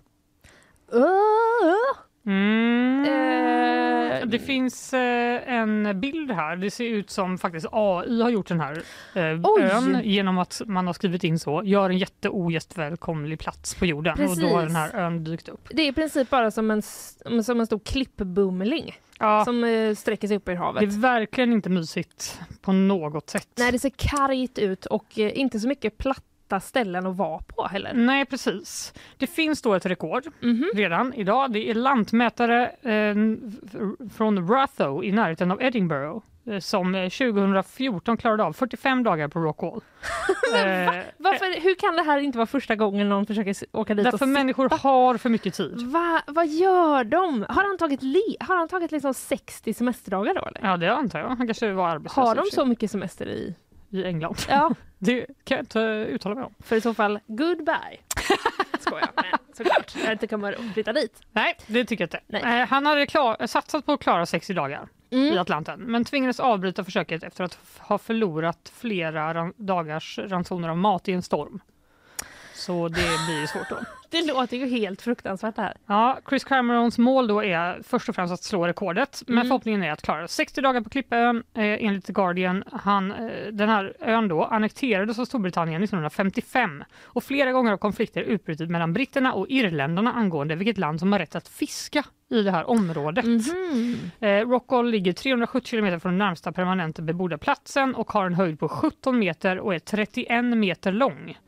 Uh, 0.94 2.04
Mm. 2.26 3.04
Eh, 3.04 3.83
Det 4.26 4.38
finns 4.38 4.92
eh, 4.94 5.52
en 5.52 6.00
bild 6.00 6.30
här. 6.30 6.56
Det 6.56 6.70
ser 6.70 6.84
ut 6.84 7.10
som 7.10 7.38
faktiskt 7.38 7.66
AI 7.72 8.22
har 8.22 8.30
gjort 8.30 8.46
den 8.48 8.60
här 8.60 8.82
eh, 9.14 9.40
Oj! 9.42 9.62
ön 9.62 10.00
genom 10.04 10.38
att 10.38 10.62
man 10.66 10.86
har 10.86 10.94
skrivit 10.94 11.24
in 11.24 11.38
så. 11.38 11.62
Gör 11.64 11.90
en 11.90 11.98
jätteogäst 11.98 12.78
välkomlig 12.78 13.38
plats 13.38 13.74
på 13.74 13.86
jorden. 13.86 14.12
Och 14.12 14.18
då 14.18 14.46
har 14.46 14.54
Precis. 14.54 14.74
den 14.74 14.76
här 14.76 14.94
ön 14.94 15.24
dykt 15.24 15.48
upp. 15.48 15.68
det 15.70 15.82
är 15.82 15.88
i 15.88 15.92
princip 15.92 16.30
bara 16.30 16.50
som 16.50 16.70
en, 16.70 16.82
som 17.44 17.60
en 17.60 17.66
stor 17.66 17.78
klippbumling 17.78 18.98
Ja, 19.18 19.44
som 19.44 19.64
eh, 19.64 19.94
sträcker 19.94 20.28
sig 20.28 20.36
upp 20.36 20.48
i 20.48 20.54
havet. 20.54 20.80
det 20.80 20.96
är 20.96 21.00
verkligen 21.00 21.52
inte 21.52 21.70
mysigt 21.70 22.40
på 22.62 22.72
något 22.72 23.30
sätt. 23.30 23.48
Nej, 23.58 23.72
det 23.72 23.78
ser 23.78 23.90
kargt 23.96 24.58
ut 24.58 24.86
och 24.86 25.18
eh, 25.18 25.38
inte 25.38 25.60
så 25.60 25.68
mycket 25.68 25.98
platta 26.48 26.60
ställen 26.60 27.06
att 27.06 27.16
vara 27.16 27.38
på 27.56 27.66
heller. 27.66 27.92
Nej, 27.94 28.24
precis. 28.24 28.94
Det 29.18 29.26
finns 29.26 29.62
då 29.62 29.74
ett 29.74 29.86
rekord 29.86 30.24
Mhm. 30.40 30.70
redan 30.74 31.14
idag. 31.14 31.52
Det 31.52 31.70
är 31.70 31.74
lantmätare 31.74 32.66
eh, 32.82 33.14
från 34.16 34.48
Ratho 34.48 35.02
i 35.02 35.12
närheten 35.12 35.50
av 35.50 35.62
Edinburgh 35.62 36.18
eh, 36.46 36.58
som 36.58 36.94
eh, 36.94 37.08
2014 37.08 38.16
klarade 38.16 38.42
av 38.44 38.52
45 38.52 39.02
dagar 39.02 39.28
på 39.28 39.38
Rockall. 39.40 39.76
eh, 40.54 40.94
Varför, 41.18 41.60
hur 41.62 41.74
kan 41.74 41.96
det 41.96 42.02
här 42.02 42.18
inte 42.18 42.38
vara 42.38 42.46
första 42.46 42.76
gången 42.76 43.08
någon 43.08 43.26
försöker 43.26 43.54
åka 43.72 43.94
dit 43.94 44.04
därför 44.04 44.22
och 44.22 44.28
människor 44.28 44.68
har 44.82 45.16
för 45.18 45.28
mycket 45.30 45.54
tid. 45.54 45.80
Va, 45.82 46.22
vad 46.26 46.46
gör 46.48 47.04
de? 47.04 47.46
Har 47.48 47.64
han 47.64 47.78
tagit, 47.78 48.02
li- 48.02 48.36
har 48.40 48.56
han 48.56 48.68
tagit 48.68 48.92
liksom 48.92 49.14
60 49.14 49.74
semesterdagar 49.74 50.34
då? 50.34 50.40
Eller? 50.46 50.60
Ja, 50.70 50.76
det 50.76 50.94
antar 50.94 51.18
jag. 51.20 51.28
Han 51.28 51.46
kanske 51.46 51.72
var 51.72 51.88
arbetslös 51.88 52.26
Har 52.26 52.34
de 52.34 52.44
så 52.52 52.64
mycket 52.64 52.90
semester 52.90 53.26
i? 53.28 53.54
I 53.94 54.04
England. 54.04 54.36
Ja, 54.48 54.74
Det 54.98 55.26
kan 55.44 55.56
jag 55.56 55.62
inte 55.62 55.80
uttala 56.10 56.34
mig 56.34 56.44
om. 56.44 56.54
för 56.60 56.76
i 56.76 56.80
så 56.80 56.94
fall 56.94 57.20
goodbye. 57.26 57.98
Skojar, 58.80 59.08
men 59.16 59.24
såklart. 59.52 59.94
Jag 60.04 60.12
inte 60.12 60.26
kommer 60.26 60.52
att 60.52 60.72
flytta 60.74 60.92
dit. 60.92 61.20
Nej, 61.32 61.56
det 61.66 61.84
tycker 61.84 62.02
jag 62.02 62.06
inte. 62.06 62.20
Nej. 62.46 62.60
Eh, 62.60 62.68
han 62.68 62.86
hade 62.86 63.06
klar, 63.06 63.46
satsat 63.46 63.86
på 63.86 63.92
att 63.92 64.00
klara 64.00 64.26
60 64.26 64.54
dagar 64.54 64.88
i 65.10 65.28
Mm. 65.28 65.38
Atlanten 65.38 65.80
men 65.80 66.04
tvingades 66.04 66.40
avbryta 66.40 66.84
försöket 66.84 67.22
efter 67.22 67.44
att 67.44 67.58
ha 67.78 67.98
förlorat 67.98 68.72
flera 68.74 69.34
ran- 69.34 69.52
dagars 69.56 70.18
ransoner 70.18 70.68
av 70.68 70.76
mat 70.76 71.08
i 71.08 71.12
en 71.12 71.22
storm. 71.22 71.60
Så 72.66 72.88
det 72.88 72.94
blir 73.26 73.46
svårt 73.46 73.68
då. 73.68 73.76
Det 74.10 74.26
låter 74.26 74.56
ju 74.56 74.66
helt 74.66 75.02
fruktansvärt 75.02 75.56
det 75.56 75.62
här. 75.62 75.76
Ja, 75.86 76.18
Chris 76.28 76.44
Camerons 76.44 76.98
mål 76.98 77.26
då 77.26 77.44
är 77.44 77.80
först 77.82 78.08
och 78.08 78.14
främst 78.14 78.32
att 78.34 78.42
slå 78.42 78.66
rekordet, 78.66 79.22
men 79.26 79.34
Mm. 79.38 79.46
förhoppningen 79.48 79.82
är 79.82 79.92
att 79.92 80.02
klara 80.02 80.28
60 80.28 80.60
dagar 80.60 80.80
på 80.80 80.90
Klippön 80.90 81.36
eh, 81.54 81.62
enligt 81.64 82.04
The 82.06 82.12
Guardian. 82.12 82.64
Han, 82.72 83.12
eh, 83.12 83.26
den 83.52 83.68
här 83.68 83.94
ön 84.00 84.28
då 84.28 84.44
annekterades 84.44 85.18
av 85.18 85.24
Storbritannien 85.24 85.82
1955 85.82 86.84
och 87.04 87.24
flera 87.24 87.52
gånger 87.52 87.70
har 87.70 87.78
konflikter 87.78 88.20
utbrutit 88.22 88.70
mellan 88.70 88.92
britterna 88.92 89.32
och 89.32 89.46
irländarna 89.48 90.12
angående 90.12 90.54
vilket 90.54 90.78
land 90.78 91.00
som 91.00 91.12
har 91.12 91.18
rätt 91.18 91.34
att 91.34 91.48
fiska 91.48 92.04
i 92.30 92.42
det 92.42 92.50
här 92.50 92.70
området. 92.70 93.24
Mhm. 93.24 93.96
Eh, 94.20 94.28
Rockall 94.48 94.90
ligger 94.90 95.12
370 95.12 95.68
kilometer 95.68 95.98
från 95.98 96.18
närmsta 96.18 96.52
permanenta 96.52 97.02
bebodda 97.02 97.38
platsen 97.38 97.94
och 97.94 98.12
har 98.12 98.26
en 98.26 98.34
höjd 98.34 98.58
på 98.58 98.68
17 98.68 99.18
meter 99.18 99.58
och 99.58 99.74
är 99.74 99.78
31 99.78 100.44
meter 100.56 100.92
lång. 100.92 101.38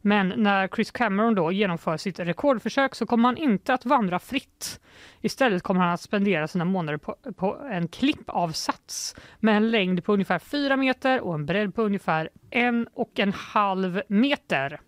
Men 0.00 0.28
när 0.36 0.68
Chris 0.68 0.90
Cameron 0.90 1.34
då 1.34 1.52
genomför 1.52 1.96
sitt 1.96 2.18
rekordförsök 2.18 2.94
så 2.94 3.06
kommer 3.06 3.28
han 3.28 3.36
inte 3.36 3.74
att 3.74 3.84
vandra 3.84 4.18
fritt. 4.18 4.80
Istället 5.20 5.62
kommer 5.62 5.80
han 5.80 5.90
att 5.90 6.00
spendera 6.00 6.48
sina 6.48 6.64
månader 6.64 6.98
på, 6.98 7.16
på 7.36 7.56
en 7.70 7.88
klippavsats 7.88 9.16
med 9.40 9.56
en 9.56 9.70
längd 9.70 10.04
på 10.04 10.12
ungefär 10.12 10.38
4 10.38 10.76
meter 10.76 11.20
och 11.20 11.34
en 11.34 11.46
bredd 11.46 11.74
på 11.74 11.82
ungefär 11.82 12.30
en 12.50 12.86
och 12.94 13.20
en 13.20 13.32
halv 13.32 14.02
meter. 14.08 14.80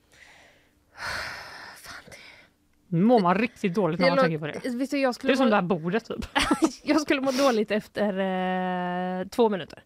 Mår 2.89 3.21
man 3.21 3.39
riktigt 3.39 3.75
dåligt 3.75 4.01
när 4.01 4.09
man 4.09 4.19
tänker 4.19 4.39
på 4.39 4.47
det. 4.47 4.69
Visst, 4.69 4.93
jag, 4.93 5.15
Det 5.23 5.33
är 5.33 5.37
som 5.37 5.47
må, 5.47 5.51
det 5.51 5.57
här 5.57 5.63
bordet 5.63 6.05
typ. 6.05 6.27
jag 6.85 7.01
skulle 7.01 7.21
må 7.21 7.31
dåligt 7.31 7.71
efter 7.71 8.19
eh, 9.21 9.27
två 9.29 9.49
minuter. 9.49 9.83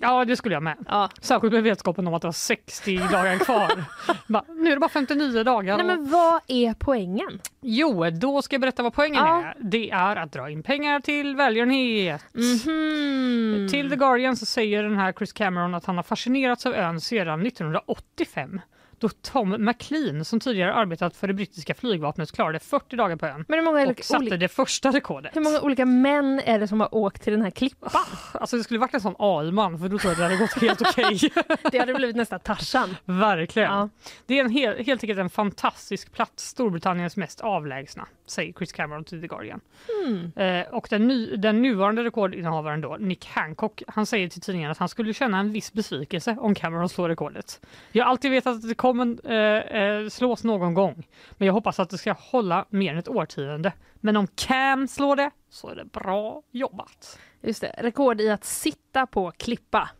Ja, 0.00 0.24
det 0.24 0.36
skulle 0.36 0.54
jag 0.54 0.62
med. 0.62 0.76
Ja. 0.88 1.08
Särskilt 1.20 1.52
med 1.52 1.62
vetskapen 1.62 2.06
om 2.06 2.14
att 2.14 2.22
det 2.22 2.28
var 2.28 2.32
60 2.32 2.96
dagar 2.96 3.38
kvar. 3.38 3.84
bara, 4.26 4.44
nu 4.48 4.70
är 4.70 4.74
det 4.74 4.80
bara 4.80 4.88
59 4.90 5.42
dagar. 5.42 5.76
Nej, 5.76 5.86
men 5.86 6.10
vad 6.10 6.40
är 6.46 6.74
poängen? 6.74 7.40
Jo, 7.60 8.10
då 8.10 8.42
ska 8.42 8.54
jag 8.54 8.60
berätta 8.60 8.82
vad 8.82 8.94
poängen 8.94 9.24
Ja. 9.24 9.42
är. 9.44 9.54
Det 9.60 9.90
är 9.90 10.16
att 10.16 10.32
dra 10.32 10.50
in 10.50 10.62
pengar 10.62 11.00
till 11.00 11.36
välgörenhet. 11.36 12.24
Mhm. 12.32 13.68
Till 13.70 13.90
The 13.90 13.96
Guardian 13.96 14.36
så 14.36 14.46
säger 14.46 14.82
den 14.82 14.96
här 14.96 15.12
Chris 15.12 15.32
Cameron 15.32 15.74
att 15.74 15.84
han 15.84 15.96
har 15.96 16.02
fascinerats 16.02 16.66
av 16.66 16.74
ön 16.74 17.00
sedan 17.00 17.46
1985 17.46 18.60
då 19.00 19.08
Tom 19.08 19.50
McLean 19.64 20.24
som 20.24 20.40
tidigare 20.40 20.74
arbetat 20.74 21.16
för 21.16 21.26
det 21.26 21.34
brittiska 21.34 21.74
flygvapnet 21.74 22.32
klarade 22.32 22.58
40 22.58 22.96
dagar 22.96 23.16
på 23.16 23.26
ön 23.26 23.44
Men 23.48 23.64
många, 23.64 23.80
och 23.80 23.86
olika, 23.86 24.02
satte 24.02 24.36
det 24.36 24.48
första 24.48 24.90
rekordet. 24.90 25.36
hur 25.36 25.40
många 25.40 25.60
olika 25.60 25.86
män 25.86 26.40
är 26.44 26.58
det 26.58 26.68
som 26.68 26.80
har 26.80 26.94
åkt 26.94 27.22
till 27.22 27.32
den 27.32 27.42
här 27.42 27.50
klippan? 27.50 27.90
Alltså 28.32 28.56
det 28.56 28.64
skulle 28.64 28.80
varit 28.80 28.94
en 28.94 29.00
sån 29.00 29.14
AI-man 29.18 29.78
för 29.78 29.88
då 29.88 29.98
tror 29.98 30.10
jag 30.10 30.18
det 30.18 30.22
hade 30.22 30.36
gått 30.36 30.60
helt 30.60 30.80
okej. 30.80 31.18
Det 31.72 31.78
hade 31.78 31.94
blivit 31.94 32.16
nästan 32.16 32.40
Tarzan. 32.40 32.96
Verkligen. 33.04 33.72
Ja. 33.72 33.88
Det 34.26 34.38
är 34.38 34.44
en 34.44 34.50
hel, 34.50 34.84
helt 34.84 35.02
enkelt 35.02 35.20
en 35.20 35.30
fantastisk 35.30 36.12
plats, 36.12 36.48
Storbritanniens 36.48 37.16
mest 37.16 37.40
avlägsna. 37.40 38.06
Säger 38.26 38.52
Chris 38.52 38.72
Cameron 38.72 39.04
till 39.04 39.20
The 39.20 39.26
Guardian. 39.26 39.60
Hmm. 40.04 40.32
Eh, 40.36 40.66
och 40.74 40.86
den, 40.90 41.08
ny, 41.08 41.36
den 41.36 41.62
nuvarande 41.62 42.04
rekordinnehavaren 42.04 42.80
då, 42.80 42.96
Nick 43.00 43.26
Hancock, 43.26 43.82
han 43.86 44.06
säger 44.06 44.28
till 44.28 44.40
tidningen 44.40 44.70
att 44.70 44.78
han 44.78 44.88
skulle 44.88 45.14
känna 45.14 45.38
en 45.38 45.52
viss 45.52 45.72
besvikelse 45.72 46.36
om 46.40 46.54
Cameron 46.54 46.88
slår 46.88 47.08
rekordet. 47.08 47.60
Jag 47.92 48.04
har 48.04 48.10
alltid 48.10 48.30
vetat 48.30 48.56
att 48.56 48.68
det 48.68 48.74
kommer 48.74 49.30
eh, 49.32 49.82
eh, 49.82 50.08
slås 50.08 50.44
någon 50.44 50.74
gång, 50.74 51.06
men 51.38 51.46
jag 51.46 51.52
hoppas 51.52 51.80
att 51.80 51.90
det 51.90 51.98
ska 51.98 52.12
hålla 52.12 52.64
mer 52.70 52.92
än 52.92 52.98
ett 52.98 53.08
årtionde. 53.08 53.72
Men 53.94 54.16
om 54.16 54.26
Cam 54.34 54.88
slår 54.88 55.16
det 55.16 55.30
så 55.50 55.68
är 55.68 55.76
det 55.76 55.84
bra 55.84 56.42
jobbat. 56.50 57.18
Just 57.42 57.60
det, 57.60 57.74
rekord 57.78 58.20
i 58.20 58.30
att 58.30 58.44
sitta 58.44 59.06
på 59.06 59.30
klippa. 59.30 59.90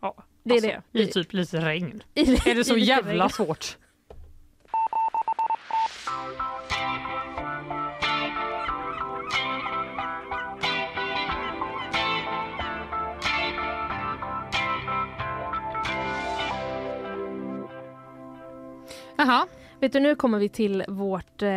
Ja, 0.00 0.14
Det 0.42 0.50
är 0.50 0.54
alltså, 0.54 0.82
det. 0.92 1.00
I 1.00 1.06
typ 1.06 1.32
lite 1.32 1.60
regn. 1.60 2.02
I- 2.14 2.20
är 2.50 2.54
det 2.54 2.64
så 2.64 2.76
jävla 2.76 3.24
regn. 3.24 3.30
svårt? 3.30 3.76
Jaha. 19.20 19.46
Vet 19.80 19.92
du, 19.92 20.00
nu 20.00 20.14
kommer 20.14 20.38
vi 20.38 20.48
till 20.48 20.84
vårt 20.88 21.42
eh, 21.42 21.48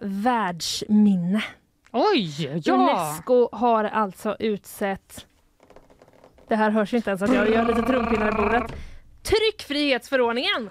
världsminne. 0.00 1.44
Oj, 1.92 2.60
ja! 2.64 2.74
Unesco 2.74 3.48
har 3.52 3.84
alltså 3.84 4.36
utsett... 4.38 5.26
Det 6.48 6.56
här 6.56 6.70
hörs 6.70 6.92
ju 6.92 6.96
inte 6.96 7.10
ens 7.10 7.22
att 7.22 7.34
jag 7.34 7.50
gör 7.50 7.64
lite 7.64 7.82
trumpinnar 7.82 8.28
i 8.28 8.32
bordet. 8.32 8.72
Tryckfrihetsförordningen! 9.22 10.70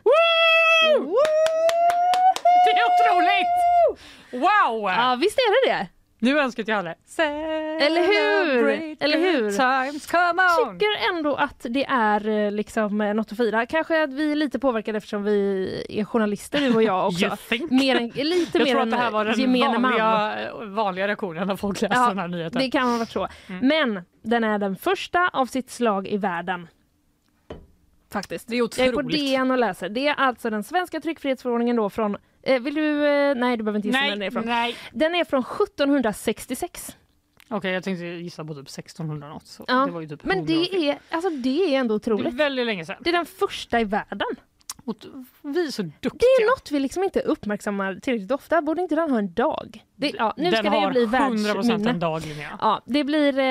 Det 2.66 2.72
är 2.72 2.86
otroligt! 2.90 3.56
Wow! 4.32 4.90
Ja, 4.90 5.18
visst 5.22 5.38
är 5.38 5.68
det 5.68 5.74
det? 5.74 5.88
Nu 6.26 6.40
önskar 6.40 6.64
jag 6.68 6.76
hade. 6.76 6.96
Eller 7.18 8.02
hur? 8.02 8.96
Eller 9.00 9.18
hur? 9.18 9.52
Times, 9.52 10.08
come 10.08 10.44
on! 10.44 10.80
tycker 10.80 11.16
ändå 11.16 11.36
att 11.36 11.66
det 11.70 11.86
är 11.86 12.28
eh, 12.28 12.52
liksom 12.52 13.02
eh, 13.02 13.14
något 13.14 13.32
att 13.32 13.38
fira. 13.38 13.66
Kanske 13.66 14.04
att 14.04 14.14
vi 14.14 14.32
är 14.32 14.36
lite 14.36 14.60
påverkade 14.60 14.98
eftersom 14.98 15.24
vi 15.24 15.86
är 15.90 16.06
journalister 16.06 16.60
du 16.60 16.76
och 16.76 16.84
jag 16.84 17.08
också. 17.08 17.38
Mer 17.70 17.96
än, 17.96 18.08
lite 18.08 18.58
jag 18.58 18.66
mer 18.66 18.72
tror 18.72 18.82
att 18.82 18.92
det 18.92 18.98
här 18.98 19.12
var 19.12 19.26
den 19.26 19.82
man. 19.82 19.82
vanliga, 19.82 20.36
vanliga 20.66 21.08
reaktionen 21.08 21.48
när 21.48 21.56
folk 21.56 21.82
läser 21.82 21.96
Ja, 21.96 22.08
den 22.08 22.20
här 22.20 22.28
nyheten. 22.28 22.62
Det 22.62 22.72
kan 22.72 22.92
ha 22.92 22.98
varit 22.98 23.10
så. 23.10 23.28
Mm. 23.48 23.68
Men 23.68 24.04
den 24.22 24.44
är 24.44 24.60
den 24.60 24.76
första 24.76 25.30
av 25.34 25.46
sitt 25.46 25.70
slag 25.70 26.08
i 26.08 26.18
världen. 26.18 26.68
Faktiskt. 28.12 28.48
Det 28.48 28.56
är 28.56 28.58
Jag 28.58 28.88
är 28.88 28.92
på 28.92 28.98
otroligt. 28.98 29.20
DN 29.20 29.52
och 29.52 29.58
läser. 29.58 29.90
Det 29.90 30.08
är 30.08 30.14
alltså 30.14 30.50
den 30.50 30.64
svenska 30.64 31.02
tryckfrihetsförordningen 31.02 31.76
då 31.76 31.90
från 31.90 32.18
vill 32.46 32.74
du, 32.76 33.08
eh, 33.08 33.36
nej 33.36 33.58
du 33.58 33.64
behöver 33.64 33.78
inte 33.78 33.88
gissa 33.88 34.00
Nej, 34.00 34.10
den 34.10 34.22
är 34.22 34.28
ifrån. 34.28 34.44
nej. 34.46 34.76
Den 34.92 35.16
är 35.16 35.24
från 35.26 35.44
1766. 35.44 36.96
Okej, 37.50 37.72
jag 37.72 37.84
tänkte 37.84 38.06
gissa 38.06 38.46
på 38.46 38.54
typ 38.54 38.68
1600 38.68 39.30
något. 39.30 39.48
Så 39.48 39.66
Ja, 39.68 39.86
det 39.86 39.92
var 39.92 40.02
ju 40.02 40.08
typ 40.08 40.24
Men 40.24 40.38
100 40.38 40.54
år 40.54 40.66
fel. 40.66 40.80
det 40.82 40.90
är, 40.90 41.00
alltså 41.10 41.30
det 41.30 41.76
är 41.76 41.80
ändå 41.80 41.98
det 41.98 42.08
är 42.08 42.14
otroligt. 42.14 42.34
väldigt 42.34 42.66
länge 42.66 42.86
sedan. 42.86 42.96
Det 43.00 43.10
är 43.10 43.14
den 43.14 43.26
första 43.26 43.80
i 43.80 43.84
världen. 43.84 44.28
Och 44.86 44.96
vi 45.42 45.68
är 45.68 45.72
så 45.72 45.82
duktiga. 45.82 46.10
Det 46.20 46.44
är 46.44 46.50
något 46.50 46.72
vi 46.72 46.80
liksom 46.80 47.04
inte 47.04 47.20
uppmärksammar 47.22 47.96
tillräckligt 47.96 48.32
ofta. 48.32 48.62
Borde 48.62 48.82
inte 48.82 48.96
den 48.96 49.12
ha 49.12 49.18
en 49.20 49.34
dag? 49.34 49.84
Det, 49.96 50.12
ja, 50.18 50.34
nu 50.38 50.44
den 50.44 50.54
ska 50.54 50.70
det 50.70 50.88
bli 50.92 51.06
100% 51.06 51.10
världsminne. 51.10 51.90
en 51.90 52.00
dag 52.00 52.22
Linnea. 52.26 52.58
Ja, 52.62 52.82
det 52.86 53.04
blir... 53.04 53.40
Eh, 53.40 53.46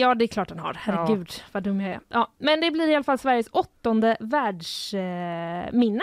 ja, 0.00 0.14
det 0.14 0.24
är 0.24 0.26
klart 0.26 0.48
den 0.48 0.58
har. 0.58 0.74
Herregud, 0.74 1.30
vad 1.52 1.62
dum 1.62 1.80
jag 1.80 1.90
är. 1.90 2.00
Ja, 2.08 2.32
men 2.38 2.60
det 2.60 2.70
blir 2.70 2.88
i 2.88 2.94
alla 2.94 3.04
fall 3.04 3.18
Sveriges 3.18 3.48
åttonde 3.52 4.16
världsminne. 4.20 6.02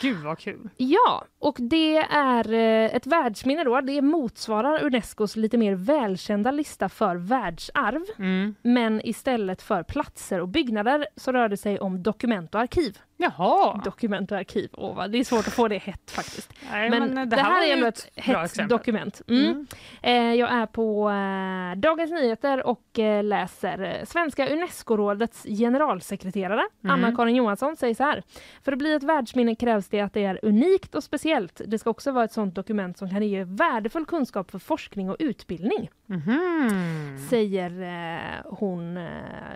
Gud 0.00 0.16
vad 0.16 0.38
kul. 0.38 0.68
Ja, 0.76 1.24
och 1.38 1.56
det 1.60 1.96
är 1.96 2.52
eh, 2.52 2.94
ett 2.94 3.06
världsminne 3.06 3.64
då. 3.64 3.80
Det 3.80 4.02
motsvarar 4.02 4.84
Unescos 4.84 5.36
lite 5.36 5.58
mer 5.58 5.74
välkända 5.74 6.50
lista 6.50 6.88
för 6.88 7.16
världsarv. 7.16 8.02
Mm. 8.18 8.54
Men 8.62 9.00
istället 9.06 9.62
för 9.62 9.82
platser 9.82 10.40
och 10.40 10.48
byggnader 10.48 11.06
så 11.16 11.32
rör 11.32 11.48
det 11.48 11.56
sig 11.56 11.80
om 11.80 12.02
dokument 12.02 12.54
och 12.54 12.60
arkiv. 12.60 12.98
Jaha. 13.22 13.80
Dokument 13.84 14.32
och 14.32 14.38
arkiv. 14.38 14.70
Vad, 14.72 15.10
det 15.10 15.18
är 15.18 15.24
svårt 15.24 15.46
att 15.46 15.52
få 15.52 15.68
det 15.68 15.78
hett 15.78 16.10
faktiskt. 16.10 16.52
Nej, 16.70 16.90
men, 16.90 17.14
men 17.14 17.28
det, 17.30 17.36
det 17.36 17.42
här 17.42 17.68
är 17.68 17.72
ändå 17.72 17.86
ett 17.86 18.10
hett 18.16 18.44
exempel. 18.44 18.68
dokument. 18.68 19.22
Mm. 19.28 19.44
Mm. 19.44 19.66
Eh, 20.02 20.34
jag 20.34 20.52
är 20.52 20.66
på 20.66 21.10
eh, 21.10 21.80
Dagens 21.80 22.10
Nyheter 22.10 22.66
och 22.66 22.98
eh, 22.98 23.24
läser 23.24 23.82
eh, 23.82 24.04
Svenska 24.04 24.48
Unesco-rådets 24.48 25.42
generalsekreterare 25.44 26.62
Mm. 26.84 26.94
Anna-Karin 26.94 27.36
Johansson 27.36 27.76
säger 27.76 27.94
så 27.94 28.02
här. 28.04 28.22
För 28.62 28.72
att 28.72 28.78
bli 28.78 28.94
ett 28.94 29.02
världsminne 29.02 29.54
krävs 29.54 29.88
det 29.88 30.00
att 30.00 30.12
det 30.12 30.24
är 30.24 30.38
unikt 30.42 30.94
och 30.94 31.04
speciellt. 31.04 31.60
Det 31.66 31.78
ska 31.78 31.90
också 31.90 32.12
vara 32.12 32.24
ett 32.24 32.32
sådant 32.32 32.54
dokument 32.54 32.98
som 32.98 33.10
kan 33.10 33.22
ge 33.22 33.44
värdefull 33.44 34.06
kunskap 34.06 34.50
för 34.50 34.58
forskning 34.58 35.10
och 35.10 35.16
utbildning. 35.18 35.90
Mhm. 36.10 37.18
Säger 37.30 37.82
eh, 37.82 38.42
hon 38.44 38.96
eh, 38.96 39.04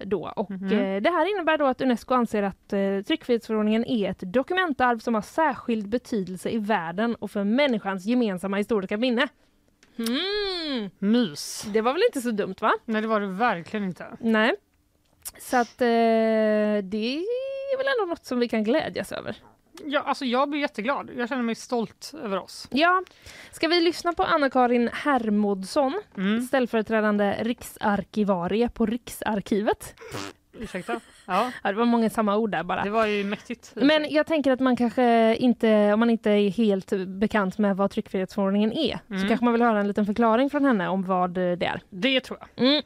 då. 0.05 0.33
Och 0.37 0.51
Mhm. 0.51 0.65
eh, 0.73 1.01
det 1.03 1.11
här 1.11 1.35
innebär 1.35 1.59
då 1.59 1.67
att 1.67 1.81
Unesco 1.81 2.15
anser 2.15 2.43
att 2.43 2.73
eh, 2.73 3.01
tryckfrihetsförordningen 3.07 3.85
är 3.85 4.11
ett 4.11 4.21
dokumentarv 4.33 4.99
som 4.99 5.15
har 5.15 5.23
särskild 5.23 5.89
betydelse 5.89 6.51
i 6.51 6.59
världen 6.59 7.15
och 7.15 7.31
för 7.31 7.45
människans 7.45 8.05
gemensamma 8.07 8.57
historiska 8.57 8.97
minne. 8.97 9.29
Mm. 9.99 10.91
Mys. 10.99 11.67
Det 11.73 11.81
var 11.81 11.93
väl 11.93 12.03
inte 12.09 12.21
så 12.21 12.31
dumt 12.31 12.55
va? 12.61 12.73
Nej, 12.85 13.03
det 13.03 13.09
var 13.09 13.21
det 13.21 13.27
verkligen 13.27 13.85
inte. 13.87 14.07
Nej. 14.21 14.55
Så 15.41 15.57
att 15.57 15.81
eh, 15.81 15.87
det 16.83 17.17
är 17.73 17.79
väl 17.79 17.87
ändå 18.01 18.11
något 18.11 18.25
som 18.25 18.39
vi 18.39 18.49
kan 18.49 18.65
glädjas 18.65 19.13
över. 19.13 19.37
Ja, 19.87 20.01
alltså 20.01 20.25
jag 20.25 20.51
blir 20.51 20.61
jätteglad. 20.61 21.11
Jag 21.17 21.29
känner 21.29 21.43
mig 21.43 21.55
stolt 21.55 22.13
över 22.23 22.43
oss. 22.43 22.69
Ja, 22.71 23.03
ska 23.53 23.69
vi 23.69 23.81
lyssna 23.81 24.13
på 24.13 24.23
Anna-Karin 24.23 24.91
Hermodsson, 24.93 26.01
Mm. 26.17 26.41
ställföreträdande 26.43 27.37
riksarkivarie 27.41 28.69
på 28.69 28.87
Riksarkivet. 28.87 29.95
Ursäkta? 30.59 31.01
Ja, 31.27 31.51
Ja, 31.63 31.73
det 31.73 31.79
var 31.79 31.85
många 31.85 32.11
samma 32.11 32.37
ord 32.37 32.51
där 32.51 32.63
bara. 32.63 32.83
det 32.85 32.91
var 32.91 33.07
ju 33.07 33.25
mäktigt. 33.25 33.73
Men 33.75 34.07
jag 34.11 34.27
tänker 34.27 34.53
att 34.53 34.61
man 34.61 34.77
kanske 34.77 35.37
inte, 35.37 35.93
om 35.93 36.01
man 36.01 36.11
inte 36.11 36.31
är 36.31 36.51
helt 36.51 36.93
bekant 37.07 37.59
med 37.59 37.77
vad 37.77 37.91
tryckfrihetsförordningen 37.91 38.73
är, 38.73 38.99
så 39.09 39.15
Mm. 39.15 39.29
kanske 39.29 39.45
man 39.45 39.53
vill 39.55 39.63
höra 39.63 39.81
en 39.81 39.89
liten 39.89 40.07
förklaring 40.07 40.51
från 40.51 40.65
henne 40.65 40.89
om 40.89 41.03
vad 41.05 41.31
det 41.31 41.41
är. 41.67 41.81
Det 41.91 42.21
tror 42.21 42.39
jag. 42.41 42.67
Mm. 42.69 42.83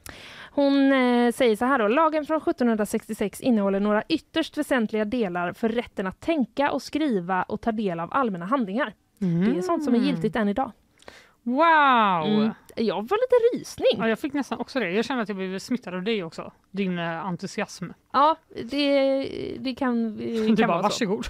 Hon 0.59 0.93
eh, 0.93 1.33
säger 1.33 1.57
så 1.57 1.65
här 1.65 1.79
då, 1.79 1.89
lagen 1.89 2.27
från 2.27 2.37
1766 2.37 3.41
innehåller 3.41 3.81
några 3.81 4.03
ytterst 4.09 4.59
väsentliga 4.59 5.05
delar 5.05 5.53
för 5.53 5.69
rätten 5.69 6.07
att 6.07 6.21
tänka 6.21 6.71
och 6.71 6.83
skriva 6.83 7.43
och 7.43 7.61
ta 7.61 7.73
del 7.73 8.01
av 8.01 8.09
allmänna 8.13 8.47
handlingar. 8.47 8.95
Det 9.19 9.59
är 9.59 9.63
sånt 9.63 9.85
som 9.85 9.95
är 9.95 9.99
giltigt 9.99 10.37
än 10.37 10.49
idag. 10.49 10.73
Wow! 11.43 12.27
Mm. 12.27 12.51
Jag 12.77 12.95
var 12.95 13.03
lite 13.03 13.57
rysning. 13.59 13.87
Ja, 13.99 14.09
jag 14.09 14.19
fick 14.19 14.33
nästan 14.33 14.59
också 14.59 14.81
det. 14.81 14.91
Jag 14.91 15.05
känner 15.05 15.23
att 15.23 15.29
jag 15.29 15.37
blev 15.37 15.59
smittad 15.59 15.95
av 15.95 16.03
dig 16.03 16.25
också. 16.25 16.53
Din 16.71 16.99
eh, 16.99 17.27
entusiasm. 17.27 17.85
Ja, 18.13 18.37
det, 18.65 19.25
det 19.61 19.75
kan, 19.75 20.17
det 20.17 20.47
Du 20.47 20.57
kan 20.57 20.69
bara 20.69 20.83
vara 20.83 20.91
så. 20.91 21.07
varsågod. 21.07 21.27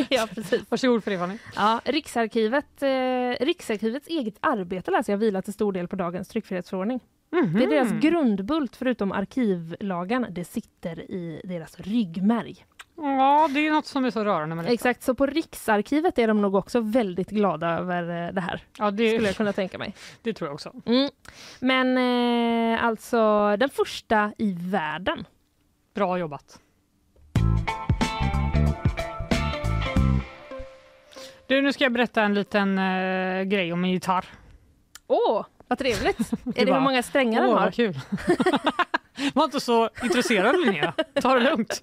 ja, 0.08 0.28
precis. 0.34 0.70
Varsågod 0.70 1.04
för 1.04 1.10
det 1.10 1.18
Fanny. 1.18 1.38
Ja, 1.56 1.80
Riksarkivet, 1.84 2.82
eh, 2.82 3.44
Riksarkivets 3.44 4.08
eget 4.08 4.36
arbete 4.40 4.90
läser 4.90 5.12
jag 5.12 5.18
vilar 5.18 5.42
till 5.42 5.52
stor 5.52 5.72
del 5.72 5.88
på 5.88 5.96
dagens 5.96 6.28
tryckfrihetsförordning. 6.28 7.00
Det 7.30 7.36
är 7.64 7.70
deras 7.70 7.90
Mhm. 7.90 8.00
grundbult 8.00 8.76
förutom 8.76 9.12
arkivlagen. 9.12 10.26
Det 10.30 10.44
sitter 10.44 11.00
i 11.10 11.40
deras 11.44 11.80
ryggmärg. 11.80 12.64
Ja, 12.96 13.48
det 13.54 13.66
är 13.66 13.70
något 13.72 13.86
som 13.86 14.04
är 14.04 14.10
så 14.10 14.24
rörande 14.24 14.56
med 14.56 14.64
det. 14.64 14.70
Exakt, 14.70 15.02
så 15.02 15.14
på 15.14 15.26
Riksarkivet 15.26 16.18
är 16.18 16.28
de 16.28 16.42
nog 16.42 16.54
också 16.54 16.80
väldigt 16.80 17.30
glada 17.30 17.68
över 17.70 18.26
eh, 18.26 18.32
det 18.32 18.40
här. 18.40 18.60
Ja, 18.78 18.90
det, 18.90 19.10
Skulle 19.10 19.26
jag 19.28 19.36
kunna 19.36 19.52
tänka 19.52 19.78
mig. 19.78 19.94
det 20.22 20.32
tror 20.32 20.48
jag 20.48 20.54
också. 20.54 20.72
Mm. 20.86 21.10
Men 21.60 21.96
eh, 22.74 22.84
alltså 22.84 23.56
den 23.56 23.68
första 23.70 24.32
i 24.38 24.52
världen. 24.60 25.24
Bra 25.94 26.18
jobbat. 26.18 26.60
Du, 31.46 31.62
nu 31.62 31.72
ska 31.72 31.84
jag 31.84 31.92
berätta 31.92 32.22
en 32.22 32.34
liten 32.34 32.78
eh, 32.78 33.42
grej 33.42 33.72
om 33.72 33.84
en 33.84 33.90
gitarr. 33.90 34.24
Åh, 35.06 35.44
vad 35.68 35.78
trevligt! 35.78 36.18
är 36.30 36.52
det 36.54 36.66
bara, 36.66 36.74
hur 36.74 36.84
många 36.84 37.02
strängar 37.02 37.42
den 37.42 37.50
har? 37.50 37.70
kul. 37.70 38.00
Var 39.34 39.44
inte 39.44 39.60
så 39.60 39.90
intresserad 40.02 40.60
Linnea. 40.60 40.92
Ta 41.22 41.34
det 41.34 41.40
lugnt. 41.40 41.82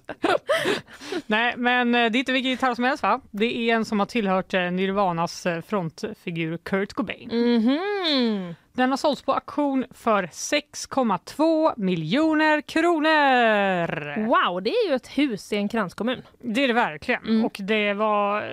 Nej, 1.26 1.54
men 1.56 1.94
eh, 1.94 2.10
det 2.10 2.18
är 2.18 2.20
inte 2.20 2.32
vilken 2.32 2.50
gitarr 2.50 2.74
som 2.74 2.84
helst 2.84 3.02
va? 3.02 3.20
Det 3.30 3.70
är 3.70 3.74
en 3.74 3.84
som 3.84 3.98
har 3.98 4.06
tillhört 4.06 4.54
eh, 4.54 4.60
Nirvanas 4.60 5.46
eh, 5.46 5.60
frontfigur 5.60 6.56
Kurt 6.56 6.92
Cobain. 6.92 7.28
Mhm. 7.32 8.54
Den 8.72 8.90
har 8.90 8.96
sålts 8.96 9.22
på 9.22 9.32
auktion 9.32 9.84
för 9.90 10.22
6,2 10.22 11.72
miljoner 11.76 12.60
kronor. 12.60 14.26
Wow, 14.26 14.62
det 14.62 14.70
är 14.70 14.88
ju 14.88 14.94
ett 14.94 15.18
hus 15.18 15.52
i 15.52 15.56
en 15.56 15.68
kranskommun. 15.68 16.22
Det 16.38 16.64
är 16.64 16.68
det 16.68 16.74
verkligen. 16.74 17.22
Mm. 17.22 17.44
Och 17.44 17.56
det 17.60 17.94
var 17.94 18.44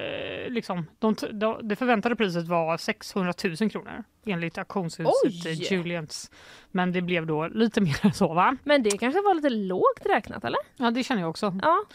liksom, 0.49 0.85
de, 0.99 1.15
de, 1.31 1.67
det 1.67 1.75
förväntade 1.75 2.15
priset 2.15 2.47
var 2.47 2.77
600 2.77 3.33
000 3.43 3.71
kronor. 3.71 4.03
Enligt 4.25 4.57
auktionshuset 4.57 5.71
Julians. 5.71 6.31
Men 6.71 6.91
det 6.91 7.01
blev 7.01 7.25
då 7.25 7.47
lite 7.47 7.81
mer 7.81 8.05
än 8.05 8.13
så 8.13 8.33
va? 8.33 8.57
Men 8.63 8.83
det 8.83 8.97
kanske 8.97 9.21
var 9.21 9.33
lite 9.35 9.49
lågt 9.49 10.01
räknat 10.05 10.43
eller? 10.45 10.59
Ja 10.77 10.91
det 10.91 11.03
känner 11.03 11.21
jag 11.21 11.29
också. 11.29 11.55
Ja. 11.61 11.85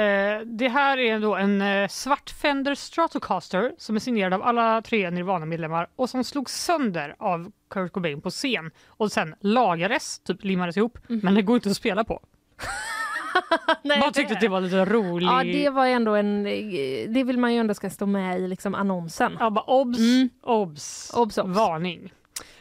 Eh, 0.00 0.40
det 0.40 0.68
här 0.68 0.98
är 0.98 1.20
då 1.20 1.34
en 1.36 1.62
eh, 1.62 1.88
svart 1.88 2.30
Fender 2.30 2.74
Stratocaster 2.74 3.72
som 3.78 3.96
är 3.96 4.00
signerad 4.00 4.34
av 4.34 4.42
alla 4.42 4.82
tre 4.82 5.10
Nirvana-medlemmar 5.10 5.88
och 5.96 6.10
som 6.10 6.24
slogs 6.24 6.64
sönder 6.64 7.14
av 7.18 7.52
Kurt 7.70 7.92
Cobain 7.92 8.20
på 8.20 8.30
scen 8.30 8.70
och 8.86 9.12
sen 9.12 9.34
lagades, 9.40 10.18
typ 10.18 10.44
limmades 10.44 10.76
ihop, 10.76 10.98
Mhm. 11.08 11.20
men 11.22 11.34
det 11.34 11.42
går 11.42 11.56
inte 11.56 11.68
att 11.70 11.76
spela 11.76 12.04
på. 12.04 12.20
Nej, 13.82 14.00
Bara 14.00 14.10
tyckte 14.10 14.34
att 14.34 14.40
det 14.40 14.48
var 14.48 14.60
lite 14.60 14.84
roligt. 14.84 15.28
Ja, 15.28 15.44
det 15.44 15.70
var 15.70 15.86
ändå 15.86 16.14
en... 16.14 16.42
Det 17.14 17.24
vill 17.24 17.38
man 17.38 17.52
ju 17.54 17.58
ändå 17.60 17.74
ska 17.74 17.90
stå 17.90 18.06
med 18.06 18.38
i 18.40 18.48
liksom 18.48 18.74
annonsen. 18.74 19.36
Ja, 19.40 19.50
bara 19.50 19.64
obs, 19.64 19.98
Mm. 19.98 20.28
obs, 20.42 21.10
Obs, 21.14 21.38
obs. 21.38 21.56
varning. 21.56 22.12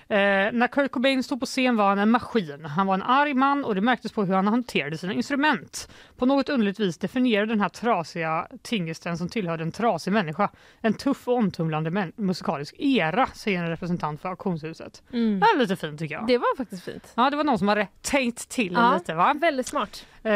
Eh, 0.08 0.18
när 0.54 0.68
Kurt 0.68 0.92
Cobain 0.92 1.24
stod 1.24 1.40
på 1.40 1.46
scen 1.46 1.76
var 1.76 1.90
han 1.90 2.00
en 2.00 2.12
maskin. 2.12 2.66
Han 2.66 2.88
var 2.88 2.94
en 2.94 3.02
arg 3.02 3.34
man 3.34 3.66
och 3.66 3.76
det 3.76 3.82
märktes 3.82 4.12
på 4.12 4.24
hur 4.24 4.34
han 4.34 4.48
hanterade 4.48 4.98
sina 4.98 5.14
instrument. 5.14 5.90
På 6.18 6.26
något 6.26 6.50
underligt 6.50 6.80
vis 6.80 6.98
definierade 6.98 7.52
den 7.52 7.62
här 7.62 7.70
trasiga 7.70 8.48
tingesten 8.62 9.18
som 9.18 9.30
tillhörde 9.30 9.64
en 9.64 9.72
trasig 9.72 10.14
människa 10.14 10.50
en 10.82 10.94
tuff 10.94 11.28
och 11.28 11.34
omtumlande 11.34 12.12
musikalisk 12.16 12.76
era, 12.78 13.28
säger 13.28 13.64
en 13.64 13.70
representant 13.70 14.22
för 14.22 14.30
auktionshuset. 14.30 15.04
Mm. 15.14 15.40
Det 15.40 15.46
är 15.46 15.58
lite 15.58 15.76
fint 15.76 16.00
tycker 16.00 16.16
jag. 16.16 16.28
Det 16.28 16.38
var 16.38 16.58
faktiskt 16.58 16.84
fint. 16.84 17.14
Ja, 17.16 17.30
det 17.30 17.38
var 17.38 17.44
någon 17.44 17.60
som 17.60 17.68
hade 17.68 17.88
tänkt 18.02 18.50
till 18.50 18.74
Ja, 18.74 18.94
lite 18.94 19.14
va? 19.14 19.36
Väldigt 19.42 19.68
smart. 19.68 20.06
Eh, 20.24 20.32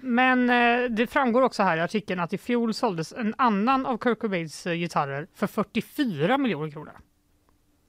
men 0.00 0.50
eh, 0.50 0.90
det 0.90 1.06
framgår 1.06 1.42
också 1.42 1.62
här 1.62 1.76
i 1.76 1.80
artikeln 1.80 2.20
att 2.20 2.32
i 2.32 2.38
fjol 2.38 2.74
såldes 2.74 3.12
en 3.12 3.34
annan 3.38 3.86
av 3.86 3.98
Kurt 3.98 4.18
Cobains 4.18 4.66
eh, 4.66 4.74
gitarrer 4.74 5.26
för 5.34 5.46
44 5.46 6.38
miljoner 6.38 6.70
kronor. 6.70 6.92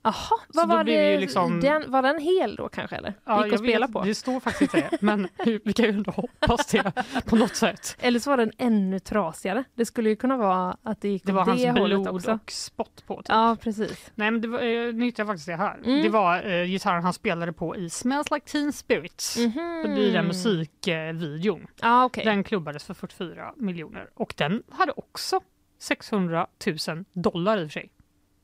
Jaha, 0.03 0.13
vad 0.47 0.69
var 0.69 0.83
det 0.83 1.17
liksom- 1.19 1.59
Den, 1.59 1.91
var 1.91 2.01
den 2.01 2.19
hel 2.19 2.55
då 2.55 2.69
kanske 2.69 2.95
eller? 2.95 3.13
Ja, 3.25 3.45
Gick 3.45 3.53
att 3.53 3.59
spela 3.59 3.85
vet, 3.87 3.93
på? 3.93 4.01
Det 4.03 4.15
står 4.15 4.39
faktiskt 4.39 4.71
det, 4.71 4.89
men 5.01 5.27
vi 5.63 5.73
kan 5.73 5.85
ju 5.85 5.91
ändå 5.91 6.11
hoppas 6.11 6.65
det 6.67 6.91
på 7.25 7.35
något 7.35 7.55
sätt. 7.55 7.97
Eller 7.99 8.19
så 8.19 8.29
var 8.29 8.37
den 8.37 8.51
ännu 8.57 8.99
trasigare. 8.99 9.63
Det 9.75 9.85
skulle 9.85 10.09
ju 10.09 10.15
kunna 10.15 10.37
vara 10.37 10.77
att 10.83 11.01
det 11.01 11.09
gick 11.09 11.25
Det 11.25 11.31
var 11.31 11.45
hans 11.45 11.61
det 11.61 11.71
hållet 11.71 12.01
blod 12.01 12.07
också. 12.15 12.31
och 12.31 12.51
spott 12.51 13.03
på. 13.07 13.15
Typ. 13.15 13.25
Ja, 13.29 13.57
precis. 13.61 14.11
Nej, 14.15 14.31
men 14.31 14.41
det 14.41 14.47
var, 14.47 14.59
eh, 14.59 14.93
nu 14.93 15.05
hittade 15.05 15.21
jag 15.21 15.27
faktiskt 15.27 15.47
det 15.47 15.55
här. 15.55 15.77
Mm. 15.85 16.01
Det 16.03 16.09
var 16.09 16.45
eh, 16.51 16.65
gitarren 16.65 17.03
han 17.03 17.13
spelade 17.13 17.53
på 17.53 17.75
i 17.75 17.89
Smells 17.89 18.31
Like 18.31 18.47
Teen 18.47 18.73
Spirit. 18.73 19.35
Mhm. 19.37 19.97
I 19.97 20.11
den 20.11 20.27
musikvideon. 20.27 21.67
Ja, 21.81 22.05
okej. 22.05 22.25
Den 22.25 22.43
klubbades 22.43 22.83
för 22.83 22.93
44 22.93 23.53
miljoner 23.57 24.09
och 24.13 24.33
den 24.37 24.63
hade 24.71 24.91
också 24.95 25.39
600 25.79 26.47
000 26.87 27.05
dollar 27.13 27.57
i 27.57 27.65
och 27.65 27.67
för 27.71 27.79
sig. 27.79 27.91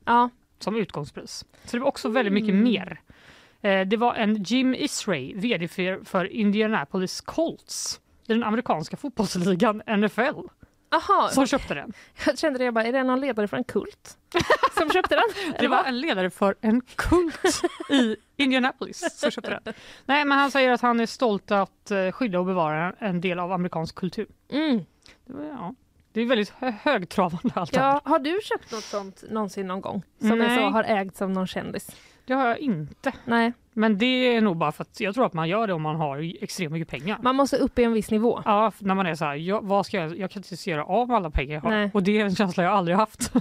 Ja. 0.06 0.30
Som 0.64 0.76
utgångspris. 0.76 1.45
Så 1.65 1.77
det 1.77 1.80
var 1.80 1.88
också 1.88 2.10
väldigt 2.10 2.34
mycket 2.34 2.49
Mm. 2.49 2.64
mer. 2.64 3.02
Eh, 3.61 3.88
det 3.88 3.98
var 3.98 4.14
en 4.15 4.44
Jim 4.44 4.76
Isray, 4.76 5.34
vd 5.35 5.68
för, 5.68 6.03
för 6.06 6.26
Indianapolis 6.26 7.22
Colts 7.22 7.99
i 8.27 8.34
den 8.34 8.44
amerikanska 8.44 8.98
fotbollsligan 8.98 9.81
NFL 9.88 10.40
Aha, 10.91 11.30
som 11.31 11.48
köpte 11.48 11.73
den. 11.73 11.94
jag 12.26 12.40
kände 12.40 12.60
det, 12.60 12.65
jag 12.65 12.73
bara, 12.73 12.84
är 12.85 12.91
det 12.91 13.03
någon 13.03 13.19
ledare 13.22 13.48
för 13.48 13.57
en 13.57 13.64
kult 13.64 14.18
som 14.77 14.90
köpte 14.90 15.15
den? 15.15 15.53
Det 15.60 15.68
var 15.68 15.84
en 15.84 15.99
ledare 15.99 16.30
för 16.30 16.56
en 16.61 16.81
kult 16.81 17.61
i 17.90 18.15
Indianapolis 18.38 19.19
som 19.19 19.31
köpte 19.31 19.60
den. 19.64 19.73
Nej, 20.06 20.26
men 20.26 20.38
han 20.38 20.52
säger 20.52 20.72
att 20.72 20.81
han 20.81 20.99
är 20.99 21.06
stolt 21.06 21.52
att 21.52 21.91
eh, 21.91 22.11
skydda 22.11 22.40
och 22.40 22.45
bevara 22.45 22.94
en 22.99 23.22
del 23.22 23.40
av 23.40 23.52
amerikansk 23.52 23.95
kultur. 23.95 24.27
Mm. 24.52 24.77
Det, 25.26 25.34
var, 25.34 25.44
ja, 25.45 25.76
det 26.14 26.22
är 26.22 26.26
väldigt 26.26 26.53
hö- 26.60 26.73
högtravande 26.84 27.52
allt. 27.53 27.76
Ja, 27.76 28.02
har 28.06 28.19
du 28.19 28.40
köpt 28.44 28.72
något 28.72 28.84
sånt 28.84 29.23
någonsin 29.30 29.68
någon 29.68 29.81
gång? 29.81 30.03
Som 30.19 30.40
Nej. 30.40 30.57
så, 30.57 30.64
har 30.64 30.84
ägts 30.84 31.22
av 31.22 31.30
någon 31.30 31.48
kändis? 31.48 31.90
Det 32.26 32.34
har 32.34 32.48
jag 32.48 32.60
inte. 32.60 33.11
Nej. 33.26 33.53
Men 33.73 33.98
det 33.98 34.06
är 34.06 34.41
nog 34.41 34.57
bara 34.57 34.72
för 34.72 34.81
att 34.81 34.99
jag 34.99 35.14
tror 35.15 35.26
att 35.26 35.34
man 35.34 35.49
gör 35.49 35.68
det 35.68 35.73
om 35.73 35.81
man 35.81 35.95
har 35.95 36.44
extremt 36.44 36.72
mycket 36.72 36.88
pengar. 36.88 37.19
Man 37.23 37.35
måste 37.35 37.57
upp 37.57 37.80
i 37.80 37.84
en 37.84 37.94
viss 37.94 38.11
nivå. 38.11 38.41
Ja, 38.45 38.72
när 38.80 38.95
man 38.95 39.06
är 39.06 39.15
så 39.15 39.26
här, 39.26 39.35
jag, 39.35 39.61
vad 39.64 39.85
ska 39.85 39.98
jag, 39.98 40.18
jag 40.18 40.31
kan 40.31 40.44
inte 40.52 40.69
göra 40.69 40.85
av 40.85 41.11
alla 41.11 41.30
pengar 41.30 41.53
jag 41.53 41.61
har. 41.61 41.69
Nej. 41.69 41.91
Och 41.94 42.03
det 42.03 42.19
är 42.22 42.26
en 42.26 42.35
känsla 42.35 42.64
jag 42.64 42.73
aldrig 42.73 42.98
haft. 42.98 43.31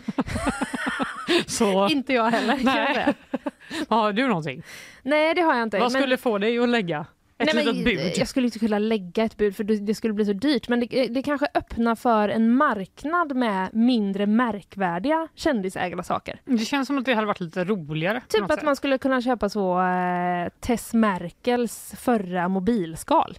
så, 1.47 1.89
Inte 1.89 2.13
jag 2.13 2.31
heller. 2.31 2.55
jag 2.55 2.65
nej. 2.65 2.95
säga. 2.95 3.15
har 3.89 4.13
du 4.13 4.27
någonting? 4.29 4.63
Nej, 5.03 5.35
det 5.35 5.41
har 5.43 5.55
jag 5.55 5.63
inte. 5.63 5.79
vad 5.79 5.93
men- 5.93 6.03
skulle 6.03 6.17
få 6.17 6.39
dig 6.39 6.59
att 6.59 6.69
lägga 6.69 7.07
ett 7.43 7.55
Nej, 7.55 7.65
litet 7.65 7.85
bud? 7.85 8.13
Jag 8.17 8.29
skulle 8.29 8.47
inte 8.47 8.59
kunna 8.59 8.79
lägga 8.79 9.25
ett 9.25 9.37
bud 9.37 9.57
för 9.57 9.65
det, 9.65 9.95
skulle 9.95 10.15
bli 10.15 10.25
så 10.25 10.33
dyrt. 10.33 10.69
Men 10.69 10.81
det, 10.81 11.09
det 11.09 11.23
kanske 11.23 11.47
öppnar 11.55 11.95
för 11.95 12.29
en 12.29 12.55
marknad 12.55 13.37
med 13.37 13.75
mindre 13.75 14.27
märkvärdiga 14.27 15.29
kändisägda 15.35 16.03
saker. 16.03 16.41
Det 16.45 16.59
känns 16.59 16.87
som 16.87 16.99
att 16.99 17.05
det 17.05 17.15
hade 17.15 17.27
varit 17.27 17.41
lite 17.41 17.65
roligare. 17.65 18.23
Typ 18.29 18.43
att 18.43 18.55
sätt. 18.55 18.63
man 18.63 18.77
skulle 18.77 18.99
kunna 18.99 19.23
köpa 19.23 19.49
så 19.49 19.81
eh, 19.83 20.49
Tess 20.61 20.95
Merkels 20.95 21.95
förra 21.99 22.49
mobilskal. 22.49 23.39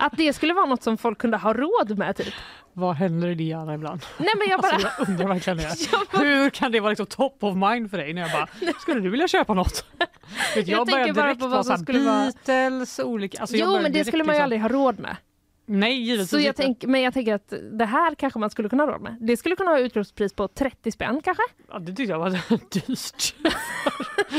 Att 0.00 0.12
det 0.16 0.32
skulle 0.32 0.54
vara 0.54 0.66
något 0.66 0.82
som 0.82 0.98
folk 0.98 1.18
kunde 1.18 1.36
ha 1.36 1.52
råd 1.52 1.98
med 1.98 2.16
typ. 2.16 2.34
Vad 2.72 2.96
händer 2.96 3.28
i 3.28 3.34
din 3.34 3.46
hjärna 3.46 3.74
ibland? 3.74 4.00
Nej 4.18 4.28
men 4.38 4.48
jag 4.48 4.60
bara... 4.60 4.72
Alltså, 4.72 4.88
jag 4.98 5.08
undrar 5.08 5.28
verkligen 5.28 5.56
det. 5.56 5.76
Hur 6.18 6.50
kan 6.50 6.72
det 6.72 6.80
vara 6.80 6.90
liksom 6.90 7.06
top 7.06 7.44
of 7.44 7.56
mind 7.56 7.90
för 7.90 7.98
dig? 7.98 8.12
När 8.14 8.22
jag 8.22 8.30
bara, 8.32 8.72
skulle 8.80 9.00
du 9.00 9.10
vilja 9.10 9.28
köpa 9.28 9.54
något? 9.54 9.84
Jag 10.56 10.68
Jag 10.68 10.86
börjar 10.86 11.04
tänker 11.04 11.12
bara 11.14 11.26
direkt 11.26 11.40
på 11.40 11.46
vad 11.48 11.66
som 11.66 11.78
skulle 11.78 11.98
vara- 11.98 12.32
Beatles, 12.46 12.98
olika... 12.98 13.40
Alltså 13.40 13.56
jo 13.56 13.72
men 13.72 13.82
det 13.82 13.88
direkt 13.88 14.06
skulle 14.08 14.24
man 14.24 14.34
ju 14.34 14.38
liksom- 14.38 14.44
aldrig 14.44 14.60
ha 14.60 14.68
råd 14.68 14.98
med. 15.00 15.16
Nej, 15.72 16.02
givetvis 16.02 16.30
Så 16.30 16.36
jag 16.36 16.44
inte. 16.46 16.62
tänk, 16.62 16.84
men 16.84 17.00
jag 17.02 17.14
tänker 17.14 17.34
att 17.34 17.52
det 17.72 17.84
här 17.84 18.14
kanske 18.14 18.38
man 18.38 18.50
skulle 18.50 18.68
kunna 18.68 18.82
ha 18.84 18.92
råd 18.92 19.00
med. 19.00 19.16
Det 19.20 19.36
skulle 19.36 19.56
kunna 19.56 19.70
ha 19.70 19.78
utropspris 19.78 20.32
på 20.34 20.48
30 20.48 20.92
spänn 20.92 21.20
kanske? 21.24 21.42
Ja, 21.72 21.78
det 21.78 21.86
tyckte 21.86 22.12
jag 22.12 22.18
var 22.18 22.30
dyrt. 22.72 23.34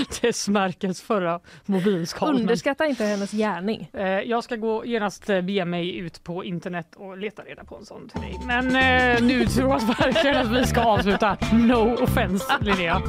Tess 0.21 0.47
Merkels 0.47 1.01
förra 1.01 1.39
mobilskal. 1.65 2.35
Underskatta 2.35 2.85
inte 2.85 3.03
hennes 3.03 3.31
gärning. 3.31 3.89
Eh, 3.93 4.03
Jag 4.07 4.43
ska 4.43 4.55
gå 4.55 4.85
genast 4.85 5.29
eh, 5.29 5.41
bege 5.41 5.65
mig 5.65 5.97
ut 5.97 6.23
på 6.23 6.43
internet 6.45 6.95
och 6.95 7.17
leta 7.17 7.41
reda 7.41 7.63
på 7.63 7.75
en 7.77 7.85
sån 7.85 8.09
till 8.09 8.21
dig. 8.21 8.39
Men 8.47 8.65
eh, 8.67 9.21
nu 9.23 9.45
tror 9.45 9.69
jag 9.69 9.79
verkligen 9.81 10.37
att 10.37 10.51
vi 10.61 10.65
ska 10.65 10.81
avsluta. 10.81 11.37
No 11.53 12.03
offense 12.03 12.45
Linnea. 12.61 13.01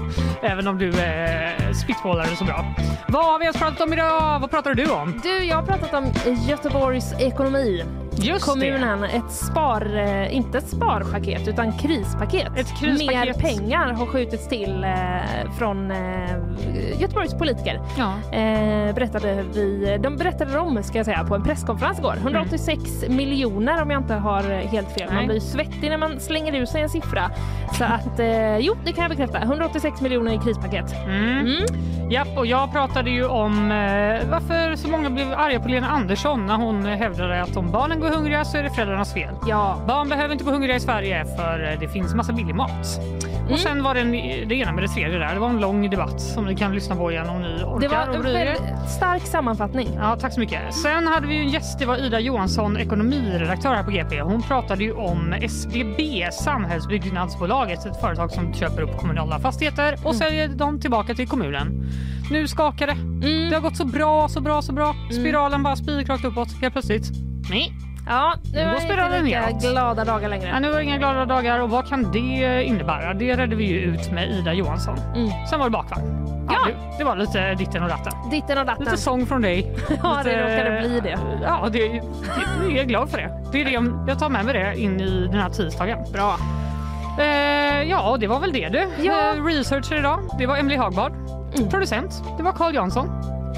Även 0.42 0.68
om 0.68 0.78
du 0.78 0.88
eh, 0.88 1.72
spitballade 1.84 2.36
så 2.36 2.44
bra. 2.44 2.74
Vad 3.08 3.24
har 3.24 3.38
vi 3.38 3.44
ens 3.44 3.56
pratat 3.58 3.80
om 3.80 3.92
idag? 3.92 4.40
Vad 4.40 4.50
pratar 4.50 4.74
du 4.74 4.90
om? 4.90 5.20
Du, 5.22 5.44
jag 5.44 5.56
har 5.56 5.66
pratat 5.66 5.94
om 5.94 6.12
Göteborgs 6.48 7.12
ekonomi. 7.20 7.84
Just 8.16 8.44
Kommunen, 8.44 9.04
ett 9.04 9.30
spar, 9.30 9.96
eh, 9.96 10.36
inte 10.36 10.58
ett 10.58 10.68
sparpaket 10.68 11.48
utan 11.48 11.78
krispaket. 11.78 12.48
Ett 12.56 12.80
krispaket. 12.80 13.26
Mer 13.26 13.32
pengar 13.32 13.92
har 13.92 14.06
skjutits 14.06 14.48
till 14.48 14.84
eh, 14.84 15.52
från 15.58 15.90
eh, 15.90 15.98
Göteborgs 16.98 17.34
politiker. 17.34 17.80
Ja. 17.98 18.12
Berättade 18.94 19.44
vi, 19.54 19.98
de 20.02 20.16
berättade 20.16 20.58
om 20.58 20.82
ska 20.82 20.98
jag 20.98 21.06
säga, 21.06 21.24
på 21.24 21.34
en 21.34 21.42
presskonferens 21.42 21.98
igår. 21.98 22.14
186 22.16 22.82
miljoner 23.08 23.82
om 23.82 23.90
jag 23.90 24.02
inte 24.02 24.14
har 24.14 24.42
helt 24.42 24.92
fel. 24.92 25.06
Man 25.06 25.16
Nej. 25.16 25.26
blir 25.26 25.34
ju 25.34 25.40
svettig 25.40 25.90
när 25.90 25.98
man 25.98 26.20
slänger 26.20 26.54
ur 26.54 26.66
sig 26.66 26.82
en 26.82 26.88
siffra. 26.88 27.30
Så 27.78 27.84
att 27.84 28.20
jo, 28.58 28.74
det 28.84 28.92
kan 28.92 29.02
jag 29.02 29.10
bekräfta. 29.10 29.38
186 29.38 30.00
miljoner 30.00 30.32
i 30.32 30.38
krispaket. 30.38 30.94
Mm. 31.04 31.38
Mm. 31.38 31.64
Japp, 32.10 32.28
och 32.36 32.46
jag 32.46 32.72
pratade 32.72 33.10
ju 33.10 33.26
om 33.26 33.68
varför 34.30 34.76
så 34.76 34.88
många 34.88 35.10
blev 35.10 35.32
arga 35.32 35.60
på 35.60 35.68
Lena 35.68 35.88
Andersson 35.88 36.46
när 36.46 36.56
hon 36.56 36.84
hävdade 36.84 37.42
att 37.42 37.56
om 37.56 37.70
barnen 37.70 38.00
går 38.02 38.10
hungriga 38.10 38.44
så 38.44 38.58
är 38.58 38.62
det 38.62 38.70
föräldrarnas 38.70 39.14
fel. 39.14 39.34
Ja. 39.46 39.80
Barn 39.86 40.08
behöver 40.08 40.32
inte 40.32 40.44
gå 40.44 40.50
hungriga 40.50 40.76
i 40.76 40.80
Sverige 40.80 41.24
för 41.36 41.72
eh, 41.72 41.80
det 41.80 41.88
finns 41.88 42.14
massa 42.14 42.32
billig 42.32 42.54
mat. 42.54 43.00
Mm. 43.42 43.52
Och 43.52 43.58
sen 43.58 43.82
var 43.82 43.94
det 43.94 44.00
en, 44.00 44.12
det 44.48 44.54
ena 44.54 44.72
med 44.72 44.84
det 44.84 44.88
tredje 44.88 45.18
där. 45.18 45.34
Det 45.34 45.40
var 45.40 45.48
en 45.48 45.60
lång 45.60 45.90
debatt 45.90 46.20
som 46.20 46.44
ni 46.44 46.56
kan 46.56 46.74
lyssna 46.74 46.96
på 46.96 47.12
igen 47.12 47.28
om 47.28 47.42
ni 47.42 47.62
orkar 47.64 47.80
Det 47.80 47.88
var 47.88 48.14
en 48.14 48.22
väldigt 48.22 48.90
stark 48.96 49.22
sammanfattning. 49.22 49.88
Ja, 49.96 50.16
tack 50.16 50.32
så 50.32 50.40
mycket. 50.40 50.74
Sen 50.74 51.06
hade 51.06 51.26
vi 51.26 51.36
en 51.36 51.48
gäst, 51.48 51.78
det 51.78 51.86
var 51.86 51.96
Ida 51.96 52.20
Johansson, 52.20 52.76
ekonomiredaktör 52.76 53.74
här 53.74 53.82
på 53.82 53.90
GP. 53.90 54.20
Hon 54.20 54.42
pratade 54.42 54.84
ju 54.84 54.92
om 54.92 55.32
SBB, 55.32 56.28
Samhällsbyggnadsbolaget, 56.32 57.86
ett 57.86 58.00
företag 58.00 58.30
som 58.30 58.54
köper 58.54 58.82
upp 58.82 58.98
kommunala 58.98 59.38
fastigheter 59.38 59.98
och 60.04 60.14
säljer 60.14 60.48
dem 60.48 60.80
tillbaka 60.80 61.14
till 61.14 61.28
kommunen. 61.28 61.90
Nu 62.30 62.48
skakar 62.48 62.86
det. 62.86 62.92
Mm. 62.92 63.50
Det 63.50 63.54
har 63.54 63.62
gått 63.62 63.76
så 63.76 63.84
bra, 63.84 64.28
så 64.28 64.40
bra, 64.40 64.62
så 64.62 64.72
bra. 64.72 64.94
Spiralen 65.10 65.62
bara 65.62 65.76
spikrakt 65.76 66.24
uppåt 66.24 66.48
helt 66.60 66.72
plötsligt. 66.72 67.10
Nej. 67.50 67.72
Ja, 68.06 68.34
nu 68.52 68.58
går 68.64 68.70
det 68.70 68.82
inte 69.06 69.20
lika 69.22 69.40
neråt. 69.40 69.62
glada 69.62 70.04
dagar 70.04 70.28
längre. 70.28 70.48
Ja, 70.48 70.60
nu 70.60 70.68
var 70.70 70.76
det 70.76 70.84
inga 70.84 70.98
glada 70.98 71.24
dagar 71.24 71.58
och 71.60 71.70
vad 71.70 71.88
kan 71.88 72.12
det 72.12 72.62
innebära? 72.64 73.14
Det 73.14 73.36
redde 73.36 73.56
vi 73.56 73.64
ju 73.64 73.78
ut 73.78 74.12
med 74.12 74.30
Ida 74.30 74.52
Johansson. 74.52 74.96
Mm. 75.14 75.30
Sen 75.50 75.58
var 75.58 75.66
det 75.66 75.70
bakvagn. 75.70 76.26
Ja, 76.48 76.54
Ja. 76.54 76.66
det, 76.66 76.98
det 76.98 77.04
var 77.04 77.16
lite 77.16 77.54
ditten 77.54 77.82
och 77.82 77.88
datten. 77.88 78.12
Ditten 78.30 78.58
och 78.58 78.66
datten. 78.66 78.84
Lite 78.84 78.96
sång 78.96 79.26
från 79.26 79.42
dig. 79.42 79.72
Ja, 80.02 80.20
det 80.24 80.30
Lite- 80.30 80.42
råkade 80.64 80.80
bli 80.80 81.00
det. 81.00 81.18
Ja, 81.42 81.68
det, 81.72 81.78
det, 81.88 82.00
jag 82.68 82.76
är 82.78 82.84
glad 82.84 83.10
för 83.10 83.18
det. 83.18 83.30
Det 83.52 83.60
är 83.60 83.64
det 83.64 83.70
jag, 83.70 84.04
jag 84.08 84.18
tar 84.18 84.28
med 84.28 84.44
mig 84.44 84.54
det 84.54 84.78
in 84.80 85.00
i 85.00 85.28
den 85.32 85.40
här 85.40 85.50
tisdagen. 85.50 85.98
Bra. 86.12 86.36
Eh, 87.18 87.82
ja, 87.82 88.16
det 88.20 88.26
var 88.26 88.40
väl 88.40 88.52
det 88.52 88.68
du. 88.68 88.88
Ja. 89.02 89.12
Eh, 89.36 89.44
researcher 89.44 89.96
idag, 89.98 90.18
det 90.38 90.46
var 90.46 90.56
Emily 90.56 90.76
Hagbard. 90.76 91.12
Mm. 91.58 91.68
Producent, 91.70 92.22
det 92.36 92.42
var 92.42 92.52
Carl 92.52 92.74
Jansson. 92.74 93.08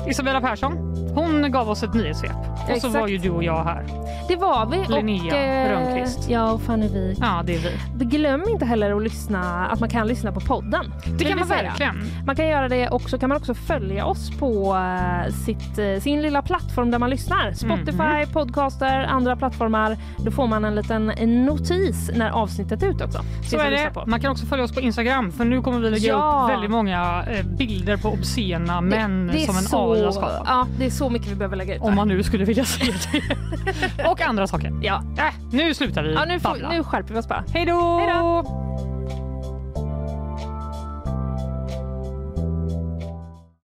Isabella 0.09 0.41
Persson, 0.41 0.73
hon 1.15 1.53
gav 1.53 1.71
oss 1.71 1.83
ett 1.83 1.95
nyhetssvep. 1.95 2.31
Och 2.63 2.67
så 2.69 2.73
Exakt. 2.73 2.95
var 2.95 3.09
ju 3.09 3.19
du 3.19 3.31
och 3.31 3.45
jag 3.45 3.65
här. 3.65 3.85
Det 4.29 4.37
var 4.37 4.67
vi. 4.67 4.95
Linnea 4.95 5.33
och, 5.33 5.39
eh, 5.39 5.69
Rönnqvist. 5.71 6.29
Ja, 6.31 6.53
och 6.53 6.61
Fanny 6.63 6.89
Wijk. 6.89 7.19
Ja, 7.21 7.43
det 7.45 7.55
är 7.55 7.59
vi. 7.99 8.05
Glöm 8.05 8.43
inte 8.49 8.65
heller 8.65 8.97
att 8.97 9.03
lyssna, 9.03 9.67
att 9.67 9.81
man 9.81 9.89
kan 9.89 10.09
lyssna 10.09 10.33
på 10.33 10.41
podden. 10.41 10.93
Det 11.19 11.25
kan 11.25 11.39
man 11.39 11.49
säga. 11.49 11.63
verkligen. 11.63 11.97
Man 12.27 12.37
kan 12.37 12.47
göra 12.49 12.69
det 12.69 12.89
och 12.89 13.11
så 13.11 13.19
kan 13.19 13.29
man 13.29 13.39
också 13.39 13.55
följa 13.55 14.07
oss 14.07 14.31
på 14.39 14.77
eh, 14.77 15.33
sitt, 15.33 15.79
eh, 15.79 16.01
sin 16.01 16.23
lilla 16.23 16.43
plattform 16.43 16.91
där 16.91 16.99
man 16.99 17.11
lyssnar. 17.11 17.53
Spotify, 17.53 17.93
Mhm. 18.25 18.33
podcaster, 18.33 19.05
andra 19.05 19.37
plattformar. 19.37 19.97
Då 20.19 20.31
får 20.31 20.47
man 20.47 20.65
en 20.65 20.75
liten 20.75 21.07
notis 21.47 22.11
när 22.15 22.31
avsnittet 22.31 22.83
är 22.83 22.87
ute 22.87 23.05
också. 23.05 23.19
Så 23.51 23.59
är 23.59 23.71
det. 23.71 23.91
Man 24.07 24.21
kan 24.21 24.31
också 24.31 24.47
följa 24.47 24.65
oss 24.65 24.75
på 24.75 24.81
Instagram 24.81 25.33
för 25.33 25.45
nu 25.45 25.63
kommer 25.63 25.79
vi 25.79 25.91
lägga 25.91 26.09
Ja. 26.09 26.43
upp 26.45 26.53
väldigt 26.55 26.71
många 26.71 27.25
bilder 27.59 27.97
på 27.97 28.09
obscena 28.09 28.81
män 28.81 29.27
det 29.27 29.43
är 29.43 29.47
som 29.47 29.57
en 29.57 29.63
så, 29.63 29.93
AI 29.95 30.05
har 30.05 30.13
skapat. 30.13 30.43
Ja, 30.47 30.67
det 30.79 30.87
är 30.87 30.91
så 30.91 31.04
mycket 31.11 31.29
vi 31.29 31.35
behöver 31.35 31.57
lägga 31.57 31.75
ut. 31.75 31.83
Om 31.83 31.95
man 31.95 32.09
nu 32.09 32.23
skulle 32.23 32.45
vilja 32.45 32.65
se 32.65 32.85
det. 32.85 34.09
och 34.11 34.21
andra 34.21 34.47
saker. 34.47 34.81
Ja. 34.83 35.03
Äh, 35.19 35.35
nu 35.53 35.75
slutar 35.75 36.03
vi 36.03 36.13
Ja, 36.13 36.25
nu, 36.25 36.41
får, 36.41 36.69
nu 36.71 36.85
skärper 36.85 37.15
vi 37.15 37.21
oss 37.21 37.29
bara. 37.29 37.45
Hej 37.55 37.67
då! 37.67 38.74